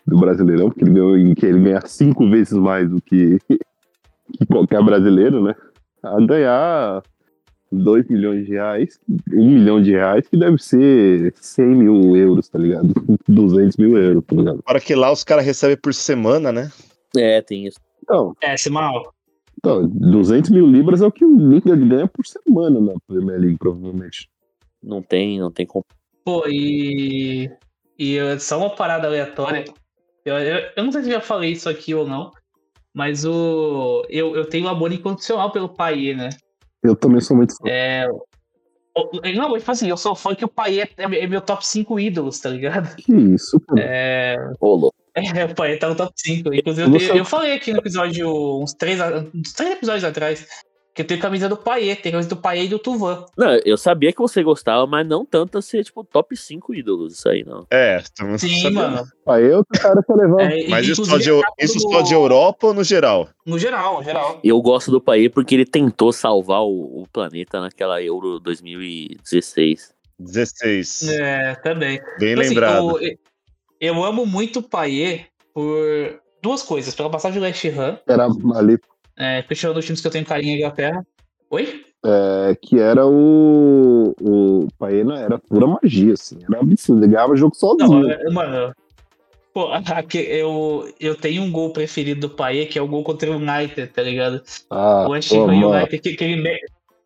do 0.07 0.17
Brasileirão, 0.17 0.69
porque 0.69 0.83
ele, 0.83 0.93
ganhou, 0.93 1.17
em 1.17 1.35
que 1.35 1.45
ele 1.45 1.59
ganha 1.59 1.81
cinco 1.85 2.27
vezes 2.29 2.53
mais 2.53 2.89
do 2.89 2.99
que, 3.01 3.37
que 3.47 4.45
qualquer 4.47 4.83
brasileiro, 4.83 5.43
né? 5.43 5.53
A 6.01 6.19
ganhar 6.19 7.03
2 7.71 8.07
milhões 8.07 8.45
de 8.45 8.53
reais, 8.53 8.99
1 9.31 9.45
milhão 9.45 9.81
de 9.81 9.91
reais, 9.91 10.27
que 10.27 10.35
deve 10.35 10.57
ser 10.57 11.33
100 11.39 11.65
mil 11.67 12.15
euros, 12.15 12.49
tá 12.49 12.57
ligado? 12.57 12.91
200 13.29 13.77
mil 13.77 13.95
euros, 13.95 14.23
tá 14.25 14.35
ligado? 14.35 14.59
Agora 14.65 14.81
que 14.81 14.95
lá 14.95 15.11
os 15.11 15.23
caras 15.23 15.45
recebem 15.45 15.77
por 15.77 15.93
semana, 15.93 16.51
né? 16.51 16.71
É, 17.17 17.41
tem 17.41 17.65
isso. 17.67 17.79
Então, 18.03 18.35
É, 18.41 18.55
semanal. 18.57 19.13
então, 19.57 19.87
200 19.87 20.49
mil 20.49 20.65
libras 20.67 21.01
é 21.01 21.05
o 21.07 21.11
que 21.11 21.25
o 21.25 21.35
Lingard 21.35 21.85
ganha 21.87 22.07
por 22.07 22.25
semana 22.25 22.79
na 22.79 22.93
Premier 23.07 23.39
League, 23.39 23.57
provavelmente. 23.57 24.29
Não 24.81 25.01
tem, 25.01 25.39
não 25.39 25.51
tem 25.51 25.65
como. 25.65 25.85
Pô, 26.25 26.47
e. 26.47 27.49
E 27.97 28.17
só 28.39 28.57
uma 28.57 28.75
parada 28.75 29.07
aleatória. 29.07 29.65
Eu, 30.25 30.35
eu, 30.37 30.69
eu 30.75 30.83
não 30.83 30.91
sei 30.91 31.03
se 31.03 31.09
eu 31.09 31.13
já 31.13 31.21
falei 31.21 31.51
isso 31.51 31.69
aqui 31.69 31.93
ou 31.93 32.07
não, 32.07 32.31
mas 32.93 33.25
o. 33.25 34.03
Eu, 34.09 34.35
eu 34.35 34.45
tenho 34.45 34.67
amor 34.67 34.91
incondicional 34.91 35.51
pelo 35.51 35.69
Paier, 35.69 36.17
né? 36.17 36.29
Eu 36.83 36.95
também 36.95 37.21
sou 37.21 37.37
muito 37.37 37.55
fã. 37.55 37.63
É. 37.67 38.07
Não, 39.35 39.57
tipo 39.57 39.71
assim, 39.71 39.87
eu 39.87 39.97
sou 39.97 40.15
fã 40.15 40.35
que 40.35 40.43
o 40.43 40.49
Paier 40.49 40.89
é, 40.97 41.03
é 41.03 41.27
meu 41.27 41.41
top 41.41 41.65
5 41.65 41.99
ídolos, 41.99 42.39
tá 42.39 42.49
ligado? 42.49 42.95
Que 42.95 43.13
isso, 43.13 43.59
cara. 43.61 43.81
É. 43.81 44.35
Ô, 44.59 44.75
louco. 44.75 44.95
É, 45.15 45.45
o 45.45 45.53
Paier 45.55 45.77
tá 45.79 45.89
no 45.89 45.95
top 45.95 46.13
5. 46.15 46.53
Inclusive, 46.53 47.07
eu, 47.09 47.15
eu 47.17 47.25
falei 47.25 47.53
aqui 47.53 47.71
no 47.73 47.79
episódio, 47.79 48.61
uns 48.61 48.73
três, 48.73 48.99
uns 49.33 49.51
três 49.53 49.71
episódios 49.73 50.03
atrás, 50.05 50.47
que 50.93 51.01
eu 51.01 51.05
tenho 51.07 51.19
camisa 51.21 51.47
do 51.49 51.55
Paier, 51.57 52.01
tem 52.01 52.11
camisa 52.11 52.29
do 52.29 52.35
Paier 52.37 52.65
e 52.65 52.69
do 52.69 52.79
Tuvan. 52.79 53.25
Não, 53.37 53.51
eu 53.65 53.77
sabia 53.77 54.11
que 54.13 54.19
você 54.19 54.41
gostava, 54.43 54.85
mas 54.87 55.05
não 55.07 55.25
tanto 55.25 55.57
a 55.57 55.61
ser, 55.61 55.83
tipo, 55.83 56.03
top 56.03 56.35
5 56.35 56.73
ídolos, 56.73 57.13
isso 57.13 57.27
aí, 57.29 57.43
não. 57.45 57.65
É, 57.71 57.97
estamos 57.99 58.39
Sim, 58.41 58.61
sabendo. 58.61 58.75
mano. 58.75 59.03
Aí 59.27 59.45
eu 59.45 59.63
que 59.65 59.79
cara 59.79 60.01
pra 60.01 60.15
levar. 60.15 60.41
É, 60.51 60.67
Mas 60.69 60.87
isso 60.87 61.03
só, 61.05 61.17
de, 61.17 61.29
capa 61.29 61.53
isso 61.59 61.75
do- 61.77 61.91
só 61.91 62.01
de 62.01 62.13
Europa 62.13 62.67
ou 62.67 62.73
no 62.73 62.83
geral? 62.83 63.29
No 63.45 63.57
geral, 63.59 63.97
no 63.97 64.03
geral. 64.03 64.39
Eu 64.43 64.61
gosto 64.61 64.91
do 64.91 64.99
Paê 65.01 65.29
porque 65.29 65.55
ele 65.55 65.65
tentou 65.65 66.11
salvar 66.13 66.61
o, 66.61 67.01
o 67.01 67.07
planeta 67.11 67.59
naquela 67.61 68.01
Euro 68.01 68.39
2016. 68.39 69.93
16. 70.19 71.09
É, 71.09 71.55
também. 71.55 71.99
Bem 72.19 72.31
Então, 72.31 72.41
assim, 72.43 72.49
lembrado. 72.49 72.99
Eu, 73.81 74.03
amo 74.03 74.25
muito 74.25 74.59
o 74.59 74.63
Paier 74.63 75.27
por 75.53 76.21
duas 76.41 76.61
coisas. 76.63 76.95
Pela 76.95 77.09
passagem 77.09 77.39
do 77.39 77.43
West 77.43 77.65
Ham, 77.65 77.99
Era 78.07 78.27
ali, 78.55 78.77
é, 79.17 79.43
fechando 79.43 79.73
dos 79.73 79.85
times 79.85 79.99
que 79.99 80.07
eu 80.07 80.11
tenho 80.11 80.25
carinho 80.25 80.53
na 80.53 80.57
Inglaterra. 80.59 81.05
Oi? 81.49 81.83
é, 82.05 82.55
que 82.61 82.79
era 82.79 83.05
o. 83.05 84.15
O 84.19 84.67
Paena 84.77 85.19
era 85.19 85.37
pura 85.37 85.67
magia, 85.67 86.13
assim. 86.13 86.39
Era 86.47 86.59
absurdo. 86.59 87.03
Ele 87.03 87.11
ganhava 87.11 87.35
jogo 87.35 87.55
Não, 87.61 87.87
sozinho. 87.87 88.11
é, 88.11 88.29
mano. 88.31 88.73
Pô, 89.53 89.67
aqui, 89.73 90.17
eu, 90.17 90.91
eu 90.99 91.15
tenho 91.15 91.43
um 91.43 91.51
gol 91.51 91.71
preferido 91.73 92.21
do 92.21 92.29
Paier, 92.29 92.69
que 92.69 92.79
é 92.79 92.81
o 92.81 92.87
gol 92.87 93.03
contra 93.03 93.29
o 93.29 93.35
United, 93.35 93.87
tá 93.87 94.01
ligado? 94.01 94.41
Ah, 94.69 95.05
o 95.07 95.11
West 95.11 95.31
Ham. 95.31 95.45
United, 95.45 95.99
que, 95.99 96.15
que 96.15 96.23
ele, 96.23 96.59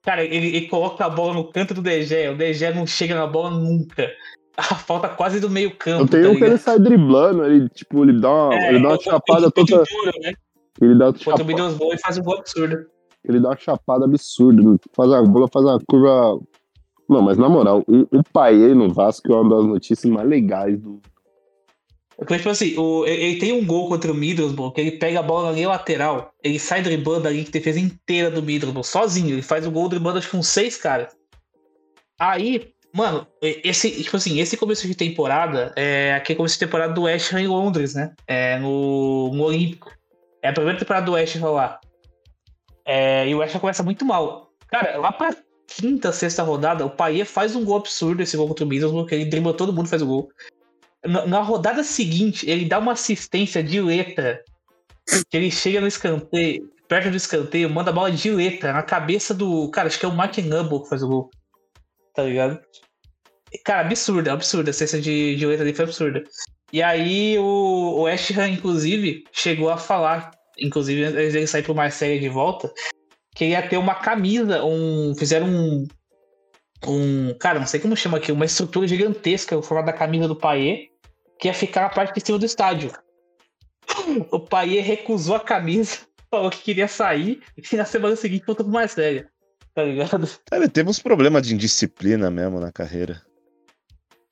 Cara, 0.03 0.23
ele, 0.23 0.55
ele 0.55 0.67
coloca 0.67 1.03
a 1.03 1.09
bola 1.09 1.33
no 1.33 1.45
canto 1.45 1.73
do 1.73 1.81
DG, 1.81 2.29
o 2.29 2.37
DG 2.37 2.71
não 2.73 2.85
chega 2.85 3.15
na 3.15 3.25
bola 3.25 3.49
nunca. 3.49 4.11
A 4.57 4.75
falta 4.75 5.09
quase 5.09 5.39
do 5.39 5.49
meio 5.49 5.75
campo. 5.75 6.03
Eu 6.03 6.07
tenho 6.07 6.23
tá 6.23 6.29
um 6.31 6.35
que 6.35 6.43
ele 6.43 6.57
sai 6.57 6.79
driblando, 6.79 7.45
ele, 7.45 7.67
tipo, 7.69 8.03
ele 8.03 8.19
dá 8.19 8.31
uma, 8.31 8.55
É, 8.55 8.69
ele 8.69 8.81
dá 8.81 8.89
uma 8.89 8.99
chapada 8.99 9.51
toda. 9.51 9.77
Né? 10.21 10.33
Ele 10.81 10.95
dá, 10.95 11.09
uma 11.09 11.13
Contra 11.13 11.43
o 11.43 11.93
e 11.93 11.97
faz 11.97 12.17
um 12.17 12.23
gol 12.23 12.37
absurdo. 12.37 12.85
ele 13.27 13.39
dá 13.39 13.49
uma 13.49 13.57
chapada 13.57 14.05
absurda. 14.05 14.77
Faz 14.93 15.11
a 15.11 15.21
bola, 15.23 15.47
faz 15.51 15.65
uma 15.65 15.79
curva. 15.87 16.39
Não, 17.09 17.21
mas 17.21 17.37
na 17.37 17.49
moral, 17.49 17.83
o, 17.87 18.17
o 18.17 18.23
Paê 18.31 18.73
no 18.73 18.91
Vasco 18.91 19.31
é 19.31 19.35
uma 19.35 19.57
das 19.57 19.65
notícias 19.65 20.11
mais 20.11 20.27
legais 20.27 20.79
do. 20.79 21.01
Porque, 22.17 22.37
tipo 22.37 22.49
assim, 22.49 22.77
o, 22.77 23.05
ele 23.05 23.37
tem 23.39 23.51
um 23.51 23.65
gol 23.65 23.89
contra 23.89 24.09
o 24.09 24.15
Middlesbrough, 24.15 24.71
que 24.71 24.79
ele 24.79 24.91
pega 24.91 25.19
a 25.19 25.23
bola 25.23 25.49
na 25.49 25.51
linha 25.51 25.67
lateral, 25.67 26.31
ele 26.41 26.57
sai 26.57 26.81
driblando 26.81 27.27
a 27.27 27.31
linha 27.31 27.43
de 27.43 27.51
defesa 27.51 27.77
inteira 27.77 28.31
do 28.31 28.41
Middlesbrough, 28.41 28.85
sozinho. 28.85 29.35
Ele 29.35 29.41
faz 29.41 29.67
o 29.67 29.71
gol 29.71 29.89
driblando, 29.89 30.19
acho 30.19 30.29
que 30.29 30.37
com 30.37 30.41
seis 30.41 30.77
caras. 30.77 31.13
Aí, 32.17 32.73
mano, 32.95 33.27
esse, 33.41 33.91
tipo 34.03 34.15
assim, 34.15 34.39
esse 34.39 34.55
começo 34.55 34.87
de 34.87 34.95
temporada 34.95 35.73
é 35.75 36.13
aquele 36.13 36.37
começo 36.37 36.55
de 36.55 36.65
temporada 36.65 36.93
do 36.93 37.03
West 37.03 37.33
Ham 37.33 37.41
em 37.41 37.47
Londres, 37.47 37.93
né? 37.93 38.13
É 38.25 38.57
no, 38.57 39.31
no 39.33 39.43
Olímpico. 39.43 39.91
É 40.41 40.47
a 40.47 40.53
primeira 40.53 40.79
temporada 40.79 41.05
do 41.05 41.11
West 41.11 41.35
Ham 41.35 41.51
lá. 41.51 41.79
É, 42.85 43.27
e 43.27 43.35
o 43.35 43.39
West 43.39 43.53
Ham 43.53 43.59
começa 43.59 43.83
muito 43.83 44.05
mal. 44.05 44.49
Cara, 44.69 44.97
lá 44.97 45.11
pra 45.11 45.35
quinta, 45.67 46.13
sexta 46.13 46.41
rodada, 46.41 46.85
o 46.85 46.89
Paier 46.89 47.25
faz 47.25 47.53
um 47.53 47.65
gol 47.65 47.77
absurdo, 47.77 48.23
esse 48.23 48.37
gol 48.37 48.47
contra 48.47 48.63
o 48.63 48.67
Middlesbrough, 48.67 49.07
ele 49.11 49.25
dribla 49.25 49.53
todo 49.53 49.73
mundo 49.73 49.87
e 49.87 49.89
faz 49.89 50.01
o 50.01 50.07
gol. 50.07 50.29
Na, 51.03 51.25
na 51.25 51.41
rodada 51.41 51.83
seguinte, 51.83 52.49
ele 52.49 52.65
dá 52.65 52.79
uma 52.79 52.93
assistência 52.93 53.61
de 53.61 53.81
letra. 53.81 54.41
Que 55.29 55.37
ele 55.37 55.51
chega 55.51 55.81
no 55.81 55.87
escanteio, 55.87 56.71
perto 56.87 57.11
do 57.11 57.17
escanteio, 57.17 57.69
manda 57.69 57.91
a 57.91 57.93
bola 57.93 58.11
de 58.11 58.31
letra 58.31 58.71
na 58.71 58.81
cabeça 58.81 59.33
do. 59.33 59.69
Cara, 59.69 59.87
acho 59.87 59.99
que 59.99 60.05
é 60.05 60.09
o 60.09 60.15
Mark 60.15 60.37
Numble 60.37 60.81
que 60.81 60.89
faz 60.89 61.03
o 61.03 61.07
gol. 61.07 61.29
Tá 62.13 62.23
ligado? 62.23 62.59
Cara, 63.63 63.81
absurda, 63.81 64.33
absurda. 64.33 64.69
A 64.69 64.71
assistência 64.71 65.01
de, 65.01 65.35
de 65.35 65.45
letra 65.45 65.63
dele 65.63 65.75
foi 65.75 65.85
absurda. 65.85 66.23
E 66.73 66.81
aí 66.81 67.37
o, 67.37 67.43
o 67.43 68.01
West 68.03 68.31
Ham, 68.31 68.49
inclusive, 68.49 69.23
chegou 69.31 69.69
a 69.69 69.77
falar, 69.77 70.31
inclusive, 70.57 71.03
antes 71.05 71.33
dele 71.33 71.47
sair 71.47 71.63
pro 71.63 71.75
Marseille 71.75 72.19
de 72.19 72.29
volta, 72.29 72.71
que 73.35 73.45
ia 73.45 73.67
ter 73.67 73.77
uma 73.77 73.95
camisa, 73.95 74.63
um. 74.63 75.13
Fizeram 75.15 75.47
um. 75.47 75.87
Um. 76.87 77.33
Cara, 77.39 77.59
não 77.59 77.67
sei 77.67 77.79
como 77.79 77.95
chama 77.95 78.17
aqui, 78.17 78.31
uma 78.31 78.45
estrutura 78.45 78.87
gigantesca 78.87 79.55
no 79.55 79.61
formato 79.61 79.87
da 79.87 79.93
camisa 79.93 80.27
do 80.27 80.35
Paier, 80.35 80.89
que 81.39 81.47
ia 81.47 81.53
ficar 81.53 81.81
na 81.81 81.89
parte 81.89 82.13
de 82.13 82.25
cima 82.25 82.39
do 82.39 82.45
estádio. 82.45 82.91
O 84.31 84.39
Paier 84.39 84.83
recusou 84.83 85.35
a 85.35 85.39
camisa, 85.39 85.99
falou 86.31 86.49
que 86.49 86.61
queria 86.61 86.87
sair, 86.87 87.41
e 87.57 87.75
na 87.75 87.85
semana 87.85 88.15
seguinte 88.15 88.45
voltou 88.45 88.65
pro 88.65 88.73
Marseille. 88.73 89.25
Tá 89.73 89.83
ligado? 89.83 90.29
Ele 90.53 90.69
teve 90.69 90.89
uns 90.89 90.99
problemas 90.99 91.45
de 91.45 91.53
indisciplina 91.53 92.31
mesmo 92.31 92.59
na 92.61 92.71
carreira. 92.71 93.21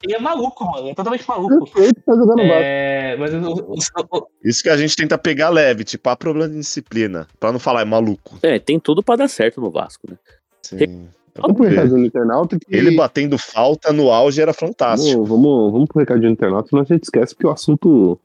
Ele 0.04 0.14
é 0.16 0.20
maluco, 0.20 0.66
mano. 0.66 0.90
É 0.90 0.94
totalmente 0.94 1.28
maluco. 1.28 1.66
Perfeito, 1.72 2.02
tá 2.06 2.14
jogando 2.14 2.38
Vasco. 2.38 2.52
É, 2.52 3.16
mas 3.18 3.34
o- 3.34 4.28
Isso 4.44 4.62
que 4.62 4.70
a 4.70 4.76
gente 4.78 4.96
tenta 4.96 5.18
pegar 5.18 5.50
leve, 5.50 5.84
tipo, 5.84 6.10
há 6.10 6.16
problema 6.16 6.50
de 6.50 6.56
disciplina. 6.58 7.26
Pra 7.40 7.52
não 7.52 7.60
falar, 7.60 7.82
é 7.82 7.86
maluco. 7.86 8.38
É, 8.44 8.60
tem 8.60 8.80
tudo 8.80 9.02
pra 9.02 9.16
dar 9.16 9.28
certo 9.30 9.62
no 9.62 9.72
Vasco, 9.72 10.06
né? 10.10 10.18
Sim. 10.62 11.08
Vamos 11.36 11.58
pro 11.58 11.66
recadinho 11.68 12.00
do 12.02 12.06
internauta 12.06 12.58
que. 12.60 12.76
Ele 12.76 12.96
batendo 12.96 13.38
falta 13.40 13.92
no 13.92 14.12
auge 14.12 14.40
era 14.42 14.54
fantástico. 14.54 15.24
Vamos, 15.26 15.30
vamos, 15.30 15.72
vamos 15.72 15.88
pro 15.88 16.00
recadinho 16.00 16.30
do 16.30 16.34
internauta, 16.34 16.70
senão 16.70 16.84
a 16.84 16.86
gente 16.86 17.04
esquece 17.04 17.36
que 17.36 17.48
o 17.48 17.50
assunto. 17.50 18.20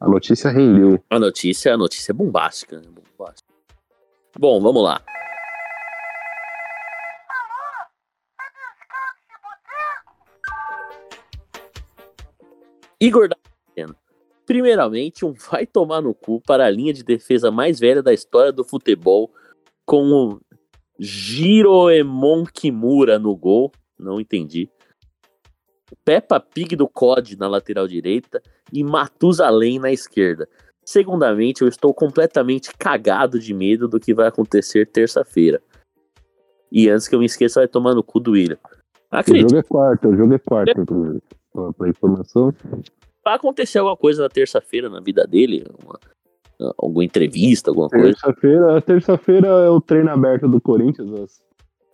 A 0.00 0.08
notícia 0.08 0.50
rendeu. 0.50 0.98
A 1.08 1.18
notícia, 1.18 1.72
a 1.72 1.76
notícia 1.76 2.12
é 2.12 2.14
bombástica, 2.14 2.76
né? 2.78 2.82
Bombástica. 3.16 3.48
Bom, 4.38 4.60
vamos 4.60 4.82
lá. 4.82 5.00
Igor. 13.00 13.28
Primeiramente, 14.46 15.24
um 15.24 15.32
vai 15.32 15.66
tomar 15.66 16.00
no 16.00 16.14
cu 16.14 16.40
para 16.40 16.66
a 16.66 16.70
linha 16.70 16.92
de 16.92 17.02
defesa 17.02 17.50
mais 17.50 17.80
velha 17.80 18.02
da 18.02 18.14
história 18.14 18.52
do 18.52 18.62
futebol, 18.62 19.32
com 19.84 20.04
o 20.12 20.40
Jiroemon 20.98 22.44
Kimura 22.44 23.18
no 23.18 23.34
gol. 23.36 23.72
Não 23.98 24.20
entendi. 24.20 24.70
Peppa 26.04 26.38
Pig 26.38 26.76
do 26.76 26.88
COD 26.88 27.36
na 27.36 27.48
lateral 27.48 27.88
direita 27.88 28.40
e 28.72 28.84
Matusalém 28.84 29.78
na 29.78 29.90
esquerda. 29.90 30.48
Segundamente, 30.84 31.62
eu 31.62 31.68
estou 31.68 31.92
completamente 31.92 32.72
cagado 32.76 33.40
de 33.40 33.52
medo 33.52 33.88
do 33.88 33.98
que 33.98 34.14
vai 34.14 34.28
acontecer 34.28 34.86
terça-feira. 34.86 35.60
E 36.70 36.88
antes 36.88 37.08
que 37.08 37.14
eu 37.14 37.18
me 37.18 37.26
esqueça, 37.26 37.60
vai 37.60 37.68
tomar 37.68 37.94
no 37.94 38.02
cu 38.02 38.20
do 38.20 38.32
William. 38.32 38.58
O 39.12 39.16
Acredito, 39.16 39.50
jogo 39.50 39.58
é 39.58 39.62
quarta, 39.62 40.08
o 40.08 40.16
jogo 40.16 40.34
é 40.34 40.38
quarta. 40.38 40.86
Pra- 41.56 41.72
pra 41.72 41.88
informação. 41.88 42.52
vai 43.24 43.34
acontecer 43.34 43.78
alguma 43.78 43.96
coisa 43.96 44.22
na 44.22 44.28
terça-feira 44.28 44.88
na 44.90 45.00
vida 45.00 45.26
dele, 45.26 45.64
uma- 45.82 45.98
alguma 46.78 47.02
entrevista, 47.04 47.70
alguma 47.70 47.88
coisa. 47.88 48.04
Terça-feira, 48.12 48.80
terça-feira 48.82 49.46
é 49.48 49.70
o 49.70 49.80
treino 49.80 50.10
aberto 50.10 50.46
do 50.46 50.60
Corinthians 50.60 51.10
às, 51.12 51.42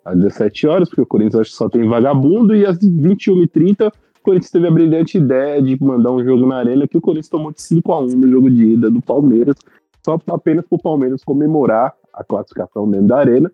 às 0.04 0.16
17 0.18 0.66
horas, 0.66 0.88
porque 0.88 1.00
o 1.02 1.06
Corinthians 1.06 1.40
acho 1.40 1.50
que 1.52 1.56
só 1.56 1.68
tem 1.68 1.88
vagabundo, 1.88 2.54
e 2.54 2.66
às 2.66 2.76
21h30 2.78 3.88
o 3.88 4.22
Corinthians 4.22 4.50
teve 4.50 4.66
a 4.66 4.70
brilhante 4.70 5.16
ideia 5.18 5.62
de 5.62 5.82
mandar 5.82 6.10
um 6.12 6.22
jogo 6.24 6.46
na 6.46 6.56
arena 6.56 6.86
que 6.86 6.98
o 6.98 7.00
Corinthians 7.00 7.28
tomou 7.28 7.50
de 7.52 7.62
5x1 7.62 8.14
no 8.14 8.28
jogo 8.28 8.50
de 8.50 8.64
ida 8.74 8.90
do 8.90 9.00
Palmeiras, 9.00 9.56
só 10.04 10.18
apenas 10.28 10.64
para 10.66 10.76
o 10.76 10.82
Palmeiras 10.82 11.24
comemorar 11.24 11.94
a 12.12 12.22
classificação 12.24 12.90
dentro 12.90 13.06
da 13.06 13.16
arena 13.18 13.50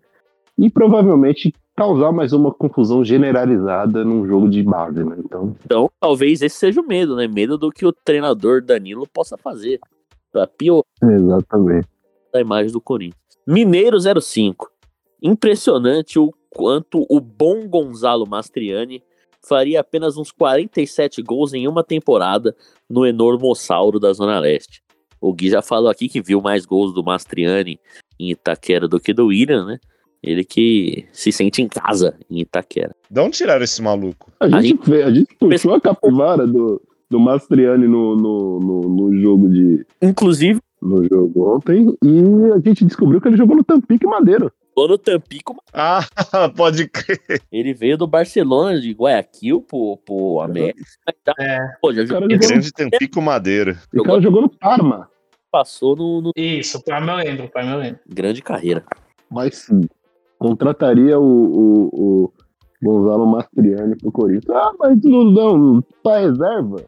e 0.58 0.68
provavelmente 0.68 1.54
causar 1.78 2.10
mais 2.10 2.32
uma 2.32 2.52
confusão 2.52 3.04
generalizada 3.04 4.04
num 4.04 4.26
jogo 4.26 4.50
de 4.50 4.64
base, 4.64 5.04
né? 5.04 5.14
Então, 5.16 5.56
Então, 5.64 5.90
talvez 6.00 6.42
esse 6.42 6.56
seja 6.56 6.80
o 6.80 6.86
medo, 6.86 7.14
né? 7.14 7.28
Medo 7.28 7.56
do 7.56 7.70
que 7.70 7.86
o 7.86 7.92
treinador 7.92 8.60
Danilo 8.60 9.06
possa 9.06 9.36
fazer. 9.38 9.78
Pra 10.32 10.46
piorar 10.46 10.84
exatamente. 11.02 11.88
a 12.34 12.40
imagem 12.40 12.72
do 12.72 12.80
Corinthians. 12.80 13.16
Mineiro 13.46 13.96
05. 14.20 14.68
Impressionante 15.22 16.18
o 16.18 16.32
quanto 16.50 17.06
o 17.08 17.20
bom 17.20 17.68
Gonzalo 17.68 18.28
Mastriani 18.28 19.02
faria 19.40 19.80
apenas 19.80 20.16
uns 20.16 20.32
47 20.32 21.22
gols 21.22 21.54
em 21.54 21.68
uma 21.68 21.84
temporada 21.84 22.56
no 22.90 23.06
Enormossauro 23.06 24.00
da 24.00 24.12
Zona 24.12 24.40
Leste. 24.40 24.82
O 25.20 25.32
Gui 25.32 25.48
já 25.48 25.62
falou 25.62 25.88
aqui 25.88 26.08
que 26.08 26.20
viu 26.20 26.40
mais 26.40 26.66
gols 26.66 26.92
do 26.92 27.04
Mastriani 27.04 27.78
em 28.18 28.30
Itaquera 28.32 28.88
do 28.88 28.98
que 28.98 29.14
do 29.14 29.26
William, 29.26 29.64
né? 29.64 29.78
Ele 30.22 30.44
que 30.44 31.06
se 31.12 31.30
sente 31.30 31.62
em 31.62 31.68
casa 31.68 32.16
em 32.30 32.40
Itaquera. 32.40 32.94
De 33.10 33.20
onde 33.20 33.36
tiraram 33.36 33.62
esse 33.64 33.80
maluco? 33.80 34.30
A 34.40 34.46
A 34.46 34.48
gente, 34.60 34.68
gente- 34.78 34.90
vê- 34.90 35.02
a 35.04 35.10
gente 35.12 35.34
puxou 35.38 35.74
a 35.74 35.80
capivara 35.80 36.46
do, 36.46 36.80
do 37.08 37.20
Mastriani 37.20 37.86
no, 37.86 38.16
no, 38.16 38.60
no, 38.60 38.80
no 38.88 39.20
jogo 39.20 39.48
de. 39.48 39.86
Inclusive, 40.02 40.60
No 40.82 41.04
jogo 41.08 41.56
ontem, 41.56 41.86
e 42.04 42.52
a 42.52 42.58
gente 42.58 42.84
descobriu 42.84 43.20
que 43.20 43.28
ele 43.28 43.36
jogou 43.36 43.56
no 43.56 43.64
Tampico 43.64 44.04
e 44.04 44.08
Madeiro. 44.08 44.52
o 44.76 44.86
no 44.88 44.96
Tampico, 44.98 45.56
Ah, 45.72 46.00
pode 46.56 46.88
crer. 46.88 47.40
ele 47.50 47.72
veio 47.74 47.96
do 47.98 48.06
Barcelona 48.06 48.80
de 48.80 48.92
Guayaquil 48.92 49.60
pro, 49.62 49.96
pro 50.04 50.40
América. 50.40 50.80
É, 51.38 51.58
Pô, 51.80 51.92
já 51.92 52.04
jogou- 52.04 52.28
jogou, 52.30 52.48
Grande 52.48 52.72
Tampico 52.72 53.20
Madeira. 53.22 53.76
o 53.94 54.02
cara 54.02 54.20
jogou 54.20 54.42
no 54.42 54.48
Parma. 54.48 55.08
passou 55.50 55.96
no, 55.96 56.20
no 56.20 56.32
isso, 56.36 56.78
o 56.78 56.82
Prime 56.84 57.08
eu 57.08 57.16
lembro, 57.16 57.44
o 57.46 57.50
Prime 57.50 57.70
eu 57.72 57.78
lembro. 57.78 58.00
grande 58.08 58.42
carreira. 58.42 58.84
Mas 59.30 59.56
sim, 59.56 59.86
contrataria 60.38 61.18
o, 61.18 61.24
o, 61.24 61.90
o 61.92 62.32
Gonzalo 62.82 63.26
Mastriani 63.26 63.96
pro 63.96 64.12
Corinthians. 64.12 64.50
Ah, 64.50 64.72
mas 64.78 65.02
não, 65.02 65.24
não 65.24 65.84
pra 66.02 66.18
reserva. 66.18 66.84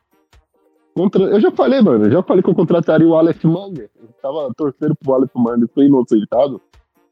Contra... 0.95 1.25
Eu 1.25 1.41
já 1.41 1.51
falei, 1.51 1.81
mano, 1.81 2.07
eu 2.07 2.11
já 2.11 2.23
falei 2.23 2.43
que 2.43 2.51
eu 2.51 2.55
contrataria 2.55 3.07
o 3.07 3.15
Aleph 3.15 3.45
Manga. 3.45 3.89
Eu 4.01 4.09
tava 4.23 4.53
torcendo 4.57 4.95
pro 4.97 5.15
Aleph 5.15 5.35
Manga, 5.35 5.69
foi 5.75 5.87
inocentado. 5.87 6.61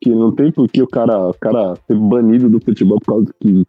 Que 0.01 0.11
não 0.11 0.33
tem 0.33 0.53
por 0.53 0.69
que 0.69 0.81
o 0.81 0.87
cara, 0.87 1.29
o 1.29 1.35
cara 1.35 1.75
ser 1.87 1.97
banido 1.97 2.49
do 2.49 2.61
futebol 2.61 3.01
por 3.01 3.15
causa 3.15 3.35
que, 3.41 3.65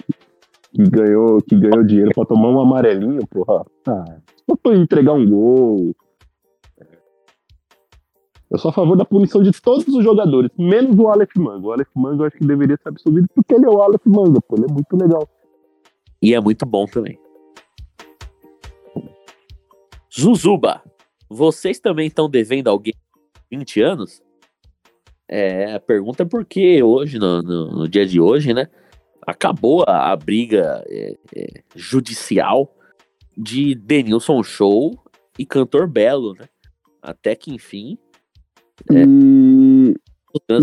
que, 0.74 0.84
ganhou, 0.84 1.42
que 1.42 1.56
ganhou 1.56 1.84
dinheiro 1.84 2.12
pra 2.14 2.26
tomar 2.26 2.50
um 2.50 2.60
amarelinho, 2.60 3.26
porra. 3.28 3.66
Ah, 3.88 4.06
só 4.48 4.56
pra 4.62 4.76
entregar 4.76 5.14
um 5.14 5.28
gol. 5.28 5.96
Eu 8.52 8.58
sou 8.58 8.70
a 8.70 8.74
favor 8.74 8.98
da 8.98 9.06
punição 9.06 9.44
de 9.44 9.52
todos 9.52 9.88
os 9.88 10.04
jogadores, 10.04 10.50
menos 10.58 10.96
do 10.96 11.08
Aleph 11.08 11.36
Manga. 11.38 11.68
O 11.68 11.72
Aleph 11.72 11.90
Manga 11.96 12.24
eu 12.24 12.28
acho 12.28 12.38
que 12.38 12.46
deveria 12.48 12.78
ser 12.82 12.90
absolvido 12.90 13.28
porque 13.36 13.54
ele 13.54 13.66
é 13.66 13.70
o 13.70 13.82
Aleph 13.82 14.06
Manga, 14.06 14.42
pô. 14.42 14.56
Ele 14.56 14.66
é 14.66 14.74
muito 14.74 14.98
legal. 14.98 15.30
E 16.22 16.34
é 16.34 16.40
muito 16.42 16.66
bom 16.66 16.86
também. 16.86 17.20
Zuzuba, 20.14 20.82
vocês 21.30 21.80
também 21.80 22.08
estão 22.08 22.30
devendo 22.30 22.68
alguém 22.70 22.94
20 23.52 23.82
anos? 23.82 24.22
É, 25.28 25.76
a 25.76 25.80
pergunta 25.80 26.24
é 26.24 26.26
porque 26.26 26.82
hoje, 26.82 27.20
no, 27.20 27.42
no- 27.44 27.72
no 27.72 27.88
dia 27.88 28.06
de 28.06 28.20
hoje, 28.20 28.54
né? 28.54 28.68
Acabou 29.28 29.84
a, 29.88 30.12
a 30.12 30.16
briga 30.16 30.84
é, 30.88 31.16
é, 31.36 31.48
judicial 31.76 32.76
de 33.38 33.76
Denilson 33.76 34.42
Show 34.42 34.92
e 35.38 35.46
Cantor 35.46 35.88
Belo, 35.88 36.34
né? 36.34 36.50
Até 37.00 37.36
que 37.36 37.54
enfim, 37.54 37.98
É. 38.92 39.04
E, 39.06 39.96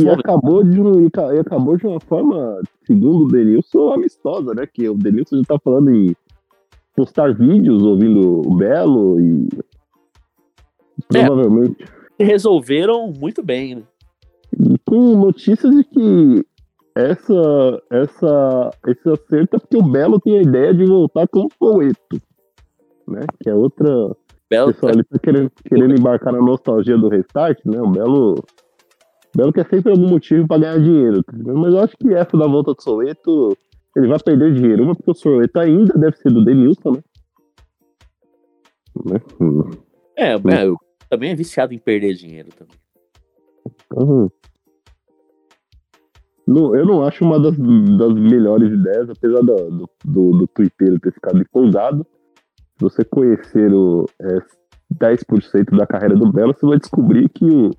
e 0.02 0.08
acabou 0.08 0.62
de, 0.64 0.80
e 0.80 1.10
ca- 1.10 1.40
acabou 1.40 1.76
de 1.76 1.86
uma 1.86 2.00
forma, 2.00 2.60
segundo 2.84 3.24
o 3.24 3.28
Denilson, 3.28 3.92
amistosa, 3.92 4.54
né? 4.54 4.66
Que 4.66 4.88
o 4.88 4.94
Denilson 4.94 5.38
já 5.38 5.44
tá 5.44 5.58
falando 5.58 5.90
em 5.90 6.14
postar 6.94 7.34
vídeos 7.34 7.82
ouvindo 7.82 8.48
o 8.48 8.56
Belo 8.56 9.20
e. 9.20 9.48
É. 11.14 11.24
Provavelmente. 11.24 11.84
resolveram 12.18 13.12
muito 13.12 13.42
bem, 13.42 13.76
né? 13.76 13.82
Com 14.86 15.16
notícias 15.16 15.74
de 15.74 15.84
que 15.84 16.46
essa, 16.94 17.82
essa, 17.90 18.70
esse 18.86 19.08
acerto 19.10 19.56
é 19.56 19.58
porque 19.58 19.76
o 19.76 19.82
Belo 19.82 20.18
tem 20.18 20.38
a 20.38 20.42
ideia 20.42 20.72
de 20.72 20.86
voltar 20.86 21.28
com 21.28 21.40
o 21.40 21.48
Poeto. 21.58 22.22
Né? 23.06 23.20
Que 23.42 23.50
é 23.50 23.54
outra. 23.54 24.16
Belo, 24.48 24.72
pessoal 24.72 24.92
ele 24.92 25.04
tá 25.04 25.18
querendo, 25.18 25.50
querendo 25.64 25.98
embarcar 25.98 26.32
na 26.32 26.40
nostalgia 26.40 26.96
do 26.96 27.08
restart, 27.08 27.58
né? 27.64 27.80
O 27.80 27.90
Belo. 27.90 28.44
Belo 29.36 29.52
quer 29.52 29.68
sempre 29.68 29.90
algum 29.92 30.08
motivo 30.08 30.46
pra 30.46 30.58
ganhar 30.58 30.78
dinheiro. 30.78 31.22
tá? 31.22 31.32
Mas 31.36 31.74
eu 31.74 31.80
acho 31.80 31.96
que 31.96 32.14
essa 32.14 32.36
da 32.36 32.46
volta 32.46 32.72
do 32.72 32.82
Soweto, 32.82 33.56
ele 33.96 34.08
vai 34.08 34.18
perder 34.18 34.54
dinheiro. 34.54 34.82
Uma 34.82 34.94
porque 34.94 35.10
o 35.10 35.14
Soweto 35.14 35.58
ainda 35.58 35.92
deve 35.98 36.16
ser 36.16 36.32
do 36.32 36.44
Denilson, 36.44 36.92
né? 36.92 37.02
Né? 39.04 39.20
É, 40.16 40.32
é, 40.32 40.66
eu 40.66 40.76
também 41.10 41.30
é 41.30 41.34
viciado 41.34 41.74
em 41.74 41.78
perder 41.78 42.14
dinheiro 42.14 42.48
também. 42.56 42.74
Uhum. 43.94 44.28
Não, 46.46 46.76
eu 46.76 46.86
não 46.86 47.02
acho 47.02 47.24
uma 47.24 47.40
das, 47.40 47.56
das 47.56 48.14
melhores 48.14 48.72
ideias, 48.72 49.10
apesar 49.10 49.40
do, 49.40 49.70
do, 49.70 49.90
do, 50.04 50.38
do 50.38 50.46
Twitter 50.46 50.98
ter 51.00 51.12
ficado 51.12 51.40
empolgado. 51.40 52.06
Se 52.78 52.82
você 52.82 53.04
conhecer 53.04 53.72
o 53.72 54.06
é, 54.20 54.38
10% 54.94 55.76
da 55.76 55.86
carreira 55.86 56.14
do 56.14 56.30
Belo, 56.30 56.54
você 56.54 56.66
vai 56.66 56.78
descobrir 56.78 57.28
que 57.30 57.44
o, 57.44 57.70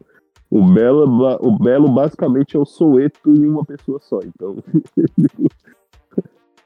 o, 0.50 0.74
Belo, 0.74 1.06
o 1.42 1.58
Belo 1.60 1.90
basicamente 1.92 2.56
é 2.58 2.60
o 2.60 2.66
Soeto 2.66 3.32
em 3.32 3.46
uma 3.48 3.64
pessoa 3.66 4.00
só. 4.02 4.20
Então. 4.24 4.56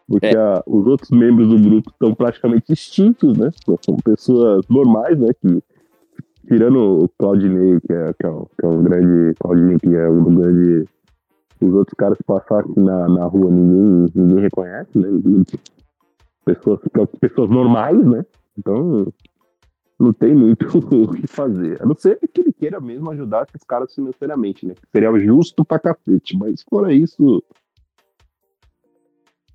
Porque 0.07 0.25
É. 0.27 0.37
a- 0.37 0.63
os 0.67 0.87
outros 0.87 1.09
membros 1.11 1.47
do 1.47 1.57
grupo 1.69 1.89
estão 1.89 2.13
praticamente 2.13 2.73
extintos, 2.73 3.37
né? 3.37 3.49
São 3.85 3.95
pessoas 4.03 4.65
normais, 4.69 5.17
né? 5.17 5.29
Que 5.41 5.63
tirando 6.47 7.03
o 7.03 7.09
Claudinei, 7.17 7.79
que 7.79 7.93
é, 7.93 8.13
que 8.13 8.25
é, 8.25 8.29
um, 8.29 8.45
que 8.59 8.65
é 8.65 8.67
um 8.67 8.83
grande. 8.83 9.33
Claudinei, 9.39 9.77
que 9.79 9.95
é 9.95 10.09
um 10.09 10.35
grande. 10.35 10.85
Os 11.61 11.73
outros 11.73 11.93
caras 11.97 12.17
que 12.17 12.23
passaram 12.25 12.71
aqui 12.71 12.79
na, 12.81 13.07
na 13.07 13.25
rua, 13.25 13.49
ninguém, 13.51 14.07
ninguém 14.15 14.39
reconhece, 14.41 14.97
né? 14.97 15.07
Pessoas, 16.45 16.79
pessoas 17.19 17.49
normais, 17.49 18.03
né? 18.05 18.25
Então, 18.57 19.11
não 19.99 20.11
tem 20.11 20.33
muito 20.35 20.65
o 20.93 21.13
que 21.13 21.27
fazer. 21.27 21.81
A 21.81 21.85
não 21.85 21.95
ser 21.95 22.17
que 22.33 22.41
ele 22.41 22.51
queira 22.53 22.79
mesmo 22.81 23.09
ajudar 23.11 23.45
esses 23.47 23.63
caras 23.63 23.93
financeiramente, 23.93 24.65
né? 24.65 24.73
Seria 24.91 25.17
justo 25.19 25.63
pra 25.63 25.79
cacete, 25.79 26.35
mas 26.37 26.63
fora 26.67 26.91
isso. 26.93 27.43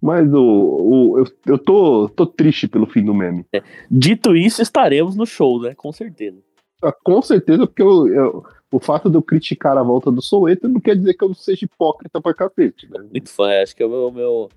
Mas 0.01 0.33
o, 0.33 0.39
o, 0.41 1.19
eu, 1.19 1.25
eu 1.47 1.59
tô, 1.59 2.09
tô 2.09 2.27
triste 2.27 2.69
pelo 2.69 2.87
fim 2.87 3.05
do 3.05 3.15
meme. 3.15 3.45
Dito 3.91 4.37
isso, 4.37 4.63
estaremos 4.63 5.17
no 5.17 5.27
show, 5.27 5.61
né? 5.61 5.75
Com 5.75 5.91
certeza. 5.91 6.39
Ah, 6.83 6.93
Com 6.93 7.21
certeza, 7.23 7.67
porque 7.67 7.83
eu, 7.83 8.07
eu- 8.09 8.45
o 8.71 8.79
fato 8.79 9.09
de 9.09 9.17
eu 9.17 9.23
criticar 9.23 9.79
a 9.79 9.83
volta 9.83 10.11
do 10.13 10.21
Soweto 10.21 10.69
não 10.69 10.81
quer 10.81 10.97
dizer 10.97 11.15
que 11.15 11.25
eu 11.25 11.29
não 11.29 11.35
seja 11.35 11.65
hipócrita 11.65 12.21
pra 12.21 12.35
cacete, 12.35 12.89
né? 12.91 13.01
Muito 13.11 13.31
fã, 13.31 13.63
acho 13.63 13.75
que 13.75 13.83
é 13.83 13.87
o 13.87 13.89
meu, 13.89 14.13
meu- 14.13 14.49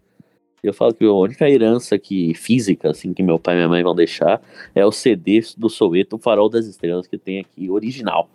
Eu 0.63 0.73
falo 0.73 0.93
que 0.93 1.05
a 1.05 1.11
única 1.11 1.49
herança 1.49 1.97
que, 1.97 2.33
física, 2.33 2.89
assim, 2.89 3.13
que 3.13 3.23
meu 3.23 3.39
pai 3.39 3.55
e 3.55 3.57
minha 3.57 3.69
mãe 3.69 3.83
vão 3.83 3.95
deixar 3.95 4.41
é 4.75 4.85
o 4.85 4.91
CD 4.91 5.41
do 5.57 5.69
Soweto, 5.69 6.17
o 6.17 6.19
Farol 6.19 6.49
das 6.49 6.65
Estrelas, 6.65 7.07
que 7.07 7.17
tem 7.17 7.39
aqui, 7.39 7.69
original. 7.69 8.29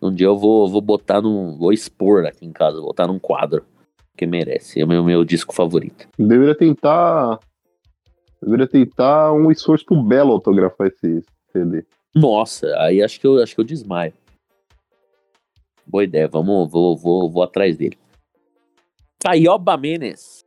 Um 0.00 0.12
dia 0.12 0.26
eu 0.26 0.36
vou, 0.36 0.68
vou 0.68 0.80
botar 0.80 1.20
num. 1.20 1.56
Vou 1.56 1.72
expor 1.72 2.26
aqui 2.26 2.46
em 2.46 2.52
casa, 2.52 2.76
vou 2.76 2.88
botar 2.88 3.06
num 3.06 3.18
quadro. 3.18 3.64
Que 4.16 4.26
merece. 4.26 4.80
É 4.80 4.84
o 4.84 4.88
meu, 4.88 5.04
meu 5.04 5.24
disco 5.24 5.54
favorito. 5.54 6.08
Deveria 6.18 6.54
tentar. 6.54 7.38
Deveria 8.42 8.66
tentar 8.66 9.32
um 9.32 9.50
esforço 9.50 9.84
pro 9.84 10.02
Belo 10.02 10.32
autografar 10.32 10.86
esse 10.86 11.22
CD. 11.52 11.84
Nossa, 12.14 12.66
aí 12.78 13.02
acho 13.02 13.20
que 13.20 13.26
eu 13.26 13.42
acho 13.42 13.54
que 13.54 13.60
eu 13.60 13.64
desmaio. 13.64 14.14
Boa 15.86 16.04
ideia, 16.04 16.26
vamos, 16.26 16.70
vou, 16.70 16.96
vou, 16.96 17.30
vou 17.30 17.42
atrás 17.42 17.76
dele. 17.76 17.98
Caioba 19.22 19.76
Menes. 19.76 20.45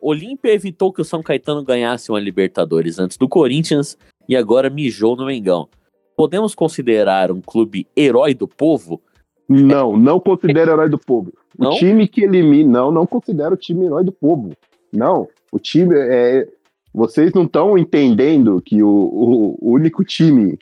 Olímpia 0.00 0.52
evitou 0.52 0.92
que 0.92 1.00
o 1.00 1.04
São 1.04 1.22
Caetano 1.22 1.64
ganhasse 1.64 2.10
uma 2.10 2.20
Libertadores 2.20 2.98
antes 2.98 3.16
do 3.16 3.28
Corinthians 3.28 3.96
e 4.28 4.36
agora 4.36 4.70
mijou 4.70 5.16
no 5.16 5.26
Mengão. 5.26 5.68
Podemos 6.16 6.54
considerar 6.54 7.30
um 7.30 7.40
clube 7.40 7.86
herói 7.96 8.34
do 8.34 8.46
povo? 8.48 9.00
Não, 9.48 9.96
não 9.96 10.20
considero 10.20 10.72
herói 10.72 10.88
do 10.88 10.98
povo. 10.98 11.32
O 11.58 11.64
Não? 11.64 11.70
time 11.72 12.06
que 12.06 12.22
elimina. 12.24 12.80
Não, 12.80 12.90
não 12.90 13.06
considero 13.06 13.54
o 13.54 13.56
time 13.56 13.86
herói 13.86 14.04
do 14.04 14.12
povo. 14.12 14.52
Não. 14.92 15.26
O 15.50 15.58
time 15.58 15.94
é. 15.96 16.46
Vocês 16.92 17.32
não 17.32 17.44
estão 17.44 17.78
entendendo 17.78 18.60
que 18.60 18.82
o, 18.82 18.88
o, 18.88 19.58
o 19.60 19.72
único 19.72 20.04
time, 20.04 20.58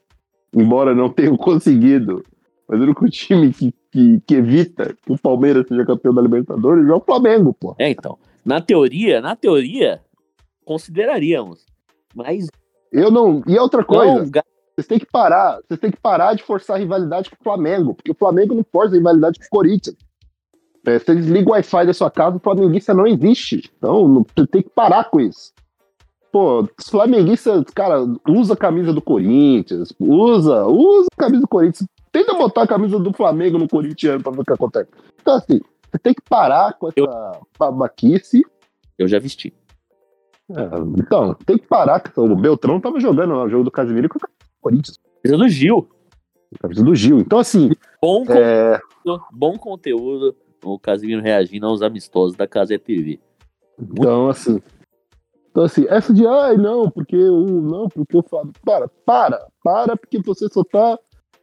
embora 0.55 0.95
não 0.95 1.09
tenham 1.09 1.37
conseguido, 1.39 2.23
mas 2.69 2.79
o 2.79 2.83
único 2.83 3.09
time 3.09 3.53
que, 3.53 3.73
que, 3.91 4.21
que 4.27 4.35
evita 4.35 4.95
que 5.05 5.13
o 5.13 5.19
Palmeiras 5.19 5.67
seja 5.67 5.85
campeão 5.85 6.15
da 6.15 6.23
Libertadores 6.23 6.89
é 6.89 6.93
o 6.93 7.01
Flamengo, 7.01 7.55
pô. 7.59 7.75
É, 7.79 7.91
então. 7.91 8.19
Na 8.47 8.61
teoria, 8.61 9.21
na 9.21 9.35
teoria, 9.35 10.01
consideraríamos. 10.65 11.67
Mas 12.15 12.47
Eu 12.93 13.11
não. 13.11 13.43
E 13.47 13.59
outra 13.59 13.85
coisa, 13.85 14.13
não, 14.21 14.25
vocês 14.75 14.87
têm 14.87 14.99
que 14.99 15.07
parar. 15.07 15.59
Vocês 15.67 15.81
têm 15.81 15.91
que 15.91 16.01
parar 16.01 16.35
de 16.35 16.43
forçar 16.43 16.77
a 16.77 16.79
rivalidade 16.79 17.29
com 17.29 17.37
o 17.39 17.43
Flamengo, 17.43 17.95
porque 17.95 18.11
o 18.13 18.15
Flamengo 18.15 18.55
não 18.55 18.65
força 18.71 18.95
a 18.95 18.99
rivalidade 18.99 19.39
com 19.39 19.45
o 19.45 19.49
Corinthians. 19.51 19.97
É, 20.87 20.99
você 21.01 21.15
desliga 21.17 21.49
o 21.49 21.53
Wi-Fi 21.53 21.87
da 21.87 21.93
sua 21.93 22.11
casa, 22.11 22.37
o 22.37 22.41
flamenguista 22.41 22.95
não 22.95 23.07
existe. 23.07 23.69
Então, 23.77 24.07
não- 24.07 24.25
você 24.25 24.47
tem 24.47 24.63
que 24.63 24.71
parar 24.71 25.11
com 25.11 25.19
isso. 25.21 25.53
Pô, 26.31 26.61
os 26.79 26.89
flamenguistas, 26.89 27.65
cara, 27.75 28.07
usa 28.29 28.55
a 28.55 28.57
camisa 28.57 28.93
do 28.93 29.03
Corinthians, 29.03 29.93
usa, 29.99 30.65
usa 30.67 31.09
a 31.13 31.21
camisa 31.23 31.41
do 31.41 31.49
Corinthians. 31.49 31.89
Tenta 32.13 32.35
botar 32.35 32.63
a 32.63 32.67
camisa 32.69 32.99
do 33.01 33.13
Flamengo 33.13 33.59
no 33.59 33.69
Corinthians 33.69 34.23
pra 34.23 34.31
ver 34.31 34.41
o 34.41 34.45
que 34.45 34.53
acontece. 34.53 34.89
Então, 35.21 35.35
assim, 35.35 35.61
você 35.91 35.99
tem 35.99 36.15
que 36.15 36.23
parar 36.23 36.75
com 36.75 36.89
essa 36.89 37.41
babaquice. 37.59 38.45
eu 38.99 39.09
já 39.09 39.19
vesti. 39.19 39.55
É, 40.51 40.63
então, 40.99 41.35
tem 41.35 41.59
que 41.59 41.67
parar. 41.67 42.01
que 42.01 42.19
O 42.19 42.37
Beltrão 42.37 42.81
tava 42.81 43.01
jogando 43.01 43.35
o 43.35 43.49
jogo 43.49 43.65
do 43.65 43.71
Casimiro 43.71 44.09
com 44.09 44.19
o 44.19 44.23
Corinthians. 44.61 44.99
Camisa 45.23 45.37
do 45.37 45.49
Gil. 45.49 45.89
Camisa 46.61 46.85
do 46.85 46.95
Gil. 46.95 47.19
Então, 47.19 47.39
assim, 47.39 47.71
Bom, 48.01 48.25
é, 48.29 48.79
conteúdo, 48.79 49.25
bom 49.33 49.59
conteúdo. 49.59 50.37
O 50.65 50.79
Casimiro 50.79 51.23
reagindo 51.23 51.67
aos 51.67 51.83
amistosos 51.83 52.37
da 52.37 52.47
Casa 52.47 52.79
TV. 52.79 53.21
Então, 53.79 54.29
assim. 54.29 54.61
Então, 55.51 55.65
assim, 55.65 55.87
essa 55.89 56.13
de 56.13 56.27
ai, 56.27 56.57
não, 56.57 56.91
porque 56.91 57.17
o. 57.17 57.61
Não, 57.61 57.89
porque 57.89 58.17
o 58.17 58.23
Flamengo. 58.23 58.55
Para, 58.65 58.89
para, 59.05 59.47
para, 59.63 59.97
porque 59.97 60.19
você 60.19 60.49
só 60.49 60.63
tá 60.65 60.99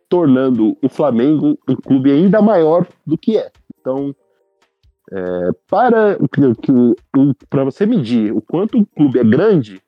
tornando 0.10 0.78
o 0.82 0.90
Flamengo 0.90 1.58
um 1.68 1.76
clube 1.76 2.12
ainda 2.12 2.42
maior 2.42 2.88
do 3.06 3.18
que 3.18 3.38
é. 3.38 3.52
Então, 3.80 4.16
é, 5.12 5.50
para 5.70 6.18
que, 6.32 6.56
que 6.62 6.72
o- 6.72 6.96
o- 7.16 7.36
pra 7.50 7.64
você 7.64 7.86
medir 7.86 8.32
o 8.34 8.42
quanto 8.42 8.78
um 8.78 8.86
clube 8.86 9.20
é 9.20 9.24
grande, 9.24 9.82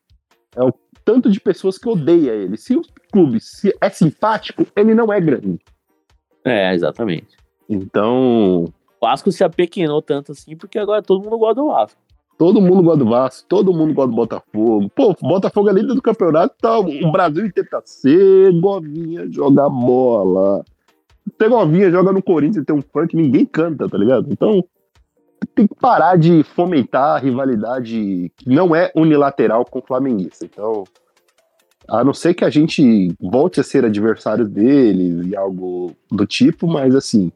é 0.56 0.64
o 0.64 0.74
tanto 1.04 1.30
de 1.30 1.40
pessoas 1.40 1.78
que 1.78 1.88
odeia 1.88 2.32
ele. 2.32 2.58
Se 2.58 2.76
o 2.76 2.82
clube 3.12 3.40
se 3.40 3.76
é 3.82 3.90
simpático, 3.90 4.66
ele 4.76 4.94
não 4.96 5.12
é 5.14 5.20
grande. 5.22 5.60
É, 6.44 6.74
exatamente. 6.74 7.36
Então, 7.70 8.66
O 9.02 9.06
Vasco 9.08 9.32
se 9.32 9.44
apequenou 9.44 10.02
tanto 10.02 10.32
assim 10.32 10.56
porque 10.56 10.80
agora 10.80 11.02
todo 11.02 11.24
mundo 11.24 11.38
gosta 11.38 11.56
do 11.62 11.68
Vasco. 11.68 12.02
Todo 12.38 12.60
mundo 12.62 12.84
gosta 12.84 12.98
do 13.04 13.10
Vasco, 13.10 13.48
todo 13.48 13.74
mundo 13.74 13.94
gosta 13.94 14.10
do 14.10 14.16
Botafogo. 14.16 14.90
Pô, 14.96 15.12
o 15.22 15.28
Botafogo 15.28 15.70
é 15.70 15.74
líder 15.74 15.94
do 15.94 16.02
campeonato, 16.02 16.54
tá, 16.60 16.78
o 16.80 17.12
Brasil 17.12 17.46
inteiro 17.46 17.70
tá 17.70 17.82
Segovinha 17.86 19.32
joga 19.32 19.70
bola. 19.70 20.64
Segovinha 21.40 21.90
joga 21.92 22.12
no 22.12 22.22
Corinthians 22.22 22.64
e 22.64 22.66
tem 22.66 22.76
um 22.76 23.08
que 23.08 23.16
ninguém 23.16 23.46
canta, 23.46 23.88
tá 23.88 23.98
ligado? 23.98 24.28
Então, 24.32 24.64
tem 25.56 25.68
que 25.68 25.76
parar 25.76 26.18
de 26.18 26.44
fomentar 26.44 27.16
a 27.16 27.20
rivalidade 27.20 28.32
que 28.38 28.50
não 28.50 28.76
é 28.76 28.92
unilateral 28.96 29.66
com 29.66 29.80
o 29.80 29.86
flamenguista. 29.86 30.46
Então, 30.46 30.84
a 31.88 32.04
não 32.04 32.14
ser 32.14 32.34
que 32.34 32.44
a 32.44 32.50
gente 32.50 33.16
volte 33.20 33.60
a 33.60 33.64
ser 33.64 33.86
adversário 33.86 34.48
deles 34.48 35.28
e 35.28 35.36
algo 35.36 35.96
do 36.12 36.26
tipo, 36.26 36.68
mas 36.68 36.96
assim, 36.96 37.32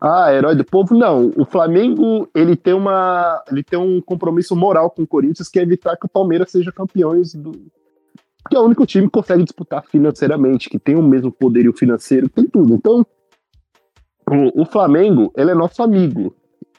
ah, 0.00 0.32
herói 0.32 0.54
do 0.54 0.64
povo, 0.64 0.94
não. 0.94 1.32
O 1.36 1.44
Flamengo, 1.44 2.28
ele 2.34 2.56
tem 2.56 2.74
uma, 2.74 3.42
ele 3.50 3.62
tem 3.62 3.78
um 3.78 4.00
compromisso 4.00 4.54
moral 4.54 4.90
com 4.90 5.02
o 5.02 5.06
Corinthians 5.06 5.48
que 5.48 5.58
é 5.58 5.62
evitar 5.62 5.96
que 5.96 6.06
o 6.06 6.10
Palmeiras 6.10 6.50
seja 6.50 6.72
campeões 6.72 7.34
do 7.34 7.52
porque 8.46 8.56
é 8.56 8.60
o 8.60 8.64
único 8.64 8.86
time 8.86 9.06
que 9.06 9.12
consegue 9.12 9.42
disputar 9.42 9.84
financeiramente, 9.84 10.70
que 10.70 10.78
tem 10.78 10.94
o 10.94 11.02
mesmo 11.02 11.32
poderio 11.32 11.72
financeiro, 11.72 12.28
tem 12.28 12.46
tudo. 12.46 12.74
Então, 12.74 13.04
o, 14.30 14.62
o 14.62 14.64
Flamengo, 14.64 15.32
ele 15.36 15.50
é 15.50 15.54
nosso 15.54 15.82
amigo. 15.82 16.32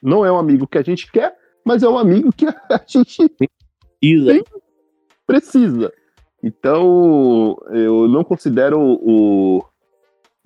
Não 0.08 0.26
é 0.26 0.32
um 0.32 0.38
amigo 0.38 0.66
que 0.66 0.78
a 0.78 0.82
gente 0.82 1.12
quer, 1.12 1.36
mas 1.66 1.84
é 1.84 1.90
um 1.90 1.98
amigo 1.98 2.32
que 2.32 2.46
a 2.48 2.82
gente 2.88 3.30
Isa. 4.02 4.34
Sim. 4.34 4.44
precisa. 5.26 5.92
Então, 6.42 7.58
eu 7.72 8.08
não 8.08 8.24
considero 8.24 8.80
o, 8.80 9.66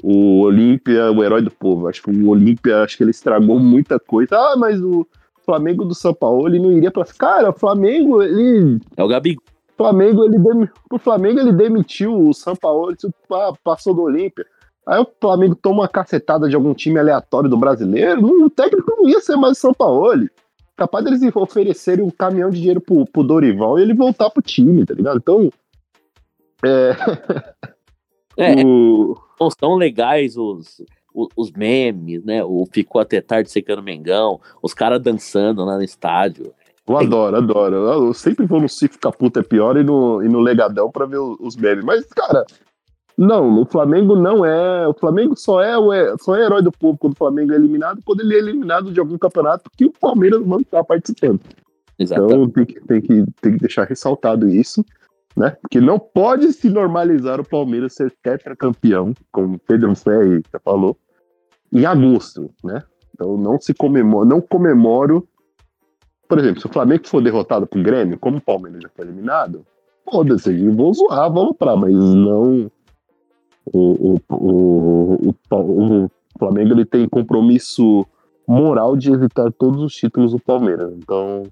o 0.01 0.39
Olímpia 0.39 1.11
o 1.11 1.23
herói 1.23 1.43
do 1.43 1.51
povo. 1.51 1.87
Acho 1.87 2.01
que 2.01 2.09
o 2.09 2.29
Olímpia, 2.29 2.81
acho 2.81 2.97
que 2.97 3.03
ele 3.03 3.11
estragou 3.11 3.59
muita 3.59 3.99
coisa. 3.99 4.35
Ah, 4.35 4.55
mas 4.57 4.81
o 4.81 5.05
Flamengo 5.45 5.85
do 5.85 5.93
São 5.93 6.13
Paulo, 6.13 6.47
ele 6.47 6.57
não 6.57 6.71
iria 6.71 6.89
para 6.89 7.05
Cara, 7.05 7.51
o 7.51 7.53
Flamengo, 7.53 8.23
ele 8.23 8.79
É 8.97 9.03
o 9.03 9.07
Gabi. 9.07 9.35
o 9.37 9.77
Flamengo, 9.77 10.25
ele 10.25 10.37
o 10.91 10.97
Flamengo, 10.97 11.39
ele 11.39 11.51
demitiu 11.51 12.17
o 12.17 12.33
São 12.33 12.55
Paulo, 12.55 12.95
passou 13.63 13.93
do 13.93 14.01
Olímpia. 14.01 14.45
Aí 14.87 14.99
o 14.99 15.07
Flamengo 15.19 15.55
toma 15.55 15.81
uma 15.81 15.87
cacetada 15.87 16.49
de 16.49 16.55
algum 16.55 16.73
time 16.73 16.99
aleatório 16.99 17.49
do 17.49 17.57
brasileiro, 17.57 18.25
o 18.45 18.49
técnico 18.49 18.95
não 18.97 19.07
ia 19.07 19.21
ser 19.21 19.35
mais 19.35 19.57
São 19.57 19.73
Paulo. 19.73 20.27
Capaz 20.75 21.05
deles 21.05 21.21
oferecerem 21.35 22.03
um 22.03 22.09
caminhão 22.09 22.49
de 22.49 22.59
dinheiro 22.59 22.81
pro, 22.81 23.05
pro 23.05 23.23
Dorival 23.23 23.77
e 23.77 23.83
ele 23.83 23.93
voltar 23.93 24.29
pro 24.31 24.41
time, 24.41 24.85
tá 24.85 24.95
ligado? 24.95 25.17
Então, 25.17 25.51
é, 26.63 26.95
É, 28.37 28.55
o, 28.65 29.15
não 29.39 29.49
são 29.49 29.75
legais 29.75 30.37
os, 30.37 30.81
os, 31.13 31.27
os 31.35 31.51
memes, 31.51 32.23
né? 32.23 32.43
O 32.43 32.65
ficou 32.71 33.01
até 33.01 33.21
tarde 33.21 33.51
secando 33.51 33.83
Mengão, 33.83 34.39
os 34.61 34.73
caras 34.73 35.01
dançando 35.01 35.63
lá 35.63 35.75
no 35.75 35.83
estádio. 35.83 36.53
eu 36.87 36.97
adoro, 36.97 37.37
adoro. 37.37 37.75
Eu 37.75 38.13
sempre 38.13 38.45
vou 38.45 38.61
no 38.61 38.69
Cif 38.69 38.97
Caputa 38.97 39.41
é 39.41 39.43
pior 39.43 39.77
e 39.77 39.83
no, 39.83 40.23
e 40.23 40.29
no 40.29 40.39
Legadão 40.39 40.91
pra 40.91 41.05
ver 41.05 41.19
os 41.19 41.55
memes. 41.55 41.83
Mas, 41.83 42.05
cara, 42.05 42.45
não, 43.21 43.61
o 43.61 43.65
Flamengo 43.65 44.15
não 44.15 44.43
é. 44.43 44.87
O 44.87 44.95
Flamengo 44.95 45.35
só 45.37 45.61
é, 45.61 45.77
o 45.77 45.91
só 46.19 46.35
é 46.35 46.43
herói 46.43 46.63
do 46.63 46.71
povo 46.71 46.97
quando 46.97 47.13
o 47.13 47.17
Flamengo 47.17 47.53
é 47.53 47.55
eliminado, 47.55 48.01
quando 48.03 48.21
ele 48.21 48.33
é 48.33 48.39
eliminado 48.39 48.91
de 48.91 48.99
algum 48.99 49.15
campeonato 49.15 49.69
que 49.77 49.85
o 49.85 49.91
Palmeiras 49.91 50.43
não 50.43 50.59
está 50.59 50.83
participando. 50.83 51.39
Exatamente. 51.99 52.33
Então 52.33 52.49
tem 52.49 52.65
que, 52.65 52.81
tem, 52.81 53.01
que, 53.01 53.25
tem 53.39 53.51
que 53.53 53.59
deixar 53.59 53.85
ressaltado 53.85 54.49
isso, 54.49 54.83
né? 55.37 55.55
Porque 55.61 55.79
não 55.79 55.99
pode 55.99 56.51
se 56.51 56.67
normalizar 56.67 57.39
o 57.39 57.47
Palmeiras 57.47 57.93
ser 57.93 58.11
tetracampeão, 58.23 59.13
como 59.31 59.57
o 59.57 59.59
Pedro 59.59 59.95
Ferri 59.95 60.41
já 60.51 60.59
falou, 60.59 60.97
em 61.71 61.85
agosto, 61.85 62.49
né? 62.63 62.81
Então 63.13 63.37
não 63.37 63.61
se 63.61 63.71
comemora, 63.71 64.27
não 64.27 64.41
comemoro. 64.41 65.27
Por 66.27 66.39
exemplo, 66.39 66.59
se 66.59 66.65
o 66.65 66.73
Flamengo 66.73 67.07
for 67.07 67.21
derrotado 67.21 67.67
pro 67.67 67.83
Grêmio, 67.83 68.17
como 68.17 68.37
o 68.37 68.41
Palmeiras 68.41 68.81
já 68.81 68.89
foi 68.89 69.05
eliminado, 69.05 69.63
foda-se, 70.09 70.69
vou 70.69 70.91
zoar, 70.91 71.31
vou 71.31 71.53
pra, 71.53 71.75
mas 71.75 71.93
não. 71.93 72.71
O, 73.65 74.13
o, 74.13 74.21
o, 74.29 75.29
o, 75.29 76.05
o 76.05 76.09
Flamengo 76.39 76.73
ele 76.73 76.85
tem 76.85 77.07
compromisso 77.07 78.05
moral 78.47 78.95
de 78.97 79.11
evitar 79.11 79.51
todos 79.51 79.81
os 79.81 79.93
títulos 79.93 80.31
do 80.31 80.39
Palmeiras. 80.39 80.93
Então, 80.97 81.43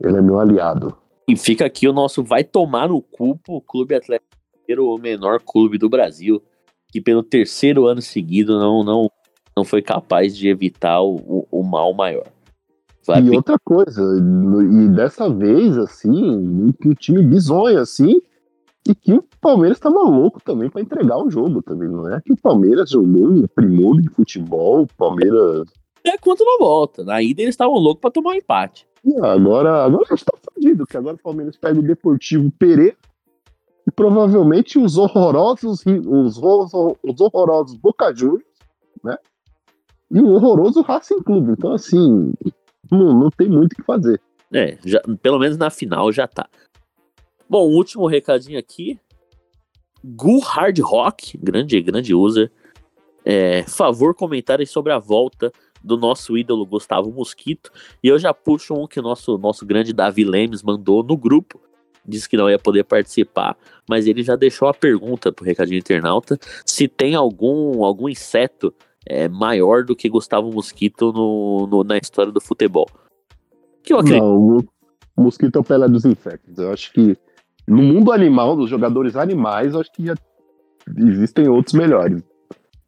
ele 0.00 0.16
é 0.16 0.22
meu 0.22 0.38
aliado. 0.38 0.96
E 1.28 1.36
fica 1.36 1.64
aqui 1.64 1.88
o 1.88 1.92
nosso 1.92 2.22
vai 2.22 2.44
tomar 2.44 2.88
no 2.88 3.00
cu 3.00 3.36
pro 3.38 3.60
Clube 3.60 3.94
Atlético 3.94 4.26
o 4.78 4.98
menor 4.98 5.40
clube 5.40 5.76
do 5.76 5.90
Brasil, 5.90 6.42
que 6.88 7.00
pelo 7.00 7.22
terceiro 7.22 7.86
ano 7.86 8.00
seguido 8.00 8.58
não, 8.58 8.82
não, 8.82 9.10
não 9.54 9.64
foi 9.64 9.82
capaz 9.82 10.34
de 10.34 10.48
evitar 10.48 11.02
o, 11.02 11.16
o, 11.16 11.46
o 11.60 11.62
mal 11.62 11.92
maior. 11.92 12.26
Vai 13.06 13.20
e 13.20 13.28
pe- 13.28 13.36
outra 13.36 13.58
coisa, 13.62 14.00
e 14.00 14.88
dessa 14.88 15.28
vez, 15.28 15.76
assim, 15.76 16.72
o 16.86 16.94
time 16.94 17.22
bizonho, 17.22 17.78
assim, 17.78 18.22
e 18.88 18.94
que 18.94 19.12
o 19.14 19.24
Palmeiras 19.40 19.78
tava 19.78 19.98
louco 20.02 20.40
também 20.42 20.68
pra 20.68 20.80
entregar 20.82 21.18
o 21.18 21.30
jogo 21.30 21.62
também. 21.62 21.88
Não 21.88 22.08
é 22.12 22.20
que 22.20 22.32
o 22.32 22.36
Palmeiras 22.36 22.90
jogou 22.90 23.28
um 23.28 23.46
primor 23.46 24.00
de 24.00 24.10
futebol, 24.10 24.82
o 24.82 24.86
Palmeiras. 24.96 25.68
É 26.04 26.18
quanto 26.18 26.44
na 26.44 26.58
volta. 26.58 27.02
Na 27.02 27.22
ida 27.22 27.42
eles 27.42 27.54
estavam 27.54 27.74
loucos 27.76 28.00
pra 28.02 28.10
tomar 28.10 28.30
um 28.32 28.34
empate. 28.34 28.86
Agora, 29.22 29.84
agora 29.84 30.04
a 30.10 30.14
gente 30.14 30.24
tá 30.24 30.32
fudido, 30.52 30.78
porque 30.84 30.96
agora 30.96 31.16
o 31.16 31.22
Palmeiras 31.22 31.56
pega 31.56 31.78
o 31.78 31.82
Deportivo 31.82 32.50
Pereira 32.58 32.96
e 33.86 33.90
provavelmente 33.90 34.78
os 34.78 34.96
horrorosos, 34.96 35.82
os, 35.86 36.38
os 37.02 37.20
horrorosos 37.20 37.76
Boca 37.76 38.14
Juniors, 38.14 38.42
né? 39.02 39.16
E 40.10 40.20
o 40.20 40.28
horroroso 40.30 40.80
Racing 40.82 41.22
Clube. 41.22 41.52
Então, 41.52 41.72
assim, 41.72 42.32
não, 42.90 43.12
não 43.18 43.30
tem 43.30 43.48
muito 43.48 43.72
o 43.72 43.76
que 43.76 43.82
fazer. 43.82 44.20
É, 44.52 44.78
já- 44.84 45.02
pelo 45.22 45.38
menos 45.38 45.56
na 45.58 45.68
final 45.70 46.12
já 46.12 46.26
tá. 46.28 46.48
Bom, 47.48 47.68
último 47.68 48.06
recadinho 48.06 48.58
aqui. 48.58 48.98
Gu 50.04 50.38
Hard 50.40 50.78
Rock, 50.80 51.38
grande, 51.38 51.80
grande 51.80 52.14
user. 52.14 52.50
É, 53.24 53.62
favor 53.62 54.14
comentarem 54.14 54.66
sobre 54.66 54.92
a 54.92 54.98
volta 54.98 55.50
do 55.82 55.96
nosso 55.96 56.36
ídolo 56.36 56.66
Gustavo 56.66 57.10
Mosquito. 57.10 57.70
E 58.02 58.08
eu 58.08 58.18
já 58.18 58.34
puxo 58.34 58.74
um 58.74 58.86
que 58.86 59.00
o 59.00 59.02
nosso, 59.02 59.38
nosso 59.38 59.64
grande 59.64 59.92
Davi 59.92 60.24
Lemes 60.24 60.62
mandou 60.62 61.02
no 61.02 61.16
grupo. 61.16 61.60
Disse 62.06 62.28
que 62.28 62.36
não 62.36 62.50
ia 62.50 62.58
poder 62.58 62.84
participar, 62.84 63.56
mas 63.88 64.06
ele 64.06 64.22
já 64.22 64.36
deixou 64.36 64.68
a 64.68 64.74
pergunta 64.74 65.32
pro 65.32 65.42
Recadinho 65.44 65.78
Internauta 65.78 66.38
se 66.66 66.86
tem 66.86 67.14
algum, 67.14 67.82
algum 67.82 68.10
inseto 68.10 68.74
é, 69.06 69.26
maior 69.26 69.84
do 69.84 69.96
que 69.96 70.08
Gustavo 70.10 70.52
Mosquito 70.52 71.12
no, 71.12 71.66
no- 71.66 71.84
na 71.84 71.96
história 71.96 72.30
do 72.30 72.42
futebol. 72.42 72.86
Que 73.82 73.94
eu 73.94 73.98
acredito. 73.98 74.22
Não, 74.22 74.58
o 75.16 75.22
mosquito 75.22 75.56
é 75.56 75.60
o 75.60 75.64
Pelé 75.64 75.88
dos 75.88 76.04
infectos. 76.04 76.58
Eu 76.58 76.70
acho 76.72 76.92
que 76.92 77.16
no 77.66 77.82
mundo 77.82 78.12
animal, 78.12 78.56
dos 78.56 78.68
jogadores 78.68 79.16
animais, 79.16 79.74
acho 79.74 79.90
que 79.92 80.12
existem 80.98 81.48
outros 81.48 81.74
melhores. 81.74 82.22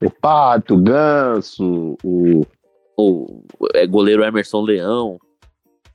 O 0.03 0.11
pato, 0.11 0.75
o 0.75 0.83
ganso, 0.83 1.97
o... 2.05 2.43
o 2.97 3.43
é, 3.75 3.87
goleiro 3.87 4.23
Emerson 4.23 4.61
Leão. 4.63 5.19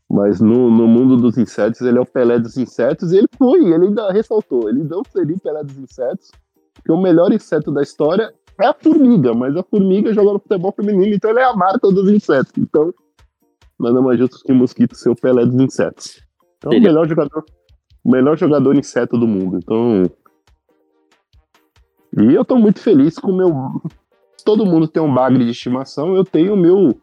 mas 0.10 0.42
no, 0.42 0.70
no 0.70 0.88
mundo 0.88 1.16
dos 1.16 1.38
insetos 1.38 1.82
ele 1.82 1.98
é 1.98 2.02
o 2.02 2.06
Pelé 2.06 2.40
dos 2.40 2.58
insetos 2.58 3.14
e 3.14 3.18
ele 3.18 3.28
foi, 3.38 3.64
ele 3.72 3.86
ainda 3.86 4.12
ressaltou, 4.12 4.70
ele 4.70 4.84
não 4.84 5.04
seria 5.04 5.36
o 5.36 5.40
Pelé 5.40 5.64
dos 5.64 5.78
insetos, 5.78 6.32
porque 6.74 6.92
o 6.92 7.00
melhor 7.00 7.32
inseto 7.32 7.72
da 7.72 7.82
história 7.82 8.34
é 8.60 8.68
a 8.68 8.74
formiga, 8.74 9.34
mas 9.34 9.56
a 9.56 9.64
formiga 9.64 10.14
joga 10.14 10.34
no 10.34 10.40
futebol 10.40 10.72
feminino, 10.72 11.14
então 11.14 11.32
ele 11.32 11.40
é 11.40 11.46
a 11.46 11.54
marca 11.56 11.88
dos 11.90 12.10
insetos. 12.10 12.52
Então, 12.58 12.94
nada 13.80 14.02
mais 14.02 14.20
justo 14.20 14.44
que 14.44 14.52
o 14.52 14.56
mosquito 14.56 14.96
ser 14.96 15.10
o 15.10 15.16
Pelé 15.16 15.46
dos 15.46 15.56
insetos. 15.56 16.22
Então, 16.58 16.70
o 16.70 16.74
Seria. 16.74 16.90
melhor 16.90 17.08
jogador, 17.08 17.44
o 18.04 18.12
melhor 18.12 18.38
jogador 18.38 18.76
inseto 18.76 19.18
do 19.18 19.28
mundo. 19.28 19.58
Então, 19.58 20.04
e 22.18 22.34
eu 22.34 22.44
tô 22.44 22.58
muito 22.58 22.80
feliz 22.80 23.18
com 23.18 23.32
o 23.32 23.36
meu. 23.36 23.50
Todo 24.44 24.66
mundo 24.66 24.88
tem 24.88 25.02
um 25.02 25.14
bagre 25.14 25.46
de 25.46 25.52
estimação, 25.52 26.16
eu 26.16 26.24
tenho 26.24 26.54
o 26.54 26.58
meu 26.58 27.00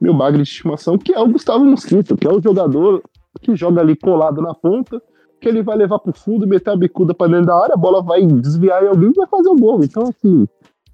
meu 0.00 0.14
bagre 0.14 0.42
de 0.42 0.48
estimação, 0.48 0.96
que 0.96 1.12
é 1.12 1.20
o 1.20 1.28
Gustavo 1.28 1.64
Mosquito, 1.64 2.16
que 2.16 2.26
é 2.26 2.32
o 2.32 2.40
jogador 2.40 3.02
que 3.42 3.54
joga 3.54 3.82
ali 3.82 3.94
colado 3.94 4.40
na 4.40 4.54
ponta, 4.54 5.00
que 5.40 5.46
ele 5.46 5.62
vai 5.62 5.76
levar 5.76 5.98
pro 5.98 6.12
fundo, 6.12 6.46
meter 6.46 6.70
a 6.70 6.76
bicuda 6.76 7.14
pra 7.14 7.26
dentro 7.26 7.46
da 7.46 7.62
área, 7.62 7.74
a 7.74 7.78
bola 7.78 8.02
vai 8.02 8.24
desviar 8.24 8.82
em 8.82 8.88
alguém 8.88 9.10
e 9.10 9.14
vai 9.14 9.26
fazer 9.26 9.50
o 9.50 9.56
gol. 9.56 9.84
Então, 9.84 10.04
assim, 10.04 10.46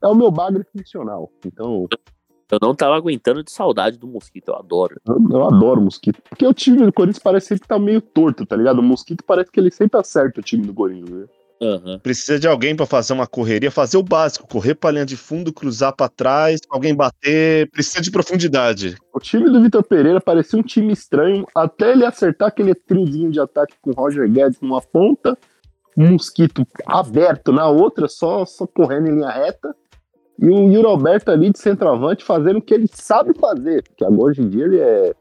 é 0.03 0.09
o 0.09 0.15
meu 0.15 0.31
bagre 0.31 0.65
funcional. 0.77 1.31
Então, 1.45 1.87
Eu 2.51 2.59
não 2.63 2.75
tava 2.75 2.97
aguentando 2.97 3.43
de 3.43 3.51
saudade 3.51 3.99
do 3.99 4.07
Mosquito, 4.07 4.49
eu 4.49 4.57
adoro. 4.57 5.01
eu, 5.07 5.19
eu 5.31 5.45
adoro 5.47 5.81
o 5.81 5.85
Mosquito. 5.85 6.23
Porque 6.29 6.47
o 6.47 6.55
time 6.55 6.85
do 6.85 6.93
Corinthians 6.93 7.23
parece 7.23 7.49
sempre 7.49 7.63
que 7.63 7.69
tá 7.69 7.79
meio 7.79 8.01
torto, 8.01 8.47
tá 8.47 8.55
ligado? 8.57 8.79
O 8.79 8.83
Mosquito 8.83 9.25
parece 9.25 9.51
que 9.51 9.59
ele 9.59 9.71
sempre 9.71 9.99
acerta 9.99 10.41
o 10.41 10.43
time 10.43 10.65
do 10.65 10.73
Corinthians. 10.73 11.11
Né? 11.11 11.27
Aham. 11.61 11.99
Precisa 11.99 12.39
de 12.39 12.47
alguém 12.47 12.77
pra 12.77 12.87
fazer 12.87 13.13
uma 13.13 13.27
correria, 13.27 13.71
fazer 13.71 13.97
o 13.97 14.03
básico, 14.03 14.47
correr 14.47 14.75
pra 14.75 14.91
linha 14.91 15.07
de 15.07 15.17
fundo, 15.17 15.53
cruzar 15.53 15.95
pra 15.95 16.09
trás, 16.09 16.61
alguém 16.69 16.95
bater, 16.95 17.71
precisa 17.71 18.01
de 18.01 18.11
profundidade. 18.11 18.97
O 19.13 19.19
time 19.19 19.51
do 19.51 19.63
Vitor 19.63 19.83
Pereira 19.83 20.21
parecia 20.21 20.59
um 20.59 20.63
time 20.63 20.93
estranho, 20.93 21.47
até 21.55 21.93
ele 21.93 22.05
acertar 22.05 22.49
aquele 22.49 22.75
triozinho 22.75 23.31
de 23.31 23.41
ataque 23.41 23.75
com 23.81 23.91
o 23.91 23.95
Roger 23.95 24.31
Guedes 24.31 24.61
numa 24.61 24.83
ponta, 24.83 25.37
um 25.97 26.13
mosquito 26.13 26.67
aberto 26.87 27.51
na 27.53 27.69
outra, 27.69 28.07
só, 28.07 28.45
só 28.45 28.67
correndo 28.67 29.09
em 29.09 29.15
linha 29.15 29.31
reta, 29.31 29.75
e 30.39 30.49
o 30.49 30.71
Yuri 30.71 30.87
Alberto 30.87 31.31
ali 31.31 31.51
de 31.51 31.59
centroavante 31.59 32.25
fazendo 32.25 32.59
o 32.59 32.63
que 32.63 32.75
ele 32.75 32.87
sabe 32.93 33.33
fazer, 33.39 33.83
porque 33.83 34.05
agora 34.05 34.31
hoje 34.31 34.43
em 34.43 34.49
dia 34.49 34.65
ele 34.65 34.79
é. 34.79 35.15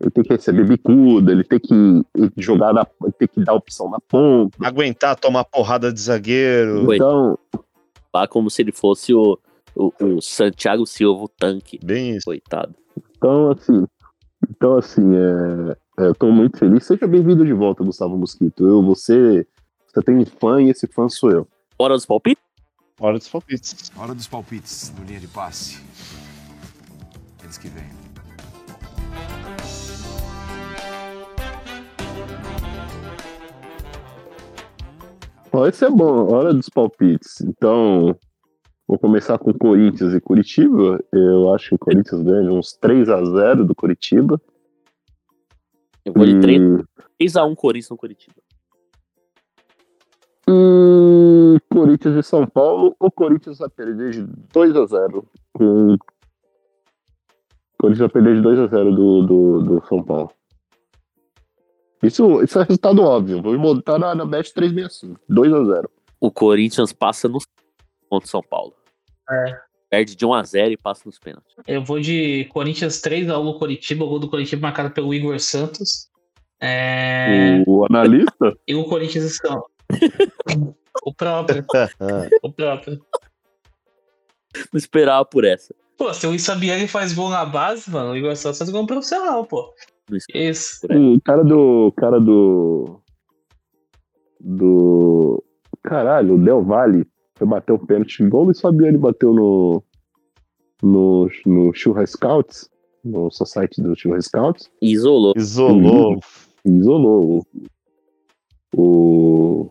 Ele 0.00 0.10
tem 0.12 0.22
que 0.22 0.32
receber 0.32 0.64
bicuda, 0.64 1.32
ele 1.32 1.42
tem 1.42 1.58
que 1.58 1.74
jogar 2.36 2.72
na, 2.72 2.86
ele 3.02 3.12
tem 3.18 3.26
que 3.26 3.42
dar 3.42 3.54
opção 3.54 3.90
na 3.90 3.98
ponta. 3.98 4.56
Aguentar, 4.62 5.18
tomar 5.18 5.42
porrada 5.42 5.92
de 5.92 6.00
zagueiro. 6.00 6.94
Então, 6.94 7.36
Lá 8.14 8.26
como 8.26 8.50
se 8.50 8.62
ele 8.62 8.72
fosse 8.72 9.12
o, 9.14 9.38
o, 9.74 9.92
o 10.00 10.22
Santiago 10.22 10.86
Silva, 10.86 11.24
o 11.24 11.28
tanque. 11.28 11.78
Bem 11.84 12.16
isso. 12.16 12.24
Coitado. 12.24 12.74
então 13.16 13.50
assim, 13.50 13.86
então 14.48 14.76
assim, 14.76 15.14
é, 15.14 15.76
é, 16.02 16.06
eu 16.08 16.14
tô 16.14 16.30
muito 16.30 16.58
feliz. 16.58 16.84
Seja 16.84 17.06
bem-vindo 17.06 17.44
de 17.44 17.52
volta, 17.52 17.84
Gustavo 17.84 18.16
Mosquito. 18.16 18.66
Eu, 18.66 18.82
você, 18.82 19.46
você 19.86 20.02
tem 20.02 20.16
um 20.16 20.26
fã 20.26 20.62
e 20.62 20.70
esse 20.70 20.86
fã 20.86 21.08
sou 21.08 21.30
eu. 21.30 21.48
Hora 21.78 21.94
dos 21.94 22.06
palpites? 22.06 22.47
Hora 23.00 23.18
dos 23.18 23.28
palpites. 23.28 23.90
Hora 23.96 24.14
dos 24.14 24.26
palpites 24.26 24.92
no 24.98 25.04
linha 25.04 25.20
de 25.20 25.28
passe. 25.28 25.80
Eles 27.42 27.56
que 27.58 27.68
vêm. 27.68 27.88
Ó, 35.52 35.66
esse 35.66 35.84
é 35.84 35.90
bom, 35.90 36.30
hora 36.32 36.52
dos 36.52 36.68
palpites. 36.68 37.40
Então, 37.40 38.14
vou 38.86 38.98
começar 38.98 39.38
com 39.38 39.52
Corinthians 39.54 40.12
e 40.14 40.20
Curitiba. 40.20 41.02
Eu 41.12 41.54
acho 41.54 41.70
que 41.70 41.74
o 41.74 41.78
Corinthians 41.78 42.22
ganha 42.22 42.52
uns 42.52 42.72
3 42.74 43.08
a 43.08 43.24
0 43.24 43.64
do 43.64 43.74
Curitiba. 43.74 44.40
Eu 46.04 46.12
vou 46.12 46.24
de 46.24 46.32
E- 46.36 46.40
3, 46.40 46.60
3x1 47.20 47.54
Corinthians 47.54 47.90
no 47.90 47.96
Curitiba. 47.96 48.36
E 50.50 51.60
Corinthians 51.70 52.16
e 52.16 52.22
São 52.22 52.46
Paulo, 52.46 52.96
o 52.98 53.10
Corinthians 53.10 53.58
vai 53.58 53.68
perder 53.68 54.12
de 54.12 54.26
2 54.52 54.76
a 54.76 54.86
0 54.86 55.28
com 55.52 55.94
o 55.94 55.98
Corinthians 57.78 58.10
vai 58.10 58.22
perder 58.22 58.36
de 58.36 58.42
2 58.42 58.58
a 58.60 58.66
0 58.66 58.92
do, 58.92 59.22
do, 59.26 59.62
do 59.62 59.86
São 59.86 60.02
Paulo. 60.02 60.32
Isso, 62.02 62.42
isso 62.42 62.58
é 62.58 62.62
resultado 62.62 63.02
óbvio. 63.02 63.42
Vou 63.42 63.58
botar 63.58 63.98
na, 63.98 64.14
na 64.14 64.24
Bet 64.24 64.54
365. 64.54 65.20
2 65.28 65.52
a 65.52 65.64
0 65.64 65.90
O 66.20 66.30
Corinthians 66.30 66.92
passa 66.92 67.28
no 67.28 67.38
contra 68.08 68.26
o 68.26 68.30
São 68.30 68.42
Paulo. 68.42 68.72
É. 69.30 69.60
Perde 69.90 70.16
de 70.16 70.26
1x0 70.26 70.72
e 70.72 70.76
passa 70.76 71.02
nos 71.06 71.18
pênaltis. 71.18 71.54
Eu 71.66 71.84
vou 71.84 72.00
de 72.00 72.46
Corinthians 72.46 73.00
3x1 73.02 73.44
no 73.44 73.58
Curitiba, 73.58 74.04
o 74.04 74.08
gol 74.08 74.18
do 74.18 74.30
Curitiba 74.30 74.62
marcado 74.62 74.90
pelo 74.90 75.12
Igor 75.12 75.38
Santos. 75.40 76.08
É... 76.60 77.62
O 77.66 77.84
analista 77.84 78.56
E 78.66 78.74
o 78.74 78.84
Corinthians 78.84 79.24
estão. 79.24 79.64
o 81.04 81.14
próprio, 81.14 81.64
o 82.42 82.52
próprio. 82.52 83.00
Não 84.72 84.78
esperava 84.78 85.24
por 85.24 85.44
essa. 85.44 85.74
Pô, 85.96 86.12
se 86.14 86.26
o 86.26 86.34
Isabiani 86.34 86.86
faz 86.86 87.12
gol 87.12 87.28
na 87.28 87.44
base, 87.44 87.90
mano, 87.90 88.12
o 88.12 88.16
Igor 88.16 88.36
Santos 88.36 88.58
faz 88.58 88.70
gol 88.70 88.82
no 88.82 88.86
profissional, 88.86 89.44
pô. 89.44 89.72
Isso. 90.32 90.86
O 90.86 91.20
cara 91.20 91.44
do. 91.44 91.92
cara 91.96 92.20
do. 92.20 93.00
Do. 94.40 95.44
Caralho, 95.82 96.34
o 96.34 96.38
Del 96.38 96.62
Valle 96.62 97.06
foi 97.36 97.46
bater 97.46 97.72
o 97.72 97.78
pênalti 97.78 98.22
igual 98.22 98.42
o 98.42 98.46
Luiz 98.46 98.60
Fabiano 98.60 98.98
bateu 98.98 99.32
no. 99.32 99.82
No, 100.80 101.28
no 101.44 101.74
Churras 101.74 102.10
Scouts, 102.10 102.70
no 103.04 103.32
society 103.32 103.82
do 103.82 103.98
Churras 103.98 104.26
Scouts, 104.26 104.70
isolou. 104.80 105.34
Isolou. 105.36 106.20
isolou. 106.64 107.44
O, 108.76 109.68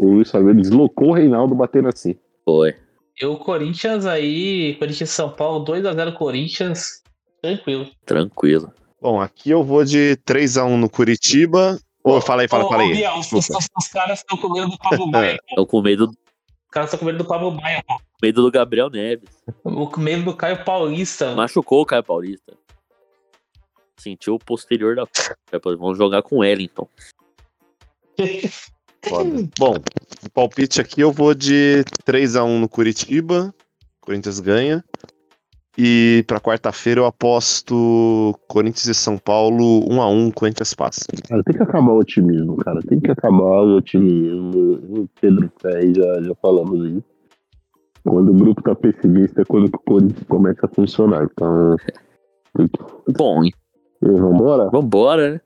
o, 0.00 0.06
o 0.06 0.12
Luiz 0.14 0.30
Fabiano 0.30 0.60
deslocou 0.60 1.08
o 1.08 1.12
Reinaldo 1.12 1.54
batendo 1.54 1.88
assim. 1.88 2.16
Foi. 2.44 2.74
E 3.20 3.26
o 3.26 3.36
Corinthians 3.36 4.06
aí, 4.06 4.74
Corinthians 4.78 5.10
e 5.10 5.12
São 5.12 5.30
Paulo, 5.30 5.64
2x0 5.64 6.14
Corinthians, 6.14 7.02
tranquilo. 7.42 7.86
Tranquilo. 8.06 8.72
Bom, 9.00 9.20
aqui 9.20 9.50
eu 9.50 9.62
vou 9.62 9.84
de 9.84 10.16
3x1 10.26 10.76
no 10.76 10.88
Curitiba. 10.88 11.78
Ô, 12.02 12.20
fala 12.20 12.42
aí, 12.42 12.48
fala, 12.48 12.64
Ô, 12.64 12.68
fala 12.68 12.82
aí. 12.82 12.92
Biel, 12.94 13.18
os, 13.18 13.30
os- 13.32 13.48
os 13.78 13.88
caras 13.88 14.20
estão 14.20 14.38
com 14.38 14.48
medo 14.52 14.68
do 14.70 14.78
Pablo 14.78 15.06
Maia, 15.06 15.38
pô. 15.50 15.56
Tô 15.56 15.66
com 15.66 15.82
medo, 15.82 16.06
Os 16.06 16.70
caras 16.70 16.88
estão 16.88 16.98
com 16.98 17.04
medo 17.06 17.18
do 17.18 17.26
Pablo 17.26 17.50
Maia, 17.52 17.82
pô. 17.86 17.98
medo 18.22 18.42
do 18.42 18.50
Gabriel 18.50 18.88
Neves. 18.88 19.28
Com 19.62 20.00
medo 20.00 20.24
do 20.24 20.34
Caio 20.36 20.64
Paulista. 20.64 21.34
Machucou 21.34 21.82
o 21.82 21.86
Caio 21.86 22.02
Paulista. 22.02 22.54
Sentiu 23.98 24.34
o 24.36 24.38
posterior 24.38 24.96
da. 24.96 25.04
Vamos 25.78 25.98
jogar 25.98 26.22
com 26.22 26.36
o 26.36 26.38
Wellington. 26.38 26.88
Foda. 29.04 29.48
Bom, 29.58 29.76
o 30.24 30.30
palpite 30.30 30.80
aqui 30.80 31.00
eu 31.00 31.12
vou 31.12 31.34
de 31.34 31.84
3x1 32.06 32.60
no 32.60 32.68
Curitiba. 32.68 33.54
Corinthians 34.00 34.40
ganha. 34.40 34.84
E 35.78 36.24
pra 36.26 36.40
quarta-feira 36.40 37.00
eu 37.00 37.06
aposto 37.06 38.34
Corinthians 38.48 38.86
e 38.86 38.94
São 38.94 39.16
Paulo 39.16 39.88
1x1, 39.88 40.34
Corinthians 40.34 40.74
passa. 40.74 41.06
Cara, 41.28 41.42
tem 41.44 41.56
que 41.56 41.62
acabar 41.62 41.92
o 41.92 41.98
otimismo, 41.98 42.56
cara. 42.56 42.80
Tem 42.82 43.00
que 43.00 43.10
acabar 43.10 43.62
o 43.62 43.76
otimismo. 43.76 45.02
O 45.02 45.08
Pedro 45.20 45.50
Ferri 45.62 45.94
já, 45.94 46.22
já 46.22 46.34
falamos 46.42 46.86
isso. 46.90 47.04
Quando 48.04 48.30
o 48.30 48.34
grupo 48.34 48.62
tá 48.62 48.74
pessimista 48.74 49.42
é 49.42 49.44
quando 49.44 49.66
o 49.66 49.70
Corinthians 49.70 50.24
começa 50.28 50.66
a 50.66 50.68
funcionar. 50.68 51.24
Então. 51.24 51.76
Bom, 53.16 53.44
E 53.44 53.52
vambora? 54.02 54.70
Vambora, 54.70 55.34
né? 55.34 55.40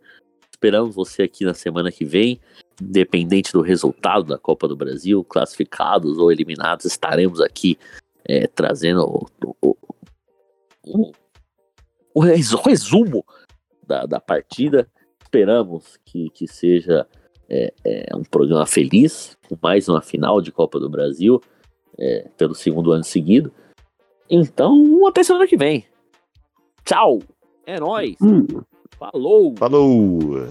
Esperamos 0.50 0.94
você 0.94 1.24
aqui 1.24 1.44
na 1.44 1.52
semana 1.52 1.92
que 1.92 2.04
vem. 2.04 2.40
Independente 2.82 3.52
do 3.52 3.60
resultado 3.60 4.24
da 4.24 4.38
Copa 4.38 4.66
do 4.66 4.76
Brasil, 4.76 5.22
classificados 5.24 6.18
ou 6.18 6.30
eliminados, 6.32 6.84
estaremos 6.86 7.40
aqui 7.40 7.78
é, 8.24 8.46
trazendo 8.46 9.02
o, 9.04 9.26
o, 9.62 9.76
o- 10.86 11.12
o 12.14 12.20
resu- 12.20 12.60
resumo 12.62 13.24
da, 13.86 14.06
da 14.06 14.20
partida. 14.20 14.88
Esperamos 15.22 15.96
que, 16.04 16.30
que 16.30 16.46
seja 16.48 17.06
é, 17.48 17.72
é, 17.84 18.16
um 18.16 18.22
programa 18.22 18.66
feliz, 18.66 19.36
com 19.48 19.56
mais 19.62 19.88
uma 19.88 20.00
final 20.00 20.40
de 20.40 20.50
Copa 20.52 20.78
do 20.80 20.88
Brasil, 20.88 21.40
é, 21.98 22.28
pelo 22.36 22.54
segundo 22.54 22.92
ano 22.92 23.04
seguido. 23.04 23.52
Então, 24.30 25.06
até 25.06 25.22
semana 25.22 25.46
que 25.46 25.56
vem. 25.56 25.84
Tchau! 26.84 27.20
É 27.66 27.78
nóis! 27.78 28.16
Hum. 28.22 28.46
Falou! 28.98 29.54
Falou! 29.56 30.48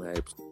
É, 0.00 0.45